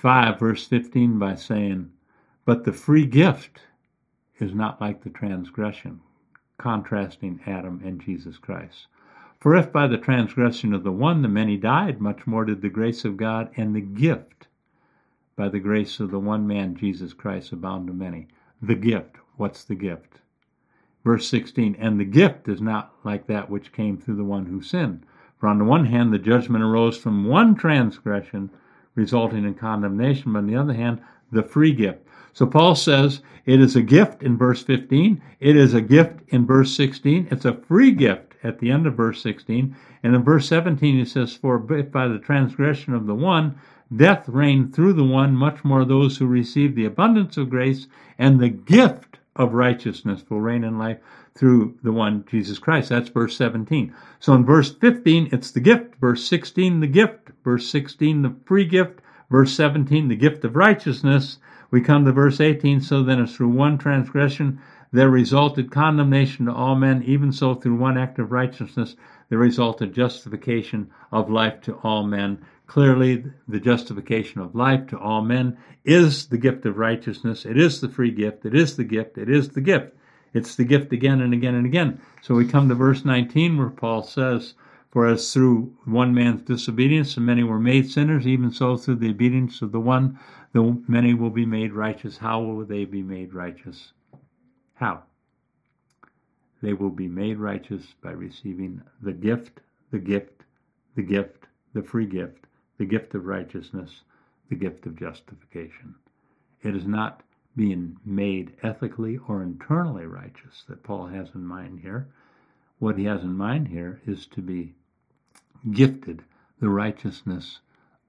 5, 0.00 0.38
verse 0.38 0.66
15, 0.66 1.18
by 1.18 1.34
saying, 1.34 1.90
But 2.46 2.64
the 2.64 2.72
free 2.72 3.04
gift 3.04 3.60
is 4.38 4.54
not 4.54 4.80
like 4.80 5.02
the 5.04 5.10
transgression, 5.10 6.00
contrasting 6.56 7.38
Adam 7.46 7.82
and 7.84 8.00
Jesus 8.00 8.38
Christ. 8.38 8.86
For 9.38 9.54
if 9.54 9.70
by 9.70 9.86
the 9.86 9.98
transgression 9.98 10.72
of 10.72 10.84
the 10.84 10.90
one 10.90 11.20
the 11.20 11.28
many 11.28 11.58
died, 11.58 12.00
much 12.00 12.26
more 12.26 12.46
did 12.46 12.62
the 12.62 12.70
grace 12.70 13.04
of 13.04 13.18
God 13.18 13.50
and 13.58 13.76
the 13.76 13.82
gift 13.82 14.48
by 15.36 15.50
the 15.50 15.60
grace 15.60 16.00
of 16.00 16.10
the 16.10 16.18
one 16.18 16.46
man, 16.46 16.76
Jesus 16.76 17.12
Christ, 17.12 17.52
abound 17.52 17.86
to 17.88 17.92
many. 17.92 18.28
The 18.62 18.76
gift. 18.76 19.16
What's 19.36 19.64
the 19.64 19.74
gift? 19.74 20.20
Verse 21.04 21.28
16, 21.28 21.76
and 21.78 22.00
the 22.00 22.04
gift 22.06 22.48
is 22.48 22.62
not 22.62 22.94
like 23.04 23.26
that 23.26 23.50
which 23.50 23.72
came 23.72 23.98
through 23.98 24.16
the 24.16 24.24
one 24.24 24.46
who 24.46 24.62
sinned. 24.62 25.04
For 25.38 25.46
on 25.46 25.58
the 25.58 25.64
one 25.64 25.84
hand, 25.84 26.10
the 26.10 26.18
judgment 26.18 26.64
arose 26.64 26.96
from 26.96 27.26
one 27.26 27.54
transgression 27.54 28.48
resulting 28.94 29.44
in 29.44 29.54
condemnation, 29.54 30.32
but 30.32 30.40
on 30.40 30.46
the 30.46 30.56
other 30.56 30.74
hand, 30.74 31.00
the 31.32 31.42
free 31.42 31.72
gift. 31.72 32.00
So 32.32 32.46
Paul 32.46 32.74
says 32.74 33.22
it 33.44 33.60
is 33.60 33.76
a 33.76 33.82
gift 33.82 34.22
in 34.22 34.36
verse 34.36 34.62
15, 34.62 35.20
it 35.40 35.56
is 35.56 35.74
a 35.74 35.80
gift 35.80 36.20
in 36.28 36.46
verse 36.46 36.74
16, 36.76 37.28
it's 37.30 37.44
a 37.44 37.54
free 37.54 37.90
gift 37.90 38.34
at 38.42 38.58
the 38.58 38.70
end 38.70 38.86
of 38.86 38.94
verse 38.94 39.22
16, 39.22 39.74
and 40.02 40.14
in 40.14 40.22
verse 40.22 40.48
17 40.48 40.98
he 40.98 41.04
says, 41.04 41.34
For 41.34 41.58
by 41.58 42.08
the 42.08 42.18
transgression 42.18 42.94
of 42.94 43.06
the 43.06 43.14
one, 43.14 43.58
death 43.94 44.28
reigned 44.28 44.74
through 44.74 44.92
the 44.92 45.04
one, 45.04 45.34
much 45.34 45.64
more 45.64 45.84
those 45.84 46.16
who 46.16 46.26
receive 46.26 46.74
the 46.74 46.84
abundance 46.84 47.36
of 47.36 47.50
grace 47.50 47.88
and 48.18 48.38
the 48.38 48.48
gift 48.48 49.09
of 49.40 49.54
righteousness 49.54 50.22
will 50.28 50.40
reign 50.40 50.64
in 50.64 50.78
life 50.78 50.98
through 51.34 51.78
the 51.82 51.92
one 51.92 52.24
Jesus 52.30 52.58
Christ. 52.58 52.90
That's 52.90 53.08
verse 53.08 53.36
17. 53.36 53.94
So 54.18 54.34
in 54.34 54.44
verse 54.44 54.70
15, 54.74 55.30
it's 55.32 55.50
the 55.50 55.60
gift. 55.60 55.94
Verse 56.00 56.22
16, 56.24 56.80
the 56.80 56.86
gift. 56.86 57.30
Verse 57.42 57.66
16, 57.68 58.22
the 58.22 58.34
free 58.44 58.66
gift. 58.66 59.00
Verse 59.30 59.52
17, 59.52 60.08
the 60.08 60.16
gift 60.16 60.44
of 60.44 60.56
righteousness. 60.56 61.38
We 61.70 61.80
come 61.80 62.04
to 62.04 62.12
verse 62.12 62.40
18. 62.40 62.82
So 62.82 63.02
then, 63.02 63.22
as 63.22 63.34
through 63.34 63.48
one 63.48 63.78
transgression 63.78 64.60
there 64.92 65.08
resulted 65.08 65.70
condemnation 65.70 66.46
to 66.46 66.52
all 66.52 66.74
men, 66.74 67.02
even 67.04 67.30
so 67.32 67.54
through 67.54 67.76
one 67.76 67.96
act 67.96 68.18
of 68.18 68.32
righteousness 68.32 68.96
there 69.28 69.38
resulted 69.38 69.94
justification 69.94 70.90
of 71.12 71.30
life 71.30 71.60
to 71.62 71.74
all 71.84 72.02
men. 72.02 72.38
Clearly, 72.70 73.24
the 73.48 73.58
justification 73.58 74.40
of 74.40 74.54
life 74.54 74.86
to 74.86 74.96
all 74.96 75.22
men 75.22 75.58
is 75.84 76.28
the 76.28 76.38
gift 76.38 76.64
of 76.64 76.78
righteousness. 76.78 77.44
It 77.44 77.58
is 77.58 77.80
the 77.80 77.88
free 77.88 78.12
gift. 78.12 78.46
It 78.46 78.54
is 78.54 78.76
the 78.76 78.84
gift. 78.84 79.18
It 79.18 79.28
is 79.28 79.48
the 79.48 79.60
gift. 79.60 79.92
It's 80.32 80.54
the 80.54 80.62
gift 80.62 80.92
again 80.92 81.20
and 81.20 81.34
again 81.34 81.56
and 81.56 81.66
again. 81.66 82.00
So 82.22 82.36
we 82.36 82.46
come 82.46 82.68
to 82.68 82.76
verse 82.76 83.04
19 83.04 83.58
where 83.58 83.70
Paul 83.70 84.04
says, 84.04 84.54
For 84.92 85.08
as 85.08 85.32
through 85.32 85.76
one 85.84 86.14
man's 86.14 86.42
disobedience 86.42 87.16
the 87.16 87.22
many 87.22 87.42
were 87.42 87.58
made 87.58 87.90
sinners, 87.90 88.24
even 88.24 88.52
so 88.52 88.76
through 88.76 88.96
the 88.96 89.10
obedience 89.10 89.62
of 89.62 89.72
the 89.72 89.80
one 89.80 90.16
the 90.52 90.80
many 90.86 91.12
will 91.12 91.30
be 91.30 91.46
made 91.46 91.72
righteous. 91.72 92.18
How 92.18 92.40
will 92.40 92.64
they 92.64 92.84
be 92.84 93.02
made 93.02 93.34
righteous? 93.34 93.94
How? 94.74 95.02
They 96.62 96.74
will 96.74 96.90
be 96.90 97.08
made 97.08 97.38
righteous 97.38 97.94
by 98.00 98.12
receiving 98.12 98.80
the 99.02 99.12
gift, 99.12 99.58
the 99.90 99.98
gift, 99.98 100.44
the 100.94 101.02
gift, 101.02 101.48
the 101.74 101.82
free 101.82 102.06
gift, 102.06 102.46
the 102.80 102.86
gift 102.86 103.14
of 103.14 103.26
righteousness, 103.26 104.04
the 104.48 104.54
gift 104.56 104.86
of 104.86 104.98
justification. 104.98 105.94
It 106.62 106.74
is 106.74 106.86
not 106.86 107.22
being 107.54 107.98
made 108.06 108.54
ethically 108.62 109.18
or 109.28 109.42
internally 109.42 110.06
righteous 110.06 110.64
that 110.66 110.82
Paul 110.82 111.08
has 111.08 111.28
in 111.34 111.46
mind 111.46 111.80
here. 111.80 112.08
What 112.78 112.96
he 112.96 113.04
has 113.04 113.22
in 113.22 113.36
mind 113.36 113.68
here 113.68 114.00
is 114.06 114.26
to 114.28 114.40
be 114.40 114.72
gifted 115.70 116.22
the 116.58 116.70
righteousness 116.70 117.58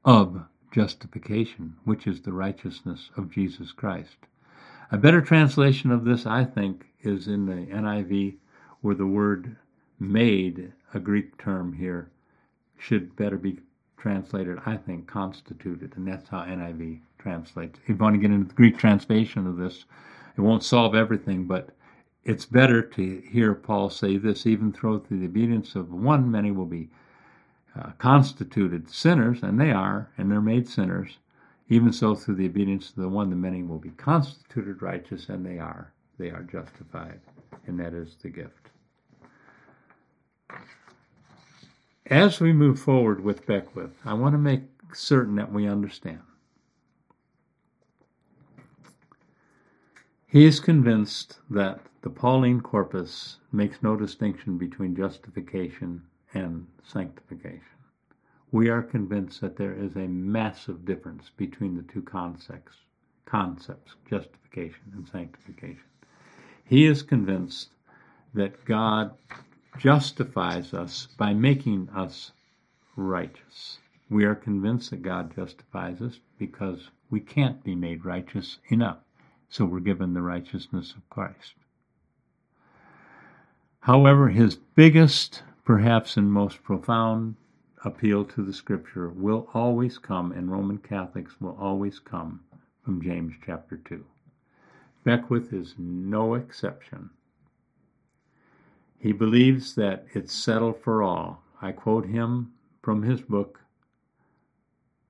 of 0.06 0.46
justification, 0.72 1.76
which 1.84 2.08
is 2.08 2.22
the 2.22 2.32
righteousness 2.32 3.10
of 3.18 3.30
Jesus 3.30 3.74
Christ. 3.74 4.16
A 4.90 4.98
better 4.98 5.20
translation 5.20 5.92
of 5.92 6.06
this, 6.06 6.26
I 6.26 6.46
think, 6.46 6.86
is 7.02 7.28
in 7.28 7.46
the 7.46 7.66
NIV, 7.76 8.36
where 8.80 8.96
the 8.96 9.06
word 9.06 9.58
made, 10.00 10.72
a 10.94 11.00
Greek 11.02 11.38
term 11.38 11.74
here, 11.74 12.10
should 12.78 13.18
better 13.18 13.38
be 13.38 13.60
translated, 14.02 14.58
I 14.66 14.78
think, 14.78 15.06
constituted, 15.06 15.94
and 15.96 16.08
that's 16.08 16.28
how 16.30 16.40
NIV 16.40 17.02
translates. 17.20 17.80
If 17.84 17.90
you 17.90 17.96
want 17.96 18.16
to 18.16 18.20
get 18.20 18.32
into 18.32 18.48
the 18.48 18.56
Greek 18.56 18.78
translation 18.78 19.46
of 19.46 19.58
this, 19.58 19.86
it 20.36 20.42
won't 20.42 20.64
solve 20.64 20.96
everything, 20.96 21.46
but 21.46 21.70
it's 22.24 22.46
better 22.46 22.82
to 22.82 23.22
hear 23.22 23.54
Paul 23.54 23.92
say 23.92 24.18
this 24.18 24.48
even 24.48 24.74
through 24.74 25.06
the 25.10 25.26
obedience 25.26 25.76
of 25.76 25.94
one, 25.94 26.32
many 26.32 26.50
will 26.50 26.66
be 26.66 26.90
uh, 27.80 27.92
constituted 28.00 28.90
sinners, 28.90 29.44
and 29.44 29.60
they 29.60 29.72
are, 29.72 30.10
and 30.18 30.32
they're 30.32 30.42
made 30.42 30.68
sinners. 30.68 31.20
Even 31.70 31.94
so, 31.94 32.16
through 32.16 32.36
the 32.36 32.48
obedience 32.48 32.90
of 32.90 32.96
the 32.96 33.08
one, 33.08 33.30
the 33.30 33.36
many 33.36 33.62
will 33.62 33.80
be 33.80 33.92
constituted 33.92 34.82
righteous, 34.82 35.30
and 35.30 35.46
they 35.46 35.60
are. 35.60 35.94
They 36.18 36.32
are 36.32 36.44
justified, 36.44 37.20
and 37.68 37.80
that 37.80 37.94
is 37.94 38.16
the 38.22 38.30
gift. 38.30 38.72
As 42.08 42.40
we 42.40 42.52
move 42.52 42.80
forward 42.80 43.24
with 43.24 43.46
Beckwith, 43.46 43.96
I 44.04 44.14
want 44.16 44.34
to 44.34 44.40
make 44.40 44.64
certain 44.94 45.36
that 45.36 45.52
we 45.52 45.68
understand. 45.68 46.22
He 50.28 50.46
is 50.46 50.60
convinced 50.60 51.40
that 51.50 51.82
the 52.02 52.10
Pauline 52.10 52.62
corpus 52.62 53.38
makes 53.52 53.84
no 53.84 53.96
distinction 53.96 54.58
between 54.58 54.96
justification 54.96 56.02
and 56.34 56.68
sanctification. 56.84 57.62
We 58.52 58.70
are 58.70 58.82
convinced 58.82 59.42
that 59.42 59.56
there 59.56 59.74
is 59.74 59.96
a 59.96 60.08
massive 60.08 60.86
difference 60.86 61.30
between 61.38 61.76
the 61.76 61.84
two 61.84 62.02
concepts, 62.02 62.78
concepts 63.26 63.96
justification 64.10 64.92
and 64.94 65.08
sanctification. 65.08 65.84
He 66.66 66.86
is 66.86 67.04
convinced 67.04 67.70
that 68.34 68.66
God 68.66 69.14
justifies 69.78 70.74
us 70.74 71.08
by 71.18 71.34
making 71.34 71.90
us 71.96 72.32
righteous. 72.96 73.80
We 74.10 74.26
are 74.26 74.36
convinced 74.36 74.90
that 74.90 75.02
God 75.02 75.36
justifies 75.36 76.02
us 76.02 76.20
because 76.38 76.90
we 77.10 77.20
can't 77.20 77.64
be 77.64 77.76
made 77.76 78.06
righteous 78.06 78.60
enough, 78.70 78.98
so 79.50 79.66
we're 79.66 79.80
given 79.80 80.14
the 80.14 80.22
righteousness 80.22 80.94
of 80.96 81.10
Christ. 81.10 81.56
However, 83.82 84.30
his 84.30 84.56
biggest, 84.56 85.44
perhaps 85.66 86.18
and 86.18 86.32
most 86.32 86.62
profound 86.64 87.36
appeal 87.84 88.24
to 88.26 88.44
the 88.44 88.54
scripture 88.54 89.10
will 89.10 89.50
always 89.54 89.98
come, 89.98 90.32
and 90.32 90.52
Roman 90.52 90.78
Catholics 90.78 91.42
will 91.42 91.58
always 91.60 91.98
come 91.98 92.42
from 92.84 93.02
James 93.02 93.34
chapter 93.46 93.78
2. 93.78 94.06
Beckwith 95.04 95.52
is 95.52 95.74
no 95.80 96.36
exception. 96.36 97.10
He 99.02 99.14
believes 99.14 99.74
that 99.76 100.06
it's 100.14 100.32
settled 100.32 100.80
for 100.80 101.02
all. 101.02 101.44
I 101.60 101.72
quote 101.72 102.06
him 102.06 102.54
from 102.84 103.02
his 103.02 103.20
book 103.20 103.60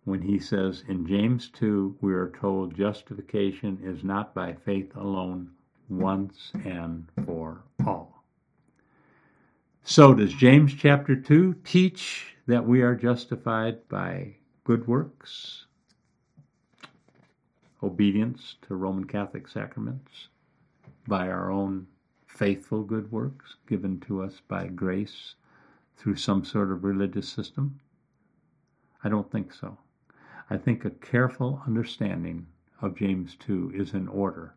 when 0.06 0.22
he 0.22 0.40
says, 0.40 0.86
In 0.88 1.06
James 1.06 1.50
2, 1.50 1.98
we 2.00 2.14
are 2.14 2.32
told 2.40 2.74
justification 2.74 3.80
is 3.84 4.02
not 4.02 4.34
by 4.34 4.54
faith 4.54 4.96
alone, 4.96 5.52
once 5.90 6.54
and 6.64 7.06
for 7.26 7.64
all. 7.86 8.24
So, 9.84 10.14
does 10.14 10.34
James 10.34 10.74
chapter 10.74 11.14
2 11.18 11.56
teach 11.66 12.38
that 12.48 12.66
we 12.66 12.82
are 12.82 12.96
justified 12.96 13.90
by 13.90 14.36
good 14.64 14.88
works? 14.88 15.66
Obedience 17.84 18.56
to 18.68 18.76
Roman 18.76 19.04
Catholic 19.04 19.50
sacraments? 19.50 20.30
By 21.08 21.28
our 21.28 21.52
own 21.52 21.88
faithful 22.42 22.82
good 22.82 23.12
works 23.12 23.58
given 23.68 24.00
to 24.00 24.20
us 24.20 24.42
by 24.48 24.66
grace 24.66 25.36
through 25.96 26.16
some 26.16 26.44
sort 26.44 26.72
of 26.72 26.84
religious 26.84 27.30
system? 27.30 27.80
I 29.04 29.10
don't 29.10 29.32
think 29.32 29.54
so. 29.54 29.78
I 30.50 30.58
think 30.58 30.84
a 30.84 30.90
careful 30.90 31.62
understanding 31.68 32.48
of 32.82 32.98
James 32.98 33.36
2 33.36 33.74
is 33.76 33.94
in 33.94 34.08
order. 34.08 34.56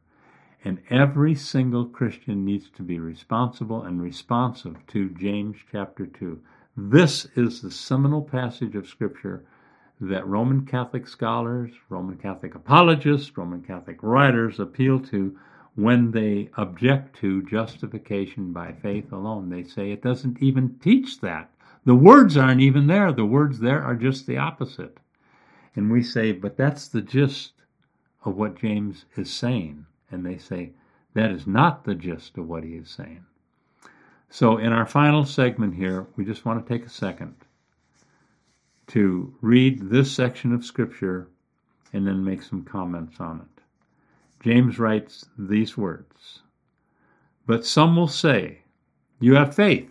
And 0.64 0.80
every 0.88 1.34
single 1.34 1.84
Christian 1.84 2.42
needs 2.42 2.70
to 2.70 2.82
be 2.82 2.98
responsible 2.98 3.82
and 3.82 4.00
responsive 4.00 4.76
to 4.86 5.10
James 5.10 5.58
chapter 5.70 6.06
2. 6.06 6.40
This 6.78 7.26
is 7.36 7.60
the 7.60 7.70
seminal 7.70 8.22
passage 8.22 8.76
of 8.76 8.88
Scripture 8.88 9.44
that 10.00 10.26
Roman 10.26 10.64
Catholic 10.64 11.06
scholars, 11.06 11.70
Roman 11.90 12.16
Catholic 12.16 12.54
apologists, 12.54 13.36
Roman 13.36 13.60
Catholic 13.60 13.98
writers 14.02 14.58
appeal 14.58 15.00
to 15.00 15.38
when 15.76 16.10
they 16.12 16.48
object 16.56 17.16
to 17.20 17.42
justification 17.42 18.52
by 18.52 18.72
faith 18.72 19.10
alone. 19.12 19.48
They 19.48 19.64
say 19.64 19.90
it 19.90 20.02
doesn't 20.02 20.40
even 20.42 20.78
teach 20.78 21.20
that. 21.20 21.50
The 21.84 21.94
words 21.94 22.36
aren't 22.36 22.60
even 22.60 22.86
there. 22.86 23.12
The 23.12 23.24
words 23.24 23.58
there 23.58 23.82
are 23.82 23.94
just 23.94 24.26
the 24.26 24.38
opposite. 24.38 24.98
And 25.74 25.90
we 25.90 26.02
say, 26.02 26.32
but 26.32 26.56
that's 26.56 26.88
the 26.88 27.02
gist 27.02 27.52
of 28.24 28.36
what 28.36 28.58
James 28.58 29.04
is 29.16 29.32
saying. 29.32 29.86
And 30.10 30.24
they 30.24 30.38
say, 30.38 30.70
that 31.14 31.30
is 31.30 31.46
not 31.46 31.84
the 31.84 31.94
gist 31.94 32.38
of 32.38 32.48
what 32.48 32.64
he 32.64 32.74
is 32.74 32.90
saying. 32.90 33.24
So, 34.30 34.56
in 34.58 34.72
our 34.72 34.86
final 34.86 35.24
segment 35.24 35.74
here, 35.76 36.06
we 36.16 36.24
just 36.24 36.44
want 36.44 36.64
to 36.64 36.72
take 36.72 36.86
a 36.86 36.90
second 36.90 37.36
to 38.88 39.34
read 39.40 39.90
this 39.90 40.12
section 40.12 40.52
of 40.52 40.64
Scripture 40.64 41.28
and 41.92 42.06
then 42.06 42.24
make 42.24 42.42
some 42.42 42.64
comments 42.64 43.20
on 43.20 43.40
it. 43.40 43.53
James 44.44 44.78
writes 44.78 45.24
these 45.38 45.74
words 45.74 46.42
But 47.46 47.64
some 47.64 47.96
will 47.96 48.08
say, 48.08 48.58
You 49.18 49.36
have 49.36 49.54
faith, 49.54 49.90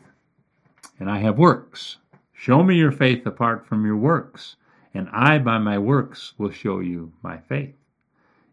and 1.00 1.10
I 1.10 1.18
have 1.22 1.40
works. 1.40 1.98
Show 2.34 2.62
me 2.62 2.76
your 2.76 2.92
faith 2.92 3.26
apart 3.26 3.66
from 3.66 3.84
your 3.84 3.98
works, 3.98 4.56
and 4.94 5.10
I 5.12 5.40
by 5.40 5.58
my 5.58 5.80
works 5.80 6.36
will 6.38 6.52
show 6.52 6.82
you 6.82 7.14
my 7.24 7.40
faith. 7.40 7.74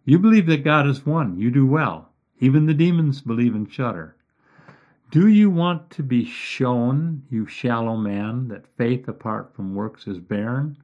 You 0.06 0.18
believe 0.18 0.46
that 0.46 0.64
God 0.64 0.86
is 0.86 1.04
one. 1.04 1.38
You 1.38 1.50
do 1.50 1.66
well. 1.66 2.08
Even 2.38 2.64
the 2.64 2.72
demons 2.72 3.20
believe 3.20 3.54
and 3.54 3.70
shudder. 3.70 4.16
Do 5.10 5.26
you 5.26 5.50
want 5.50 5.90
to 5.90 6.02
be 6.02 6.24
shown, 6.24 7.24
you 7.28 7.46
shallow 7.46 7.98
man, 7.98 8.48
that 8.48 8.74
faith 8.78 9.06
apart 9.06 9.54
from 9.54 9.74
works 9.74 10.06
is 10.06 10.18
barren? 10.18 10.78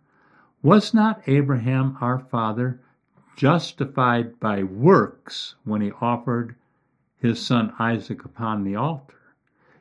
Was 0.62 0.93
not 0.93 1.22
Abraham 1.26 1.97
our 2.02 2.18
father 2.18 2.82
justified 3.37 4.41
by 4.41 4.63
works 4.63 5.55
when 5.65 5.83
he 5.83 5.93
offered 6.01 6.57
his 7.21 7.45
son 7.45 7.73
Isaac 7.79 8.25
upon 8.25 8.65
the 8.65 8.75
altar. 8.75 9.15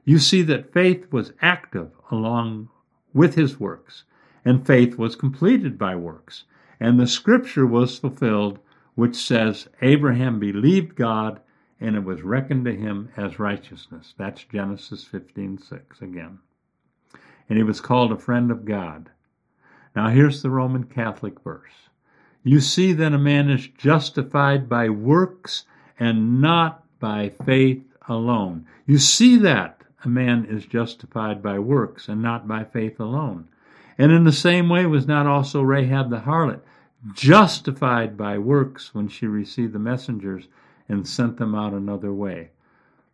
You 0.03 0.19
see 0.19 0.41
that 0.43 0.73
faith 0.73 1.11
was 1.11 1.33
active 1.41 1.91
along 2.11 2.69
with 3.13 3.35
his 3.35 3.59
works, 3.59 4.03
and 4.43 4.67
faith 4.67 4.97
was 4.97 5.15
completed 5.15 5.77
by 5.77 5.95
works. 5.95 6.43
And 6.79 6.99
the 6.99 7.07
scripture 7.07 7.65
was 7.65 7.97
fulfilled, 7.97 8.59
which 8.95 9.15
says, 9.15 9.69
Abraham 9.81 10.37
believed 10.39 10.95
God, 10.95 11.39
and 11.79 11.95
it 11.95 12.03
was 12.03 12.23
reckoned 12.23 12.65
to 12.65 12.75
him 12.75 13.09
as 13.15 13.39
righteousness. 13.39 14.13
That's 14.17 14.43
Genesis 14.43 15.03
15:6 15.05 16.01
again. 16.01 16.39
And 17.49 17.57
he 17.57 17.63
was 17.63 17.79
called 17.81 18.11
a 18.11 18.17
friend 18.17 18.51
of 18.51 18.65
God. 18.65 19.09
Now 19.95 20.09
here's 20.09 20.41
the 20.41 20.49
Roman 20.49 20.83
Catholic 20.83 21.39
verse. 21.41 21.89
You 22.47 22.59
see 22.59 22.93
that 22.93 23.11
a 23.11 23.17
man 23.17 23.49
is 23.49 23.65
justified 23.65 24.69
by 24.69 24.87
works 24.87 25.63
and 25.99 26.39
not 26.41 26.83
by 26.99 27.29
faith 27.29 27.81
alone. 28.07 28.67
You 28.85 28.99
see 28.99 29.37
that 29.37 29.81
a 30.03 30.07
man 30.07 30.45
is 30.45 30.67
justified 30.67 31.41
by 31.41 31.57
works 31.57 32.07
and 32.07 32.21
not 32.21 32.47
by 32.47 32.63
faith 32.63 32.99
alone. 32.99 33.47
And 33.97 34.11
in 34.11 34.25
the 34.25 34.31
same 34.31 34.69
way 34.69 34.85
was 34.85 35.07
not 35.07 35.25
also 35.25 35.63
Rahab 35.63 36.11
the 36.11 36.19
harlot 36.19 36.59
justified 37.13 38.15
by 38.15 38.37
works 38.37 38.93
when 38.93 39.07
she 39.07 39.25
received 39.25 39.73
the 39.73 39.79
messengers 39.79 40.47
and 40.87 41.07
sent 41.07 41.37
them 41.37 41.55
out 41.55 41.73
another 41.73 42.13
way. 42.13 42.51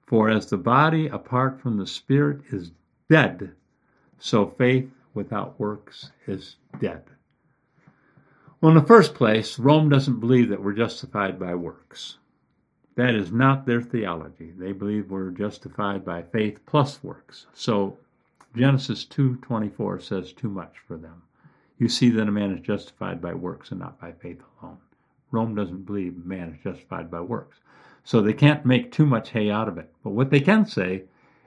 For 0.07 0.29
as 0.29 0.47
the 0.47 0.57
body 0.57 1.07
apart 1.07 1.61
from 1.61 1.77
the 1.77 1.87
spirit 1.87 2.41
is 2.51 2.71
dead, 3.09 3.53
so 4.19 4.45
faith 4.45 4.91
without 5.13 5.57
works 5.57 6.11
is 6.27 6.57
dead. 6.81 7.03
Well, 8.61 8.69
in 8.69 8.77
the 8.77 8.85
first 8.85 9.15
place, 9.15 9.57
Rome 9.57 9.89
doesn't 9.89 10.19
believe 10.19 10.49
that 10.49 10.61
we're 10.61 10.73
justified 10.73 11.39
by 11.39 11.55
works. 11.55 12.19
That 12.93 13.15
is 13.15 13.31
not 13.31 13.65
their 13.65 13.81
theology. 13.81 14.51
They 14.55 14.71
believe 14.71 15.09
we're 15.09 15.31
justified 15.31 16.05
by 16.05 16.21
faith 16.21 16.59
plus 16.67 17.03
works. 17.03 17.47
So 17.55 17.97
Genesis 18.55 19.03
2:24 19.03 19.99
says 19.99 20.31
too 20.31 20.49
much 20.49 20.77
for 20.77 20.95
them. 20.95 21.23
You 21.79 21.89
see 21.89 22.11
that 22.11 22.27
a 22.27 22.31
man 22.31 22.51
is 22.51 22.61
justified 22.61 23.19
by 23.19 23.33
works 23.33 23.71
and 23.71 23.79
not 23.79 23.99
by 23.99 24.11
faith 24.11 24.43
alone. 24.61 24.77
Rome 25.31 25.55
doesn't 25.55 25.87
believe 25.87 26.23
man 26.23 26.49
is 26.49 26.61
justified 26.61 27.09
by 27.09 27.21
works. 27.21 27.61
So 28.03 28.21
they 28.21 28.33
can't 28.33 28.63
make 28.63 28.91
too 28.91 29.07
much 29.07 29.31
hay 29.31 29.49
out 29.49 29.69
of 29.69 29.79
it. 29.79 29.91
But 30.03 30.11
what 30.11 30.29
they 30.29 30.39
can 30.39 30.67
say 30.67 31.05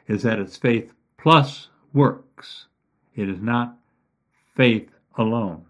is 0.08 0.24
that 0.24 0.40
it's 0.40 0.56
faith 0.56 0.92
plus 1.16 1.68
works. 1.92 2.66
It 3.14 3.28
is 3.28 3.40
not 3.40 3.78
faith 4.56 4.90
alone 5.16 5.66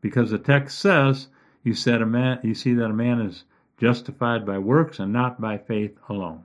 because 0.00 0.30
the 0.30 0.38
text 0.38 0.78
says 0.78 1.28
you 1.64 1.74
said 1.74 2.02
a 2.02 2.06
man 2.06 2.40
you 2.42 2.54
see 2.54 2.74
that 2.74 2.90
a 2.90 2.94
man 2.94 3.20
is 3.20 3.44
justified 3.78 4.44
by 4.44 4.58
works 4.58 4.98
and 4.98 5.12
not 5.12 5.40
by 5.40 5.56
faith 5.56 5.96
alone. 6.08 6.44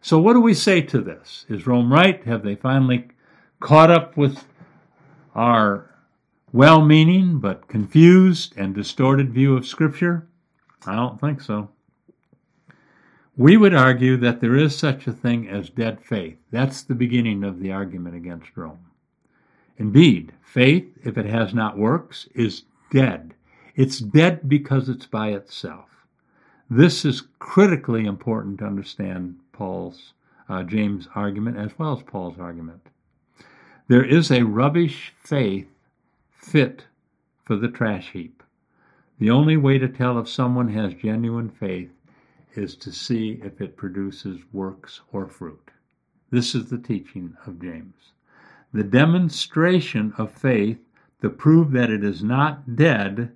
So 0.00 0.18
what 0.18 0.34
do 0.34 0.40
we 0.40 0.54
say 0.54 0.80
to 0.82 1.00
this? 1.00 1.44
Is 1.48 1.66
Rome 1.66 1.92
right? 1.92 2.22
Have 2.24 2.42
they 2.42 2.54
finally 2.54 3.08
caught 3.60 3.90
up 3.90 4.16
with 4.16 4.44
our 5.34 5.90
well-meaning 6.52 7.38
but 7.40 7.68
confused 7.68 8.54
and 8.56 8.74
distorted 8.74 9.32
view 9.32 9.56
of 9.56 9.66
scripture? 9.66 10.28
I 10.86 10.94
don't 10.94 11.20
think 11.20 11.40
so. 11.40 11.70
We 13.36 13.56
would 13.56 13.74
argue 13.74 14.16
that 14.18 14.40
there 14.40 14.56
is 14.56 14.76
such 14.76 15.06
a 15.06 15.12
thing 15.12 15.48
as 15.48 15.70
dead 15.70 16.00
faith. 16.00 16.38
That's 16.50 16.82
the 16.82 16.94
beginning 16.94 17.44
of 17.44 17.60
the 17.60 17.72
argument 17.72 18.16
against 18.16 18.56
Rome. 18.56 18.86
Indeed, 19.76 20.32
faith, 20.42 20.86
if 21.04 21.16
it 21.16 21.26
has 21.26 21.54
not 21.54 21.78
works, 21.78 22.28
is 22.34 22.62
dead. 22.90 23.34
It's 23.74 23.98
dead 23.98 24.48
because 24.48 24.88
it's 24.88 25.06
by 25.06 25.28
itself. 25.28 25.88
This 26.70 27.04
is 27.04 27.28
critically 27.38 28.04
important 28.04 28.58
to 28.58 28.66
understand 28.66 29.38
Paul's, 29.52 30.12
uh, 30.48 30.62
James' 30.64 31.08
argument 31.14 31.56
as 31.56 31.78
well 31.78 31.96
as 31.96 32.02
Paul's 32.02 32.38
argument. 32.38 32.86
There 33.88 34.04
is 34.04 34.30
a 34.30 34.42
rubbish 34.42 35.14
faith 35.18 35.68
fit 36.30 36.84
for 37.44 37.56
the 37.56 37.68
trash 37.68 38.10
heap. 38.12 38.42
The 39.18 39.30
only 39.30 39.56
way 39.56 39.78
to 39.78 39.88
tell 39.88 40.18
if 40.18 40.28
someone 40.28 40.68
has 40.68 40.92
genuine 40.94 41.48
faith 41.48 41.90
is 42.54 42.76
to 42.76 42.92
see 42.92 43.40
if 43.42 43.60
it 43.60 43.76
produces 43.76 44.40
works 44.52 45.00
or 45.12 45.26
fruit. 45.26 45.70
This 46.30 46.54
is 46.54 46.68
the 46.68 46.78
teaching 46.78 47.36
of 47.46 47.60
James. 47.60 48.12
The 48.72 48.84
demonstration 48.84 50.12
of 50.18 50.32
faith 50.32 50.78
to 51.20 51.30
prove 51.30 51.72
that 51.72 51.90
it 51.90 52.04
is 52.04 52.22
not 52.22 52.76
dead 52.76 53.32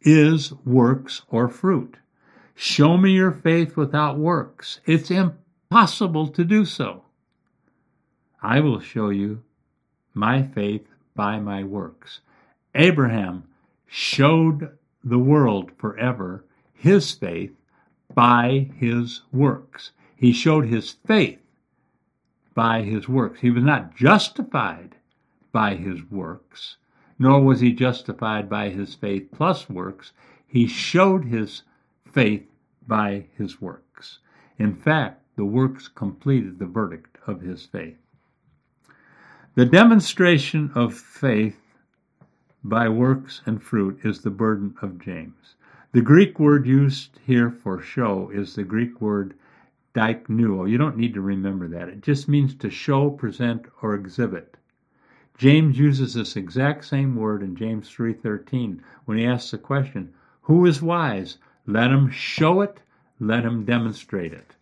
is 0.00 0.52
works 0.64 1.22
or 1.28 1.48
fruit. 1.48 1.96
Show 2.54 2.96
me 2.96 3.12
your 3.12 3.32
faith 3.32 3.76
without 3.76 4.18
works. 4.18 4.80
It's 4.84 5.10
impossible 5.10 6.28
to 6.28 6.44
do 6.44 6.64
so. 6.64 7.04
I 8.42 8.60
will 8.60 8.80
show 8.80 9.10
you 9.10 9.42
my 10.14 10.42
faith 10.42 10.86
by 11.14 11.38
my 11.38 11.64
works. 11.64 12.20
Abraham 12.74 13.44
showed 13.86 14.76
the 15.04 15.18
world 15.18 15.70
forever 15.78 16.44
his 16.74 17.12
faith 17.12 17.52
by 18.14 18.70
his 18.76 19.22
works. 19.32 19.92
He 20.16 20.32
showed 20.32 20.66
his 20.66 20.92
faith 21.06 21.40
by 22.54 22.82
his 22.82 23.08
works. 23.08 23.40
He 23.40 23.50
was 23.50 23.64
not 23.64 23.94
justified 23.96 24.96
by 25.52 25.74
his 25.76 26.02
works, 26.10 26.76
nor 27.22 27.40
was 27.40 27.60
he 27.60 27.72
justified 27.72 28.50
by 28.50 28.68
his 28.68 28.96
faith 28.96 29.28
plus 29.30 29.70
works. 29.70 30.10
He 30.44 30.66
showed 30.66 31.24
his 31.24 31.62
faith 32.04 32.50
by 32.84 33.26
his 33.38 33.60
works. 33.60 34.18
In 34.58 34.74
fact, 34.74 35.22
the 35.36 35.44
works 35.44 35.86
completed 35.86 36.58
the 36.58 36.66
verdict 36.66 37.18
of 37.28 37.40
his 37.40 37.64
faith. 37.64 37.96
The 39.54 39.64
demonstration 39.64 40.72
of 40.74 40.94
faith 40.94 41.60
by 42.64 42.88
works 42.88 43.40
and 43.46 43.62
fruit 43.62 44.00
is 44.02 44.22
the 44.22 44.30
burden 44.30 44.74
of 44.82 44.98
James. 44.98 45.54
The 45.92 46.02
Greek 46.02 46.40
word 46.40 46.66
used 46.66 47.20
here 47.24 47.52
for 47.52 47.80
show 47.80 48.30
is 48.30 48.56
the 48.56 48.64
Greek 48.64 49.00
word 49.00 49.34
deiknuo. 49.94 50.68
You 50.68 50.76
don't 50.76 50.96
need 50.96 51.14
to 51.14 51.20
remember 51.20 51.68
that. 51.68 51.88
It 51.88 52.00
just 52.02 52.28
means 52.28 52.56
to 52.56 52.68
show, 52.68 53.10
present, 53.10 53.66
or 53.80 53.94
exhibit. 53.94 54.56
James 55.42 55.76
uses 55.76 56.14
this 56.14 56.36
exact 56.36 56.84
same 56.84 57.16
word 57.16 57.42
in 57.42 57.56
James 57.56 57.90
3:13 57.90 58.80
when 59.06 59.18
he 59.18 59.26
asks 59.26 59.50
the 59.50 59.58
question, 59.58 60.10
"Who 60.42 60.64
is 60.66 60.80
wise? 60.80 61.38
Let 61.66 61.90
him 61.90 62.10
show 62.10 62.60
it, 62.60 62.80
let 63.18 63.44
him 63.44 63.64
demonstrate 63.64 64.32
it." 64.32 64.54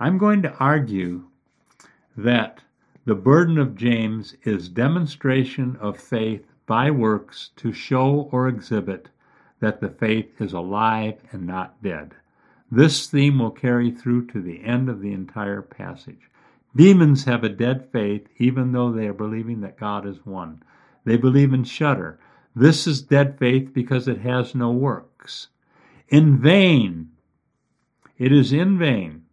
I'm 0.00 0.16
going 0.16 0.40
to 0.40 0.56
argue 0.56 1.24
that 2.16 2.62
the 3.04 3.14
burden 3.14 3.58
of 3.58 3.76
James 3.76 4.34
is 4.42 4.70
demonstration 4.70 5.76
of 5.82 5.98
faith 5.98 6.50
by 6.64 6.90
works 6.90 7.50
to 7.56 7.74
show 7.74 8.30
or 8.32 8.48
exhibit 8.48 9.10
that 9.60 9.82
the 9.82 9.90
faith 9.90 10.40
is 10.40 10.54
alive 10.54 11.20
and 11.30 11.46
not 11.46 11.82
dead. 11.82 12.14
This 12.72 13.06
theme 13.06 13.38
will 13.38 13.50
carry 13.50 13.90
through 13.90 14.28
to 14.28 14.40
the 14.40 14.64
end 14.64 14.88
of 14.88 15.02
the 15.02 15.12
entire 15.12 15.60
passage. 15.60 16.30
Demons 16.76 17.24
have 17.24 17.42
a 17.42 17.48
dead 17.48 17.88
faith 17.90 18.28
even 18.36 18.72
though 18.72 18.92
they 18.92 19.06
are 19.06 19.14
believing 19.14 19.62
that 19.62 19.78
God 19.78 20.06
is 20.06 20.26
one. 20.26 20.62
They 21.04 21.16
believe 21.16 21.54
and 21.54 21.66
shudder. 21.66 22.18
This 22.54 22.86
is 22.86 23.00
dead 23.00 23.38
faith 23.38 23.72
because 23.72 24.06
it 24.06 24.18
has 24.18 24.54
no 24.54 24.70
works. 24.70 25.48
In 26.08 26.38
vain, 26.38 27.12
it 28.18 28.30
is 28.30 28.52
in 28.52 28.78
vain. 28.78 29.24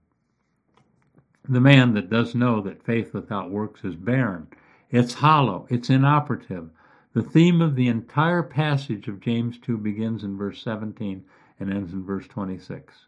The 1.48 1.60
man 1.60 1.94
that 1.96 2.10
does 2.10 2.34
know 2.34 2.62
that 2.62 2.86
faith 2.86 3.14
without 3.14 3.52
works 3.52 3.84
is 3.84 3.96
barren. 3.96 4.48
It's 4.90 5.16
hollow. 5.16 5.68
It's 5.70 5.90
inoperative. 5.90 6.70
The 7.14 7.24
theme 7.24 7.62
of 7.62 7.76
the 7.76 7.90
entire 7.90 8.44
passage 8.44 9.10
of 9.10 9.20
James 9.20 9.60
2 9.60 9.78
begins 9.78 10.24
in 10.24 10.38
verse 10.38 10.62
17 10.64 11.26
and 11.60 11.74
ends 11.74 11.92
in 11.92 12.06
verse 12.06 12.28
26. 12.28 13.08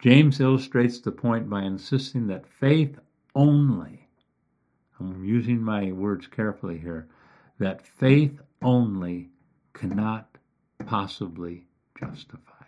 James 0.00 0.38
illustrates 0.38 1.00
the 1.00 1.12
point 1.12 1.48
by 1.48 1.62
insisting 1.62 2.26
that 2.26 2.46
faith 2.46 2.98
only, 3.38 4.08
I'm 4.98 5.24
using 5.24 5.62
my 5.62 5.92
words 5.92 6.26
carefully 6.26 6.76
here, 6.78 7.06
that 7.60 7.86
faith 7.86 8.40
only 8.60 9.30
cannot 9.72 10.38
possibly 10.84 11.64
justify. 11.96 12.66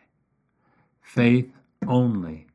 Faith 1.03 1.53
only. 1.89 2.47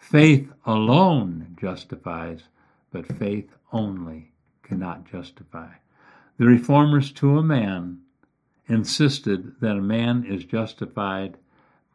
Faith 0.00 0.50
alone 0.66 1.56
justifies, 1.60 2.42
but 2.90 3.06
faith 3.06 3.52
only 3.72 4.32
cannot 4.64 5.08
justify. 5.08 5.68
The 6.38 6.46
reformers, 6.46 7.12
to 7.12 7.38
a 7.38 7.42
man, 7.44 8.00
insisted 8.66 9.60
that 9.60 9.76
a 9.76 9.80
man 9.80 10.24
is 10.24 10.44
justified 10.44 11.36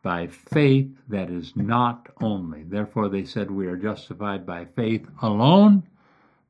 by 0.03 0.27
faith 0.27 0.91
that 1.07 1.29
is 1.31 1.55
not 1.55 2.07
only. 2.21 2.63
Therefore, 2.63 3.09
they 3.09 3.23
said 3.23 3.49
we 3.49 3.67
are 3.67 3.77
justified 3.77 4.45
by 4.45 4.65
faith 4.65 5.07
alone, 5.21 5.83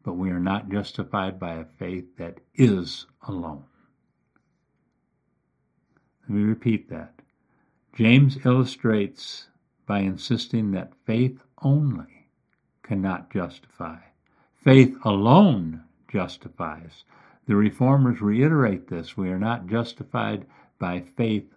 but 0.03 0.13
we 0.13 0.31
are 0.31 0.39
not 0.39 0.69
justified 0.69 1.39
by 1.39 1.53
a 1.53 1.65
faith 1.79 2.17
that 2.17 2.39
is 2.55 3.05
alone. 3.27 3.63
Let 6.23 6.29
me 6.37 6.43
repeat 6.43 6.89
that. 6.89 7.13
James 7.95 8.43
illustrates 8.45 9.47
by 9.85 9.99
insisting 9.99 10.71
that 10.71 10.93
faith 11.05 11.43
only 11.61 12.27
cannot 12.81 13.31
justify. 13.31 13.97
Faith 14.55 14.97
alone 15.03 15.83
justifies. 16.11 17.03
The 17.45 17.55
Reformers 17.55 18.21
reiterate 18.21 18.87
this. 18.87 19.15
We 19.17 19.29
are 19.29 19.39
not 19.39 19.67
justified 19.67 20.45
by 20.79 21.01
faith 21.17 21.53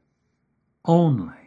only, 0.85 1.46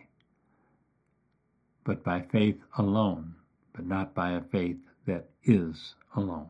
but 1.90 2.04
by 2.04 2.22
faith 2.22 2.62
alone, 2.78 3.34
but 3.74 3.84
not 3.84 4.14
by 4.14 4.34
a 4.34 4.42
faith 4.42 4.78
that 5.08 5.28
is 5.44 5.96
alone. 6.16 6.46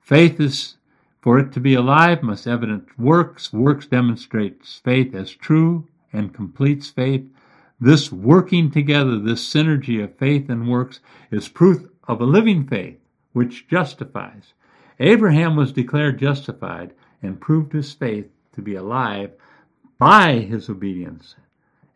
Faith 0.00 0.40
is, 0.40 0.78
for 1.20 1.38
it 1.38 1.52
to 1.52 1.60
be 1.60 1.74
alive, 1.74 2.22
must 2.22 2.46
evidence 2.46 2.88
works. 2.96 3.52
Works 3.52 3.86
demonstrates 3.86 4.80
faith 4.82 5.14
as 5.14 5.30
true 5.30 5.86
and 6.14 6.32
completes 6.32 6.88
faith. 6.88 7.26
This 7.78 8.10
working 8.10 8.70
together, 8.70 9.18
this 9.18 9.46
synergy 9.46 10.02
of 10.02 10.16
faith 10.16 10.48
and 10.48 10.66
works, 10.66 11.00
is 11.30 11.46
proof 11.46 11.86
of 12.08 12.22
a 12.22 12.24
living 12.24 12.66
faith 12.66 12.98
which 13.34 13.68
justifies. 13.68 14.54
Abraham 14.98 15.56
was 15.56 15.72
declared 15.72 16.18
justified 16.18 16.94
and 17.22 17.38
proved 17.38 17.74
his 17.74 17.92
faith 17.92 18.30
to 18.54 18.62
be 18.62 18.76
alive 18.76 19.30
by 19.98 20.38
his 20.38 20.70
obedience 20.70 21.34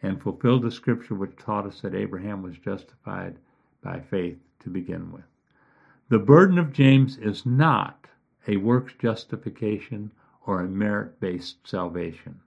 and 0.02 0.22
fulfilled 0.22 0.62
the 0.62 0.70
scripture 0.70 1.14
which 1.14 1.36
taught 1.36 1.66
us 1.66 1.80
that 1.80 1.94
Abraham 1.94 2.42
was 2.42 2.58
justified 2.58 3.36
by 3.82 4.00
faith 4.00 4.38
to 4.60 4.70
begin 4.70 5.12
with. 5.12 5.24
The 6.08 6.18
burden 6.18 6.58
of 6.58 6.72
James 6.72 7.16
is 7.18 7.44
not 7.44 8.06
a 8.46 8.56
works 8.56 8.94
justification 8.98 10.10
or 10.46 10.60
a 10.60 10.68
merit 10.68 11.20
based 11.20 11.66
salvation. 11.66 12.40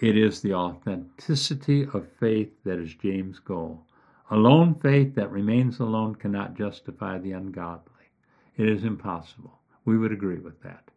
It 0.00 0.18
is 0.18 0.42
the 0.42 0.54
authenticity 0.54 1.86
of 1.86 2.08
faith 2.20 2.52
that 2.64 2.78
is 2.78 2.94
James' 2.94 3.38
goal. 3.38 3.86
Alone 4.30 4.74
faith 4.74 5.14
that 5.14 5.30
remains 5.30 5.78
alone 5.78 6.16
cannot 6.16 6.54
justify 6.54 7.18
the 7.18 7.32
ungodly. 7.32 8.10
It 8.56 8.68
is 8.68 8.84
impossible. 8.84 9.60
We 9.84 9.96
would 9.96 10.12
agree 10.12 10.38
with 10.38 10.60
that. 10.62 10.90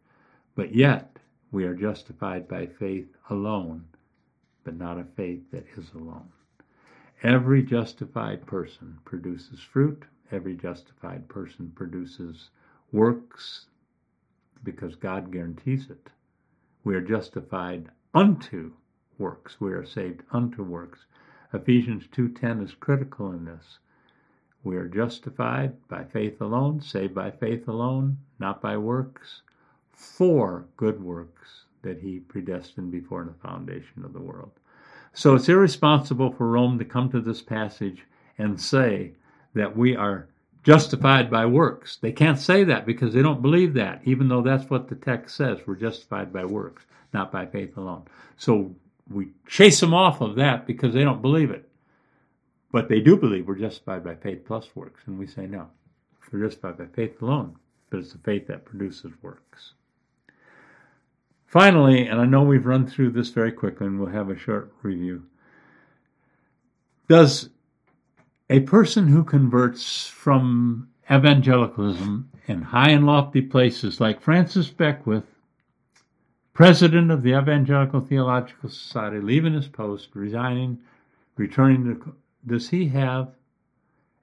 But 0.54 0.74
yet, 0.74 1.18
we 1.50 1.64
are 1.64 1.74
justified 1.74 2.48
by 2.48 2.66
faith 2.66 3.08
alone, 3.30 3.84
but 4.68 4.76
not 4.76 4.98
a 4.98 5.04
faith 5.16 5.50
that 5.50 5.64
is 5.78 5.94
alone. 5.94 6.28
Every 7.22 7.62
justified 7.62 8.44
person 8.44 8.98
produces 9.06 9.60
fruit. 9.60 10.04
Every 10.30 10.56
justified 10.56 11.26
person 11.26 11.72
produces 11.74 12.50
works 12.92 13.64
because 14.62 14.94
God 14.94 15.32
guarantees 15.32 15.88
it. 15.88 16.10
We 16.84 16.94
are 16.96 17.00
justified 17.00 17.88
unto 18.12 18.74
works. 19.16 19.58
We 19.58 19.72
are 19.72 19.86
saved 19.86 20.22
unto 20.32 20.62
works. 20.62 21.06
Ephesians 21.54 22.06
2:10 22.08 22.60
is 22.60 22.74
critical 22.74 23.32
in 23.32 23.46
this. 23.46 23.78
We 24.62 24.76
are 24.76 24.86
justified 24.86 25.78
by 25.88 26.04
faith 26.04 26.42
alone, 26.42 26.82
saved 26.82 27.14
by 27.14 27.30
faith 27.30 27.66
alone, 27.68 28.18
not 28.38 28.60
by 28.60 28.76
works 28.76 29.40
for 29.92 30.66
good 30.76 31.02
works 31.02 31.64
that 31.82 32.00
he 32.00 32.20
predestined 32.20 32.90
before 32.90 33.24
the 33.24 33.48
foundation 33.48 34.04
of 34.04 34.12
the 34.12 34.20
world. 34.20 34.50
So 35.12 35.34
it's 35.34 35.48
irresponsible 35.48 36.32
for 36.32 36.48
Rome 36.48 36.78
to 36.78 36.84
come 36.84 37.10
to 37.10 37.20
this 37.20 37.42
passage 37.42 38.04
and 38.38 38.60
say 38.60 39.12
that 39.54 39.76
we 39.76 39.96
are 39.96 40.28
justified 40.62 41.30
by 41.30 41.46
works. 41.46 41.96
They 41.96 42.12
can't 42.12 42.38
say 42.38 42.64
that 42.64 42.86
because 42.86 43.14
they 43.14 43.22
don't 43.22 43.42
believe 43.42 43.74
that, 43.74 44.02
even 44.04 44.28
though 44.28 44.42
that's 44.42 44.68
what 44.70 44.88
the 44.88 44.94
text 44.96 45.36
says. 45.36 45.58
We're 45.66 45.76
justified 45.76 46.32
by 46.32 46.44
works, 46.44 46.84
not 47.12 47.32
by 47.32 47.46
faith 47.46 47.76
alone. 47.76 48.04
So 48.36 48.74
we 49.10 49.28
chase 49.46 49.80
them 49.80 49.94
off 49.94 50.20
of 50.20 50.36
that 50.36 50.66
because 50.66 50.94
they 50.94 51.04
don't 51.04 51.22
believe 51.22 51.50
it. 51.50 51.68
But 52.70 52.88
they 52.88 53.00
do 53.00 53.16
believe 53.16 53.48
we're 53.48 53.54
justified 53.54 54.04
by 54.04 54.14
faith 54.14 54.44
plus 54.44 54.68
works. 54.74 55.00
And 55.06 55.18
we 55.18 55.26
say, 55.26 55.46
no, 55.46 55.68
we're 56.30 56.44
justified 56.44 56.76
by 56.76 56.86
faith 56.86 57.22
alone, 57.22 57.56
but 57.88 58.00
it's 58.00 58.12
the 58.12 58.18
faith 58.18 58.46
that 58.48 58.66
produces 58.66 59.12
works. 59.22 59.72
Finally, 61.48 62.06
and 62.06 62.20
I 62.20 62.26
know 62.26 62.42
we've 62.42 62.66
run 62.66 62.86
through 62.86 63.12
this 63.12 63.30
very 63.30 63.52
quickly 63.52 63.86
and 63.86 63.98
we'll 63.98 64.10
have 64.10 64.28
a 64.28 64.36
short 64.36 64.70
review. 64.82 65.24
Does 67.08 67.48
A 68.50 68.60
person 68.60 69.08
who 69.08 69.24
converts 69.24 70.06
from 70.06 70.90
evangelicalism 71.10 72.30
in 72.46 72.60
high 72.60 72.90
and 72.90 73.06
lofty 73.06 73.40
places 73.40 73.98
like 73.98 74.20
Francis 74.20 74.68
Beckwith, 74.68 75.24
president 76.52 77.10
of 77.10 77.22
the 77.22 77.38
Evangelical 77.38 78.02
Theological 78.02 78.68
Society, 78.68 79.18
leaving 79.18 79.54
his 79.54 79.68
post, 79.68 80.10
resigning, 80.12 80.78
returning 81.36 81.84
to, 81.84 82.14
does 82.46 82.68
he 82.68 82.88
have 82.88 83.34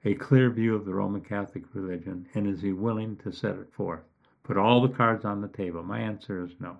a 0.04 0.14
clear 0.14 0.48
view 0.48 0.76
of 0.76 0.84
the 0.84 0.94
Roman 0.94 1.22
Catholic 1.22 1.64
religion 1.74 2.28
and 2.34 2.46
is 2.46 2.62
he 2.62 2.72
willing 2.72 3.16
to 3.16 3.32
set 3.32 3.56
it 3.56 3.72
forth? 3.72 4.04
Put 4.44 4.56
all 4.56 4.80
the 4.80 4.94
cards 4.94 5.24
on 5.24 5.40
the 5.40 5.48
table? 5.48 5.82
My 5.82 5.98
answer 5.98 6.44
is 6.44 6.52
no. 6.60 6.76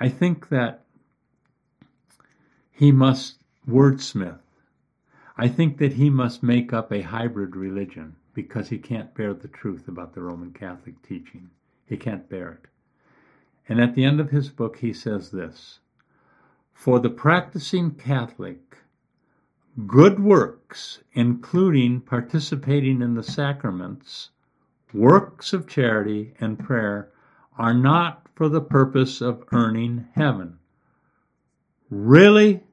I 0.00 0.08
think 0.08 0.48
that 0.48 0.84
he 2.70 2.90
must 2.90 3.38
wordsmith. 3.68 4.40
I 5.36 5.48
think 5.48 5.78
that 5.78 5.94
he 5.94 6.10
must 6.10 6.42
make 6.42 6.72
up 6.72 6.92
a 6.92 7.02
hybrid 7.02 7.56
religion 7.56 8.16
because 8.34 8.68
he 8.68 8.78
can't 8.78 9.14
bear 9.14 9.34
the 9.34 9.48
truth 9.48 9.88
about 9.88 10.14
the 10.14 10.22
Roman 10.22 10.52
Catholic 10.52 11.00
teaching. 11.02 11.50
He 11.86 11.96
can't 11.96 12.28
bear 12.28 12.52
it. 12.52 12.68
And 13.68 13.80
at 13.80 13.94
the 13.94 14.04
end 14.04 14.20
of 14.20 14.30
his 14.30 14.48
book, 14.48 14.78
he 14.78 14.92
says 14.92 15.30
this 15.30 15.78
For 16.72 16.98
the 16.98 17.10
practicing 17.10 17.92
Catholic, 17.92 18.78
good 19.86 20.18
works, 20.18 21.00
including 21.12 22.00
participating 22.00 23.00
in 23.02 23.14
the 23.14 23.22
sacraments, 23.22 24.30
works 24.92 25.52
of 25.52 25.68
charity, 25.68 26.34
and 26.40 26.58
prayer, 26.58 27.10
are 27.56 27.74
not 27.74 28.21
for 28.42 28.48
the 28.48 28.60
purpose 28.60 29.20
of 29.20 29.44
earning 29.52 30.04
heaven. 30.16 30.58
Really? 31.88 32.64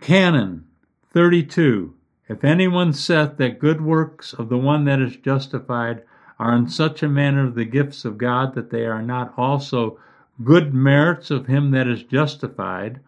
Canon 0.00 0.64
32. 1.10 1.92
If 2.30 2.44
anyone 2.44 2.94
saith 2.94 3.36
that 3.36 3.58
good 3.58 3.82
works 3.82 4.32
of 4.32 4.48
the 4.48 4.56
one 4.56 4.86
that 4.86 5.02
is 5.02 5.16
justified 5.16 6.02
are 6.38 6.56
in 6.56 6.66
such 6.66 7.02
a 7.02 7.10
manner 7.10 7.50
the 7.50 7.66
gifts 7.66 8.06
of 8.06 8.16
God 8.16 8.54
that 8.54 8.70
they 8.70 8.86
are 8.86 9.02
not 9.02 9.34
also 9.36 9.98
good 10.42 10.72
merits 10.72 11.30
of 11.30 11.46
him 11.46 11.72
that 11.72 11.86
is 11.86 12.04
justified, 12.04 13.00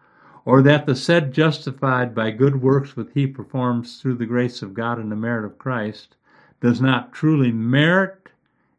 or 0.45 0.61
that 0.61 0.85
the 0.85 0.95
said 0.95 1.33
justified 1.33 2.13
by 2.13 2.29
good 2.29 2.61
works 2.61 2.95
which 2.95 3.09
he 3.15 3.25
performs 3.25 3.99
through 3.99 4.17
the 4.17 4.27
grace 4.27 4.61
of 4.61 4.75
God 4.75 4.99
and 4.99 5.11
the 5.11 5.15
merit 5.15 5.43
of 5.43 5.57
Christ, 5.57 6.15
does 6.61 6.79
not 6.79 7.13
truly 7.13 7.51
merit 7.51 8.24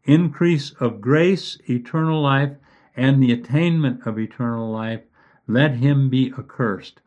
increase 0.07 0.73
of 0.81 1.01
grace, 1.01 1.59
eternal 1.69 2.23
life, 2.23 2.53
and 2.97 3.23
the 3.23 3.33
attainment 3.33 4.07
of 4.07 4.19
eternal 4.19 4.71
life, 4.71 5.03
let 5.47 5.77
him 5.77 6.09
be 6.09 6.33
accursed. 6.39 7.01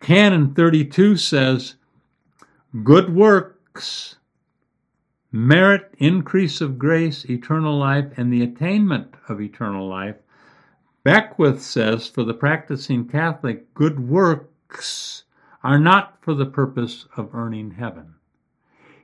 Canon 0.00 0.54
32 0.54 1.16
says, 1.16 1.74
Good 2.82 3.14
works 3.14 4.16
merit 5.32 5.94
increase 5.98 6.60
of 6.60 6.78
grace, 6.78 7.24
eternal 7.26 7.78
life, 7.78 8.06
and 8.16 8.32
the 8.32 8.42
attainment 8.42 9.14
of 9.28 9.40
eternal 9.40 9.88
life. 9.88 10.16
Beckwith 11.04 11.62
says, 11.62 12.08
for 12.08 12.24
the 12.24 12.34
practicing 12.34 13.06
Catholic, 13.06 13.72
good 13.74 14.00
works 14.00 15.24
are 15.62 15.78
not 15.78 16.18
for 16.20 16.34
the 16.34 16.46
purpose 16.46 17.06
of 17.16 17.34
earning 17.34 17.72
heaven. 17.72 18.14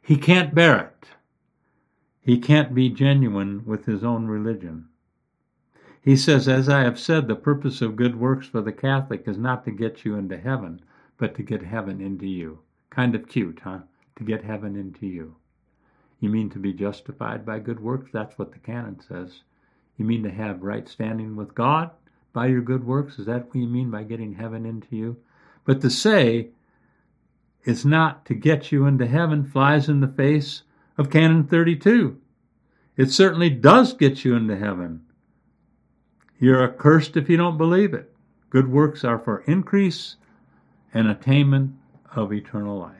He 0.03 0.17
can't 0.17 0.55
bear 0.55 0.79
it. 0.79 1.09
He 2.25 2.39
can't 2.39 2.75
be 2.75 2.89
genuine 2.89 3.67
with 3.67 3.85
his 3.85 4.03
own 4.03 4.29
religion. 4.29 4.89
He 6.01 6.17
says, 6.17 6.49
As 6.49 6.71
I 6.71 6.81
have 6.81 6.99
said, 6.99 7.29
the 7.29 7.37
purpose 7.37 7.83
of 7.83 7.97
good 7.97 8.17
works 8.17 8.47
for 8.47 8.63
the 8.63 8.73
Catholic 8.73 9.29
is 9.29 9.37
not 9.37 9.65
to 9.67 9.71
get 9.71 10.07
you 10.07 10.17
into 10.17 10.39
heaven, 10.39 10.81
but 11.19 11.35
to 11.35 11.43
get 11.43 11.63
heaven 11.63 12.01
into 12.01 12.27
you. 12.27 12.61
Kind 12.89 13.15
of 13.15 13.29
cute, 13.29 13.61
huh? 13.63 13.81
To 14.17 14.25
get 14.25 14.43
heaven 14.43 14.75
into 14.75 15.07
you. 15.07 15.37
You 16.19 16.31
mean 16.31 16.49
to 16.51 16.59
be 16.59 16.73
justified 16.73 17.45
by 17.45 17.59
good 17.59 17.81
works? 17.81 18.11
That's 18.11 18.39
what 18.39 18.53
the 18.53 18.59
canon 18.59 19.01
says. 19.01 19.43
You 19.99 20.07
mean 20.07 20.23
to 20.23 20.31
have 20.31 20.63
right 20.63 20.89
standing 20.89 21.37
with 21.37 21.55
God 21.55 21.91
by 22.33 22.47
your 22.47 22.63
good 22.63 22.85
works? 22.85 23.19
Is 23.19 23.27
that 23.27 23.47
what 23.47 23.57
you 23.57 23.67
mean 23.67 23.91
by 23.91 24.03
getting 24.03 24.33
heaven 24.33 24.65
into 24.65 24.97
you? 24.97 25.19
But 25.67 25.83
to 25.83 25.91
say 25.91 26.49
it's 27.65 27.85
not 27.85 28.25
to 28.27 28.35
get 28.35 28.73
you 28.73 28.87
into 28.87 29.07
heaven 29.07 29.45
flies 29.45 29.91
in 29.91 30.01
the 30.01 30.09
face 30.09 30.63
of 30.97 31.11
Canon 31.11 31.45
32. 31.45 32.21
It 32.97 33.11
certainly 33.11 33.51
does 33.51 33.93
get 33.93 34.25
you 34.25 34.37
into 34.37 34.57
heaven. 34.57 35.05
You're 36.39 36.63
accursed 36.63 37.17
if 37.17 37.29
you 37.29 37.37
don't 37.37 37.59
believe 37.59 37.95
it. 37.95 38.15
Good 38.51 38.71
works 38.71 39.05
are 39.05 39.19
for 39.19 39.43
increase 39.47 40.17
and 40.93 41.09
attainment 41.09 41.75
of 42.15 42.33
eternal 42.33 42.79
life. 42.79 42.93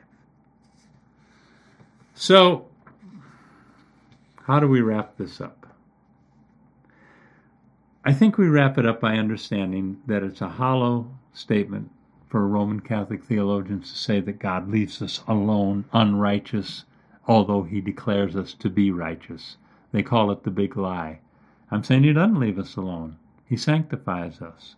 So, 2.13 2.67
how 4.43 4.59
do 4.59 4.67
we 4.67 4.81
wrap 4.81 5.17
this 5.17 5.39
up? 5.39 5.65
I 8.03 8.13
think 8.13 8.37
we 8.37 8.47
wrap 8.47 8.77
it 8.77 8.85
up 8.85 9.01
by 9.01 9.17
understanding 9.17 10.01
that 10.05 10.23
it's 10.23 10.41
a 10.41 10.49
hollow 10.49 11.09
statement 11.33 11.91
for 12.29 12.47
Roman 12.47 12.79
Catholic 12.79 13.23
theologians 13.23 13.91
to 13.91 13.97
say 13.97 14.19
that 14.19 14.39
God 14.39 14.69
leaves 14.69 15.01
us 15.01 15.23
alone, 15.27 15.85
unrighteous, 15.93 16.85
although 17.27 17.63
he 17.63 17.81
declares 17.81 18.35
us 18.35 18.53
to 18.53 18.69
be 18.69 18.91
righteous. 18.91 19.57
They 19.91 20.03
call 20.03 20.31
it 20.31 20.43
the 20.43 20.51
big 20.51 20.77
lie. 20.77 21.19
I'm 21.71 21.83
saying 21.83 22.03
he 22.03 22.13
doesn't 22.13 22.39
leave 22.39 22.59
us 22.59 22.75
alone. 22.75 23.17
He 23.47 23.57
sanctifies 23.57 24.41
us. 24.41 24.75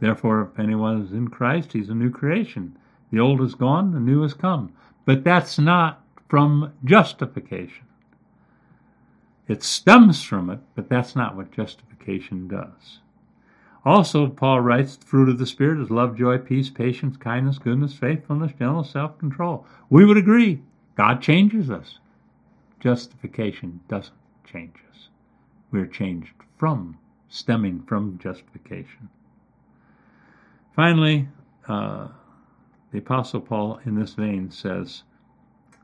Therefore, 0.00 0.50
if 0.52 0.58
anyone 0.58 1.02
is 1.02 1.12
in 1.12 1.28
Christ, 1.28 1.72
he's 1.72 1.88
a 1.88 1.94
new 1.94 2.10
creation. 2.10 2.76
The 3.10 3.20
old 3.20 3.40
is 3.40 3.54
gone, 3.54 3.92
the 3.92 4.00
new 4.00 4.22
has 4.22 4.34
come. 4.34 4.72
But 5.04 5.24
that's 5.24 5.58
not 5.58 6.04
from 6.28 6.72
justification. 6.84 7.86
It 9.48 9.62
stems 9.62 10.22
from 10.22 10.50
it, 10.50 10.60
but 10.74 10.88
that's 10.88 11.16
not 11.16 11.34
what 11.34 11.50
justification 11.50 12.48
does. 12.48 13.00
Also, 13.84 14.26
Paul 14.28 14.60
writes, 14.60 14.96
the 14.96 15.06
fruit 15.06 15.30
of 15.30 15.38
the 15.38 15.46
Spirit 15.46 15.80
is 15.80 15.90
love, 15.90 16.18
joy, 16.18 16.36
peace, 16.36 16.68
patience, 16.68 17.16
kindness, 17.16 17.58
goodness, 17.58 17.94
faithfulness, 17.94 18.52
gentleness, 18.58 18.90
self 18.90 19.18
control. 19.18 19.64
We 19.88 20.04
would 20.04 20.18
agree. 20.18 20.60
God 20.98 21.22
changes 21.22 21.70
us. 21.70 22.00
Justification 22.80 23.78
doesn't 23.86 24.12
change 24.44 24.74
us. 24.90 25.08
We're 25.70 25.86
changed 25.86 26.32
from, 26.58 26.98
stemming 27.28 27.84
from 27.86 28.18
justification. 28.18 29.08
Finally, 30.74 31.28
uh, 31.68 32.08
the 32.90 32.98
Apostle 32.98 33.40
Paul, 33.40 33.78
in 33.84 33.94
this 33.94 34.14
vein, 34.14 34.50
says, 34.50 35.04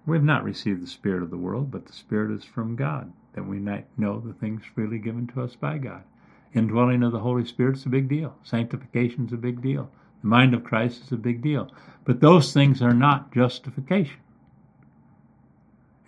We 0.04 0.16
have 0.16 0.24
not 0.24 0.42
received 0.42 0.82
the 0.82 0.88
Spirit 0.88 1.22
of 1.22 1.30
the 1.30 1.36
world, 1.36 1.70
but 1.70 1.86
the 1.86 1.92
Spirit 1.92 2.32
is 2.32 2.42
from 2.44 2.74
God 2.74 3.12
that 3.34 3.46
we 3.46 3.60
might 3.60 3.86
know 3.96 4.18
the 4.18 4.32
things 4.32 4.62
freely 4.74 4.98
given 4.98 5.28
to 5.28 5.42
us 5.42 5.54
by 5.54 5.78
God. 5.78 6.02
Indwelling 6.54 7.04
of 7.04 7.12
the 7.12 7.20
Holy 7.20 7.44
Spirit 7.44 7.76
is 7.76 7.86
a 7.86 7.88
big 7.88 8.08
deal. 8.08 8.34
Sanctification 8.42 9.26
is 9.26 9.32
a 9.32 9.36
big 9.36 9.62
deal. 9.62 9.92
The 10.22 10.28
mind 10.28 10.54
of 10.54 10.64
Christ 10.64 11.02
is 11.04 11.12
a 11.12 11.16
big 11.16 11.40
deal. 11.40 11.70
But 12.04 12.20
those 12.20 12.52
things 12.52 12.82
are 12.82 12.92
not 12.92 13.32
justification. 13.32 14.18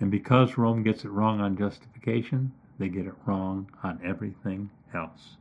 And 0.00 0.10
because 0.10 0.58
Rome 0.58 0.82
gets 0.82 1.04
it 1.04 1.10
wrong 1.10 1.40
on 1.40 1.56
justification, 1.56 2.52
they 2.78 2.88
get 2.88 3.06
it 3.06 3.14
wrong 3.24 3.70
on 3.82 4.00
everything 4.04 4.70
else. 4.94 5.36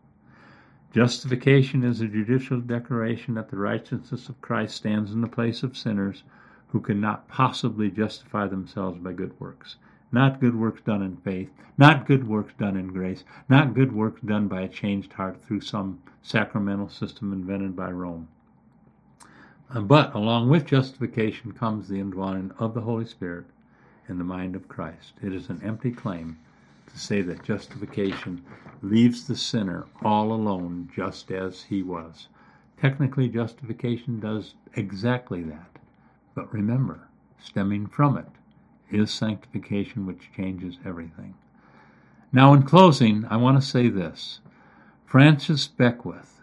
Justification 0.94 1.84
is 1.84 2.00
a 2.00 2.08
judicial 2.08 2.62
declaration 2.62 3.34
that 3.34 3.50
the 3.50 3.58
righteousness 3.58 4.30
of 4.30 4.42
Christ 4.42 4.76
stands 4.76 5.12
in 5.12 5.22
the 5.22 5.28
place 5.28 5.62
of 5.64 5.76
sinners 5.76 6.24
who 6.70 6.80
cannot 6.80 7.28
possibly 7.28 7.92
justify 7.92 8.48
themselves 8.48 9.00
by 9.00 9.12
good 9.12 9.38
works 9.40 9.76
not 10.16 10.40
good 10.40 10.56
works 10.56 10.82
done 10.82 11.02
in 11.02 11.18
faith, 11.18 11.50
not 11.78 12.06
good 12.06 12.26
works 12.26 12.54
done 12.58 12.78
in 12.78 12.88
grace, 12.88 13.26
not 13.50 13.74
good 13.74 13.92
works 13.92 14.22
done 14.22 14.48
by 14.48 14.62
a 14.62 14.68
changed 14.68 15.12
heart 15.12 15.42
through 15.42 15.60
some 15.60 16.00
sacramental 16.22 16.88
system 16.88 17.34
invented 17.34 17.76
by 17.76 17.92
Rome. 17.92 18.28
But 19.74 20.16
along 20.16 20.50
with 20.50 20.66
justification 20.66 21.52
comes 21.52 21.90
the 21.90 22.00
indwelling 22.00 22.52
of 22.60 22.74
the 22.74 22.82
Holy 22.82 23.06
Spirit 23.06 23.46
in 24.08 24.18
the 24.18 24.24
mind 24.24 24.56
of 24.56 24.68
Christ. 24.68 25.14
It 25.22 25.34
is 25.34 25.50
an 25.50 25.62
empty 25.64 25.92
claim 25.92 26.38
to 26.92 27.00
say 27.00 27.22
that 27.22 27.44
justification 27.44 28.44
leaves 28.82 29.28
the 29.28 29.36
sinner 29.36 29.86
all 30.04 30.32
alone 30.32 30.90
just 30.96 31.32
as 31.32 31.64
he 31.64 31.82
was. 31.82 32.28
Technically, 32.80 33.28
justification 33.30 34.20
does 34.20 34.56
exactly 34.76 35.44
that. 35.44 35.78
But 36.36 36.54
remember, 36.54 37.08
stemming 37.40 37.88
from 37.88 38.18
it 38.18 38.28
is 38.92 39.12
sanctification, 39.12 40.06
which 40.06 40.32
changes 40.36 40.78
everything. 40.86 41.36
Now, 42.32 42.54
in 42.54 42.64
closing, 42.64 43.26
I 43.30 43.38
want 43.38 43.60
to 43.62 43.68
say 43.68 43.88
this 43.90 44.42
Francis 45.06 45.68
Beckwith 45.68 46.42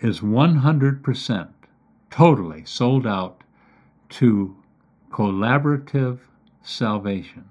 is 0.00 0.20
100% 0.20 1.48
totally 2.10 2.64
sold 2.64 3.06
out 3.06 3.42
to 4.08 4.56
collaborative 5.10 6.18
salvation. 6.62 7.44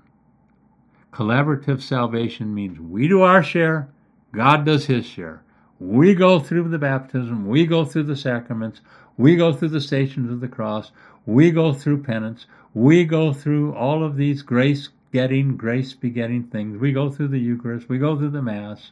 Collaborative 1.11 1.81
salvation 1.81 2.53
means 2.53 2.79
we 2.79 3.07
do 3.07 3.21
our 3.21 3.41
share, 3.41 3.89
God 4.31 4.65
does 4.65 4.85
his 4.85 5.05
share. 5.05 5.41
We 5.79 6.13
go 6.15 6.39
through 6.39 6.69
the 6.69 6.77
baptism, 6.77 7.47
we 7.47 7.65
go 7.65 7.85
through 7.85 8.03
the 8.03 8.15
sacraments, 8.15 8.81
We 9.17 9.35
go 9.35 9.51
through 9.51 9.69
the 9.69 9.81
stations 9.81 10.31
of 10.31 10.41
the 10.41 10.47
cross. 10.47 10.91
We 11.25 11.49
go 11.51 11.73
through 11.73 12.03
penance. 12.03 12.45
We 12.73 13.03
go 13.03 13.33
through 13.33 13.73
all 13.73 14.03
of 14.03 14.15
these 14.15 14.43
grace 14.43 14.89
getting, 15.11 15.57
grace 15.57 15.93
begetting 15.93 16.43
things. 16.43 16.77
We 16.77 16.91
go 16.91 17.09
through 17.09 17.29
the 17.29 17.39
Eucharist. 17.39 17.89
We 17.89 17.97
go 17.97 18.15
through 18.15 18.29
the 18.29 18.41
Mass. 18.43 18.91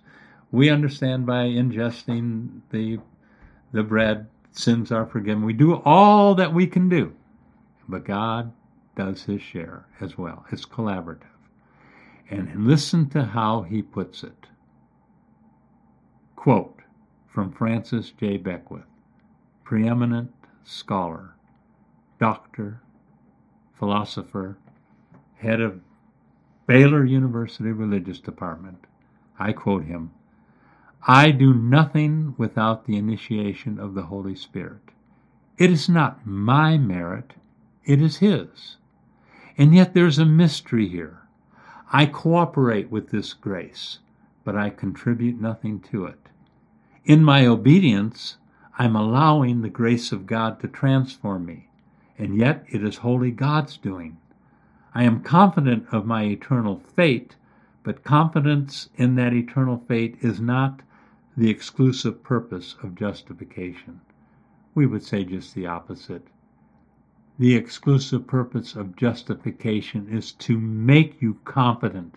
We 0.51 0.69
understand 0.69 1.25
by 1.27 1.45
ingesting 1.45 2.61
the, 2.71 2.99
the 3.71 3.83
bread, 3.83 4.27
sins 4.51 4.91
are 4.91 5.05
forgiven. 5.05 5.45
We 5.45 5.53
do 5.53 5.75
all 5.85 6.33
that 6.35 6.53
we 6.53 6.65
can 6.65 6.89
do. 6.89 7.13
But 7.87 8.05
God 8.05 8.51
does 8.95 9.23
his 9.23 9.41
share 9.41 9.85
as 9.99 10.17
well. 10.17 10.45
It's 10.51 10.65
collaborative. 10.65 11.27
And 12.29 12.65
listen 12.65 13.09
to 13.09 13.23
how 13.23 13.61
he 13.61 13.81
puts 13.81 14.23
it. 14.23 14.47
Quote 16.35 16.79
from 17.27 17.51
Francis 17.51 18.11
J. 18.11 18.37
Beckwith, 18.37 18.85
preeminent 19.63 20.31
scholar, 20.63 21.35
doctor, 22.19 22.81
philosopher, 23.77 24.57
head 25.37 25.59
of 25.59 25.81
Baylor 26.65 27.05
University 27.05 27.71
Religious 27.71 28.19
Department. 28.19 28.85
I 29.37 29.51
quote 29.51 29.83
him 29.83 30.11
I 31.07 31.29
do 31.29 31.53
nothing 31.53 32.33
without 32.37 32.85
the 32.85 32.97
initiation 32.97 33.79
of 33.79 33.93
the 33.93 34.03
Holy 34.03 34.35
Spirit. 34.35 34.81
It 35.57 35.69
is 35.69 35.87
not 35.87 36.25
my 36.25 36.77
merit, 36.77 37.33
it 37.85 38.01
is 38.01 38.17
His. 38.17 38.77
And 39.57 39.73
yet 39.73 39.93
there's 39.93 40.19
a 40.19 40.25
mystery 40.25 40.87
here. 40.87 41.19
I 41.93 42.05
cooperate 42.07 42.89
with 42.89 43.11
this 43.11 43.33
grace, 43.33 43.99
but 44.43 44.55
I 44.55 44.69
contribute 44.69 45.39
nothing 45.39 45.79
to 45.91 46.05
it. 46.05 46.19
In 47.05 47.23
my 47.23 47.45
obedience, 47.45 48.37
I'm 48.77 48.95
allowing 48.95 49.61
the 49.61 49.69
grace 49.69 50.11
of 50.11 50.25
God 50.25 50.59
to 50.59 50.67
transform 50.67 51.45
me, 51.45 51.69
and 52.17 52.35
yet 52.35 52.65
it 52.67 52.83
is 52.83 52.97
wholly 52.97 53.31
God's 53.31 53.77
doing. 53.77 54.17
I 54.93 55.03
am 55.03 55.21
confident 55.21 55.87
of 55.91 56.05
my 56.05 56.23
eternal 56.23 56.81
fate, 56.95 57.35
but 57.83 58.03
confidence 58.03 58.89
in 58.95 59.15
that 59.15 59.33
eternal 59.33 59.83
fate 59.87 60.17
is 60.21 60.41
not 60.41 60.81
the 61.37 61.49
exclusive 61.49 62.23
purpose 62.23 62.75
of 62.81 62.95
justification. 62.95 64.01
We 64.73 64.85
would 64.85 65.03
say 65.03 65.23
just 65.23 65.53
the 65.53 65.67
opposite. 65.67 66.27
The 67.37 67.55
exclusive 67.55 68.27
purpose 68.27 68.75
of 68.75 68.95
justification 68.95 70.07
is 70.09 70.31
to 70.33 70.57
make 70.57 71.21
you 71.21 71.37
confident 71.43 72.15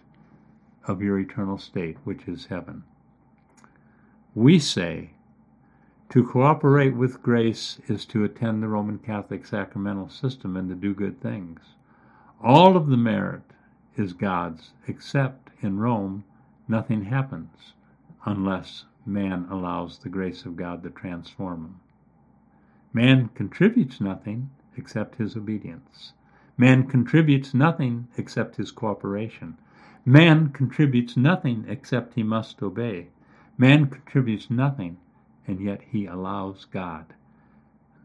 of 0.87 1.03
your 1.03 1.19
eternal 1.19 1.59
state, 1.59 1.97
which 2.05 2.29
is 2.29 2.47
heaven. 2.47 2.85
We 4.35 4.61
say 4.61 5.11
to 6.11 6.25
cooperate 6.25 6.95
with 6.95 7.21
grace 7.21 7.81
is 7.89 8.07
to 8.07 8.23
attend 8.23 8.63
the 8.63 8.69
Roman 8.69 8.99
Catholic 8.99 9.45
sacramental 9.45 10.09
system 10.09 10.57
and 10.57 10.69
to 10.69 10.77
do 10.77 10.95
good 10.95 11.21
things. 11.21 11.61
All 12.41 12.77
of 12.77 12.87
the 12.87 12.97
merit 12.97 13.43
is 13.97 14.13
God's, 14.13 14.71
except 14.87 15.51
in 15.61 15.81
Rome, 15.81 16.23
nothing 16.69 17.03
happens 17.07 17.73
unless 18.25 18.85
man 19.05 19.49
allows 19.51 19.99
the 19.99 20.09
grace 20.09 20.45
of 20.45 20.55
God 20.55 20.85
to 20.85 20.91
transform 20.91 21.65
him. 21.65 21.81
Man 22.93 23.31
contributes 23.35 24.01
nothing 24.01 24.51
except 24.79 25.17
his 25.17 25.37
obedience. 25.37 26.13
Man 26.57 26.87
contributes 26.87 27.53
nothing 27.53 28.09
except 28.17 28.57
his 28.57 28.71
cooperation. 28.71 29.59
Man 30.05 30.49
contributes 30.49 31.17
nothing 31.17 31.65
except 31.69 32.15
he 32.15 32.23
must 32.23 32.63
obey. 32.63 33.09
Man 33.59 33.89
contributes 33.89 34.51
nothing, 34.51 34.97
and 35.47 35.61
yet 35.61 35.83
he 35.91 36.07
allows 36.07 36.65
God. 36.65 37.15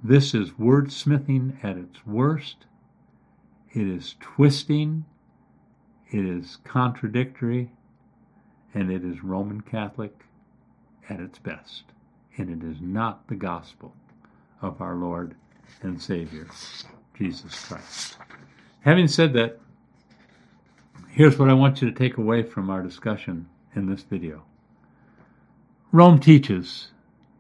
This 0.04 0.34
is 0.34 0.52
wordsmithing 0.52 1.64
at 1.64 1.78
its 1.78 2.06
worst. 2.06 2.66
It 3.72 3.88
is 3.88 4.16
twisting. 4.20 5.06
It 6.12 6.26
is 6.26 6.58
contradictory. 6.64 7.72
And 8.74 8.92
it 8.92 9.04
is 9.04 9.24
Roman 9.24 9.62
Catholic 9.62 10.26
at 11.10 11.20
its 11.20 11.40
best. 11.40 11.86
And 12.38 12.50
it 12.50 12.68
is 12.68 12.82
not 12.82 13.28
the 13.28 13.36
gospel 13.36 13.96
of 14.62 14.82
our 14.82 14.96
Lord 14.96 15.36
and 15.82 16.02
Savior, 16.02 16.48
Jesus 17.18 17.66
Christ. 17.66 18.18
Having 18.82 19.08
said 19.08 19.34
that, 19.34 19.60
here's 21.10 21.38
what 21.38 21.50
I 21.50 21.54
want 21.54 21.82
you 21.82 21.90
to 21.90 21.98
take 21.98 22.18
away 22.18 22.44
from 22.44 22.70
our 22.70 22.82
discussion 22.82 23.48
in 23.76 23.88
this 23.88 24.04
video. 24.04 24.44
Rome 25.92 26.20
teaches 26.20 26.90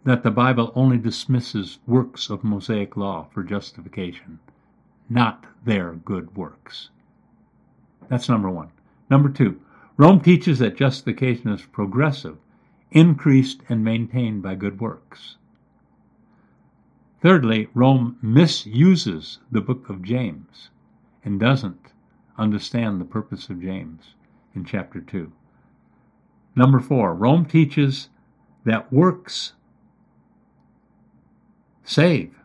that 0.04 0.24
the 0.24 0.32
Bible 0.32 0.72
only 0.76 0.98
dismisses 0.98 1.80
works 1.88 2.30
of 2.30 2.44
Mosaic 2.44 2.98
law 2.98 3.28
for 3.34 3.44
justification, 3.44 4.40
not 5.10 5.46
their 5.66 5.94
good 5.94 6.36
works. 6.36 6.90
That's 8.10 8.30
number 8.30 8.50
one. 8.50 8.72
Number 9.10 9.30
two, 9.30 9.62
Rome 9.98 10.20
teaches 10.20 10.60
that 10.60 10.78
justification 10.78 11.50
is 11.50 11.62
progressive 11.62 12.38
increased 12.94 13.62
and 13.70 13.84
maintained 13.84 14.42
by 14.42 14.56
good 14.56 14.80
works. 14.80 15.38
Thirdly, 17.24 17.70
Rome 17.74 18.18
misuses 18.22 19.40
the 19.50 19.62
book 19.62 19.88
of 19.88 20.04
James 20.04 20.72
and 21.24 21.40
doesn't 21.40 21.94
understand 22.38 23.00
the 23.00 23.06
purpose 23.06 23.48
of 23.48 23.62
James 23.62 24.16
in 24.54 24.66
chapter 24.66 25.00
2. 25.00 25.32
Number 26.54 26.82
four, 26.82 27.14
Rome 27.14 27.46
teaches 27.46 28.10
that 28.66 28.92
works 28.92 29.54
save, 31.86 32.36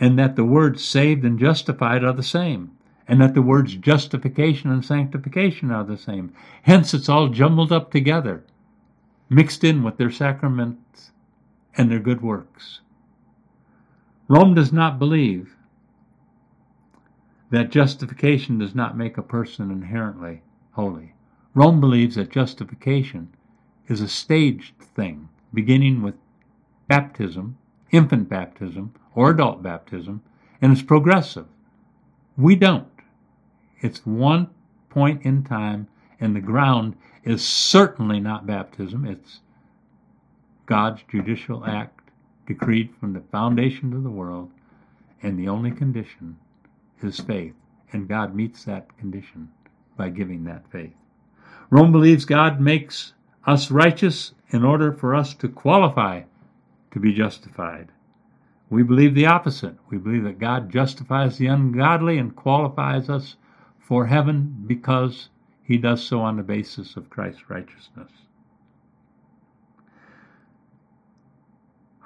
and 0.00 0.18
that 0.18 0.34
the 0.34 0.46
words 0.46 0.82
saved 0.82 1.22
and 1.22 1.38
justified 1.38 2.02
are 2.02 2.14
the 2.14 2.22
same, 2.22 2.70
and 3.06 3.20
that 3.20 3.34
the 3.34 3.42
words 3.42 3.76
justification 3.76 4.70
and 4.70 4.82
sanctification 4.82 5.70
are 5.70 5.84
the 5.84 5.98
same. 5.98 6.32
Hence, 6.62 6.94
it's 6.94 7.10
all 7.10 7.28
jumbled 7.28 7.70
up 7.70 7.90
together 7.90 8.44
mixed 9.28 9.62
in 9.62 9.82
with 9.82 9.98
their 9.98 10.10
sacraments 10.10 11.10
and 11.76 11.90
their 11.90 12.00
good 12.00 12.22
works. 12.22 12.80
Rome 14.28 14.54
does 14.54 14.72
not 14.72 14.98
believe 14.98 15.56
that 17.50 17.70
justification 17.70 18.58
does 18.58 18.74
not 18.74 18.96
make 18.96 19.16
a 19.16 19.22
person 19.22 19.70
inherently 19.70 20.42
holy. 20.72 21.14
Rome 21.54 21.80
believes 21.80 22.16
that 22.16 22.30
justification 22.30 23.28
is 23.88 24.00
a 24.00 24.08
staged 24.08 24.76
thing, 24.78 25.28
beginning 25.54 26.02
with 26.02 26.16
baptism, 26.88 27.56
infant 27.92 28.28
baptism, 28.28 28.92
or 29.14 29.30
adult 29.30 29.62
baptism, 29.62 30.22
and 30.60 30.72
it's 30.72 30.82
progressive. 30.82 31.46
We 32.36 32.56
don't. 32.56 32.88
It's 33.80 34.04
one 34.04 34.48
point 34.90 35.22
in 35.22 35.44
time, 35.44 35.88
and 36.20 36.34
the 36.34 36.40
ground 36.40 36.96
is 37.24 37.46
certainly 37.46 38.20
not 38.20 38.46
baptism. 38.46 39.04
It's 39.04 39.40
God's 40.66 41.02
judicial 41.08 41.64
act 41.64 41.95
decreed 42.46 42.94
from 42.98 43.12
the 43.12 43.22
foundation 43.32 43.92
of 43.92 44.02
the 44.02 44.10
world, 44.10 44.50
and 45.22 45.38
the 45.38 45.48
only 45.48 45.70
condition 45.70 46.36
is 47.02 47.20
faith. 47.20 47.54
And 47.92 48.08
God 48.08 48.34
meets 48.34 48.64
that 48.64 48.96
condition 48.98 49.48
by 49.96 50.10
giving 50.10 50.44
that 50.44 50.70
faith. 50.70 50.94
Rome 51.70 51.92
believes 51.92 52.24
God 52.24 52.60
makes 52.60 53.14
us 53.46 53.70
righteous 53.70 54.32
in 54.50 54.64
order 54.64 54.92
for 54.92 55.14
us 55.14 55.34
to 55.34 55.48
qualify 55.48 56.22
to 56.92 57.00
be 57.00 57.12
justified. 57.12 57.88
We 58.70 58.82
believe 58.82 59.14
the 59.14 59.26
opposite. 59.26 59.76
We 59.90 59.98
believe 59.98 60.24
that 60.24 60.38
God 60.38 60.70
justifies 60.70 61.38
the 61.38 61.46
ungodly 61.46 62.18
and 62.18 62.34
qualifies 62.34 63.08
us 63.08 63.36
for 63.78 64.06
heaven 64.06 64.64
because 64.66 65.28
he 65.62 65.78
does 65.78 66.04
so 66.04 66.20
on 66.20 66.36
the 66.36 66.42
basis 66.42 66.96
of 66.96 67.10
Christ's 67.10 67.48
righteousness. 67.48 68.10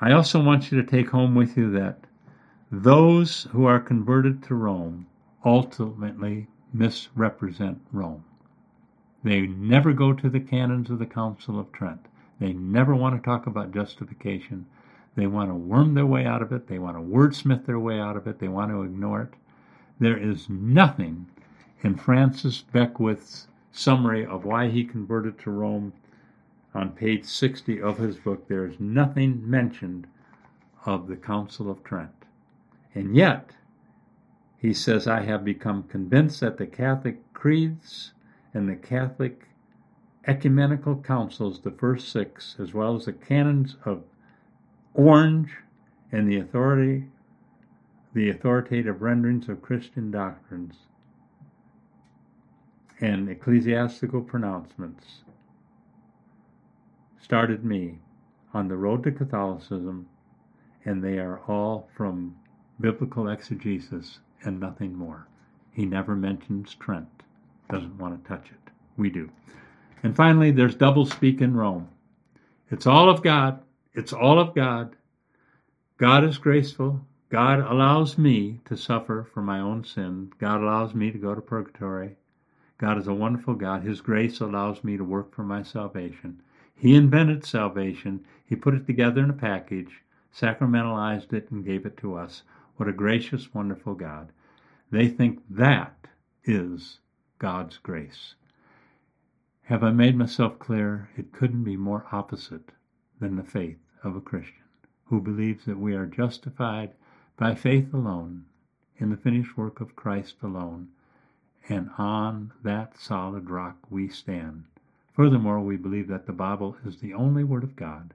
I 0.03 0.13
also 0.13 0.43
want 0.43 0.73
you 0.73 0.81
to 0.81 0.91
take 0.91 1.11
home 1.11 1.35
with 1.35 1.59
you 1.59 1.71
that 1.73 2.07
those 2.73 3.45
who 3.53 3.67
are 3.67 3.79
converted 3.79 4.43
to 4.45 4.55
Rome 4.55 5.07
ultimately 5.45 6.47
misrepresent 6.73 7.83
Rome. 7.93 8.25
They 9.23 9.43
never 9.43 9.93
go 9.93 10.15
to 10.15 10.31
the 10.31 10.41
canons 10.41 10.89
of 10.89 10.99
the 10.99 11.07
Council 11.07 11.61
of 11.61 11.71
Trent. 11.71 12.07
They 12.39 12.55
never 12.55 12.95
want 12.95 13.15
to 13.15 13.23
talk 13.23 13.47
about 13.47 13.75
justification. 13.75 14.65
They 15.17 15.27
want 15.27 15.51
to 15.51 15.55
worm 15.55 15.93
their 15.93 16.07
way 16.07 16.25
out 16.25 16.41
of 16.41 16.51
it. 16.51 16.67
They 16.67 16.79
want 16.79 16.97
to 16.97 17.03
wordsmith 17.03 17.67
their 17.67 17.79
way 17.79 18.01
out 18.01 18.17
of 18.17 18.27
it. 18.27 18.39
They 18.39 18.49
want 18.49 18.71
to 18.71 18.83
ignore 18.83 19.23
it. 19.23 19.35
There 19.99 20.17
is 20.17 20.49
nothing 20.49 21.27
in 21.83 21.97
Francis 21.97 22.65
Beckwith's 22.73 23.49
summary 23.71 24.25
of 24.25 24.47
why 24.47 24.69
he 24.69 24.83
converted 24.83 25.39
to 25.41 25.51
Rome 25.51 25.93
on 26.75 26.91
page 26.93 27.25
60 27.25 27.81
of 27.81 27.99
his 27.99 28.17
book. 28.17 28.49
There 28.49 28.65
is 28.65 28.79
nothing 28.79 29.49
mentioned 29.49 30.07
of 30.87 31.09
the 31.09 31.17
Council 31.17 31.71
of 31.71 31.83
Trent. 31.85 32.11
And 32.95 33.15
yet, 33.15 33.51
he 34.59 34.75
says, 34.75 35.07
I 35.07 35.23
have 35.23 35.45
become 35.45 35.85
convinced 35.85 36.41
that 36.41 36.59
the 36.59 36.67
Catholic 36.67 37.33
creeds 37.33 38.13
and 38.53 38.69
the 38.69 38.77
Catholic 38.77 39.49
ecumenical 40.27 40.97
councils, 40.97 41.61
the 41.61 41.71
first 41.71 42.11
six, 42.11 42.57
as 42.59 42.75
well 42.75 42.95
as 42.97 43.07
the 43.07 43.13
canons 43.13 43.77
of 43.85 44.03
Orange 44.95 45.51
and 46.13 46.31
the 46.31 46.39
authority 46.39 47.05
the 48.13 48.31
authoritative 48.31 49.03
renderings 49.03 49.49
of 49.49 49.63
Christian 49.63 50.11
doctrines 50.11 50.75
and 53.01 53.29
ecclesiastical 53.29 54.21
pronouncements 54.21 55.23
started 57.31 57.65
me 57.65 57.97
on 58.52 58.66
the 58.66 58.77
road 58.77 59.05
to 59.05 59.12
Catholicism, 59.12 60.05
and 60.85 61.01
they 61.01 61.16
are 61.16 61.40
all 61.47 61.89
from 61.97 62.35
biblical 62.81 63.28
exegesis 63.28 64.19
and 64.43 64.59
nothing 64.59 64.93
more. 64.93 65.28
He 65.70 65.86
never 65.86 66.16
mentions 66.16 66.74
Trent, 66.74 67.07
doesn't 67.70 67.97
want 67.98 68.20
to 68.20 68.28
touch 68.28 68.47
it. 68.51 68.73
We 68.97 69.11
do. 69.11 69.31
And 70.02 70.16
finally, 70.16 70.51
there's 70.51 70.74
double 70.74 71.07
speak 71.07 71.40
in 71.40 71.57
Rome. 71.57 71.89
It's 72.69 72.89
all 72.89 73.09
of 73.09 73.23
God. 73.23 73.62
It's 73.94 74.12
all 74.12 74.40
of 74.40 74.52
God. 74.52 74.97
God 75.98 76.24
is 76.24 76.36
graceful. 76.36 77.01
God 77.28 77.61
allows 77.61 78.19
me 78.19 78.59
to 78.65 78.77
suffer 78.77 79.24
for 79.32 79.40
my 79.40 79.61
own 79.61 79.85
sin. 79.85 80.32
God 80.40 80.62
allows 80.62 80.94
me 80.94 81.12
to 81.12 81.19
go 81.19 81.36
to 81.36 81.40
purgatory. 81.40 82.16
God 82.78 82.98
is 82.98 83.07
a 83.07 83.15
wonderful 83.15 83.55
God. 83.55 83.85
His 83.85 84.01
grace 84.01 84.40
allows 84.40 84.82
me 84.82 84.97
to 84.97 85.05
work 85.05 85.32
for 85.32 85.44
my 85.44 85.62
salvation. 85.62 86.43
He 86.81 86.94
invented 86.94 87.44
salvation. 87.44 88.24
He 88.47 88.57
put 88.57 88.73
it 88.73 88.86
together 88.86 89.23
in 89.23 89.28
a 89.28 89.35
package, 89.35 90.01
sacramentalized 90.35 91.31
it, 91.35 91.51
and 91.51 91.62
gave 91.62 91.85
it 91.85 91.98
to 91.98 92.15
us. 92.15 92.43
What 92.77 92.89
a 92.89 92.93
gracious, 92.93 93.52
wonderful 93.52 93.93
God. 93.93 94.32
They 94.90 95.07
think 95.07 95.43
that 95.51 96.09
is 96.43 97.01
God's 97.39 97.77
grace. 97.77 98.35
Have 99.65 99.85
I 99.85 99.90
made 99.90 100.16
myself 100.16 100.59
clear? 100.59 101.11
It 101.19 101.32
couldn't 101.32 101.65
be 101.65 101.77
more 101.77 102.07
opposite 102.12 102.73
than 103.20 103.36
the 103.36 103.43
faith 103.43 103.78
of 104.02 104.16
a 104.16 104.20
Christian 104.23 104.65
who 105.05 105.20
believes 105.20 105.66
that 105.66 105.78
we 105.78 105.94
are 105.94 106.07
justified 106.07 106.93
by 107.36 107.55
faith 107.55 107.93
alone, 107.93 108.47
in 108.97 109.11
the 109.11 109.19
finished 109.19 109.55
work 109.55 109.82
of 109.82 109.97
Christ 109.97 110.36
alone, 110.43 110.89
and 111.69 111.90
on 111.98 112.52
that 112.62 112.97
solid 112.97 113.51
rock 113.51 113.77
we 113.90 114.09
stand. 114.09 114.65
Furthermore, 115.21 115.61
we 115.61 115.77
believe 115.77 116.09
that 116.09 116.25
the 116.25 116.33
Bible 116.33 116.79
is 116.83 116.97
the 116.97 117.13
only 117.13 117.45
Word 117.45 117.63
of 117.63 117.77
God, 117.77 118.15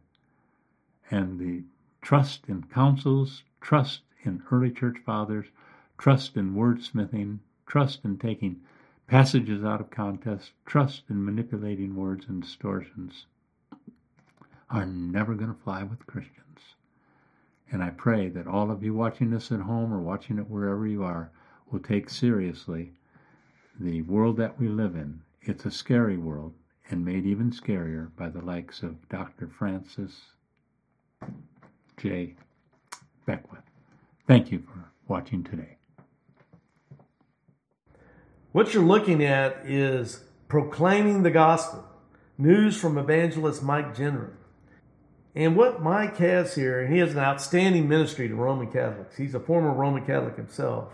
and 1.11 1.37
the 1.37 1.61
trust 2.01 2.45
in 2.47 2.63
councils, 2.63 3.43
trust 3.61 4.01
in 4.23 4.41
early 4.51 4.71
church 4.71 4.97
fathers, 5.05 5.45
trust 5.99 6.35
in 6.35 6.55
wordsmithing, 6.55 7.41
trust 7.67 8.03
in 8.05 8.17
taking 8.17 8.59
passages 9.05 9.63
out 9.63 9.79
of 9.81 9.91
context, 9.91 10.53
trust 10.65 11.03
in 11.07 11.23
manipulating 11.23 11.95
words 11.95 12.25
and 12.27 12.41
distortions 12.41 13.27
are 14.71 14.87
never 14.87 15.35
going 15.35 15.53
to 15.53 15.61
fly 15.61 15.83
with 15.83 16.07
Christians. 16.07 16.73
And 17.71 17.83
I 17.83 17.91
pray 17.91 18.29
that 18.29 18.47
all 18.47 18.71
of 18.71 18.81
you 18.81 18.95
watching 18.95 19.29
this 19.29 19.51
at 19.51 19.59
home 19.59 19.93
or 19.93 19.99
watching 19.99 20.39
it 20.39 20.49
wherever 20.49 20.87
you 20.87 21.03
are 21.03 21.29
will 21.71 21.81
take 21.81 22.09
seriously 22.09 22.93
the 23.79 24.01
world 24.01 24.37
that 24.37 24.59
we 24.59 24.67
live 24.67 24.95
in. 24.95 25.21
It's 25.43 25.65
a 25.65 25.71
scary 25.71 26.17
world 26.17 26.55
and 26.89 27.03
made 27.03 27.25
even 27.25 27.51
scarier 27.51 28.09
by 28.15 28.29
the 28.29 28.41
likes 28.41 28.83
of 28.83 29.09
Dr. 29.09 29.47
Francis 29.47 30.21
J. 31.97 32.35
Beckwith. 33.25 33.61
Thank 34.27 34.51
you 34.51 34.59
for 34.59 34.91
watching 35.07 35.43
today. 35.43 35.77
What 38.51 38.73
you're 38.73 38.83
looking 38.83 39.23
at 39.23 39.63
is 39.65 40.23
proclaiming 40.47 41.23
the 41.23 41.31
gospel. 41.31 41.85
News 42.37 42.77
from 42.77 42.97
evangelist 42.97 43.63
Mike 43.63 43.95
Gendron. 43.95 44.33
And 45.35 45.55
what 45.57 45.83
Mike 45.83 46.17
has 46.17 46.55
here, 46.55 46.79
and 46.81 46.93
he 46.93 46.99
has 46.99 47.11
an 47.11 47.19
outstanding 47.19 47.89
ministry 47.89 48.29
to 48.29 48.35
Roman 48.35 48.71
Catholics. 48.71 49.17
He's 49.17 49.35
a 49.35 49.39
former 49.39 49.73
Roman 49.73 50.05
Catholic 50.05 50.37
himself. 50.37 50.93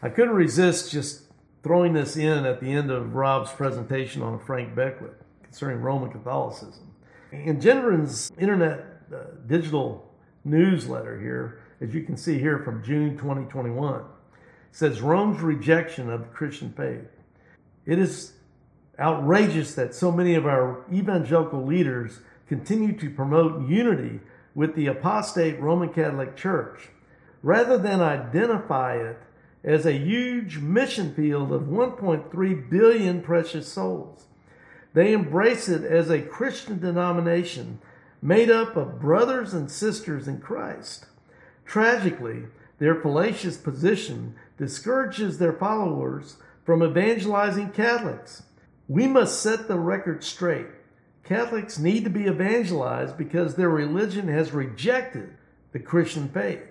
I 0.00 0.08
couldn't 0.08 0.34
resist 0.34 0.92
just 0.92 1.22
throwing 1.62 1.92
this 1.92 2.16
in 2.16 2.44
at 2.44 2.60
the 2.60 2.72
end 2.72 2.90
of 2.90 3.14
Rob's 3.14 3.50
presentation 3.50 4.22
on 4.22 4.38
Frank 4.38 4.74
Beckwith 4.74 5.21
concerning 5.52 5.82
Roman 5.82 6.10
Catholicism. 6.10 6.94
In 7.30 7.60
Gendron's 7.60 8.32
internet 8.38 8.86
uh, 9.14 9.18
digital 9.46 10.10
newsletter 10.46 11.20
here, 11.20 11.60
as 11.82 11.92
you 11.92 12.04
can 12.04 12.16
see 12.16 12.38
here 12.38 12.60
from 12.60 12.82
June 12.82 13.18
2021, 13.18 14.02
says 14.70 15.02
Rome's 15.02 15.42
rejection 15.42 16.08
of 16.08 16.20
the 16.20 16.28
Christian 16.28 16.72
faith. 16.72 17.04
It 17.84 17.98
is 17.98 18.32
outrageous 18.98 19.74
that 19.74 19.94
so 19.94 20.10
many 20.10 20.36
of 20.36 20.46
our 20.46 20.86
evangelical 20.90 21.62
leaders 21.62 22.20
continue 22.48 22.98
to 22.98 23.10
promote 23.10 23.68
unity 23.68 24.20
with 24.54 24.74
the 24.74 24.86
apostate 24.86 25.60
Roman 25.60 25.90
Catholic 25.90 26.34
Church, 26.34 26.88
rather 27.42 27.76
than 27.76 28.00
identify 28.00 28.96
it 28.96 29.18
as 29.62 29.84
a 29.84 29.92
huge 29.92 30.60
mission 30.60 31.14
field 31.14 31.52
of 31.52 31.64
1.3 31.64 32.70
billion 32.70 33.20
precious 33.20 33.68
souls. 33.68 34.28
They 34.94 35.12
embrace 35.12 35.68
it 35.68 35.84
as 35.84 36.10
a 36.10 36.22
Christian 36.22 36.78
denomination 36.78 37.78
made 38.20 38.50
up 38.50 38.76
of 38.76 39.00
brothers 39.00 39.52
and 39.54 39.70
sisters 39.70 40.28
in 40.28 40.38
Christ. 40.38 41.06
Tragically, 41.64 42.44
their 42.78 42.94
fallacious 42.94 43.56
position 43.56 44.34
discourages 44.58 45.38
their 45.38 45.52
followers 45.52 46.36
from 46.64 46.82
evangelizing 46.82 47.70
Catholics. 47.70 48.44
We 48.88 49.06
must 49.06 49.40
set 49.40 49.68
the 49.68 49.78
record 49.78 50.22
straight. 50.22 50.66
Catholics 51.24 51.78
need 51.78 52.04
to 52.04 52.10
be 52.10 52.26
evangelized 52.26 53.16
because 53.16 53.54
their 53.54 53.70
religion 53.70 54.28
has 54.28 54.52
rejected 54.52 55.34
the 55.72 55.78
Christian 55.78 56.28
faith. 56.28 56.62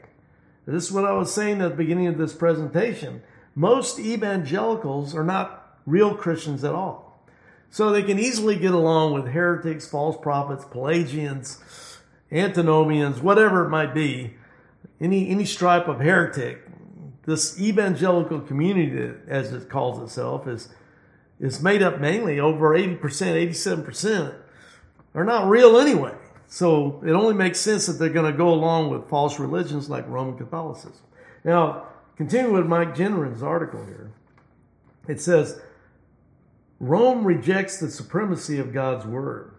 This 0.66 0.86
is 0.86 0.92
what 0.92 1.06
I 1.06 1.14
was 1.14 1.34
saying 1.34 1.62
at 1.62 1.72
the 1.72 1.76
beginning 1.76 2.08
of 2.08 2.18
this 2.18 2.34
presentation. 2.34 3.24
Most 3.56 4.00
evangelicals 4.00 5.16
are 5.16 5.24
not 5.24 5.80
real 5.86 6.16
Christians 6.16 6.64
at 6.64 6.76
all. 6.76 7.11
So 7.72 7.90
they 7.90 8.04
can 8.04 8.20
easily 8.20 8.58
get 8.58 8.74
along 8.74 9.14
with 9.14 9.32
heretics, 9.32 9.88
false 9.88 10.18
prophets, 10.22 10.66
Pelagians, 10.66 11.58
antinomians, 12.30 13.22
whatever 13.22 13.66
it 13.66 13.70
might 13.70 13.94
be, 13.94 14.36
any, 15.00 15.30
any 15.30 15.46
stripe 15.46 15.88
of 15.88 16.02
heretic. 16.02 16.68
This 17.26 17.60
evangelical 17.62 18.42
community, 18.42 19.18
as 19.26 19.54
it 19.54 19.70
calls 19.70 20.02
itself, 20.04 20.48
is, 20.48 20.68
is 21.40 21.64
made 21.64 21.82
up 21.82 22.02
mainly 22.02 22.42
over 22.42 22.78
80%, 22.78 23.00
87% 23.00 24.36
are 25.16 25.24
not 25.24 25.48
real 25.48 25.80
anyway. 25.80 26.16
So 26.48 27.02
it 27.06 27.12
only 27.12 27.34
makes 27.34 27.62
sense 27.62 27.86
that 27.86 27.94
they're 27.94 28.10
going 28.10 28.30
to 28.30 28.38
go 28.38 28.50
along 28.50 28.90
with 28.90 29.08
false 29.08 29.40
religions 29.40 29.90
like 29.90 30.06
Roman 30.10 30.38
Catholicism. 30.38 31.06
Now, 31.46 31.88
continue 32.18 32.52
with 32.52 32.66
Mike 32.66 32.96
Gendron's 32.96 33.42
article 33.42 33.86
here. 33.86 34.12
It 35.08 35.22
says, 35.22 35.62
Rome 36.82 37.28
rejects 37.28 37.78
the 37.78 37.92
supremacy 37.92 38.58
of 38.58 38.74
God's 38.74 39.06
word. 39.06 39.52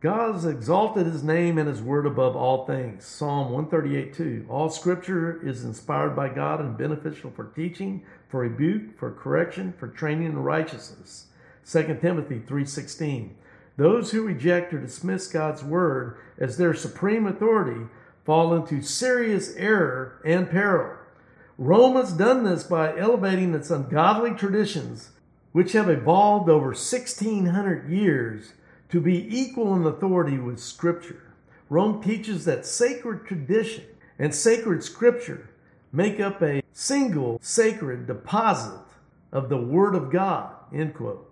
God 0.00 0.34
has 0.34 0.44
exalted 0.44 1.06
his 1.06 1.22
name 1.22 1.56
and 1.56 1.68
his 1.68 1.80
word 1.80 2.04
above 2.04 2.34
all 2.34 2.66
things. 2.66 3.04
Psalm 3.04 3.52
138 3.52 4.12
2. 4.12 4.46
All 4.48 4.68
scripture 4.68 5.40
is 5.46 5.62
inspired 5.62 6.16
by 6.16 6.28
God 6.28 6.58
and 6.58 6.76
beneficial 6.76 7.30
for 7.30 7.44
teaching, 7.44 8.02
for 8.28 8.40
rebuke, 8.40 8.98
for 8.98 9.12
correction, 9.12 9.72
for 9.78 9.86
training 9.86 10.26
in 10.26 10.38
righteousness. 10.42 11.26
2 11.64 12.00
Timothy 12.00 12.40
3:16. 12.40 13.36
Those 13.76 14.10
who 14.10 14.26
reject 14.26 14.74
or 14.74 14.80
dismiss 14.80 15.28
God's 15.28 15.62
word 15.62 16.16
as 16.38 16.56
their 16.56 16.74
supreme 16.74 17.28
authority 17.28 17.86
fall 18.24 18.52
into 18.52 18.82
serious 18.82 19.54
error 19.54 20.20
and 20.24 20.50
peril. 20.50 20.96
Rome 21.56 21.94
has 21.94 22.12
done 22.12 22.42
this 22.42 22.64
by 22.64 22.98
elevating 22.98 23.54
its 23.54 23.70
ungodly 23.70 24.32
traditions, 24.32 25.10
which 25.58 25.72
have 25.72 25.90
evolved 25.90 26.48
over 26.48 26.68
1600 26.68 27.90
years, 27.90 28.52
to 28.88 29.00
be 29.00 29.26
equal 29.36 29.74
in 29.74 29.84
authority 29.84 30.38
with 30.38 30.60
Scripture. 30.60 31.34
Rome 31.68 32.00
teaches 32.00 32.44
that 32.44 32.64
sacred 32.64 33.26
tradition 33.26 33.82
and 34.20 34.32
sacred 34.32 34.84
Scripture 34.84 35.50
make 35.90 36.20
up 36.20 36.40
a 36.40 36.62
single 36.72 37.40
sacred 37.42 38.06
deposit 38.06 38.78
of 39.32 39.48
the 39.48 39.60
Word 39.60 39.96
of 39.96 40.12
God. 40.12 40.54
End 40.72 40.94
quote. 40.94 41.28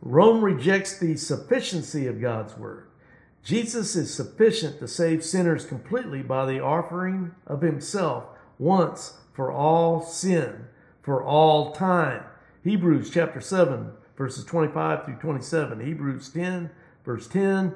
Rome 0.00 0.44
rejects 0.44 0.96
the 0.96 1.16
sufficiency 1.16 2.06
of 2.06 2.20
God's 2.20 2.56
word. 2.56 2.86
Jesus 3.42 3.96
is 3.96 4.14
sufficient 4.14 4.78
to 4.78 4.86
save 4.86 5.24
sinners 5.24 5.66
completely 5.66 6.22
by 6.22 6.46
the 6.46 6.60
offering 6.60 7.34
of 7.44 7.62
himself 7.62 8.22
once 8.56 9.14
for 9.32 9.50
all 9.50 10.00
sin, 10.00 10.68
for 11.02 11.24
all 11.24 11.72
time. 11.72 12.22
Hebrews 12.64 13.10
chapter 13.10 13.42
7, 13.42 13.92
verses 14.16 14.42
25 14.46 15.04
through 15.04 15.16
27. 15.16 15.84
Hebrews 15.84 16.30
10, 16.30 16.70
verse 17.04 17.28
10, 17.28 17.74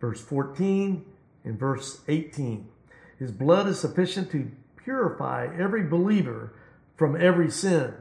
verse 0.00 0.22
14, 0.22 1.04
and 1.44 1.58
verse 1.58 2.00
18. 2.08 2.66
His 3.18 3.30
blood 3.30 3.68
is 3.68 3.78
sufficient 3.78 4.30
to 4.30 4.50
purify 4.76 5.48
every 5.54 5.82
believer 5.82 6.54
from 6.96 7.14
every 7.14 7.50
sin. 7.50 7.92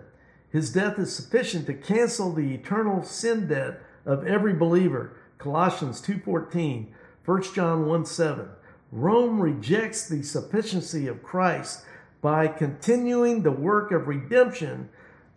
His 0.49 0.71
death 0.71 0.97
is 0.97 1.13
sufficient 1.13 1.65
to 1.65 1.73
cancel 1.73 2.31
the 2.31 2.53
eternal 2.53 3.03
sin 3.03 3.49
debt 3.49 3.81
of 4.05 4.25
every 4.25 4.53
believer. 4.53 5.17
Colossians 5.37 5.99
2:14, 5.99 6.93
1 7.25 7.53
John 7.53 7.85
1 7.85 8.05
7. 8.05 8.47
Rome 8.93 9.41
rejects 9.41 10.07
the 10.07 10.23
sufficiency 10.23 11.07
of 11.07 11.23
Christ 11.23 11.83
by 12.21 12.47
continuing 12.47 13.41
the 13.41 13.51
work 13.51 13.91
of 13.91 14.07
redemption 14.07 14.87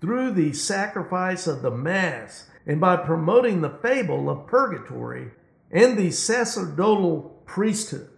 through 0.04 0.30
the 0.32 0.52
sacrifice 0.52 1.46
of 1.46 1.62
the 1.62 1.70
Mass 1.70 2.46
and 2.66 2.78
by 2.78 2.94
promoting 2.94 3.62
the 3.62 3.70
fable 3.70 4.28
of 4.28 4.46
purgatory 4.46 5.30
and 5.70 5.96
the 5.96 6.10
sacerdotal 6.10 7.42
priesthood. 7.46 8.10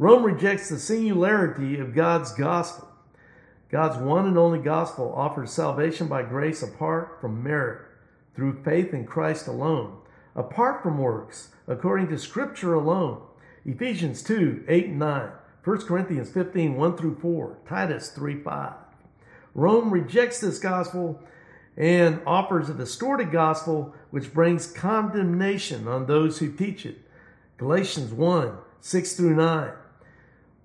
Rome 0.00 0.24
rejects 0.24 0.68
the 0.68 0.80
singularity 0.80 1.78
of 1.78 1.94
God's 1.94 2.32
gospel. 2.32 2.88
God's 3.70 3.98
one 3.98 4.26
and 4.26 4.36
only 4.36 4.58
gospel 4.58 5.14
offers 5.14 5.52
salvation 5.52 6.08
by 6.08 6.24
grace 6.24 6.60
apart 6.60 7.20
from 7.20 7.40
merit, 7.40 7.86
through 8.34 8.64
faith 8.64 8.92
in 8.92 9.06
Christ 9.06 9.46
alone, 9.46 9.98
apart 10.34 10.82
from 10.82 10.98
works, 10.98 11.50
according 11.68 12.08
to 12.08 12.18
Scripture 12.18 12.74
alone. 12.74 13.22
Ephesians 13.64 14.24
2 14.24 14.64
8 14.66 14.86
and 14.86 14.98
9, 14.98 15.30
1 15.62 15.78
Corinthians 15.82 16.30
15 16.30 16.74
1 16.74 16.96
through 16.96 17.14
4, 17.20 17.58
Titus 17.64 18.08
3 18.10 18.42
5. 18.42 18.72
Rome 19.54 19.90
rejects 19.90 20.40
this 20.40 20.58
gospel 20.58 21.20
and 21.76 22.20
offers 22.26 22.68
a 22.68 22.74
distorted 22.74 23.32
gospel 23.32 23.94
which 24.10 24.32
brings 24.32 24.66
condemnation 24.66 25.88
on 25.88 26.06
those 26.06 26.38
who 26.38 26.52
teach 26.52 26.84
it. 26.84 26.98
Galatians 27.56 28.12
1 28.12 28.56
6 28.80 29.12
through 29.14 29.36
9. 29.36 29.72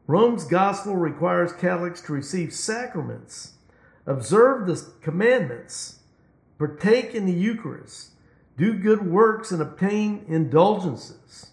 Rome's 0.08 0.46
gospel 0.46 0.96
requires 0.96 1.52
Catholics 1.52 2.00
to 2.02 2.14
receive 2.14 2.54
sacraments, 2.54 3.54
observe 4.06 4.68
the 4.68 4.82
commandments, 5.02 6.00
partake 6.58 7.16
in 7.16 7.26
the 7.26 7.34
Eucharist, 7.34 8.12
do 8.58 8.74
good 8.74 9.06
works, 9.10 9.52
and 9.52 9.62
obtain 9.62 10.24
indulgences. 10.28 11.48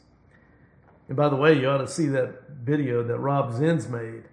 And 1.09 1.17
by 1.17 1.29
the 1.29 1.37
way, 1.37 1.59
you 1.59 1.69
ought 1.69 1.79
to 1.79 1.89
see 1.89 2.07
that 2.07 2.51
video 2.63 3.03
that 3.03 3.19
Rob 3.19 3.53
Zins 3.53 3.89
made 3.89 4.25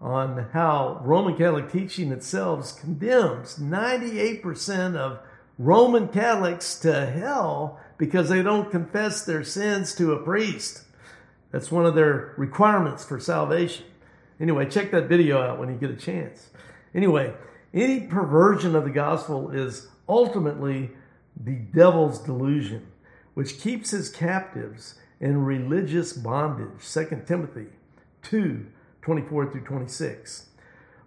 on 0.00 0.50
how 0.52 1.00
Roman 1.02 1.36
Catholic 1.36 1.70
teaching 1.72 2.12
itself 2.12 2.78
condemns 2.78 3.58
98% 3.58 4.94
of 4.96 5.20
Roman 5.58 6.08
Catholics 6.08 6.78
to 6.80 7.06
hell 7.06 7.80
because 7.96 8.28
they 8.28 8.42
don't 8.42 8.70
confess 8.70 9.24
their 9.24 9.42
sins 9.42 9.94
to 9.94 10.12
a 10.12 10.22
priest. 10.22 10.82
That's 11.50 11.70
one 11.70 11.86
of 11.86 11.94
their 11.94 12.34
requirements 12.36 13.04
for 13.04 13.18
salvation. 13.18 13.86
Anyway, 14.38 14.66
check 14.66 14.90
that 14.90 15.08
video 15.08 15.40
out 15.40 15.58
when 15.58 15.70
you 15.70 15.76
get 15.76 15.90
a 15.90 15.96
chance. 15.96 16.50
Anyway, 16.94 17.32
any 17.72 18.00
perversion 18.00 18.76
of 18.76 18.84
the 18.84 18.90
gospel 18.90 19.50
is 19.50 19.88
ultimately 20.08 20.90
the 21.42 21.54
devil's 21.54 22.18
delusion, 22.18 22.86
which 23.34 23.60
keeps 23.60 23.90
his 23.90 24.10
captives 24.10 24.96
in 25.20 25.44
religious 25.44 26.12
bondage. 26.12 26.82
2 26.92 27.22
Timothy 27.26 27.66
2 28.22 28.66
24 29.06 29.52
through 29.52 29.60
26. 29.60 30.46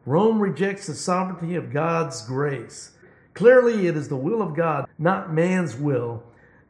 Rome 0.06 0.40
rejects 0.40 0.88
the 0.88 0.94
sovereignty 0.94 1.56
of 1.56 1.74
God's 1.74 2.26
grace. 2.26 2.92
Clearly, 3.34 3.88
it 3.88 3.98
is 3.98 4.08
the 4.08 4.16
will 4.16 4.42
of 4.42 4.56
God, 4.56 4.88
not 4.98 5.34
man's 5.34 5.76
will, 5.76 6.24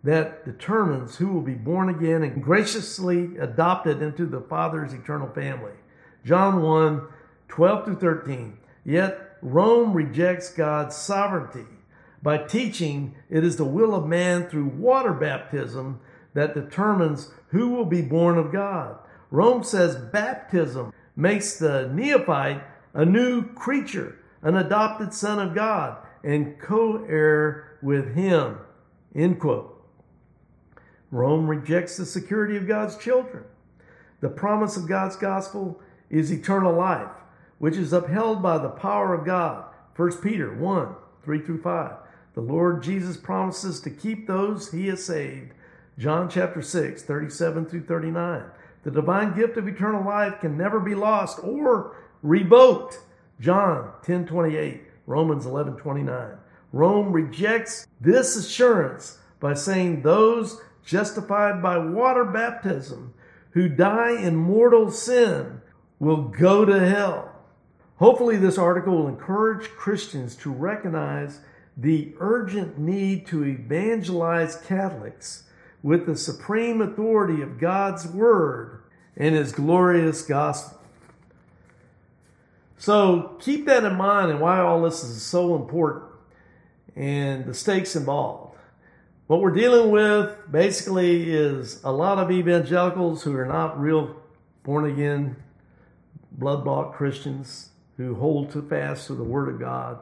that 0.04 0.44
determines 0.44 1.18
who 1.18 1.28
will 1.28 1.44
be 1.44 1.54
born 1.54 1.88
again 1.88 2.24
and 2.24 2.44
graciously 2.44 3.38
adopted 3.38 4.02
into 4.02 4.26
the 4.26 4.42
Father's 4.42 4.92
eternal 4.92 5.30
family. 5.30 5.74
John 6.26 6.64
1 6.64 7.08
12 7.48 7.86
through 7.86 8.00
13. 8.00 8.58
Yet 8.84 9.38
Rome 9.44 9.94
rejects 9.94 10.52
God's 10.52 10.96
sovereignty 10.96 11.70
by 12.24 12.40
teaching 12.40 13.14
it 13.30 13.44
is 13.44 13.56
the 13.56 13.66
will 13.66 13.94
of 13.94 14.08
man 14.08 14.50
through 14.50 14.70
water 14.70 15.14
baptism 15.14 16.00
that 16.34 16.56
determines 16.56 17.30
who 17.50 17.70
will 17.70 17.86
be 17.86 18.02
born 18.02 18.40
of 18.40 18.52
God. 18.52 18.98
Rome 19.30 19.64
says 19.64 19.96
baptism 19.96 20.92
makes 21.20 21.58
the 21.58 21.90
neophyte 21.94 22.64
a 22.94 23.06
new 23.06 23.44
creature, 23.54 24.18
an 24.42 24.56
adopted 24.56 25.14
son 25.14 25.40
of 25.40 25.54
God, 25.54 25.98
and 26.24 26.58
co 26.60 27.04
heir 27.06 27.78
with 27.82 28.16
him. 28.16 28.58
End 29.14 29.40
quote. 29.40 29.76
Rome 31.12 31.48
rejects 31.48 31.98
the 31.98 32.06
security 32.06 32.56
of 32.56 32.68
God's 32.68 32.98
children. 32.98 33.44
The 34.22 34.30
promise 34.30 34.78
of 34.78 34.88
God's 34.88 35.16
gospel 35.16 35.82
is 36.10 36.32
eternal 36.32 36.74
life, 36.74 37.12
which 37.58 37.76
is 37.76 37.94
upheld 37.94 38.42
by 38.42 38.58
the 38.58 38.70
power 38.70 39.14
of 39.14 39.26
God. 39.26 39.66
1 39.96 40.22
Peter 40.22 40.54
1 40.54 40.96
3 41.24 41.42
through 41.42 41.62
5. 41.62 41.92
The 42.34 42.42
Lord 42.42 42.82
Jesus 42.82 43.18
promises 43.18 43.82
to 43.82 43.90
keep 43.90 44.26
those 44.26 44.72
he 44.72 44.88
has 44.88 45.04
saved. 45.04 45.52
John 45.98 46.30
chapter 46.30 46.62
6, 46.62 47.04
37 47.04 47.66
through 47.66 47.84
39. 47.84 48.44
The 48.84 48.92
divine 48.92 49.36
gift 49.36 49.58
of 49.58 49.68
eternal 49.68 50.06
life 50.06 50.40
can 50.40 50.58
never 50.58 50.80
be 50.80 50.96
lost 50.96 51.40
or 51.44 51.96
revoked. 52.22 53.00
John 53.40 53.92
10 54.04 54.26
28, 54.26 54.84
Romans 55.06 55.46
11 55.46 55.78
29. 55.78 56.38
Rome 56.72 57.12
rejects 57.12 57.88
this 58.00 58.36
assurance 58.36 59.18
by 59.40 59.54
saying 59.54 60.02
those 60.02 60.62
justified 60.86 61.62
by 61.62 61.78
water 61.78 62.26
baptism 62.26 63.14
who 63.52 63.68
die 63.68 64.12
in 64.12 64.36
mortal 64.36 64.92
sin 64.92 65.62
will 66.00 66.24
go 66.24 66.66
to 66.66 66.80
hell. 66.80 67.34
Hopefully, 67.98 68.38
this 68.38 68.58
article 68.58 68.96
will 68.96 69.08
encourage 69.08 69.70
Christians 69.72 70.36
to 70.38 70.52
recognize 70.52 71.42
the 71.76 72.14
urgent 72.20 72.78
need 72.78 73.26
to 73.28 73.44
evangelize 73.44 74.56
Catholics 74.68 75.44
with 75.84 76.06
the 76.06 76.16
supreme 76.16 76.82
authority 76.82 77.42
of 77.42 77.60
God's 77.60 78.08
Word 78.08 78.84
and 79.16 79.36
His 79.36 79.52
glorious 79.52 80.22
gospel. 80.22 80.80
So 82.78 83.38
keep 83.42 83.66
that 83.66 83.84
in 83.84 83.96
mind 83.96 84.32
and 84.32 84.40
why 84.40 84.60
all 84.60 84.82
this 84.82 85.04
is 85.04 85.22
so 85.22 85.56
important 85.56 86.06
and 86.96 87.46
the 87.46 87.54
stakes 87.54 87.96
involved. 87.96 88.58
What 89.28 89.42
we're 89.42 89.52
dealing 89.52 89.92
with 89.92 90.36
basically 90.52 91.30
is 91.32 91.84
a 91.84 91.92
lot 91.92 92.18
of 92.18 92.32
evangelicals 92.32 93.22
who 93.24 93.36
are 93.36 93.46
not 93.46 93.80
real 93.80 94.16
born 94.64 94.90
again, 94.90 95.36
blood 96.32 96.66
bought 96.66 96.94
Christians 96.94 97.70
who 97.98 98.16
hold 98.16 98.52
too 98.52 98.62
fast 98.62 99.08
to 99.08 99.14
the 99.14 99.24
Word 99.24 99.50
of 99.50 99.60
God. 99.60 100.00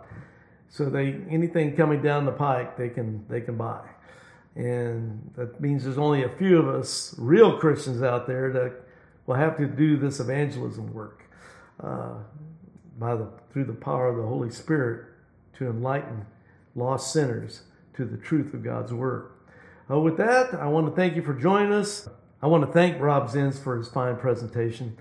So 0.69 0.89
they 0.89 1.19
anything 1.29 1.75
coming 1.75 2.01
down 2.01 2.25
the 2.25 2.31
pike 2.31 2.77
they 2.77 2.89
can 2.89 3.25
they 3.27 3.41
can 3.41 3.57
buy. 3.57 3.81
And 4.57 5.31
that 5.35 5.61
means 5.61 5.83
there's 5.83 5.99
only 5.99 6.23
a 6.23 6.29
few 6.29 6.57
of 6.57 6.67
us 6.67 7.13
real 7.19 7.59
Christians 7.59 8.01
out 8.01 8.25
there 8.25 8.51
that 8.53 8.73
will 9.27 9.35
have 9.35 9.55
to 9.57 9.67
do 9.67 9.97
this 9.97 10.19
evangelism 10.19 10.91
work 10.93 11.21
uh, 11.81 12.15
by 12.97 13.15
the, 13.15 13.29
through 13.53 13.65
the 13.65 13.73
power 13.73 14.07
of 14.07 14.17
the 14.17 14.23
Holy 14.23 14.49
Spirit 14.49 15.05
to 15.59 15.67
enlighten 15.67 16.25
lost 16.75 17.13
sinners 17.13 17.61
to 17.93 18.03
the 18.03 18.17
truth 18.17 18.55
of 18.55 18.63
God's 18.63 18.91
Word. 18.91 19.29
Uh, 19.91 19.99
with 19.99 20.17
that, 20.17 20.55
I 20.55 20.67
want 20.67 20.87
to 20.87 20.95
thank 20.95 21.15
you 21.15 21.21
for 21.21 21.35
joining 21.35 21.71
us. 21.71 22.09
I 22.41 22.47
want 22.47 22.65
to 22.65 22.71
thank 22.71 22.99
Rob 22.99 23.29
Zins 23.29 23.61
for 23.61 23.77
his 23.77 23.87
fine 23.87 24.15
presentation 24.15 24.97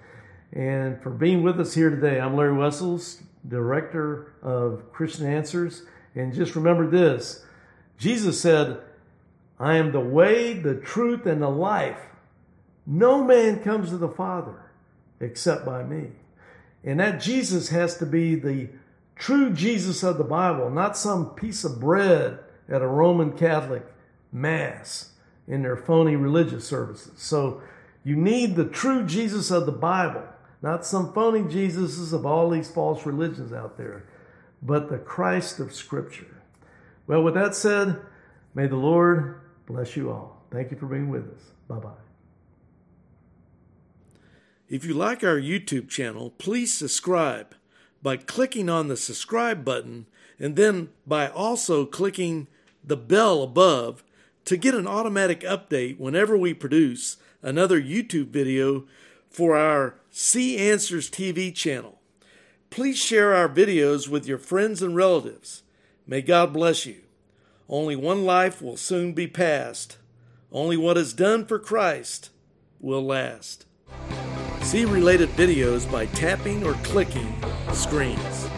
and 0.52 1.02
for 1.02 1.10
being 1.10 1.42
with 1.42 1.58
us 1.58 1.72
here 1.72 1.88
today. 1.88 2.20
I'm 2.20 2.36
Larry 2.36 2.56
Wessels, 2.56 3.22
Director 3.48 4.34
of 4.42 4.92
Christian 4.92 5.26
Answers. 5.26 5.84
And 6.14 6.34
just 6.34 6.56
remember 6.56 6.86
this 6.86 7.46
Jesus 7.98 8.38
said, 8.38 8.80
I 9.58 9.76
am 9.76 9.92
the 9.92 10.00
way, 10.00 10.52
the 10.52 10.74
truth, 10.74 11.26
and 11.26 11.40
the 11.40 11.48
life. 11.48 12.00
No 12.86 13.24
man 13.24 13.62
comes 13.62 13.90
to 13.90 13.96
the 13.96 14.08
Father 14.08 14.70
except 15.20 15.64
by 15.64 15.82
me. 15.82 16.10
And 16.84 17.00
that 17.00 17.20
Jesus 17.20 17.70
has 17.70 17.96
to 17.98 18.06
be 18.06 18.34
the 18.34 18.68
true 19.16 19.50
Jesus 19.50 20.02
of 20.02 20.18
the 20.18 20.24
Bible, 20.24 20.70
not 20.70 20.96
some 20.96 21.30
piece 21.30 21.64
of 21.64 21.80
bread 21.80 22.38
at 22.68 22.82
a 22.82 22.86
Roman 22.86 23.32
Catholic 23.32 23.84
mass 24.30 25.12
in 25.48 25.62
their 25.62 25.76
phony 25.76 26.16
religious 26.16 26.66
services. 26.66 27.12
So 27.16 27.62
you 28.04 28.14
need 28.14 28.54
the 28.54 28.66
true 28.66 29.04
Jesus 29.04 29.50
of 29.50 29.66
the 29.66 29.72
Bible, 29.72 30.22
not 30.62 30.84
some 30.84 31.12
phony 31.12 31.40
Jesuses 31.40 32.12
of 32.12 32.26
all 32.26 32.50
these 32.50 32.70
false 32.70 33.06
religions 33.06 33.52
out 33.52 33.76
there, 33.76 34.04
but 34.62 34.90
the 34.90 34.98
Christ 34.98 35.58
of 35.60 35.74
Scripture. 35.74 36.42
Well, 37.06 37.22
with 37.22 37.34
that 37.34 37.54
said, 37.54 38.00
may 38.54 38.66
the 38.66 38.76
Lord 38.76 39.40
Bless 39.66 39.96
you 39.96 40.10
all. 40.10 40.42
Thank 40.50 40.70
you 40.70 40.76
for 40.76 40.86
being 40.86 41.08
with 41.08 41.24
us. 41.24 41.50
Bye 41.68 41.76
bye. 41.76 41.90
If 44.68 44.84
you 44.84 44.94
like 44.94 45.22
our 45.22 45.38
YouTube 45.38 45.88
channel, 45.88 46.30
please 46.38 46.72
subscribe 46.74 47.54
by 48.02 48.16
clicking 48.16 48.68
on 48.68 48.88
the 48.88 48.96
subscribe 48.96 49.64
button 49.64 50.06
and 50.38 50.56
then 50.56 50.90
by 51.06 51.28
also 51.28 51.86
clicking 51.86 52.48
the 52.84 52.96
bell 52.96 53.42
above 53.42 54.04
to 54.44 54.56
get 54.56 54.74
an 54.74 54.86
automatic 54.86 55.40
update 55.40 55.98
whenever 55.98 56.36
we 56.36 56.54
produce 56.54 57.16
another 57.42 57.80
YouTube 57.80 58.28
video 58.28 58.84
for 59.28 59.56
our 59.56 59.96
See 60.10 60.56
Answers 60.56 61.10
TV 61.10 61.54
channel. 61.54 62.00
Please 62.70 62.98
share 62.98 63.34
our 63.34 63.48
videos 63.48 64.08
with 64.08 64.26
your 64.26 64.38
friends 64.38 64.82
and 64.82 64.96
relatives. 64.96 65.62
May 66.06 66.22
God 66.22 66.52
bless 66.52 66.86
you. 66.86 67.05
Only 67.68 67.96
one 67.96 68.24
life 68.24 68.62
will 68.62 68.76
soon 68.76 69.12
be 69.12 69.26
passed. 69.26 69.98
Only 70.52 70.76
what 70.76 70.96
is 70.96 71.12
done 71.12 71.44
for 71.46 71.58
Christ 71.58 72.30
will 72.80 73.04
last. 73.04 73.66
See 74.62 74.84
related 74.84 75.28
videos 75.30 75.90
by 75.90 76.06
tapping 76.06 76.64
or 76.64 76.74
clicking 76.84 77.34
screens. 77.72 78.48